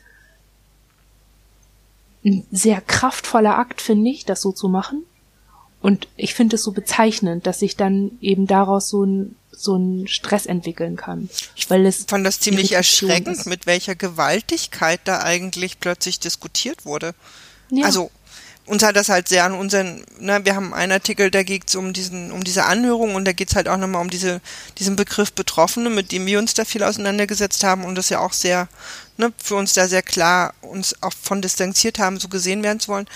ein 2.23 2.45
sehr 2.51 2.81
kraftvoller 2.81 3.57
Akt, 3.57 3.81
finde 3.81 4.09
ich, 4.09 4.25
das 4.25 4.41
so 4.41 4.51
zu 4.51 4.69
machen. 4.69 5.03
Und 5.81 6.07
ich 6.17 6.33
finde 6.33 6.57
es 6.57 6.63
so 6.63 6.71
bezeichnend, 6.71 7.47
dass 7.47 7.59
sich 7.59 7.75
dann 7.75 8.11
eben 8.21 8.47
daraus 8.47 8.89
so 8.89 9.05
ein, 9.05 9.35
so 9.51 9.75
ein 9.75 10.07
Stress 10.07 10.45
entwickeln 10.45 10.95
kann. 10.95 11.29
Ich 11.55 11.69
weil 11.69 11.85
es 11.85 12.05
fand 12.07 12.25
das 12.25 12.39
ziemlich 12.39 12.73
erschreckend, 12.73 13.39
ist. 13.39 13.45
mit 13.45 13.65
welcher 13.65 13.95
Gewaltigkeit 13.95 15.01
da 15.05 15.21
eigentlich 15.21 15.79
plötzlich 15.79 16.19
diskutiert 16.19 16.85
wurde. 16.85 17.13
Ja. 17.71 17.85
Also 17.85 18.11
uns 18.69 18.83
hat 18.83 18.95
das 18.95 19.09
halt 19.09 19.27
sehr 19.27 19.45
an 19.45 19.53
unseren, 19.53 20.05
ne, 20.19 20.41
wir 20.43 20.55
haben 20.55 20.73
einen 20.73 20.91
Artikel, 20.91 21.31
da 21.31 21.41
geht 21.41 21.67
es 21.67 21.75
um 21.75 21.91
diesen, 21.91 22.31
um 22.31 22.43
diese 22.43 22.65
Anhörung 22.65 23.15
und 23.15 23.25
da 23.25 23.31
geht 23.31 23.49
es 23.49 23.55
halt 23.55 23.67
auch 23.67 23.77
nochmal 23.77 24.01
um 24.01 24.11
diese, 24.11 24.41
diesen 24.77 24.95
Begriff 24.95 25.33
Betroffene, 25.33 25.89
mit 25.89 26.11
dem 26.11 26.27
wir 26.27 26.37
uns 26.37 26.53
da 26.53 26.65
viel 26.65 26.83
auseinandergesetzt 26.83 27.63
haben 27.63 27.83
und 27.83 27.95
das 27.95 28.09
ja 28.09 28.19
auch 28.19 28.33
sehr, 28.33 28.67
ne, 29.17 29.33
für 29.43 29.55
uns 29.55 29.73
da 29.73 29.87
sehr 29.87 30.03
klar 30.03 30.53
uns 30.61 30.95
auch 31.01 31.13
von 31.19 31.41
distanziert 31.41 31.97
haben, 31.97 32.19
so 32.19 32.27
gesehen 32.27 32.61
werden 32.61 32.79
zu 32.79 32.89
wollen. 32.89 33.07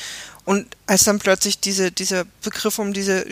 Und 0.45 0.75
als 0.87 1.05
dann 1.05 1.19
plötzlich 1.19 1.59
diese, 1.59 1.91
dieser 1.91 2.25
Begriff 2.41 2.77
um 2.77 2.91
diese, 2.91 3.25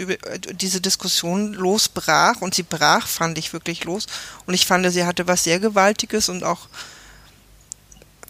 diese 0.53 0.79
Diskussion 0.79 1.53
losbrach, 1.53 2.41
und 2.41 2.55
sie 2.55 2.63
brach, 2.63 3.05
fand 3.07 3.37
ich 3.37 3.51
wirklich 3.51 3.83
los, 3.83 4.07
und 4.45 4.53
ich 4.53 4.65
fand, 4.65 4.89
sie 4.91 5.05
hatte 5.05 5.27
was 5.27 5.43
sehr 5.43 5.59
Gewaltiges 5.59 6.29
und 6.29 6.43
auch 6.43 6.69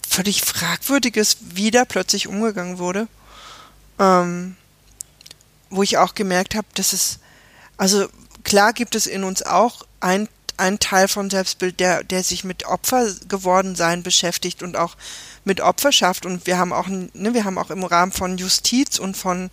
völlig 0.07 0.41
Fragwürdiges, 0.41 1.37
wie 1.53 1.71
da 1.71 1.85
plötzlich 1.85 2.27
umgegangen 2.27 2.79
wurde. 2.79 3.07
Ähm, 3.99 4.55
wo 5.71 5.81
ich 5.81 5.97
auch 5.97 6.13
gemerkt 6.13 6.53
habe, 6.53 6.67
dass 6.75 6.93
es, 6.93 7.19
also 7.77 8.07
klar 8.43 8.73
gibt 8.73 8.95
es 8.95 9.07
in 9.07 9.23
uns 9.23 9.41
auch 9.41 9.85
ein, 10.01 10.27
ein 10.57 10.79
Teil 10.79 11.07
vom 11.07 11.29
Selbstbild, 11.29 11.79
der, 11.79 12.03
der 12.03 12.23
sich 12.23 12.43
mit 12.43 12.65
Opfer 12.65 13.11
geworden 13.27 13.75
sein 13.75 14.03
beschäftigt 14.03 14.61
und 14.61 14.75
auch 14.75 14.95
mit 15.43 15.61
Opferschaft 15.61 16.25
und 16.25 16.45
wir 16.45 16.57
haben 16.57 16.73
auch, 16.73 16.87
ne, 16.87 17.33
wir 17.33 17.45
haben 17.45 17.57
auch 17.57 17.71
im 17.71 17.83
Rahmen 17.83 18.11
von 18.11 18.37
Justiz 18.37 18.99
und 18.99 19.17
von 19.17 19.49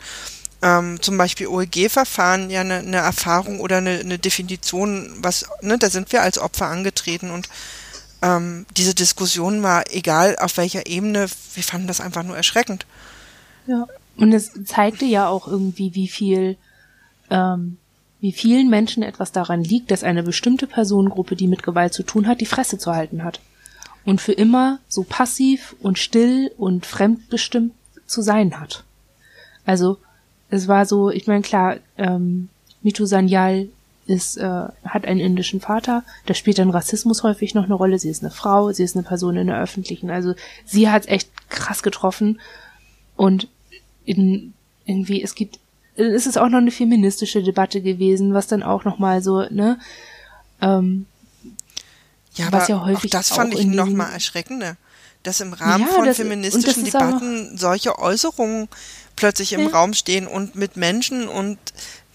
ähm, 0.61 1.01
zum 1.01 1.17
Beispiel 1.17 1.47
OEG-Verfahren 1.47 2.51
ja 2.51 2.61
eine, 2.61 2.79
eine 2.79 2.97
Erfahrung 2.97 3.61
oder 3.61 3.79
eine, 3.79 3.99
eine 4.01 4.19
Definition, 4.19 5.17
was, 5.21 5.47
ne, 5.63 5.79
da 5.79 5.89
sind 5.89 6.13
wir 6.13 6.23
als 6.23 6.39
Opfer 6.39 6.67
angetreten 6.67 7.31
und 7.31 7.49
ähm, 8.21 8.67
diese 8.77 8.95
Diskussion 8.95 9.63
war 9.63 9.85
egal 9.91 10.37
auf 10.41 10.57
welcher 10.57 10.87
Ebene, 10.87 11.27
wir 11.55 11.63
fanden 11.63 11.87
das 11.87 12.01
einfach 12.01 12.25
nur 12.25 12.37
erschreckend. 12.37 12.87
Ja. 13.67 13.87
Und 14.17 14.33
es 14.33 14.51
zeigte 14.65 15.05
ja 15.05 15.29
auch 15.29 15.47
irgendwie, 15.47 15.95
wie 15.95 16.09
viel, 16.09 16.57
ähm, 17.31 17.77
wie 18.19 18.33
vielen 18.33 18.69
Menschen 18.69 19.05
etwas 19.05 19.31
daran 19.31 19.63
liegt, 19.63 19.93
dass 19.93 20.03
eine 20.03 20.25
bestimmte 20.25 20.67
Personengruppe, 20.67 21.37
die 21.37 21.47
mit 21.47 21.63
Gewalt 21.63 21.95
zu 21.95 22.03
tun 22.03 22.27
hat, 22.27 22.41
die 22.41 22.47
Fresse 22.47 22.79
zu 22.79 22.93
halten 22.93 23.23
hat 23.23 23.41
und 24.09 24.23
für 24.23 24.33
immer 24.33 24.79
so 24.89 25.03
passiv 25.03 25.77
und 25.83 25.99
still 25.99 26.51
und 26.57 26.87
fremdbestimmt 26.87 27.75
zu 28.07 28.23
sein 28.23 28.59
hat. 28.59 28.83
Also 29.67 29.99
es 30.49 30.67
war 30.67 30.87
so, 30.87 31.11
ich 31.11 31.27
meine 31.27 31.43
klar, 31.43 31.77
ähm, 31.99 32.49
Mitu 32.81 33.05
Sanyal 33.05 33.69
ist, 34.07 34.39
äh, 34.39 34.69
hat 34.83 35.05
einen 35.05 35.21
indischen 35.21 35.61
Vater, 35.61 36.05
da 36.25 36.33
spielt 36.33 36.59
dann 36.59 36.71
Rassismus 36.71 37.23
häufig 37.23 37.55
noch 37.55 37.65
eine 37.65 37.75
Rolle. 37.75 37.99
Sie 37.99 38.09
ist 38.09 38.23
eine 38.23 38.31
Frau, 38.31 38.73
sie 38.73 38.83
ist 38.83 38.97
eine 38.97 39.05
Person 39.05 39.37
in 39.37 39.49
der 39.49 39.61
öffentlichen. 39.61 40.11
Also 40.11 40.33
sie 40.65 40.89
hat 40.89 41.07
echt 41.07 41.29
krass 41.51 41.83
getroffen 41.83 42.41
und 43.15 43.47
in, 44.07 44.55
irgendwie 44.87 45.23
es 45.23 45.35
gibt, 45.35 45.59
es 45.97 46.27
ist 46.27 46.39
auch 46.39 46.49
noch 46.49 46.61
eine 46.61 46.71
feministische 46.71 47.43
Debatte 47.43 47.83
gewesen, 47.83 48.33
was 48.33 48.47
dann 48.47 48.63
auch 48.63 48.85
noch 48.85 48.99
mal 48.99 49.23
so 49.23 49.43
ne 49.51 49.79
ähm, 50.63 51.05
ja, 52.39 52.53
was 52.53 52.69
ja 52.69 52.85
häufig 52.85 53.15
auch 53.15 53.19
das 53.19 53.29
fand 53.31 53.55
auch 53.55 53.59
ich 53.59 53.67
noch 53.67 53.89
mal 53.89 54.11
erschreckender, 54.13 54.77
dass 55.23 55.41
im 55.41 55.53
Rahmen 55.53 55.87
ja, 55.87 55.93
von 55.93 56.05
das, 56.07 56.17
feministischen 56.17 56.85
Debatten 56.85 57.59
solche 57.59 57.99
Äußerungen 57.99 58.69
plötzlich 59.17 59.53
im 59.53 59.63
ja. 59.63 59.69
Raum 59.69 59.95
stehen 59.95 60.27
und 60.27 60.55
mit 60.55 60.77
Menschen 60.77 61.29
und 61.29 61.59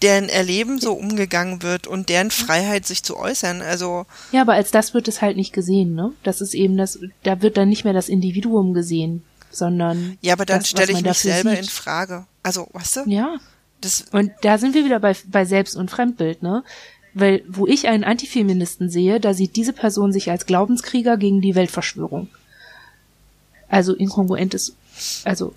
deren 0.02 0.28
Erleben 0.28 0.80
so 0.80 0.92
umgegangen 0.92 1.62
wird 1.62 1.86
und 1.86 2.08
deren 2.08 2.30
Freiheit 2.30 2.86
sich 2.86 3.02
zu 3.02 3.16
äußern. 3.16 3.62
Also 3.62 4.06
ja, 4.32 4.42
aber 4.42 4.54
als 4.54 4.70
das 4.70 4.94
wird 4.94 5.08
es 5.08 5.22
halt 5.22 5.36
nicht 5.36 5.52
gesehen, 5.52 5.94
ne? 5.94 6.12
Das 6.22 6.40
ist 6.40 6.54
eben 6.54 6.76
das, 6.76 6.98
da 7.22 7.42
wird 7.42 7.56
dann 7.56 7.68
nicht 7.68 7.84
mehr 7.84 7.92
das 7.92 8.08
Individuum 8.08 8.74
gesehen, 8.74 9.22
sondern 9.50 10.18
ja, 10.20 10.32
aber 10.32 10.46
dann 10.46 10.64
stelle 10.64 10.92
ich 10.92 11.02
mich 11.02 11.18
selber 11.18 11.50
sieht. 11.50 11.60
in 11.60 11.64
Frage. 11.66 12.26
Also, 12.42 12.68
weißt 12.72 12.96
du? 12.96 13.00
Ja. 13.06 13.36
Das 13.80 14.06
und 14.12 14.32
da 14.42 14.56
sind 14.56 14.74
wir 14.74 14.84
wieder 14.84 14.98
bei 14.98 15.14
bei 15.26 15.44
Selbst- 15.44 15.76
und 15.76 15.90
Fremdbild, 15.90 16.42
ne? 16.42 16.64
Weil 17.14 17.44
wo 17.48 17.66
ich 17.66 17.86
einen 17.86 18.04
Antifeministen 18.04 18.90
sehe, 18.90 19.20
da 19.20 19.34
sieht 19.34 19.54
diese 19.56 19.72
Person 19.72 20.12
sich 20.12 20.30
als 20.30 20.46
Glaubenskrieger 20.46 21.16
gegen 21.16 21.40
die 21.40 21.54
Weltverschwörung. 21.54 22.28
Also 23.68 23.94
inkongruent 23.94 24.52
ist, 24.54 24.76
also, 25.24 25.54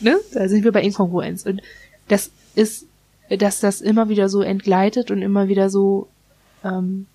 ne? 0.00 0.18
Da 0.32 0.48
sind 0.48 0.64
wir 0.64 0.72
bei 0.72 0.82
Inkongruenz. 0.82 1.46
Und 1.46 1.62
das 2.08 2.30
ist, 2.54 2.86
dass 3.30 3.60
das 3.60 3.80
immer 3.80 4.08
wieder 4.08 4.28
so 4.28 4.42
entgleitet 4.42 5.10
und 5.10 5.22
immer 5.22 5.48
wieder 5.48 5.70
so, 5.70 6.08
ähm, 6.64 7.06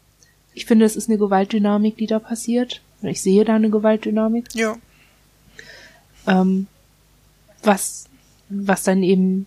ich 0.54 0.66
finde, 0.66 0.86
es 0.86 0.96
ist 0.96 1.10
eine 1.10 1.18
Gewaltdynamik, 1.18 1.98
die 1.98 2.08
da 2.08 2.20
passiert. 2.20 2.82
Ich 3.02 3.22
sehe 3.22 3.46
da 3.46 3.56
eine 3.56 3.70
Gewaltdynamik. 3.70 4.48
Ja. 4.56 4.76
Ähm, 6.26 6.68
was, 7.64 8.06
was 8.50 8.84
dann 8.84 9.04
eben 9.04 9.46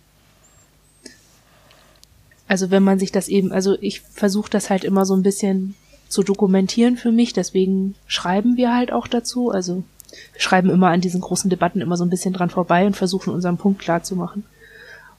also 2.51 2.69
wenn 2.69 2.83
man 2.83 2.99
sich 2.99 3.13
das 3.13 3.29
eben, 3.29 3.53
also 3.53 3.77
ich 3.79 4.01
versuche 4.01 4.49
das 4.49 4.69
halt 4.69 4.83
immer 4.83 5.05
so 5.05 5.15
ein 5.15 5.23
bisschen 5.23 5.73
zu 6.09 6.21
dokumentieren 6.21 6.97
für 6.97 7.13
mich, 7.13 7.31
deswegen 7.31 7.95
schreiben 8.07 8.57
wir 8.57 8.75
halt 8.75 8.91
auch 8.91 9.07
dazu. 9.07 9.51
Also 9.51 9.85
wir 10.33 10.41
schreiben 10.41 10.69
immer 10.69 10.89
an 10.89 10.99
diesen 10.99 11.21
großen 11.21 11.49
Debatten 11.49 11.79
immer 11.79 11.95
so 11.95 12.03
ein 12.03 12.09
bisschen 12.09 12.33
dran 12.33 12.49
vorbei 12.49 12.85
und 12.85 12.97
versuchen 12.97 13.33
unseren 13.33 13.55
Punkt 13.55 13.79
klar 13.79 14.03
zu 14.03 14.17
machen, 14.17 14.43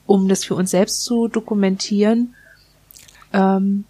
um 0.05 0.27
das 0.27 0.45
für 0.45 0.53
uns 0.53 0.69
selbst 0.69 1.05
zu 1.05 1.27
dokumentieren, 1.27 2.35
ähm, 3.33 3.85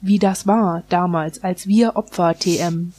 wie 0.00 0.20
das 0.20 0.46
war 0.46 0.84
damals, 0.88 1.42
als 1.42 1.66
wir 1.66 1.96
Opfer 1.96 2.38
TM 2.38 2.92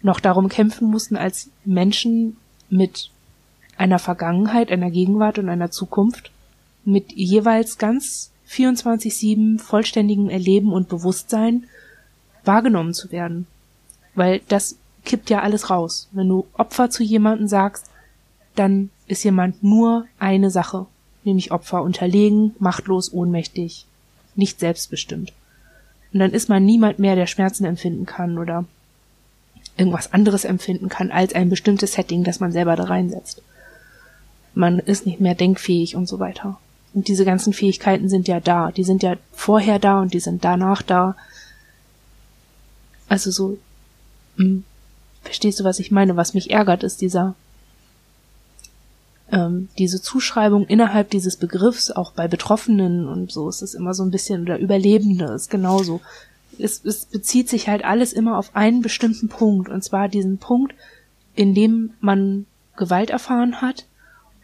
noch 0.00 0.20
darum 0.20 0.48
kämpfen 0.48 0.88
mussten, 0.88 1.18
als 1.18 1.50
Menschen 1.66 2.38
mit 2.70 3.10
einer 3.76 3.98
Vergangenheit, 3.98 4.72
einer 4.72 4.90
Gegenwart 4.90 5.38
und 5.38 5.50
einer 5.50 5.70
Zukunft 5.70 6.30
mit 6.86 7.12
jeweils 7.12 7.78
ganz 7.78 8.30
24-7 8.48 9.58
vollständigem 9.58 10.30
Erleben 10.30 10.72
und 10.72 10.88
Bewusstsein 10.88 11.66
wahrgenommen 12.44 12.94
zu 12.94 13.10
werden. 13.10 13.46
Weil 14.14 14.40
das 14.48 14.76
kippt 15.04 15.30
ja 15.30 15.40
alles 15.40 15.68
raus. 15.68 16.08
Wenn 16.12 16.28
du 16.28 16.46
Opfer 16.54 16.90
zu 16.90 17.02
jemandem 17.02 17.48
sagst, 17.48 17.86
dann 18.54 18.90
ist 19.06 19.24
jemand 19.24 19.62
nur 19.62 20.06
eine 20.18 20.50
Sache, 20.50 20.86
nämlich 21.24 21.52
Opfer, 21.52 21.82
unterlegen, 21.82 22.54
machtlos, 22.58 23.12
ohnmächtig, 23.12 23.86
nicht 24.34 24.60
selbstbestimmt. 24.60 25.32
Und 26.12 26.20
dann 26.20 26.32
ist 26.32 26.48
man 26.48 26.64
niemand 26.64 26.98
mehr, 26.98 27.16
der 27.16 27.26
Schmerzen 27.26 27.64
empfinden 27.64 28.06
kann 28.06 28.38
oder 28.38 28.64
irgendwas 29.76 30.12
anderes 30.12 30.44
empfinden 30.44 30.88
kann 30.88 31.10
als 31.10 31.34
ein 31.34 31.50
bestimmtes 31.50 31.92
Setting, 31.92 32.24
das 32.24 32.40
man 32.40 32.52
selber 32.52 32.76
da 32.76 32.84
reinsetzt. 32.84 33.42
man 34.54 34.78
ist 34.78 35.04
nicht 35.04 35.20
mehr 35.20 35.34
denkfähig 35.34 35.96
und 35.96 36.08
so 36.08 36.18
weiter. 36.18 36.58
Und 36.96 37.08
diese 37.08 37.26
ganzen 37.26 37.52
Fähigkeiten 37.52 38.08
sind 38.08 38.26
ja 38.26 38.40
da. 38.40 38.72
Die 38.72 38.82
sind 38.82 39.02
ja 39.02 39.16
vorher 39.30 39.78
da 39.78 40.00
und 40.00 40.14
die 40.14 40.18
sind 40.18 40.46
danach 40.46 40.80
da. 40.80 41.14
Also 43.06 43.30
so, 43.30 43.58
hm, 44.36 44.64
verstehst 45.22 45.60
du, 45.60 45.64
was 45.64 45.78
ich 45.78 45.90
meine? 45.90 46.16
Was 46.16 46.32
mich 46.32 46.50
ärgert, 46.50 46.82
ist 46.82 47.02
dieser, 47.02 47.34
ähm, 49.30 49.68
diese 49.76 50.00
Zuschreibung 50.00 50.66
innerhalb 50.66 51.10
dieses 51.10 51.36
Begriffs, 51.36 51.90
auch 51.90 52.12
bei 52.12 52.28
Betroffenen 52.28 53.06
und 53.08 53.30
so, 53.30 53.46
ist 53.50 53.60
es 53.60 53.74
immer 53.74 53.92
so 53.92 54.02
ein 54.02 54.10
bisschen, 54.10 54.40
oder 54.44 54.58
Überlebende 54.58 55.26
ist 55.26 55.50
genauso. 55.50 56.00
Es, 56.58 56.82
es 56.82 57.04
bezieht 57.04 57.50
sich 57.50 57.68
halt 57.68 57.84
alles 57.84 58.14
immer 58.14 58.38
auf 58.38 58.56
einen 58.56 58.80
bestimmten 58.80 59.28
Punkt, 59.28 59.68
und 59.68 59.84
zwar 59.84 60.08
diesen 60.08 60.38
Punkt, 60.38 60.74
in 61.34 61.54
dem 61.54 61.92
man 62.00 62.46
Gewalt 62.74 63.10
erfahren 63.10 63.60
hat 63.60 63.84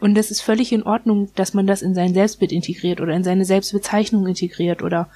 und 0.03 0.19
es 0.19 0.33
ist 0.33 0.41
völlig 0.41 0.73
in 0.73 0.83
Ordnung, 0.83 1.29
dass 1.37 1.55
man 1.55 1.69
das 1.69 1.81
in 1.81 1.95
sein 1.95 2.13
Selbstbild 2.13 2.51
integriert 2.51 3.01
oder 3.01 3.15
in 3.15 3.23
seine 3.23 3.45
Selbstbezeichnung 3.45 4.27
integriert 4.27 4.83
oder 4.83 5.09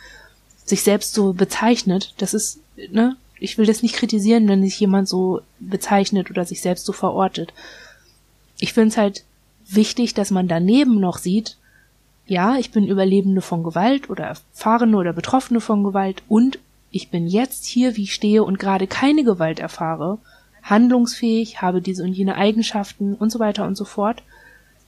sich 0.65 0.83
selbst 0.83 1.13
so 1.13 1.33
bezeichnet. 1.33 2.15
Das 2.19 2.35
ist, 2.35 2.61
ne? 2.93 3.17
Ich 3.41 3.59
will 3.59 3.67
das 3.67 3.83
nicht 3.83 3.97
kritisieren, 3.97 4.47
wenn 4.47 4.63
sich 4.63 4.79
jemand 4.79 5.09
so 5.09 5.41
bezeichnet 5.59 6.31
oder 6.31 6.45
sich 6.45 6.61
selbst 6.61 6.87
so 6.87 6.93
verortet. 6.93 7.53
Ich 8.61 8.75
finde 8.75 8.91
es 8.91 8.97
halt 8.97 9.25
wichtig, 9.69 10.15
dass 10.15 10.31
man 10.31 10.47
daneben 10.47 11.01
noch 11.01 11.19
sieht, 11.19 11.57
ja, 12.29 12.57
ich 12.57 12.71
bin 12.71 12.87
Überlebende 12.87 13.41
von 13.41 13.65
Gewalt 13.65 14.09
oder 14.09 14.27
Erfahrene 14.27 14.97
oder 14.97 15.13
Betroffene 15.13 15.61
von 15.61 15.83
Gewalt 15.83 16.23
und 16.29 16.61
ich 16.93 17.11
bin 17.11 17.27
jetzt 17.27 17.65
hier, 17.65 17.97
wie 17.97 18.05
ich 18.05 18.15
stehe 18.15 18.45
und 18.45 18.61
gerade 18.61 18.87
keine 18.87 19.25
Gewalt 19.25 19.59
erfahre, 19.59 20.19
handlungsfähig, 20.63 21.61
habe 21.61 21.83
diese 21.83 22.05
und 22.05 22.13
jene 22.13 22.37
Eigenschaften 22.37 23.17
und 23.17 23.33
so 23.33 23.41
weiter 23.41 23.67
und 23.67 23.77
so 23.77 23.85
fort 23.85 24.23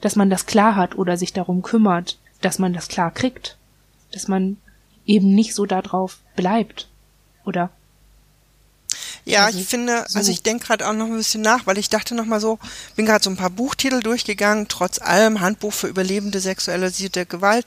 dass 0.00 0.16
man 0.16 0.30
das 0.30 0.46
klar 0.46 0.76
hat 0.76 0.96
oder 0.96 1.16
sich 1.16 1.32
darum 1.32 1.62
kümmert, 1.62 2.18
dass 2.40 2.58
man 2.58 2.72
das 2.72 2.88
klar 2.88 3.10
kriegt, 3.10 3.56
dass 4.12 4.28
man 4.28 4.56
eben 5.06 5.34
nicht 5.34 5.54
so 5.54 5.66
darauf 5.66 6.18
bleibt, 6.36 6.88
oder? 7.44 7.70
Ja, 9.24 9.46
also, 9.46 9.58
ich 9.58 9.66
finde, 9.66 10.04
so. 10.08 10.18
also 10.18 10.32
ich 10.32 10.42
denke 10.42 10.66
gerade 10.66 10.88
auch 10.88 10.94
noch 10.94 11.06
ein 11.06 11.16
bisschen 11.16 11.42
nach, 11.42 11.66
weil 11.66 11.78
ich 11.78 11.90
dachte 11.90 12.14
noch 12.14 12.24
mal 12.24 12.40
so, 12.40 12.58
bin 12.96 13.04
gerade 13.04 13.22
so 13.22 13.30
ein 13.30 13.36
paar 13.36 13.50
Buchtitel 13.50 14.00
durchgegangen, 14.00 14.68
trotz 14.68 15.00
allem 15.00 15.40
Handbuch 15.40 15.72
für 15.72 15.88
Überlebende 15.88 16.40
sexualisierte 16.40 17.26
Gewalt, 17.26 17.66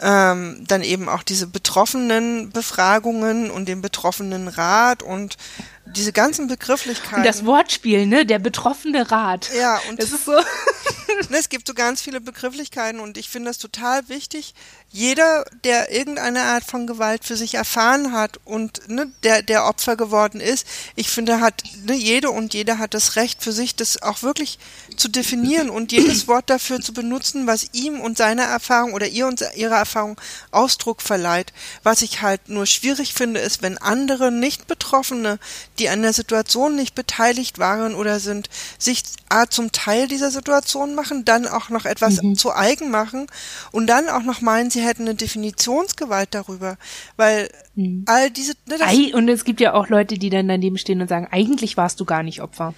ähm, 0.00 0.64
dann 0.66 0.82
eben 0.82 1.08
auch 1.08 1.22
diese 1.22 1.46
betroffenen 1.46 2.50
Befragungen 2.50 3.50
und 3.50 3.68
den 3.68 3.80
betroffenen 3.80 4.48
Rat 4.48 5.02
und 5.02 5.38
diese 5.86 6.12
ganzen 6.12 6.46
Begrifflichkeiten. 6.46 7.16
Und 7.18 7.26
das 7.26 7.44
Wortspiel, 7.44 8.06
ne? 8.06 8.24
Der 8.24 8.38
betroffene 8.38 9.10
Rat. 9.10 9.50
Ja, 9.54 9.80
und 9.88 10.00
das 10.00 10.12
ist 10.12 10.24
so. 10.24 10.32
ne, 11.30 11.38
es 11.38 11.48
gibt 11.48 11.66
so 11.66 11.74
ganz 11.74 12.00
viele 12.00 12.20
Begrifflichkeiten 12.20 13.00
und 13.00 13.18
ich 13.18 13.28
finde 13.28 13.50
das 13.50 13.58
total 13.58 14.08
wichtig. 14.08 14.54
Jeder, 14.94 15.46
der 15.64 15.90
irgendeine 15.90 16.42
Art 16.42 16.64
von 16.64 16.86
Gewalt 16.86 17.24
für 17.24 17.34
sich 17.34 17.54
erfahren 17.54 18.12
hat 18.12 18.38
und 18.44 18.88
ne, 18.90 19.10
der, 19.22 19.42
der 19.42 19.64
Opfer 19.64 19.96
geworden 19.96 20.38
ist, 20.38 20.66
ich 20.96 21.08
finde, 21.08 21.40
hat 21.40 21.62
ne, 21.86 21.94
jede 21.94 22.30
und 22.30 22.52
jeder 22.52 22.78
hat 22.78 22.92
das 22.92 23.16
Recht 23.16 23.42
für 23.42 23.52
sich, 23.52 23.74
das 23.74 24.02
auch 24.02 24.22
wirklich 24.22 24.58
zu 24.96 25.08
definieren 25.08 25.70
und 25.70 25.92
jedes 25.92 26.28
Wort 26.28 26.50
dafür 26.50 26.80
zu 26.80 26.92
benutzen, 26.92 27.46
was 27.46 27.68
ihm 27.72 28.00
und 28.02 28.18
seiner 28.18 28.42
Erfahrung 28.42 28.92
oder 28.92 29.08
ihr 29.08 29.26
und 29.26 29.42
ihrer 29.56 29.76
Erfahrung 29.76 30.20
Ausdruck 30.50 31.00
verleiht. 31.00 31.54
Was 31.82 32.02
ich 32.02 32.20
halt 32.20 32.50
nur 32.50 32.66
schwierig 32.66 33.14
finde, 33.14 33.40
ist, 33.40 33.62
wenn 33.62 33.78
andere 33.78 34.30
nicht 34.30 34.66
Betroffene, 34.66 35.38
die 35.78 35.88
an 35.88 36.02
der 36.02 36.12
Situation 36.12 36.76
nicht 36.76 36.94
beteiligt 36.94 37.58
waren 37.58 37.94
oder 37.94 38.20
sind, 38.20 38.50
sich 38.78 39.02
A, 39.30 39.46
zum 39.46 39.72
Teil 39.72 40.08
dieser 40.08 40.30
Situation 40.30 40.94
machen, 40.94 41.24
dann 41.24 41.46
auch 41.46 41.70
noch 41.70 41.86
etwas 41.86 42.20
mhm. 42.20 42.36
zu 42.36 42.54
eigen 42.54 42.90
machen 42.90 43.26
und 43.70 43.86
dann 43.86 44.10
auch 44.10 44.22
noch 44.22 44.42
meinen, 44.42 44.70
sie 44.70 44.81
hätten 44.82 45.02
eine 45.02 45.14
Definitionsgewalt 45.14 46.28
darüber, 46.32 46.76
weil 47.16 47.48
mhm. 47.74 48.04
all 48.06 48.30
diese... 48.30 48.52
Ne, 48.66 48.76
Ei, 48.80 49.14
und 49.14 49.28
es 49.28 49.44
gibt 49.44 49.60
ja 49.60 49.74
auch 49.74 49.88
Leute, 49.88 50.18
die 50.18 50.30
dann 50.30 50.48
daneben 50.48 50.78
stehen 50.78 51.00
und 51.00 51.08
sagen, 51.08 51.28
eigentlich 51.30 51.76
warst 51.76 52.00
du 52.00 52.04
gar 52.04 52.22
nicht 52.22 52.42
Opfer. 52.42 52.74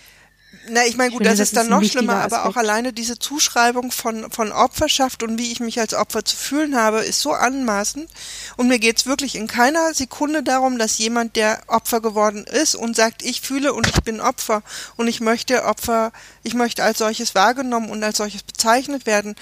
Na, 0.68 0.86
ich 0.86 0.97
meine, 0.97 1.10
gut, 1.10 1.20
ich 1.20 1.28
finde, 1.28 1.39
das, 1.39 1.48
ist 1.48 1.56
dann 1.56 1.68
noch 1.68 1.85
schlimmer, 1.85 2.14
Aspekt. 2.14 2.32
aber 2.35 2.48
auch 2.48 2.56
alleine 2.56 2.93
diese 2.93 3.18
Zuschreibung 3.18 3.90
von, 3.90 4.31
von 4.31 4.51
Opferschaft 4.52 5.22
und 5.22 5.39
wie 5.39 5.52
ich 5.52 5.60
mich 5.60 5.78
als 5.78 5.94
Opfer 5.94 6.24
zu 6.24 6.36
fühlen 6.36 6.76
habe, 6.76 7.01
ist 7.01 7.20
so 7.20 7.32
anmaßend. 7.32 8.09
Und 8.56 8.68
mir 8.68 8.78
geht's 8.78 9.06
wirklich 9.06 9.35
in 9.35 9.47
keiner 9.47 9.93
Sekunde 9.93 10.43
darum, 10.43 10.78
dass 10.78 10.98
jemand, 10.98 11.36
der 11.36 11.60
Opfer 11.66 12.01
geworden 12.01 12.44
ist 12.44 12.74
und 12.74 12.97
sagt, 12.97 13.22
ich 13.22 13.40
fühle 13.40 13.74
und 13.74 13.86
ich 13.86 14.02
bin 14.02 14.20
Opfer 14.20 14.62
und 14.97 15.09
ich 15.09 15.20
möchte 15.20 15.64
Opfer, 15.64 16.12
ich 16.43 16.55
möchte 16.55 16.82
als 16.82 16.98
solches 16.98 17.35
wahrgenommen 17.35 17.90
und 17.90 18.02
als 18.02 18.18
solches 18.18 18.43
bezeichnet 18.43 19.06
werden. 19.06 19.35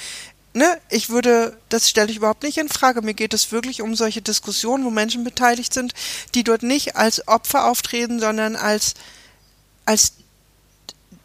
Ne, 0.55 0.79
ich 0.91 1.09
würde, 1.09 1.57
das 1.71 1.89
stelle 1.89 2.11
ich 2.11 2.19
überhaupt 2.19 2.43
nicht 2.43 2.59
in 2.59 2.69
Frage. 2.69 3.01
Mir 3.01 3.15
geht 3.15 3.33
es 3.33 3.53
wirklich 3.53 3.81
um 3.81 3.95
solche 3.95 4.21
Diskussionen, 4.21 4.85
wo 4.85 4.91
Menschen 4.91 5.25
beteiligt 5.25 5.73
sind, 5.73 5.95
die 6.35 6.45
dort 6.45 6.63
nicht 6.63 6.97
als 6.97 7.27
Opfer 7.27 7.67
auftreten, 7.67 8.21
sondern 8.21 8.57
als 8.57 8.95
als 9.85 10.13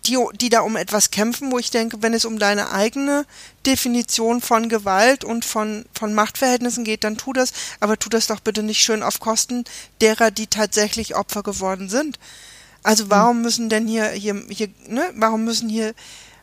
die, 0.07 0.17
die 0.35 0.49
da 0.49 0.61
um 0.61 0.75
etwas 0.75 1.11
kämpfen, 1.11 1.51
wo 1.51 1.59
ich 1.59 1.69
denke, 1.69 2.01
wenn 2.01 2.13
es 2.13 2.25
um 2.25 2.39
deine 2.39 2.71
eigene 2.71 3.25
Definition 3.65 4.41
von 4.41 4.69
Gewalt 4.69 5.23
und 5.23 5.43
von, 5.43 5.85
von 5.93 6.13
Machtverhältnissen 6.13 6.83
geht, 6.83 7.03
dann 7.03 7.17
tu 7.17 7.33
das, 7.33 7.51
aber 7.79 7.97
tu 7.97 8.09
das 8.09 8.27
doch 8.27 8.39
bitte 8.39 8.63
nicht 8.63 8.81
schön 8.81 9.03
auf 9.03 9.19
Kosten 9.19 9.65
derer, 10.01 10.31
die 10.31 10.47
tatsächlich 10.47 11.15
Opfer 11.15 11.43
geworden 11.43 11.89
sind. 11.89 12.19
Also 12.83 13.03
hm. 13.03 13.09
warum 13.09 13.41
müssen 13.41 13.69
denn 13.69 13.87
hier, 13.87 14.09
hier, 14.09 14.41
hier, 14.49 14.69
ne, 14.87 15.11
warum 15.15 15.43
müssen 15.43 15.69
hier 15.69 15.93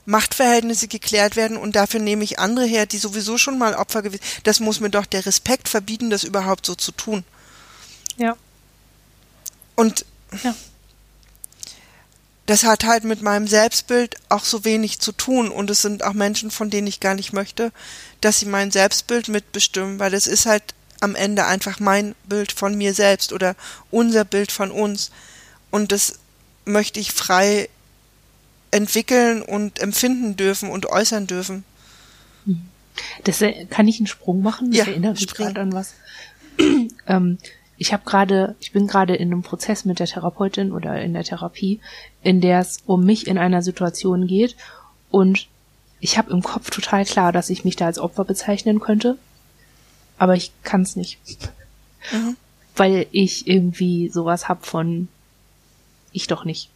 Machtverhältnisse 0.06 0.88
geklärt 0.88 1.36
werden 1.36 1.56
und 1.56 1.76
dafür 1.76 2.00
nehme 2.00 2.24
ich 2.24 2.38
andere 2.38 2.66
her, 2.66 2.86
die 2.86 2.98
sowieso 2.98 3.38
schon 3.38 3.58
mal 3.58 3.74
Opfer 3.74 4.02
gewesen 4.02 4.22
Das 4.42 4.60
muss 4.60 4.80
mir 4.80 4.90
doch 4.90 5.06
der 5.06 5.24
Respekt 5.24 5.68
verbieten, 5.68 6.10
das 6.10 6.24
überhaupt 6.24 6.66
so 6.66 6.74
zu 6.74 6.92
tun. 6.92 7.24
Ja. 8.16 8.36
Und 9.74 10.04
ja 10.42 10.54
das 12.46 12.64
hat 12.64 12.84
halt 12.84 13.04
mit 13.04 13.22
meinem 13.22 13.46
Selbstbild 13.46 14.16
auch 14.28 14.44
so 14.44 14.64
wenig 14.64 14.98
zu 14.98 15.12
tun 15.12 15.50
und 15.50 15.70
es 15.70 15.82
sind 15.82 16.04
auch 16.04 16.12
Menschen, 16.12 16.50
von 16.50 16.70
denen 16.70 16.86
ich 16.86 17.00
gar 17.00 17.14
nicht 17.14 17.32
möchte, 17.32 17.72
dass 18.20 18.40
sie 18.40 18.46
mein 18.46 18.70
Selbstbild 18.70 19.28
mitbestimmen, 19.28 19.98
weil 19.98 20.12
es 20.12 20.26
ist 20.26 20.46
halt 20.46 20.62
am 21.00 21.14
Ende 21.14 21.46
einfach 21.46 21.80
mein 21.80 22.14
Bild 22.24 22.52
von 22.52 22.74
mir 22.74 22.94
selbst 22.94 23.32
oder 23.32 23.56
unser 23.90 24.24
Bild 24.24 24.52
von 24.52 24.70
uns 24.70 25.10
und 25.70 25.90
das 25.90 26.18
möchte 26.66 27.00
ich 27.00 27.12
frei 27.12 27.68
entwickeln 28.74 29.40
und 29.42 29.78
empfinden 29.78 30.36
dürfen 30.36 30.68
und 30.68 30.86
äußern 30.86 31.26
dürfen. 31.26 31.64
Das 33.24 33.40
äh, 33.40 33.66
kann 33.66 33.88
ich 33.88 33.98
einen 33.98 34.06
Sprung 34.06 34.42
machen? 34.42 34.70
Das 34.70 34.78
ja, 34.78 34.86
erinnert 34.86 35.20
mich 35.20 35.34
gerade 35.34 35.60
an 35.60 35.72
was. 35.72 35.94
ähm, 37.06 37.38
ich 37.76 37.92
habe 37.92 38.04
gerade, 38.04 38.56
ich 38.60 38.72
bin 38.72 38.86
gerade 38.86 39.14
in 39.14 39.32
einem 39.32 39.42
Prozess 39.42 39.84
mit 39.84 39.98
der 39.98 40.06
Therapeutin 40.06 40.72
oder 40.72 41.00
in 41.00 41.12
der 41.12 41.24
Therapie, 41.24 41.80
in 42.22 42.40
der 42.40 42.60
es 42.60 42.78
um 42.86 43.04
mich 43.04 43.26
in 43.26 43.38
einer 43.38 43.62
Situation 43.62 44.26
geht 44.26 44.56
und 45.10 45.48
ich 46.00 46.18
habe 46.18 46.32
im 46.32 46.42
Kopf 46.42 46.70
total 46.70 47.04
klar, 47.04 47.32
dass 47.32 47.50
ich 47.50 47.64
mich 47.64 47.76
da 47.76 47.86
als 47.86 47.98
Opfer 47.98 48.24
bezeichnen 48.24 48.78
könnte, 48.78 49.18
aber 50.18 50.34
ich 50.34 50.52
kann 50.62 50.82
es 50.82 50.96
nicht, 50.96 51.18
mhm. 52.12 52.36
weil 52.76 53.06
ich 53.10 53.48
irgendwie 53.48 54.08
sowas 54.08 54.48
hab 54.48 54.66
von 54.66 55.08
ich 56.12 56.28
doch 56.28 56.44
nicht, 56.44 56.70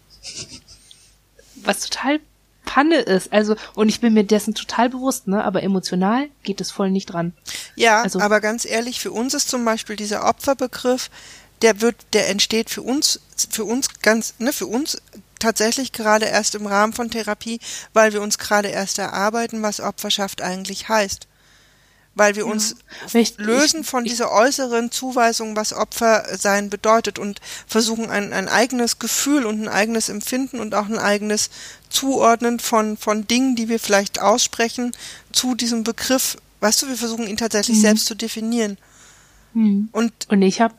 was 1.69 1.81
total 1.81 2.21
Panne 2.65 2.99
ist. 2.99 3.33
Also, 3.33 3.57
und 3.75 3.89
ich 3.89 4.01
bin 4.01 4.13
mir 4.13 4.25
dessen 4.25 4.55
total 4.55 4.91
bewusst, 4.91 5.29
ne? 5.29 5.45
Aber 5.45 5.63
emotional 5.63 6.29
geht 6.43 6.61
es 6.61 6.71
voll 6.71 6.91
nicht 6.91 7.07
dran. 7.07 7.33
Ja, 7.77 8.03
also, 8.03 8.21
aber 8.21 8.41
ganz 8.41 8.65
ehrlich, 8.65 9.01
für 9.01 9.13
uns 9.13 9.33
ist 9.35 9.49
zum 9.49 9.65
Beispiel 9.65 9.97
dieser 9.97 10.29
Opferbegriff, 10.29 11.11
der 11.63 11.81
wird, 11.81 11.97
der 12.13 12.29
entsteht 12.29 12.69
für 12.71 12.83
uns, 12.83 13.21
für 13.51 13.65
uns 13.65 14.01
ganz, 14.03 14.35
ne, 14.39 14.53
für 14.53 14.67
uns 14.67 15.01
tatsächlich 15.39 15.93
gerade 15.93 16.27
erst 16.27 16.57
im 16.57 16.67
Rahmen 16.67 16.93
von 16.93 17.11
Therapie, 17.11 17.61
weil 17.93 18.13
wir 18.13 18.23
uns 18.23 18.39
gerade 18.39 18.69
erst 18.69 18.99
erarbeiten, 18.99 19.63
was 19.63 19.81
Opferschaft 19.81 20.43
eigentlich 20.43 20.89
heißt 20.89 21.28
weil 22.19 22.37
wir 22.37 22.47
uns 22.47 22.77
ja. 23.13 23.23
lösen 23.37 23.85
von 23.85 24.05
dieser 24.05 24.33
äußeren 24.33 24.91
Zuweisung, 24.91 25.57
was 25.57 25.73
Opfer 25.73 26.25
sein 26.37 26.69
bedeutet 26.69 27.19
und 27.19 27.41
versuchen 27.67 28.11
ein, 28.11 28.33
ein 28.33 28.49
eigenes 28.49 28.99
Gefühl 28.99 29.47
und 29.47 29.63
ein 29.63 29.69
eigenes 29.69 30.09
Empfinden 30.09 30.61
und 30.61 30.75
auch 30.75 30.87
ein 30.87 30.99
eigenes 30.99 31.51
Zuordnen 31.89 32.59
von, 32.59 32.97
von 32.97 33.27
Dingen, 33.27 33.57
die 33.57 33.69
wir 33.69 33.79
vielleicht 33.79 34.21
aussprechen, 34.21 34.93
zu 35.33 35.55
diesem 35.55 35.85
Begriff. 35.85 36.37
Weißt 36.61 36.83
du, 36.83 36.89
wir 36.89 36.97
versuchen 36.97 37.29
ihn 37.29 37.37
tatsächlich 37.37 37.79
mhm. 37.79 37.83
selbst 37.83 38.07
zu 38.07 38.15
definieren. 38.15 38.77
Mhm. 39.55 39.89
Und, 39.93 40.13
und 40.29 40.43
ich 40.43 40.61
habe 40.61 40.75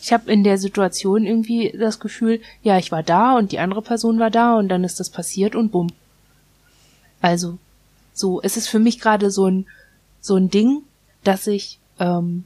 ich 0.00 0.12
hab 0.12 0.28
in 0.28 0.44
der 0.44 0.58
Situation 0.58 1.26
irgendwie 1.26 1.76
das 1.78 2.00
Gefühl, 2.00 2.40
ja, 2.62 2.78
ich 2.78 2.92
war 2.92 3.02
da 3.02 3.36
und 3.36 3.52
die 3.52 3.58
andere 3.58 3.82
Person 3.82 4.18
war 4.18 4.30
da 4.30 4.56
und 4.56 4.68
dann 4.68 4.84
ist 4.84 5.00
das 5.00 5.10
passiert 5.10 5.54
und 5.54 5.70
bumm. 5.70 5.88
Also, 7.20 7.58
so, 8.14 8.40
es 8.42 8.56
ist 8.56 8.68
für 8.68 8.78
mich 8.78 9.00
gerade 9.00 9.30
so 9.30 9.46
ein 9.46 9.66
so 10.20 10.36
ein 10.36 10.50
Ding, 10.50 10.82
dass 11.24 11.46
ich 11.46 11.78
ähm, 11.98 12.44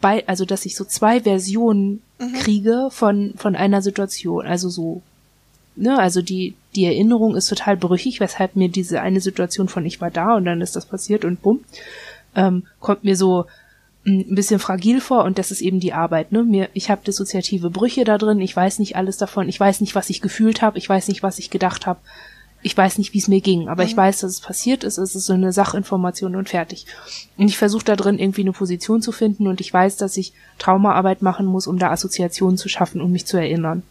bei, 0.00 0.26
also 0.28 0.44
dass 0.44 0.66
ich 0.66 0.76
so 0.76 0.84
zwei 0.84 1.22
Versionen 1.22 2.02
mhm. 2.18 2.34
kriege 2.34 2.88
von 2.90 3.34
von 3.36 3.56
einer 3.56 3.82
Situation, 3.82 4.46
also 4.46 4.68
so, 4.68 5.02
ne, 5.74 5.98
also 5.98 6.22
die 6.22 6.54
die 6.74 6.84
Erinnerung 6.84 7.36
ist 7.36 7.48
total 7.48 7.76
brüchig, 7.76 8.20
weshalb 8.20 8.56
mir 8.56 8.68
diese 8.68 9.00
eine 9.00 9.20
Situation 9.20 9.68
von 9.68 9.86
ich 9.86 10.00
war 10.00 10.10
da 10.10 10.36
und 10.36 10.44
dann 10.44 10.60
ist 10.60 10.76
das 10.76 10.86
passiert 10.86 11.24
und 11.24 11.42
bumm, 11.42 11.60
ähm, 12.34 12.64
kommt 12.80 13.04
mir 13.04 13.16
so 13.16 13.46
ein 14.06 14.36
bisschen 14.36 14.60
fragil 14.60 15.00
vor 15.00 15.24
und 15.24 15.38
das 15.38 15.50
ist 15.50 15.60
eben 15.60 15.80
die 15.80 15.92
Arbeit. 15.92 16.30
Ne? 16.30 16.44
Mir, 16.44 16.68
ich 16.74 16.90
habe 16.90 17.04
dissoziative 17.04 17.70
Brüche 17.70 18.04
da 18.04 18.18
drin, 18.18 18.40
ich 18.40 18.54
weiß 18.54 18.78
nicht 18.78 18.94
alles 18.94 19.16
davon, 19.16 19.48
ich 19.48 19.58
weiß 19.58 19.80
nicht, 19.80 19.96
was 19.96 20.10
ich 20.10 20.20
gefühlt 20.20 20.62
habe, 20.62 20.78
ich 20.78 20.88
weiß 20.88 21.08
nicht, 21.08 21.24
was 21.24 21.40
ich 21.40 21.50
gedacht 21.50 21.86
habe, 21.86 21.98
ich 22.66 22.76
weiß 22.76 22.98
nicht, 22.98 23.14
wie 23.14 23.18
es 23.18 23.28
mir 23.28 23.40
ging, 23.40 23.68
aber 23.68 23.84
mhm. 23.84 23.90
ich 23.90 23.96
weiß, 23.96 24.18
dass 24.18 24.32
es 24.32 24.40
passiert 24.40 24.82
ist, 24.82 24.98
es 24.98 25.14
ist 25.14 25.26
so 25.26 25.32
eine 25.32 25.52
Sachinformation 25.52 26.34
und 26.34 26.48
fertig. 26.48 26.86
Und 27.36 27.46
ich 27.46 27.56
versuche 27.56 27.84
da 27.84 27.94
drin 27.94 28.18
irgendwie 28.18 28.40
eine 28.40 28.50
Position 28.50 29.00
zu 29.00 29.12
finden 29.12 29.46
und 29.46 29.60
ich 29.60 29.72
weiß, 29.72 29.98
dass 29.98 30.16
ich 30.16 30.32
Traumaarbeit 30.58 31.22
machen 31.22 31.46
muss, 31.46 31.68
um 31.68 31.78
da 31.78 31.92
Assoziationen 31.92 32.58
zu 32.58 32.68
schaffen, 32.68 33.00
um 33.00 33.12
mich 33.12 33.24
zu 33.24 33.36
erinnern. 33.36 33.84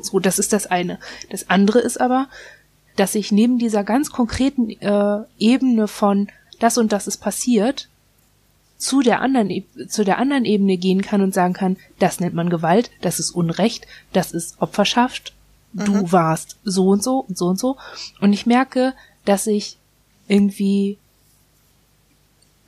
So, 0.00 0.20
das 0.20 0.38
ist 0.38 0.52
das 0.52 0.68
eine. 0.68 1.00
Das 1.30 1.50
andere 1.50 1.80
ist 1.80 2.00
aber, 2.00 2.28
dass 2.94 3.16
ich 3.16 3.32
neben 3.32 3.58
dieser 3.58 3.82
ganz 3.82 4.12
konkreten 4.12 4.70
äh, 4.70 5.24
Ebene 5.40 5.88
von 5.88 6.28
das 6.60 6.78
und 6.78 6.92
das 6.92 7.08
ist 7.08 7.16
passiert, 7.16 7.88
zu 8.78 9.02
der 9.02 9.20
anderen, 9.20 9.50
e-, 9.50 9.64
zu 9.88 10.04
der 10.04 10.18
anderen 10.18 10.44
Ebene 10.44 10.76
gehen 10.76 11.02
kann 11.02 11.22
und 11.22 11.34
sagen 11.34 11.54
kann, 11.54 11.76
das 11.98 12.20
nennt 12.20 12.36
man 12.36 12.50
Gewalt, 12.50 12.92
das 13.00 13.18
ist 13.18 13.32
Unrecht, 13.32 13.88
das 14.12 14.30
ist 14.30 14.62
Opferschaft, 14.62 15.33
du 15.74 15.92
mhm. 15.92 16.12
warst 16.12 16.56
so 16.64 16.88
und 16.88 17.02
so 17.02 17.18
und 17.18 17.36
so 17.36 17.46
und 17.46 17.58
so. 17.58 17.76
Und 18.20 18.32
ich 18.32 18.46
merke, 18.46 18.94
dass 19.24 19.46
ich 19.46 19.78
irgendwie 20.28 20.98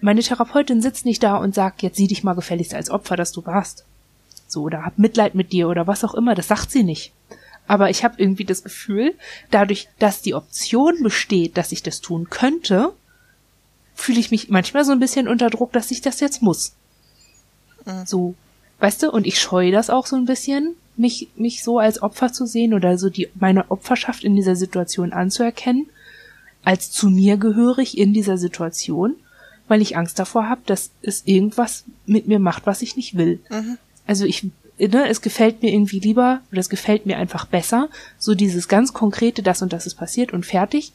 meine 0.00 0.22
Therapeutin 0.22 0.82
sitzt 0.82 1.04
nicht 1.04 1.22
da 1.22 1.36
und 1.36 1.54
sagt, 1.54 1.82
jetzt 1.82 1.96
sieh 1.96 2.06
dich 2.06 2.22
mal 2.22 2.34
gefälligst 2.34 2.74
als 2.74 2.90
Opfer, 2.90 3.16
dass 3.16 3.32
du 3.32 3.44
warst. 3.46 3.84
So, 4.46 4.62
oder 4.62 4.84
hab 4.84 4.98
Mitleid 4.98 5.34
mit 5.34 5.52
dir 5.52 5.68
oder 5.68 5.86
was 5.86 6.04
auch 6.04 6.14
immer, 6.14 6.34
das 6.34 6.48
sagt 6.48 6.70
sie 6.70 6.82
nicht. 6.82 7.12
Aber 7.66 7.90
ich 7.90 8.04
habe 8.04 8.14
irgendwie 8.18 8.44
das 8.44 8.62
Gefühl, 8.62 9.14
dadurch, 9.50 9.88
dass 9.98 10.22
die 10.22 10.34
Option 10.34 11.02
besteht, 11.02 11.56
dass 11.56 11.72
ich 11.72 11.82
das 11.82 12.00
tun 12.00 12.30
könnte, 12.30 12.92
fühle 13.94 14.20
ich 14.20 14.30
mich 14.30 14.50
manchmal 14.50 14.84
so 14.84 14.92
ein 14.92 15.00
bisschen 15.00 15.26
unter 15.26 15.50
Druck, 15.50 15.72
dass 15.72 15.90
ich 15.90 16.00
das 16.00 16.20
jetzt 16.20 16.42
muss. 16.42 16.74
Mhm. 17.84 18.06
So, 18.06 18.34
weißt 18.78 19.02
du, 19.02 19.10
und 19.10 19.26
ich 19.26 19.40
scheue 19.40 19.72
das 19.72 19.90
auch 19.90 20.06
so 20.06 20.16
ein 20.16 20.26
bisschen, 20.26 20.76
mich, 20.96 21.28
mich 21.36 21.62
so 21.62 21.78
als 21.78 22.02
Opfer 22.02 22.32
zu 22.32 22.46
sehen 22.46 22.74
oder 22.74 22.98
so 22.98 23.10
die, 23.10 23.28
meine 23.34 23.70
Opferschaft 23.70 24.24
in 24.24 24.36
dieser 24.36 24.56
Situation 24.56 25.12
anzuerkennen, 25.12 25.86
als 26.64 26.90
zu 26.90 27.10
mir 27.10 27.36
gehörig 27.36 27.96
in 27.96 28.12
dieser 28.12 28.38
Situation, 28.38 29.14
weil 29.68 29.82
ich 29.82 29.96
Angst 29.96 30.18
davor 30.18 30.48
habe, 30.48 30.62
dass 30.66 30.90
es 31.02 31.22
irgendwas 31.26 31.84
mit 32.06 32.26
mir 32.26 32.38
macht, 32.38 32.66
was 32.66 32.82
ich 32.82 32.96
nicht 32.96 33.16
will. 33.16 33.40
Mhm. 33.50 33.78
Also 34.06 34.24
ich, 34.24 34.48
ne, 34.78 35.08
es 35.08 35.20
gefällt 35.20 35.62
mir 35.62 35.72
irgendwie 35.72 36.00
lieber, 36.00 36.40
oder 36.50 36.60
es 36.60 36.68
gefällt 36.68 37.06
mir 37.06 37.18
einfach 37.18 37.46
besser, 37.46 37.88
so 38.18 38.34
dieses 38.34 38.68
ganz 38.68 38.92
konkrete, 38.92 39.42
das 39.42 39.62
und 39.62 39.72
das 39.72 39.86
ist 39.86 39.94
passiert 39.94 40.32
und 40.32 40.46
fertig. 40.46 40.92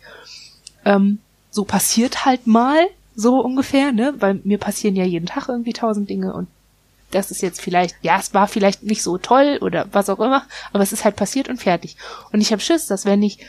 Ähm, 0.85 1.19
so 1.51 1.63
passiert 1.63 2.25
halt 2.25 2.47
mal, 2.47 2.87
so 3.15 3.39
ungefähr, 3.41 3.91
ne? 3.91 4.13
Weil 4.19 4.39
mir 4.43 4.57
passieren 4.57 4.95
ja 4.95 5.03
jeden 5.03 5.25
Tag 5.25 5.49
irgendwie 5.49 5.73
tausend 5.73 6.09
Dinge 6.09 6.33
und 6.33 6.47
das 7.11 7.31
ist 7.31 7.41
jetzt 7.41 7.61
vielleicht, 7.61 7.95
ja, 8.01 8.17
es 8.19 8.33
war 8.33 8.47
vielleicht 8.47 8.83
nicht 8.83 9.03
so 9.03 9.17
toll 9.17 9.59
oder 9.61 9.87
was 9.91 10.09
auch 10.09 10.19
immer, 10.19 10.45
aber 10.73 10.83
es 10.83 10.93
ist 10.93 11.05
halt 11.05 11.15
passiert 11.15 11.49
und 11.49 11.61
fertig. 11.61 11.97
Und 12.31 12.41
ich 12.41 12.51
habe 12.51 12.61
Schiss, 12.61 12.87
dass 12.87 13.05
wenn 13.05 13.21
ich 13.23 13.39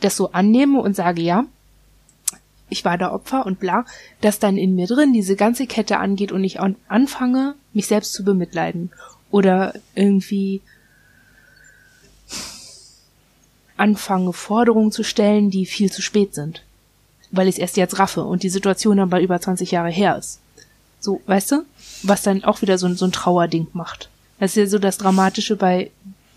das 0.00 0.16
so 0.16 0.32
annehme 0.32 0.80
und 0.80 0.96
sage, 0.96 1.22
ja, 1.22 1.44
ich 2.68 2.84
war 2.84 2.98
da 2.98 3.12
Opfer 3.12 3.46
und 3.46 3.60
bla, 3.60 3.84
dass 4.20 4.38
dann 4.38 4.56
in 4.56 4.74
mir 4.74 4.86
drin 4.86 5.12
diese 5.12 5.36
ganze 5.36 5.66
Kette 5.66 5.98
angeht 5.98 6.32
und 6.32 6.42
ich 6.42 6.58
anfange, 6.60 7.54
mich 7.72 7.86
selbst 7.86 8.12
zu 8.12 8.24
bemitleiden 8.24 8.90
oder 9.30 9.74
irgendwie 9.94 10.62
anfange, 13.76 14.32
Forderungen 14.32 14.90
zu 14.90 15.04
stellen, 15.04 15.50
die 15.50 15.66
viel 15.66 15.92
zu 15.92 16.02
spät 16.02 16.34
sind 16.34 16.62
weil 17.30 17.48
ich 17.48 17.56
es 17.56 17.58
erst 17.58 17.76
jetzt 17.76 17.98
raffe 17.98 18.24
und 18.24 18.42
die 18.42 18.48
Situation 18.48 19.00
aber 19.00 19.20
über 19.20 19.40
20 19.40 19.70
Jahre 19.70 19.90
her 19.90 20.16
ist. 20.16 20.40
So, 21.00 21.20
weißt 21.26 21.52
du? 21.52 21.62
Was 22.02 22.22
dann 22.22 22.44
auch 22.44 22.62
wieder 22.62 22.78
so, 22.78 22.92
so 22.94 23.04
ein 23.04 23.12
Trauerding 23.12 23.68
macht. 23.72 24.10
Das 24.38 24.50
ist 24.50 24.56
ja 24.56 24.66
so 24.66 24.78
das 24.78 24.98
Dramatische 24.98 25.56
bei, 25.56 25.90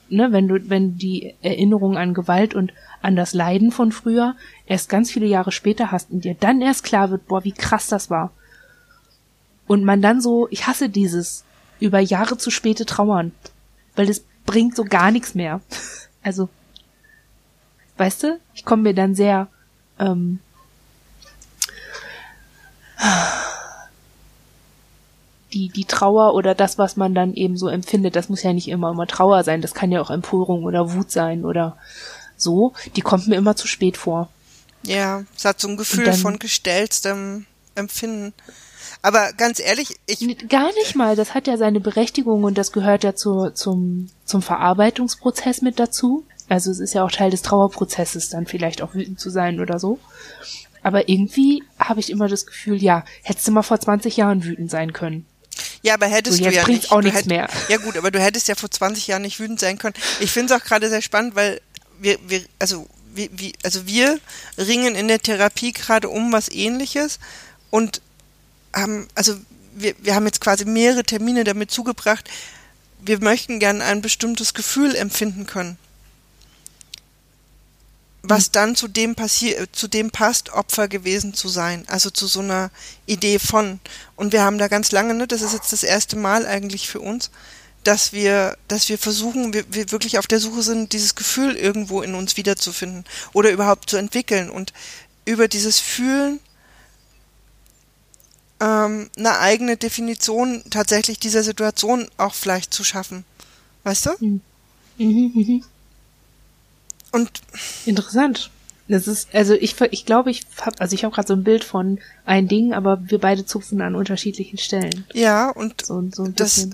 ne, 0.09 0.31
wenn 0.31 0.47
du, 0.47 0.69
wenn 0.69 0.97
die 0.97 1.35
Erinnerung 1.41 1.97
an 1.97 2.13
Gewalt 2.13 2.55
und 2.55 2.71
an 3.01 3.15
das 3.15 3.33
Leiden 3.33 3.71
von 3.71 3.91
früher 3.91 4.35
erst 4.65 4.89
ganz 4.89 5.11
viele 5.11 5.25
Jahre 5.25 5.51
später 5.51 5.91
hast 5.91 6.11
und 6.11 6.25
dir 6.25 6.35
dann 6.39 6.61
erst 6.61 6.83
klar 6.83 7.11
wird, 7.11 7.27
boah, 7.27 7.43
wie 7.43 7.51
krass 7.51 7.87
das 7.87 8.09
war. 8.09 8.31
Und 9.67 9.83
man 9.83 10.01
dann 10.01 10.21
so, 10.21 10.47
ich 10.49 10.67
hasse 10.67 10.89
dieses 10.89 11.43
über 11.79 11.99
Jahre 11.99 12.37
zu 12.37 12.51
späte 12.51 12.85
Trauern, 12.85 13.31
weil 13.95 14.07
das 14.07 14.23
bringt 14.45 14.75
so 14.75 14.83
gar 14.83 15.11
nichts 15.11 15.35
mehr. 15.35 15.61
Also, 16.21 16.49
weißt 17.95 18.23
du, 18.23 18.39
ich 18.53 18.65
komme 18.65 18.83
mir 18.83 18.93
dann 18.93 19.15
sehr 19.15 19.47
ähm, 19.99 20.39
die, 25.53 25.69
die 25.69 25.85
Trauer 25.85 26.33
oder 26.33 26.55
das, 26.55 26.77
was 26.77 26.95
man 26.95 27.15
dann 27.15 27.33
eben 27.33 27.57
so 27.57 27.67
empfindet, 27.67 28.15
das 28.15 28.29
muss 28.29 28.43
ja 28.43 28.53
nicht 28.53 28.67
immer 28.67 28.91
immer 28.91 29.07
Trauer 29.07 29.43
sein, 29.43 29.61
das 29.61 29.73
kann 29.73 29.91
ja 29.91 30.01
auch 30.01 30.09
Empörung 30.09 30.63
oder 30.63 30.93
Wut 30.93 31.11
sein 31.11 31.45
oder 31.45 31.77
so, 32.37 32.73
die 32.95 33.01
kommt 33.01 33.27
mir 33.27 33.35
immer 33.35 33.55
zu 33.55 33.67
spät 33.67 33.97
vor. 33.97 34.29
Ja, 34.83 35.23
es 35.35 35.45
hat 35.45 35.59
so 35.59 35.67
ein 35.67 35.77
Gefühl 35.77 36.05
dann, 36.05 36.15
von 36.15 36.39
gestelltem 36.39 37.45
Empfinden. 37.75 38.33
Aber 39.01 39.31
ganz 39.33 39.59
ehrlich, 39.59 39.97
ich. 40.05 40.47
Gar 40.49 40.73
nicht 40.73 40.95
mal, 40.95 41.15
das 41.15 41.33
hat 41.33 41.47
ja 41.47 41.57
seine 41.57 41.79
Berechtigung 41.79 42.43
und 42.43 42.57
das 42.57 42.71
gehört 42.71 43.03
ja 43.03 43.15
zu, 43.15 43.51
zum, 43.51 44.09
zum 44.25 44.41
Verarbeitungsprozess 44.41 45.61
mit 45.61 45.79
dazu. 45.79 46.25
Also 46.47 46.71
es 46.71 46.79
ist 46.79 46.93
ja 46.93 47.03
auch 47.03 47.11
Teil 47.11 47.31
des 47.31 47.41
Trauerprozesses, 47.43 48.29
dann 48.29 48.47
vielleicht 48.47 48.81
auch 48.81 48.95
wütend 48.95 49.19
zu 49.19 49.29
sein 49.29 49.59
oder 49.59 49.79
so. 49.79 49.99
Aber 50.81 51.09
irgendwie 51.09 51.63
habe 51.77 51.99
ich 51.99 52.09
immer 52.09 52.27
das 52.27 52.45
Gefühl, 52.45 52.81
ja, 52.81 53.03
hättest 53.23 53.47
du 53.47 53.51
mal 53.51 53.63
vor 53.63 53.79
20 53.79 54.17
Jahren 54.17 54.43
wütend 54.43 54.71
sein 54.71 54.93
können. 54.93 55.25
Ja, 55.81 55.93
aber 55.93 56.07
hättest 56.07 56.37
so, 56.37 56.43
du 56.43 56.51
ja 56.51 56.67
nicht. 56.67 56.91
auch 56.91 57.01
nichts 57.01 57.25
mehr. 57.25 57.49
Ja 57.69 57.77
gut, 57.77 57.97
aber 57.97 58.11
du 58.11 58.19
hättest 58.19 58.47
ja 58.47 58.55
vor 58.55 58.69
20 58.69 59.07
Jahren 59.07 59.21
nicht 59.21 59.39
wütend 59.39 59.59
sein 59.59 59.77
können. 59.77 59.95
Ich 60.19 60.31
finde 60.31 60.53
es 60.53 60.61
auch 60.61 60.65
gerade 60.65 60.89
sehr 60.89 61.01
spannend, 61.01 61.35
weil 61.35 61.61
wir, 61.99 62.17
wir 62.27 62.43
also 62.59 62.87
wir, 63.13 63.29
wir, 63.31 63.51
also 63.63 63.87
wir 63.87 64.19
ringen 64.57 64.95
in 64.95 65.07
der 65.07 65.19
Therapie 65.19 65.71
gerade 65.71 66.09
um 66.09 66.31
was 66.31 66.49
ähnliches 66.49 67.19
und 67.69 68.01
haben, 68.73 69.07
also 69.15 69.35
wir, 69.73 69.95
wir 69.99 70.15
haben 70.15 70.25
jetzt 70.25 70.41
quasi 70.41 70.65
mehrere 70.65 71.03
Termine 71.03 71.43
damit 71.43 71.71
zugebracht, 71.71 72.29
wir 73.01 73.19
möchten 73.21 73.59
gern 73.59 73.81
ein 73.81 74.01
bestimmtes 74.01 74.53
Gefühl 74.53 74.95
empfinden 74.95 75.45
können 75.45 75.77
was 78.21 78.51
dann 78.51 78.75
zu 78.75 78.87
dem 78.87 79.15
passiert, 79.15 79.75
zu 79.75 79.87
dem 79.87 80.11
passt, 80.11 80.51
Opfer 80.51 80.87
gewesen 80.87 81.33
zu 81.33 81.47
sein. 81.47 81.85
Also 81.87 82.09
zu 82.09 82.27
so 82.27 82.41
einer 82.41 82.69
Idee 83.05 83.39
von. 83.39 83.79
Und 84.15 84.33
wir 84.33 84.43
haben 84.43 84.57
da 84.57 84.67
ganz 84.67 84.91
lange, 84.91 85.13
ne, 85.13 85.27
das 85.27 85.41
ist 85.41 85.53
jetzt 85.53 85.71
das 85.71 85.83
erste 85.83 86.17
Mal 86.17 86.45
eigentlich 86.45 86.89
für 86.89 86.99
uns, 86.99 87.31
dass 87.83 88.11
wir, 88.11 88.57
dass 88.67 88.89
wir 88.89 88.97
versuchen, 88.97 89.53
wir, 89.53 89.63
wir 89.73 89.91
wirklich 89.91 90.19
auf 90.19 90.27
der 90.27 90.39
Suche 90.39 90.63
sind, 90.63 90.91
dieses 90.91 91.15
Gefühl 91.15 91.55
irgendwo 91.55 92.01
in 92.01 92.13
uns 92.13 92.35
wiederzufinden 92.35 93.05
oder 93.31 93.51
überhaupt 93.51 93.89
zu 93.89 93.97
entwickeln 93.97 94.49
und 94.49 94.73
über 95.25 95.47
dieses 95.47 95.79
Fühlen 95.79 96.39
ähm, 98.59 99.09
eine 99.17 99.39
eigene 99.39 99.77
Definition 99.77 100.63
tatsächlich 100.69 101.19
dieser 101.19 101.43
Situation 101.43 102.09
auch 102.17 102.33
vielleicht 102.33 102.73
zu 102.73 102.83
schaffen. 102.83 103.23
Weißt 103.83 104.07
du? 104.07 104.09
Mhm. 104.19 104.41
Mhm, 104.97 105.31
mhm. 105.33 105.63
Und 107.11 107.41
interessant. 107.85 108.51
Das 108.87 109.07
ist, 109.07 109.29
also 109.33 109.53
ich, 109.53 109.79
ich 109.91 110.05
glaube, 110.05 110.31
ich 110.31 110.41
habe, 110.61 110.79
also 110.81 110.95
ich 110.95 111.03
habe 111.03 111.13
gerade 111.13 111.27
so 111.27 111.35
ein 111.35 111.43
Bild 111.43 111.63
von 111.63 111.99
ein 112.25 112.47
Ding, 112.47 112.73
aber 112.73 112.99
wir 113.03 113.19
beide 113.19 113.45
zupfen 113.45 113.81
an 113.81 113.93
unterschiedlichen 113.93 114.57
Stellen. 114.57 115.05
Ja, 115.13 115.51
und 115.51 115.85
so, 115.85 116.03
so 116.11 116.27
das 116.27 116.69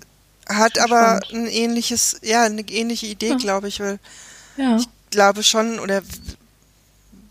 hat 0.48 0.80
aber 0.80 1.20
spannend. 1.26 1.48
ein 1.48 1.53
ähnliches, 1.53 2.22
ja, 2.24 2.44
eine 2.44 2.62
ähnliche 2.62 3.07
Idee, 3.07 3.32
ja. 3.32 3.36
glaube 3.36 3.68
ich, 3.68 3.82
weil 3.82 3.99
ja. 4.56 4.78
ich 4.78 4.88
glaube 5.10 5.44
schon, 5.44 5.78
oder 5.80 6.02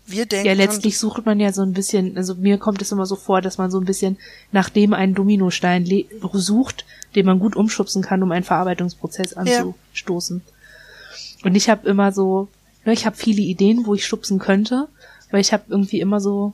wir 0.05 0.27
denken. 0.27 0.45
Ja, 0.45 0.53
letztlich 0.53 0.99
sucht 0.99 1.25
man 1.25 1.39
ja 1.39 1.51
so 1.51 1.63
ein 1.63 1.73
bisschen, 1.73 2.15
also 2.15 2.35
mir 2.35 2.59
kommt 2.59 2.81
es 2.81 2.91
immer 2.91 3.07
so 3.07 3.15
vor, 3.15 3.41
dass 3.41 3.57
man 3.57 3.71
so 3.71 3.79
ein 3.79 3.85
bisschen 3.85 4.17
nach 4.51 4.69
dem 4.69 4.93
einen 4.93 5.15
Dominostein 5.15 5.89
sucht, 6.33 6.85
den 7.15 7.25
man 7.25 7.39
gut 7.39 7.55
umschubsen 7.55 8.03
kann, 8.03 8.21
um 8.21 8.31
einen 8.31 8.43
Verarbeitungsprozess 8.43 9.33
anzustoßen. 9.33 10.43
Ja. 10.45 11.45
Und 11.45 11.55
ich 11.55 11.69
habe 11.69 11.87
immer 11.89 12.11
so, 12.11 12.49
ich 12.93 13.05
habe 13.05 13.15
viele 13.15 13.41
Ideen, 13.41 13.85
wo 13.85 13.93
ich 13.95 14.05
stupsen 14.05 14.39
könnte, 14.39 14.87
weil 15.31 15.41
ich 15.41 15.53
habe 15.53 15.63
irgendwie 15.69 15.99
immer 15.99 16.19
so, 16.19 16.53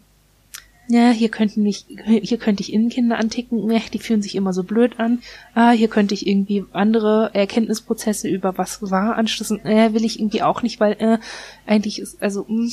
ja, 0.87 1.11
hier 1.11 1.29
könnten 1.29 1.63
nicht, 1.63 1.87
hier 2.05 2.37
könnte 2.37 2.61
ich 2.61 2.73
Innenkinder 2.73 3.17
anticken, 3.17 3.65
ne, 3.65 3.81
die 3.93 3.99
fühlen 3.99 4.21
sich 4.21 4.35
immer 4.35 4.51
so 4.51 4.63
blöd 4.63 4.99
an. 4.99 5.19
Ah, 5.53 5.71
hier 5.71 5.87
könnte 5.87 6.13
ich 6.13 6.27
irgendwie 6.27 6.65
andere 6.73 7.31
Erkenntnisprozesse 7.33 8.27
über 8.27 8.57
was 8.57 8.91
war 8.91 9.15
anschließen. 9.15 9.63
Äh, 9.65 9.93
will 9.93 10.03
ich 10.03 10.19
irgendwie 10.19 10.41
auch 10.41 10.63
nicht, 10.63 10.79
weil 10.79 10.93
äh, 10.99 11.17
eigentlich 11.65 11.99
ist 11.99 12.21
also 12.21 12.45
mh, 12.47 12.65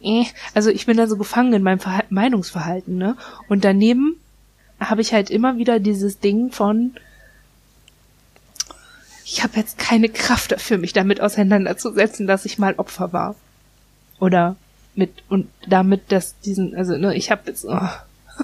mm, 0.00 0.04
äh, 0.04 0.24
also 0.54 0.70
ich 0.70 0.84
bin 0.86 0.96
da 0.96 1.06
so 1.06 1.16
gefangen 1.16 1.54
in 1.54 1.62
meinem 1.62 1.78
Verhalten, 1.78 2.14
Meinungsverhalten, 2.14 2.96
ne? 2.96 3.16
Und 3.48 3.64
daneben 3.64 4.16
habe 4.78 5.00
ich 5.00 5.14
halt 5.14 5.30
immer 5.30 5.56
wieder 5.56 5.80
dieses 5.80 6.18
Ding 6.18 6.50
von 6.50 6.92
ich 9.32 9.42
habe 9.42 9.58
jetzt 9.58 9.78
keine 9.78 10.10
Kraft 10.10 10.52
dafür, 10.52 10.76
mich 10.76 10.92
damit 10.92 11.22
auseinanderzusetzen, 11.22 12.26
dass 12.26 12.44
ich 12.44 12.58
mal 12.58 12.74
Opfer 12.74 13.14
war. 13.14 13.34
Oder 14.20 14.56
mit, 14.94 15.22
und 15.30 15.48
damit, 15.66 16.12
dass 16.12 16.38
diesen, 16.40 16.76
also, 16.76 16.98
ne, 16.98 17.16
ich 17.16 17.30
habe 17.30 17.44
jetzt, 17.46 17.64
oh, 17.64 17.88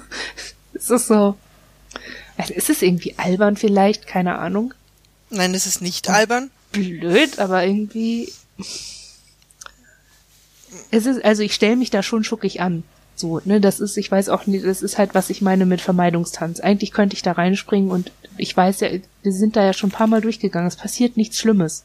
es 0.72 0.88
ist 0.88 1.06
so, 1.06 1.36
also 2.38 2.54
ist 2.54 2.70
es 2.70 2.80
irgendwie 2.80 3.18
albern 3.18 3.58
vielleicht, 3.58 4.06
keine 4.06 4.38
Ahnung. 4.38 4.72
Nein, 5.28 5.52
es 5.52 5.66
ist 5.66 5.82
nicht 5.82 6.08
albern. 6.08 6.50
Blöd, 6.72 7.38
aber 7.38 7.66
irgendwie, 7.66 8.32
es 10.90 11.04
ist, 11.04 11.22
also 11.22 11.42
ich 11.42 11.52
stelle 11.52 11.76
mich 11.76 11.90
da 11.90 12.02
schon 12.02 12.24
schuckig 12.24 12.62
an. 12.62 12.82
So, 13.18 13.40
ne, 13.44 13.60
das 13.60 13.80
ist, 13.80 13.96
ich 13.96 14.12
weiß 14.12 14.28
auch 14.28 14.46
nicht, 14.46 14.64
das 14.64 14.80
ist 14.80 14.96
halt, 14.96 15.12
was 15.12 15.28
ich 15.28 15.42
meine 15.42 15.66
mit 15.66 15.80
Vermeidungstanz. 15.80 16.60
Eigentlich 16.60 16.92
könnte 16.92 17.16
ich 17.16 17.22
da 17.22 17.32
reinspringen 17.32 17.90
und 17.90 18.12
ich 18.36 18.56
weiß 18.56 18.78
ja, 18.78 18.90
wir 19.24 19.32
sind 19.32 19.56
da 19.56 19.64
ja 19.64 19.72
schon 19.72 19.88
ein 19.88 19.92
paar 19.92 20.06
Mal 20.06 20.20
durchgegangen. 20.20 20.68
Es 20.68 20.76
passiert 20.76 21.16
nichts 21.16 21.36
Schlimmes. 21.36 21.84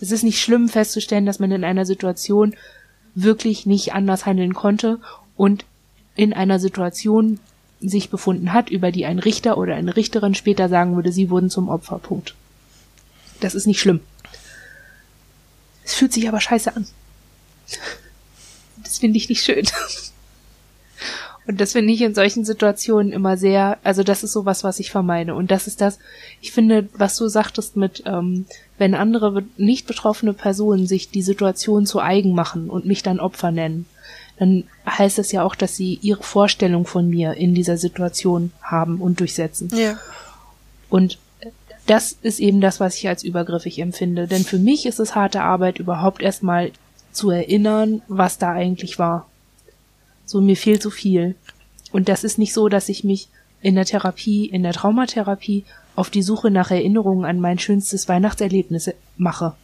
Es 0.00 0.10
ist 0.10 0.24
nicht 0.24 0.42
schlimm 0.42 0.68
festzustellen, 0.68 1.26
dass 1.26 1.38
man 1.38 1.52
in 1.52 1.62
einer 1.62 1.86
Situation 1.86 2.56
wirklich 3.14 3.66
nicht 3.66 3.92
anders 3.92 4.26
handeln 4.26 4.52
konnte 4.52 4.98
und 5.36 5.64
in 6.16 6.32
einer 6.32 6.58
Situation 6.58 7.38
sich 7.80 8.10
befunden 8.10 8.52
hat, 8.52 8.68
über 8.68 8.90
die 8.90 9.06
ein 9.06 9.20
Richter 9.20 9.56
oder 9.56 9.76
eine 9.76 9.94
Richterin 9.94 10.34
später 10.34 10.68
sagen 10.68 10.96
würde, 10.96 11.12
sie 11.12 11.30
wurden 11.30 11.50
zum 11.50 11.68
Opfer. 11.68 12.00
Punkt. 12.00 12.34
Das 13.38 13.54
ist 13.54 13.68
nicht 13.68 13.78
schlimm. 13.78 14.00
Es 15.84 15.94
fühlt 15.94 16.12
sich 16.12 16.26
aber 16.26 16.40
scheiße 16.40 16.74
an. 16.74 16.88
Das 18.82 18.98
finde 18.98 19.18
ich 19.18 19.28
nicht 19.28 19.44
schön. 19.44 19.68
Und 21.46 21.60
das 21.60 21.72
finde 21.72 21.92
ich 21.92 22.00
in 22.00 22.14
solchen 22.14 22.44
Situationen 22.44 23.12
immer 23.12 23.36
sehr, 23.36 23.78
also 23.84 24.02
das 24.02 24.24
ist 24.24 24.32
sowas, 24.32 24.64
was 24.64 24.80
ich 24.80 24.90
vermeide. 24.90 25.34
Und 25.34 25.50
das 25.50 25.66
ist 25.66 25.80
das, 25.80 25.98
ich 26.40 26.52
finde, 26.52 26.88
was 26.96 27.16
du 27.16 27.28
sagtest 27.28 27.76
mit, 27.76 28.02
ähm, 28.06 28.46
wenn 28.78 28.94
andere 28.94 29.44
nicht 29.56 29.86
betroffene 29.86 30.32
Personen 30.32 30.86
sich 30.86 31.10
die 31.10 31.22
Situation 31.22 31.84
zu 31.84 32.00
eigen 32.00 32.34
machen 32.34 32.70
und 32.70 32.86
mich 32.86 33.02
dann 33.02 33.20
Opfer 33.20 33.50
nennen, 33.50 33.86
dann 34.38 34.64
heißt 34.86 35.18
das 35.18 35.32
ja 35.32 35.44
auch, 35.44 35.54
dass 35.54 35.76
sie 35.76 35.98
ihre 36.02 36.22
Vorstellung 36.22 36.86
von 36.86 37.08
mir 37.08 37.34
in 37.34 37.54
dieser 37.54 37.76
Situation 37.76 38.52
haben 38.62 39.00
und 39.00 39.20
durchsetzen. 39.20 39.70
Ja. 39.76 39.98
Und 40.88 41.18
das 41.86 42.16
ist 42.22 42.40
eben 42.40 42.60
das, 42.60 42.80
was 42.80 42.96
ich 42.96 43.06
als 43.08 43.22
übergriffig 43.22 43.78
empfinde. 43.78 44.26
Denn 44.26 44.44
für 44.44 44.58
mich 44.58 44.86
ist 44.86 44.98
es 44.98 45.14
harte 45.14 45.42
Arbeit, 45.42 45.78
überhaupt 45.78 46.22
erstmal 46.22 46.72
zu 47.12 47.30
erinnern, 47.30 48.02
was 48.08 48.38
da 48.38 48.52
eigentlich 48.52 48.98
war. 48.98 49.26
So, 50.24 50.40
mir 50.40 50.56
fehlt 50.56 50.82
so 50.82 50.90
viel. 50.90 51.34
Und 51.92 52.08
das 52.08 52.24
ist 52.24 52.38
nicht 52.38 52.54
so, 52.54 52.68
dass 52.68 52.88
ich 52.88 53.04
mich 53.04 53.28
in 53.62 53.74
der 53.74 53.84
Therapie, 53.84 54.46
in 54.46 54.62
der 54.62 54.72
Traumatherapie 54.72 55.64
auf 55.96 56.10
die 56.10 56.22
Suche 56.22 56.50
nach 56.50 56.70
Erinnerungen 56.70 57.24
an 57.24 57.40
mein 57.40 57.58
schönstes 57.58 58.08
Weihnachtserlebnis 58.08 58.90
mache, 59.16 59.54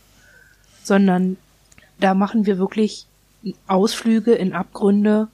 sondern 0.84 1.36
da 1.98 2.14
machen 2.14 2.46
wir 2.46 2.58
wirklich 2.58 3.06
Ausflüge 3.66 4.32
in 4.32 4.52
Abgründe, 4.52 5.28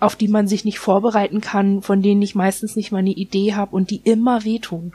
auf 0.00 0.16
die 0.16 0.28
man 0.28 0.46
sich 0.46 0.64
nicht 0.64 0.78
vorbereiten 0.78 1.40
kann, 1.40 1.82
von 1.82 2.02
denen 2.02 2.20
ich 2.20 2.34
meistens 2.34 2.76
nicht 2.76 2.92
mal 2.92 2.98
eine 2.98 3.10
Idee 3.10 3.54
habe 3.54 3.74
und 3.74 3.90
die 3.90 4.02
immer 4.04 4.44
wehtun, 4.44 4.92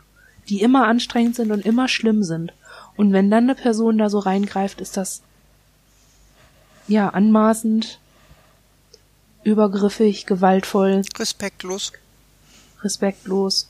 die 0.49 0.61
immer 0.61 0.87
anstrengend 0.87 1.35
sind 1.35 1.51
und 1.51 1.65
immer 1.65 1.87
schlimm 1.87 2.23
sind. 2.23 2.53
Und 2.95 3.11
wenn 3.13 3.31
dann 3.31 3.45
eine 3.45 3.55
Person 3.55 3.97
da 3.97 4.09
so 4.09 4.19
reingreift, 4.19 4.81
ist 4.81 4.97
das 4.97 5.23
ja, 6.91 7.07
anmaßend, 7.09 7.99
übergriffig, 9.43 10.25
gewaltvoll. 10.25 11.03
Respektlos. 11.17 11.93
Respektlos. 12.83 13.69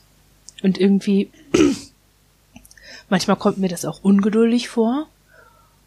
Und 0.62 0.78
irgendwie, 0.78 1.30
manchmal 3.08 3.36
kommt 3.36 3.58
mir 3.58 3.68
das 3.68 3.84
auch 3.84 4.02
ungeduldig 4.02 4.68
vor 4.68 5.06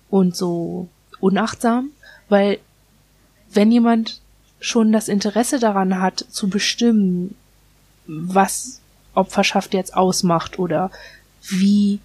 und 0.09 0.35
so 0.35 0.87
unachtsam, 1.19 1.89
weil 2.29 2.59
wenn 3.51 3.71
jemand 3.71 4.21
schon 4.61 4.93
das 4.93 5.09
Interesse 5.09 5.59
daran 5.59 5.99
hat, 5.99 6.25
zu 6.29 6.49
bestimmen, 6.49 7.35
was 8.07 8.79
Opferschaft 9.13 9.73
jetzt 9.73 9.93
ausmacht 9.93 10.57
oder 10.57 10.89
wie, 11.49 11.99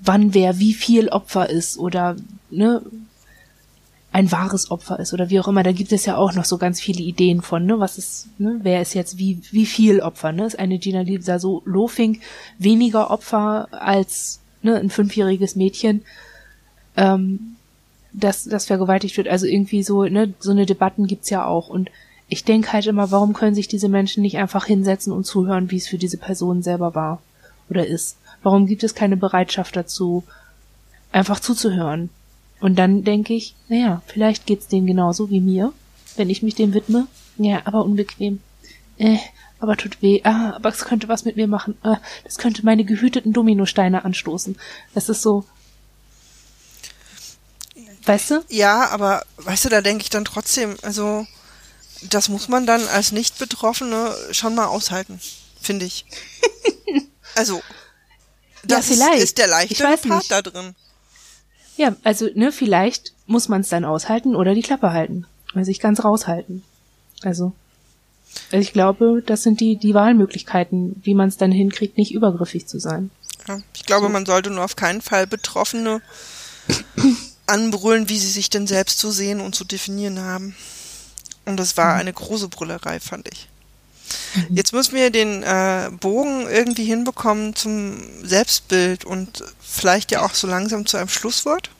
wann 0.00 0.34
wer 0.34 0.58
wie 0.58 0.74
viel 0.74 1.08
Opfer 1.08 1.48
ist 1.48 1.78
oder 1.78 2.16
ne, 2.50 2.82
ein 4.12 4.32
wahres 4.32 4.70
Opfer 4.70 4.98
ist 4.98 5.12
oder 5.12 5.30
wie 5.30 5.38
auch 5.38 5.48
immer. 5.48 5.62
Da 5.62 5.72
gibt 5.72 5.92
es 5.92 6.04
ja 6.04 6.16
auch 6.16 6.32
noch 6.34 6.44
so 6.44 6.58
ganz 6.58 6.80
viele 6.80 7.02
Ideen 7.02 7.42
von, 7.42 7.64
ne, 7.64 7.78
was 7.78 7.96
ist, 7.96 8.28
ne, 8.38 8.58
wer 8.62 8.82
ist 8.82 8.94
jetzt 8.94 9.18
wie, 9.18 9.40
wie 9.52 9.66
viel 9.66 10.00
Opfer, 10.00 10.32
ne? 10.32 10.46
Ist 10.46 10.58
eine 10.58 10.78
Gina 10.78 11.02
Lisa 11.02 11.38
so 11.38 11.62
Lofing 11.64 12.20
weniger 12.58 13.10
Opfer 13.10 13.68
als, 13.70 14.40
ne, 14.62 14.76
ein 14.76 14.90
fünfjähriges 14.90 15.54
Mädchen, 15.54 16.02
ähm, 16.96 17.56
das, 18.12 18.44
das 18.44 18.66
vergewaltigt 18.66 19.16
wird. 19.16 19.28
Also 19.28 19.46
irgendwie 19.46 19.84
so, 19.84 20.02
ne, 20.04 20.34
so 20.40 20.50
eine 20.50 20.66
Debatten 20.66 21.06
gibt's 21.06 21.30
ja 21.30 21.46
auch. 21.46 21.68
Und 21.68 21.90
ich 22.28 22.44
denke 22.44 22.72
halt 22.72 22.86
immer, 22.86 23.12
warum 23.12 23.32
können 23.32 23.54
sich 23.54 23.68
diese 23.68 23.88
Menschen 23.88 24.22
nicht 24.22 24.38
einfach 24.38 24.64
hinsetzen 24.64 25.12
und 25.12 25.24
zuhören, 25.24 25.70
wie 25.70 25.76
es 25.76 25.86
für 25.86 25.98
diese 25.98 26.18
Person 26.18 26.62
selber 26.62 26.96
war 26.96 27.22
oder 27.68 27.86
ist? 27.86 28.16
Warum 28.42 28.66
gibt 28.66 28.82
es 28.82 28.96
keine 28.96 29.16
Bereitschaft 29.16 29.76
dazu, 29.76 30.24
einfach 31.12 31.38
zuzuhören? 31.38 32.10
Und 32.60 32.76
dann 32.76 33.04
denke 33.04 33.34
ich, 33.34 33.54
naja, 33.68 34.02
vielleicht 34.06 34.46
geht's 34.46 34.68
denen 34.68 34.86
genauso 34.86 35.30
wie 35.30 35.40
mir, 35.40 35.72
wenn 36.16 36.30
ich 36.30 36.42
mich 36.42 36.54
dem 36.54 36.74
widme. 36.74 37.06
Ja, 37.38 37.62
aber 37.64 37.84
unbequem. 37.84 38.40
Äh, 38.98 39.18
aber 39.58 39.76
tut 39.76 40.02
weh. 40.02 40.20
Ah, 40.24 40.52
aber 40.56 40.68
es 40.68 40.84
könnte 40.84 41.08
was 41.08 41.24
mit 41.24 41.36
mir 41.36 41.46
machen. 41.46 41.76
Ah, 41.82 41.98
das 42.24 42.38
könnte 42.38 42.64
meine 42.64 42.84
gehüteten 42.84 43.32
Dominosteine 43.32 44.04
anstoßen. 44.04 44.58
Das 44.94 45.08
ist 45.08 45.22
so. 45.22 45.44
Weißt 48.04 48.30
du? 48.30 48.44
Ja, 48.48 48.88
aber 48.88 49.24
weißt 49.36 49.66
du, 49.66 49.68
da 49.68 49.82
denke 49.82 50.02
ich 50.02 50.10
dann 50.10 50.24
trotzdem, 50.24 50.76
also 50.82 51.26
das 52.02 52.28
muss 52.28 52.48
man 52.48 52.66
dann 52.66 52.86
als 52.88 53.12
Nicht-Betroffene 53.12 54.14
schon 54.32 54.54
mal 54.54 54.66
aushalten, 54.66 55.20
finde 55.60 55.84
ich. 55.84 56.06
also, 57.34 57.62
das 58.64 58.88
ja, 58.88 58.94
vielleicht. 58.94 59.18
Ist, 59.18 59.24
ist 59.24 59.38
der 59.38 59.46
leichte 59.46 59.84
Part 59.84 60.30
da 60.30 60.40
drin. 60.40 60.74
Ja, 61.80 61.96
also, 62.04 62.28
ne, 62.34 62.52
vielleicht 62.52 63.14
muss 63.24 63.48
man 63.48 63.62
es 63.62 63.70
dann 63.70 63.86
aushalten 63.86 64.36
oder 64.36 64.54
die 64.54 64.60
Klappe 64.60 64.92
halten. 64.92 65.24
Also 65.54 65.64
sich 65.64 65.80
ganz 65.80 66.04
raushalten. 66.04 66.62
Also, 67.22 67.54
also 68.52 68.60
ich 68.60 68.74
glaube, 68.74 69.22
das 69.24 69.42
sind 69.44 69.60
die, 69.60 69.76
die 69.76 69.94
Wahlmöglichkeiten, 69.94 71.00
wie 71.02 71.14
man 71.14 71.30
es 71.30 71.38
dann 71.38 71.50
hinkriegt, 71.50 71.96
nicht 71.96 72.12
übergriffig 72.12 72.66
zu 72.66 72.78
sein. 72.78 73.10
Ja, 73.48 73.62
ich 73.74 73.86
glaube, 73.86 74.10
man 74.10 74.26
sollte 74.26 74.50
nur 74.50 74.62
auf 74.62 74.76
keinen 74.76 75.00
Fall 75.00 75.26
Betroffene 75.26 76.02
anbrüllen, 77.46 78.10
wie 78.10 78.18
sie 78.18 78.28
sich 78.28 78.50
denn 78.50 78.66
selbst 78.66 78.98
zu 78.98 79.10
sehen 79.10 79.40
und 79.40 79.54
zu 79.54 79.64
definieren 79.64 80.20
haben. 80.20 80.54
Und 81.46 81.56
das 81.56 81.78
war 81.78 81.94
mhm. 81.94 82.00
eine 82.00 82.12
große 82.12 82.48
Brüllerei, 82.48 83.00
fand 83.00 83.26
ich. 83.32 83.48
Mhm. 84.34 84.56
Jetzt 84.56 84.72
müssen 84.72 84.94
wir 84.94 85.10
den 85.10 85.42
äh, 85.42 85.90
Bogen 86.00 86.46
irgendwie 86.48 86.84
hinbekommen 86.84 87.54
zum 87.54 88.00
Selbstbild 88.22 89.04
und 89.04 89.42
vielleicht 89.60 90.10
ja 90.10 90.22
auch 90.22 90.34
so 90.34 90.46
langsam 90.46 90.86
zu 90.86 90.96
einem 90.96 91.08
Schlusswort. 91.08 91.70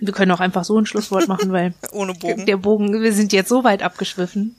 Wir 0.00 0.14
können 0.14 0.32
auch 0.32 0.40
einfach 0.40 0.64
so 0.64 0.78
ein 0.78 0.86
Schlusswort 0.86 1.28
machen, 1.28 1.52
weil 1.52 1.74
ohne 1.92 2.14
Bogen. 2.14 2.46
Der 2.46 2.56
Bogen, 2.56 3.02
wir 3.02 3.12
sind 3.12 3.32
jetzt 3.32 3.50
so 3.50 3.64
weit 3.64 3.82
abgeschwiffen. 3.82 4.56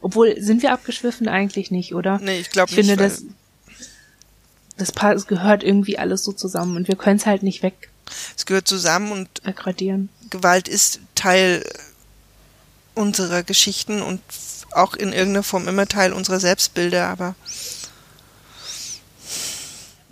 Obwohl, 0.00 0.40
sind 0.40 0.62
wir 0.62 0.72
abgeschwiffen 0.72 1.28
eigentlich 1.28 1.70
nicht, 1.70 1.94
oder? 1.94 2.18
Nee, 2.22 2.40
ich 2.40 2.50
glaube 2.50 2.70
nicht. 2.70 2.80
Ich 2.80 2.86
finde, 2.86 3.02
das, 3.02 3.24
das, 4.76 5.26
gehört 5.26 5.62
irgendwie 5.62 5.98
alles 5.98 6.24
so 6.24 6.32
zusammen 6.32 6.76
und 6.76 6.88
wir 6.88 6.96
können 6.96 7.16
es 7.16 7.26
halt 7.26 7.42
nicht 7.42 7.62
weg. 7.62 7.90
Es 8.36 8.46
gehört 8.46 8.66
zusammen 8.66 9.12
und 9.12 9.28
aggradieren. 9.44 10.08
Gewalt 10.30 10.68
ist 10.68 11.00
Teil 11.14 11.64
unserer 12.94 13.42
Geschichten 13.42 14.02
und 14.02 14.20
auch 14.72 14.94
in 14.94 15.12
irgendeiner 15.12 15.42
Form 15.42 15.68
immer 15.68 15.86
Teil 15.86 16.12
unserer 16.12 16.40
Selbstbilder, 16.40 17.08
aber 17.08 17.34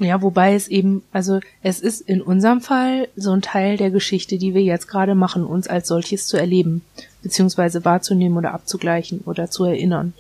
ja, 0.01 0.23
wobei 0.23 0.55
es 0.55 0.69
eben, 0.69 1.03
also 1.12 1.40
es 1.62 1.81
ist 1.81 2.01
in 2.01 2.23
unserem 2.23 2.61
Fall 2.61 3.09
so 3.16 3.32
ein 3.32 3.43
Teil 3.43 3.77
der 3.77 3.90
Geschichte, 3.90 4.39
die 4.39 4.55
wir 4.55 4.62
jetzt 4.62 4.86
gerade 4.86 5.16
machen, 5.16 5.45
uns 5.45 5.66
als 5.66 5.89
solches 5.89 6.28
zu 6.28 6.36
erleben, 6.36 6.85
beziehungsweise 7.23 7.85
wahrzunehmen 7.85 8.39
oder 8.39 8.55
abzugleichen 8.55 9.23
oder 9.24 9.51
zu 9.51 9.65
erinnern. 9.65 10.15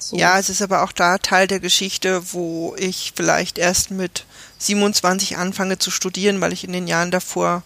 So. 0.00 0.16
Ja, 0.16 0.38
es 0.38 0.50
ist 0.50 0.62
aber 0.62 0.82
auch 0.82 0.90
da 0.90 1.18
Teil 1.18 1.46
der 1.46 1.60
Geschichte, 1.60 2.32
wo 2.32 2.74
ich 2.76 3.12
vielleicht 3.14 3.56
erst 3.56 3.92
mit 3.92 4.24
27 4.58 5.36
anfange 5.36 5.78
zu 5.78 5.92
studieren, 5.92 6.40
weil 6.40 6.52
ich 6.52 6.64
in 6.64 6.72
den 6.72 6.88
Jahren 6.88 7.12
davor. 7.12 7.62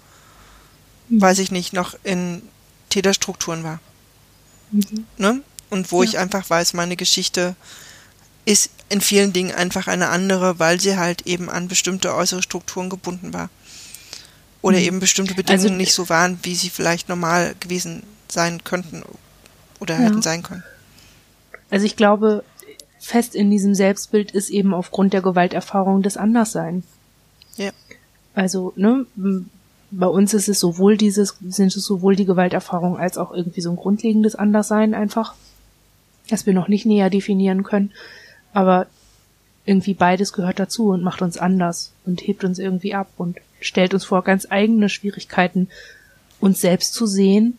Weiß 1.08 1.38
ich 1.38 1.50
nicht, 1.50 1.72
noch 1.72 1.94
in 2.04 2.42
Täterstrukturen 2.90 3.64
war. 3.64 3.80
Mhm. 4.70 5.06
Ne? 5.16 5.40
Und 5.70 5.92
wo 5.92 6.02
ja. 6.02 6.08
ich 6.08 6.18
einfach 6.18 6.48
weiß, 6.48 6.74
meine 6.74 6.96
Geschichte 6.96 7.56
ist 8.44 8.70
in 8.88 9.00
vielen 9.00 9.32
Dingen 9.32 9.54
einfach 9.54 9.86
eine 9.86 10.08
andere, 10.08 10.58
weil 10.58 10.80
sie 10.80 10.96
halt 10.96 11.26
eben 11.26 11.48
an 11.48 11.68
bestimmte 11.68 12.14
äußere 12.14 12.42
Strukturen 12.42 12.90
gebunden 12.90 13.32
war. 13.32 13.48
Oder 14.62 14.78
mhm. 14.78 14.84
eben 14.84 15.00
bestimmte 15.00 15.34
Bedingungen 15.34 15.64
also, 15.64 15.76
nicht 15.76 15.94
so 15.94 16.08
waren, 16.08 16.38
wie 16.42 16.54
sie 16.54 16.70
vielleicht 16.70 17.08
normal 17.08 17.54
gewesen 17.60 18.02
sein 18.28 18.64
könnten 18.64 19.02
oder 19.80 19.94
ja. 19.98 20.02
hätten 20.02 20.22
sein 20.22 20.42
können. 20.42 20.62
Also 21.70 21.86
ich 21.86 21.96
glaube, 21.96 22.44
fest 23.00 23.34
in 23.34 23.50
diesem 23.50 23.74
Selbstbild 23.74 24.30
ist 24.30 24.50
eben 24.50 24.72
aufgrund 24.72 25.12
der 25.12 25.22
Gewalterfahrung 25.22 26.02
des 26.02 26.16
Anderssein. 26.16 26.82
Ja. 27.56 27.70
Also, 28.34 28.72
ne, 28.76 29.06
bei 29.98 30.06
uns 30.06 30.34
ist 30.34 30.48
es 30.48 30.60
sowohl 30.60 30.96
dieses, 30.96 31.36
sind 31.48 31.74
es 31.74 31.84
sowohl 31.84 32.16
die 32.16 32.24
Gewalterfahrung 32.24 32.98
als 32.98 33.18
auch 33.18 33.32
irgendwie 33.32 33.60
so 33.60 33.70
ein 33.70 33.76
grundlegendes 33.76 34.34
Anderssein 34.34 34.94
einfach, 34.94 35.34
das 36.28 36.46
wir 36.46 36.54
noch 36.54 36.68
nicht 36.68 36.86
näher 36.86 37.10
definieren 37.10 37.62
können. 37.62 37.92
Aber 38.52 38.86
irgendwie 39.66 39.94
beides 39.94 40.32
gehört 40.32 40.58
dazu 40.58 40.88
und 40.88 41.02
macht 41.02 41.22
uns 41.22 41.38
anders 41.38 41.92
und 42.04 42.26
hebt 42.26 42.44
uns 42.44 42.58
irgendwie 42.58 42.94
ab 42.94 43.08
und 43.16 43.38
stellt 43.60 43.94
uns 43.94 44.04
vor 44.04 44.22
ganz 44.22 44.46
eigene 44.50 44.88
Schwierigkeiten, 44.88 45.68
uns 46.40 46.60
selbst 46.60 46.94
zu 46.94 47.06
sehen 47.06 47.58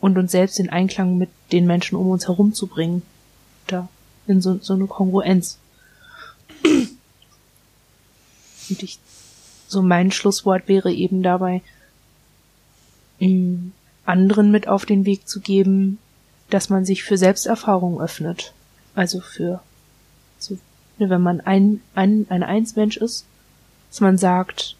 und 0.00 0.18
uns 0.18 0.32
selbst 0.32 0.60
in 0.60 0.70
Einklang 0.70 1.18
mit 1.18 1.30
den 1.50 1.66
Menschen 1.66 1.96
um 1.96 2.10
uns 2.10 2.28
herum 2.28 2.54
zu 2.54 2.66
bringen. 2.66 3.02
Da 3.66 3.88
in 4.26 4.40
so, 4.40 4.58
so 4.60 4.74
eine 4.74 4.86
Kongruenz. 4.86 5.58
Und 6.64 8.82
ich, 8.82 8.98
so 9.68 9.82
mein 9.82 10.10
Schlusswort 10.10 10.66
wäre 10.66 10.90
eben 10.92 11.22
dabei, 11.22 11.62
anderen 14.04 14.50
mit 14.50 14.66
auf 14.66 14.86
den 14.86 15.04
Weg 15.04 15.28
zu 15.28 15.40
geben, 15.40 15.98
dass 16.50 16.70
man 16.70 16.84
sich 16.84 17.04
für 17.04 17.18
Selbsterfahrung 17.18 18.00
öffnet. 18.00 18.54
Also 18.94 19.20
für, 19.20 19.60
so, 20.38 20.56
ne, 20.98 21.10
wenn 21.10 21.20
man 21.20 21.40
ein, 21.40 21.80
ein, 21.94 22.26
ein 22.30 22.42
Einsmensch 22.42 22.96
ist, 22.96 23.26
dass 23.90 24.00
man 24.00 24.16
sagt, 24.16 24.76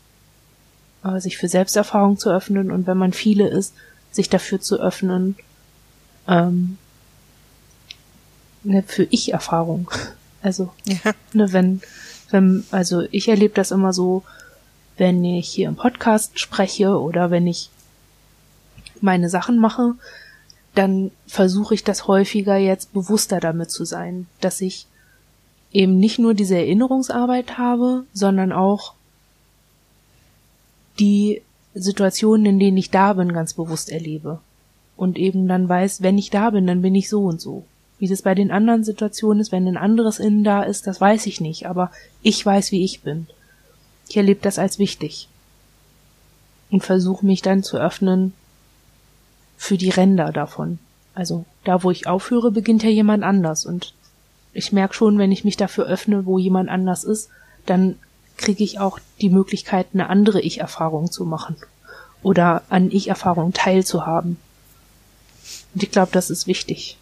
äh, 1.04 1.20
sich 1.20 1.36
für 1.36 1.48
Selbsterfahrung 1.48 2.18
zu 2.18 2.30
öffnen 2.30 2.70
und 2.70 2.86
wenn 2.86 2.96
man 2.96 3.12
viele 3.12 3.48
ist, 3.48 3.74
sich 4.10 4.30
dafür 4.30 4.60
zu 4.60 4.80
öffnen, 4.80 5.36
ähm, 6.26 6.78
ne, 8.64 8.82
für 8.86 9.04
Ich-Erfahrung. 9.04 9.90
Also, 10.40 10.72
ja. 10.84 11.14
ne, 11.32 11.52
wenn, 11.52 11.82
wenn, 12.30 12.64
also 12.70 13.02
ich 13.10 13.28
erlebe 13.28 13.54
das 13.54 13.72
immer 13.72 13.92
so, 13.92 14.22
wenn 14.98 15.24
ich 15.24 15.48
hier 15.48 15.68
im 15.68 15.76
Podcast 15.76 16.38
spreche 16.38 17.00
oder 17.00 17.30
wenn 17.30 17.46
ich 17.46 17.70
meine 19.00 19.28
Sachen 19.28 19.58
mache, 19.58 19.94
dann 20.74 21.10
versuche 21.26 21.74
ich 21.74 21.84
das 21.84 22.06
häufiger 22.06 22.56
jetzt 22.56 22.92
bewusster 22.92 23.40
damit 23.40 23.70
zu 23.70 23.84
sein, 23.84 24.26
dass 24.40 24.60
ich 24.60 24.86
eben 25.72 25.98
nicht 25.98 26.18
nur 26.18 26.34
diese 26.34 26.56
Erinnerungsarbeit 26.56 27.58
habe, 27.58 28.04
sondern 28.12 28.52
auch 28.52 28.94
die 30.98 31.42
Situationen, 31.74 32.46
in 32.46 32.58
denen 32.58 32.76
ich 32.76 32.90
da 32.90 33.12
bin, 33.12 33.32
ganz 33.32 33.54
bewusst 33.54 33.90
erlebe. 33.90 34.40
Und 34.96 35.16
eben 35.16 35.46
dann 35.46 35.68
weiß, 35.68 36.02
wenn 36.02 36.18
ich 36.18 36.30
da 36.30 36.50
bin, 36.50 36.66
dann 36.66 36.82
bin 36.82 36.94
ich 36.94 37.08
so 37.08 37.24
und 37.24 37.40
so. 37.40 37.64
Wie 37.98 38.08
das 38.08 38.22
bei 38.22 38.34
den 38.34 38.50
anderen 38.50 38.84
Situationen 38.84 39.40
ist, 39.40 39.52
wenn 39.52 39.66
ein 39.66 39.76
anderes 39.76 40.18
Innen 40.18 40.44
da 40.44 40.62
ist, 40.62 40.86
das 40.86 41.00
weiß 41.00 41.26
ich 41.26 41.40
nicht, 41.40 41.66
aber 41.66 41.90
ich 42.22 42.44
weiß, 42.44 42.72
wie 42.72 42.84
ich 42.84 43.02
bin. 43.02 43.26
Ich 44.08 44.16
erlebe 44.16 44.40
das 44.42 44.58
als 44.58 44.78
wichtig. 44.78 45.28
Und 46.70 46.84
versuche 46.84 47.24
mich 47.24 47.42
dann 47.42 47.62
zu 47.62 47.78
öffnen 47.78 48.32
für 49.56 49.76
die 49.76 49.90
Ränder 49.90 50.32
davon. 50.32 50.78
Also 51.14 51.44
da, 51.64 51.82
wo 51.82 51.90
ich 51.90 52.06
aufhöre, 52.06 52.50
beginnt 52.50 52.82
ja 52.82 52.90
jemand 52.90 53.24
anders. 53.24 53.66
Und 53.66 53.94
ich 54.52 54.72
merke 54.72 54.94
schon, 54.94 55.18
wenn 55.18 55.32
ich 55.32 55.44
mich 55.44 55.56
dafür 55.56 55.86
öffne, 55.86 56.26
wo 56.26 56.38
jemand 56.38 56.68
anders 56.68 57.04
ist, 57.04 57.30
dann 57.66 57.98
kriege 58.36 58.62
ich 58.62 58.78
auch 58.78 58.98
die 59.20 59.30
Möglichkeit, 59.30 59.88
eine 59.92 60.08
andere 60.08 60.40
Ich-Erfahrung 60.40 61.10
zu 61.10 61.24
machen. 61.24 61.56
Oder 62.22 62.62
an 62.68 62.90
Ich-Erfahrung 62.90 63.52
teilzuhaben. 63.52 64.36
Und 65.74 65.82
ich 65.82 65.90
glaube, 65.90 66.10
das 66.12 66.30
ist 66.30 66.46
wichtig. 66.46 66.98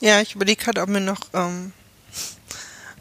Ja, 0.00 0.20
ich 0.20 0.34
überlege 0.34 0.62
gerade, 0.62 0.80
ob 0.80 0.88
mir 0.88 1.00
noch 1.00 1.20
ähm, 1.34 1.72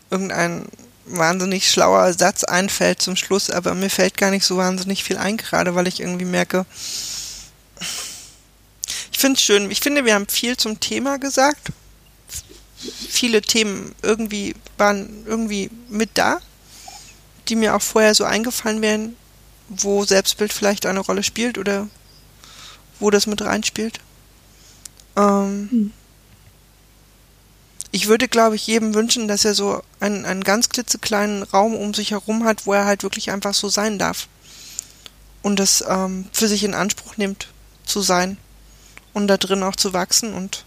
irgendein 0.10 0.65
wahnsinnig 1.06 1.69
schlauer 1.69 2.14
Satz 2.14 2.44
einfällt 2.44 3.02
zum 3.02 3.15
Schluss, 3.15 3.49
aber 3.49 3.73
mir 3.73 3.90
fällt 3.90 4.18
gar 4.18 4.31
nicht 4.31 4.45
so 4.45 4.57
wahnsinnig 4.57 5.03
viel 5.03 5.18
ein, 5.18 5.38
gerade 5.38 5.76
weil 5.76 5.88
ich 5.88 5.99
irgendwie 5.99 6.26
merke, 6.26 6.65
ich 9.11 9.18
finde 9.18 9.38
es 9.38 9.44
schön, 9.44 9.69
ich 9.72 9.80
finde, 9.80 10.06
wir 10.06 10.14
haben 10.14 10.27
viel 10.27 10.57
zum 10.57 10.80
Thema 10.80 11.18
gesagt. 11.18 11.72
Viele 13.10 13.41
Themen 13.41 13.94
irgendwie 14.02 14.56
waren 14.77 15.26
irgendwie 15.26 15.69
mit 15.90 16.11
da, 16.14 16.40
die 17.48 17.56
mir 17.56 17.76
auch 17.76 17.81
vorher 17.81 18.15
so 18.15 18.23
eingefallen 18.23 18.81
wären, 18.81 19.15
wo 19.68 20.06
Selbstbild 20.06 20.53
vielleicht 20.53 20.86
eine 20.86 21.02
Rolle 21.02 21.23
spielt 21.23 21.57
oder 21.57 21.88
wo 22.99 23.10
das 23.10 23.27
mit 23.27 23.41
reinspielt. 23.41 23.99
Ähm, 25.18 25.69
hm 25.72 25.94
ich 27.91 28.07
würde, 28.07 28.28
glaube 28.28 28.56
ich, 28.56 28.68
jedem 28.68 28.94
wünschen, 28.94 29.28
dass 29.28 29.45
er 29.45 29.56
so 29.56 29.82
einen, 29.99 30.26
einen 30.26 30.44
ganz 30.44 30.70
klitzekleinen 30.70 31.44
Raum 31.44 31.76
um 31.76 31.94
sich 31.94 32.11
herum 32.11 32.44
hat, 32.44 32.66
wo 32.66 32.74
er 32.74 32.86
halt 32.86 33.03
wirklich 33.03 33.32
einfach 33.32 33.53
so 33.53 33.70
sein 33.70 33.98
darf. 33.98 34.28
Und 35.41 35.60
das 35.60 35.84
ähm, 35.88 36.28
für 36.32 36.48
sich 36.48 36.64
in 36.64 36.74
Anspruch 36.74 37.18
nimmt, 37.18 37.48
zu 37.86 38.02
sein. 38.02 38.38
Und 39.14 39.28
da 39.28 39.38
drin 39.38 39.64
auch 39.64 39.76
zu 39.76 39.94
wachsen 39.94 40.34
und 40.34 40.66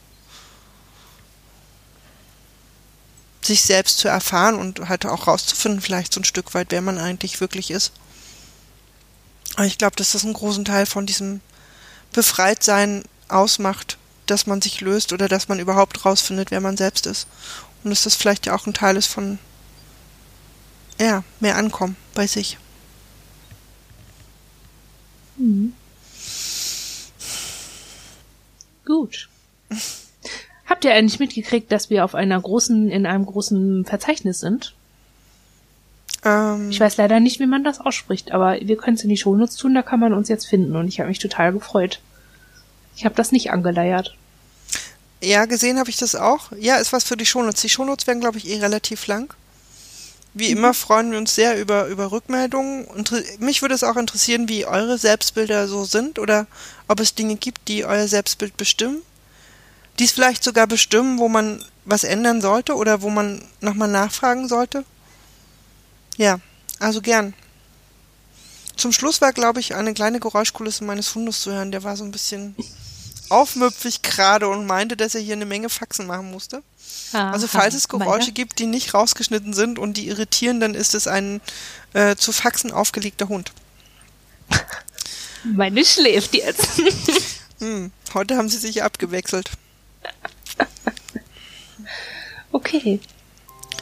sich 3.40 3.62
selbst 3.62 3.98
zu 3.98 4.08
erfahren 4.08 4.56
und 4.56 4.88
halt 4.88 5.06
auch 5.06 5.26
rauszufinden, 5.26 5.80
vielleicht 5.80 6.12
so 6.12 6.20
ein 6.20 6.24
Stück 6.24 6.54
weit, 6.54 6.68
wer 6.70 6.80
man 6.80 6.98
eigentlich 6.98 7.40
wirklich 7.40 7.70
ist. 7.70 7.92
Aber 9.54 9.66
ich 9.66 9.78
glaube, 9.78 9.96
dass 9.96 10.12
das 10.12 10.24
einen 10.24 10.32
großen 10.32 10.64
Teil 10.64 10.86
von 10.86 11.06
diesem 11.06 11.40
Befreitsein 12.12 13.04
ausmacht 13.28 13.98
dass 14.32 14.46
man 14.46 14.60
sich 14.60 14.80
löst 14.80 15.12
oder 15.12 15.28
dass 15.28 15.48
man 15.48 15.60
überhaupt 15.60 16.04
rausfindet, 16.04 16.50
wer 16.50 16.60
man 16.60 16.76
selbst 16.76 17.06
ist. 17.06 17.28
Und 17.84 17.90
dass 17.90 18.04
das 18.04 18.16
vielleicht 18.16 18.46
ja 18.46 18.54
auch 18.54 18.66
ein 18.66 18.74
Teil 18.74 18.96
ist 18.96 19.06
von, 19.06 19.38
ja, 20.98 21.22
mehr 21.40 21.56
Ankommen 21.56 21.96
bei 22.14 22.26
sich. 22.26 22.58
Mhm. 25.36 25.74
Gut. 28.84 29.28
Habt 30.66 30.84
ihr 30.84 30.94
eigentlich 30.94 31.20
mitgekriegt, 31.20 31.70
dass 31.70 31.90
wir 31.90 32.04
auf 32.04 32.14
einer 32.14 32.40
großen, 32.40 32.90
in 32.90 33.06
einem 33.06 33.26
großen 33.26 33.84
Verzeichnis 33.84 34.40
sind? 34.40 34.74
Ähm, 36.24 36.70
ich 36.70 36.80
weiß 36.80 36.96
leider 36.96 37.20
nicht, 37.20 37.40
wie 37.40 37.46
man 37.46 37.64
das 37.64 37.80
ausspricht, 37.80 38.32
aber 38.32 38.58
wir 38.60 38.76
können 38.76 38.96
es 38.96 39.02
in 39.02 39.10
die 39.10 39.16
Shownotes 39.16 39.56
tun, 39.56 39.74
da 39.74 39.82
kann 39.82 40.00
man 40.00 40.12
uns 40.12 40.28
jetzt 40.28 40.46
finden 40.46 40.76
und 40.76 40.88
ich 40.88 41.00
habe 41.00 41.08
mich 41.08 41.18
total 41.18 41.52
gefreut. 41.52 42.00
Ich 42.96 43.04
habe 43.04 43.14
das 43.14 43.32
nicht 43.32 43.50
angeleiert. 43.50 44.16
Ja, 45.22 45.44
gesehen 45.44 45.78
habe 45.78 45.88
ich 45.88 45.96
das 45.96 46.16
auch. 46.16 46.50
Ja, 46.58 46.76
ist 46.76 46.92
was 46.92 47.04
für 47.04 47.16
die 47.16 47.26
Shownotes. 47.26 47.60
Die 47.60 47.68
Shownotes 47.68 48.08
werden, 48.08 48.20
glaube 48.20 48.38
ich, 48.38 48.48
eh 48.48 48.58
relativ 48.58 49.06
lang. 49.06 49.32
Wie 50.34 50.50
mhm. 50.50 50.58
immer 50.58 50.74
freuen 50.74 51.12
wir 51.12 51.18
uns 51.18 51.34
sehr 51.36 51.60
über, 51.60 51.86
über 51.86 52.10
Rückmeldungen. 52.10 52.86
Und 52.86 53.12
mich 53.38 53.62
würde 53.62 53.76
es 53.76 53.84
auch 53.84 53.96
interessieren, 53.96 54.48
wie 54.48 54.66
eure 54.66 54.98
Selbstbilder 54.98 55.68
so 55.68 55.84
sind 55.84 56.18
oder 56.18 56.48
ob 56.88 56.98
es 56.98 57.14
Dinge 57.14 57.36
gibt, 57.36 57.68
die 57.68 57.84
euer 57.84 58.08
Selbstbild 58.08 58.56
bestimmen. 58.56 59.00
Die 60.00 60.04
es 60.04 60.10
vielleicht 60.10 60.42
sogar 60.42 60.66
bestimmen, 60.66 61.20
wo 61.20 61.28
man 61.28 61.64
was 61.84 62.02
ändern 62.02 62.40
sollte 62.40 62.74
oder 62.74 63.02
wo 63.02 63.08
man 63.08 63.46
nochmal 63.60 63.88
nachfragen 63.88 64.48
sollte. 64.48 64.84
Ja, 66.16 66.40
also 66.80 67.00
gern. 67.00 67.32
Zum 68.76 68.90
Schluss 68.90 69.20
war, 69.20 69.32
glaube 69.32 69.60
ich, 69.60 69.76
eine 69.76 69.94
kleine 69.94 70.18
Geräuschkulisse 70.18 70.82
meines 70.82 71.14
Hundes 71.14 71.42
zu 71.42 71.52
hören. 71.52 71.70
Der 71.70 71.84
war 71.84 71.96
so 71.96 72.02
ein 72.02 72.10
bisschen 72.10 72.56
aufmüpfig 73.32 74.02
gerade 74.02 74.48
und 74.48 74.66
meinte, 74.66 74.96
dass 74.96 75.14
er 75.14 75.20
hier 75.20 75.34
eine 75.34 75.46
Menge 75.46 75.68
Faxen 75.68 76.06
machen 76.06 76.30
musste. 76.30 76.62
Aha, 77.12 77.30
also 77.30 77.46
falls 77.46 77.74
es 77.74 77.88
Geräusche 77.88 78.26
meine? 78.26 78.32
gibt, 78.32 78.58
die 78.58 78.66
nicht 78.66 78.94
rausgeschnitten 78.94 79.52
sind 79.54 79.78
und 79.78 79.96
die 79.96 80.08
irritieren, 80.08 80.60
dann 80.60 80.74
ist 80.74 80.94
es 80.94 81.06
ein 81.06 81.40
äh, 81.94 82.16
zu 82.16 82.32
Faxen 82.32 82.72
aufgelegter 82.72 83.28
Hund. 83.28 83.52
Meine 85.44 85.84
schläft 85.84 86.34
jetzt. 86.34 86.80
hm, 87.58 87.90
heute 88.14 88.36
haben 88.36 88.48
sie 88.48 88.58
sich 88.58 88.82
abgewechselt. 88.82 89.50
Okay. 92.54 93.00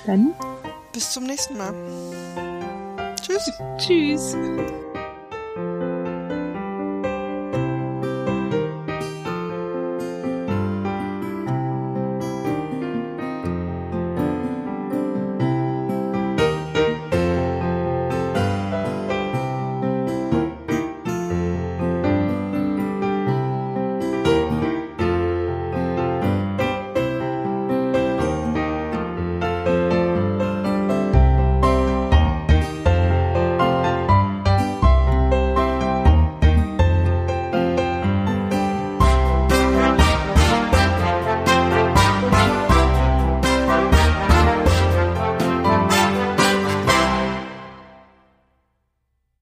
Dann. 0.07 0.33
Bis 0.93 1.11
zum 1.11 1.25
nächsten 1.25 1.59
Mal. 1.59 1.75
Tschüss. 3.21 3.51
Tschüss. 3.79 4.37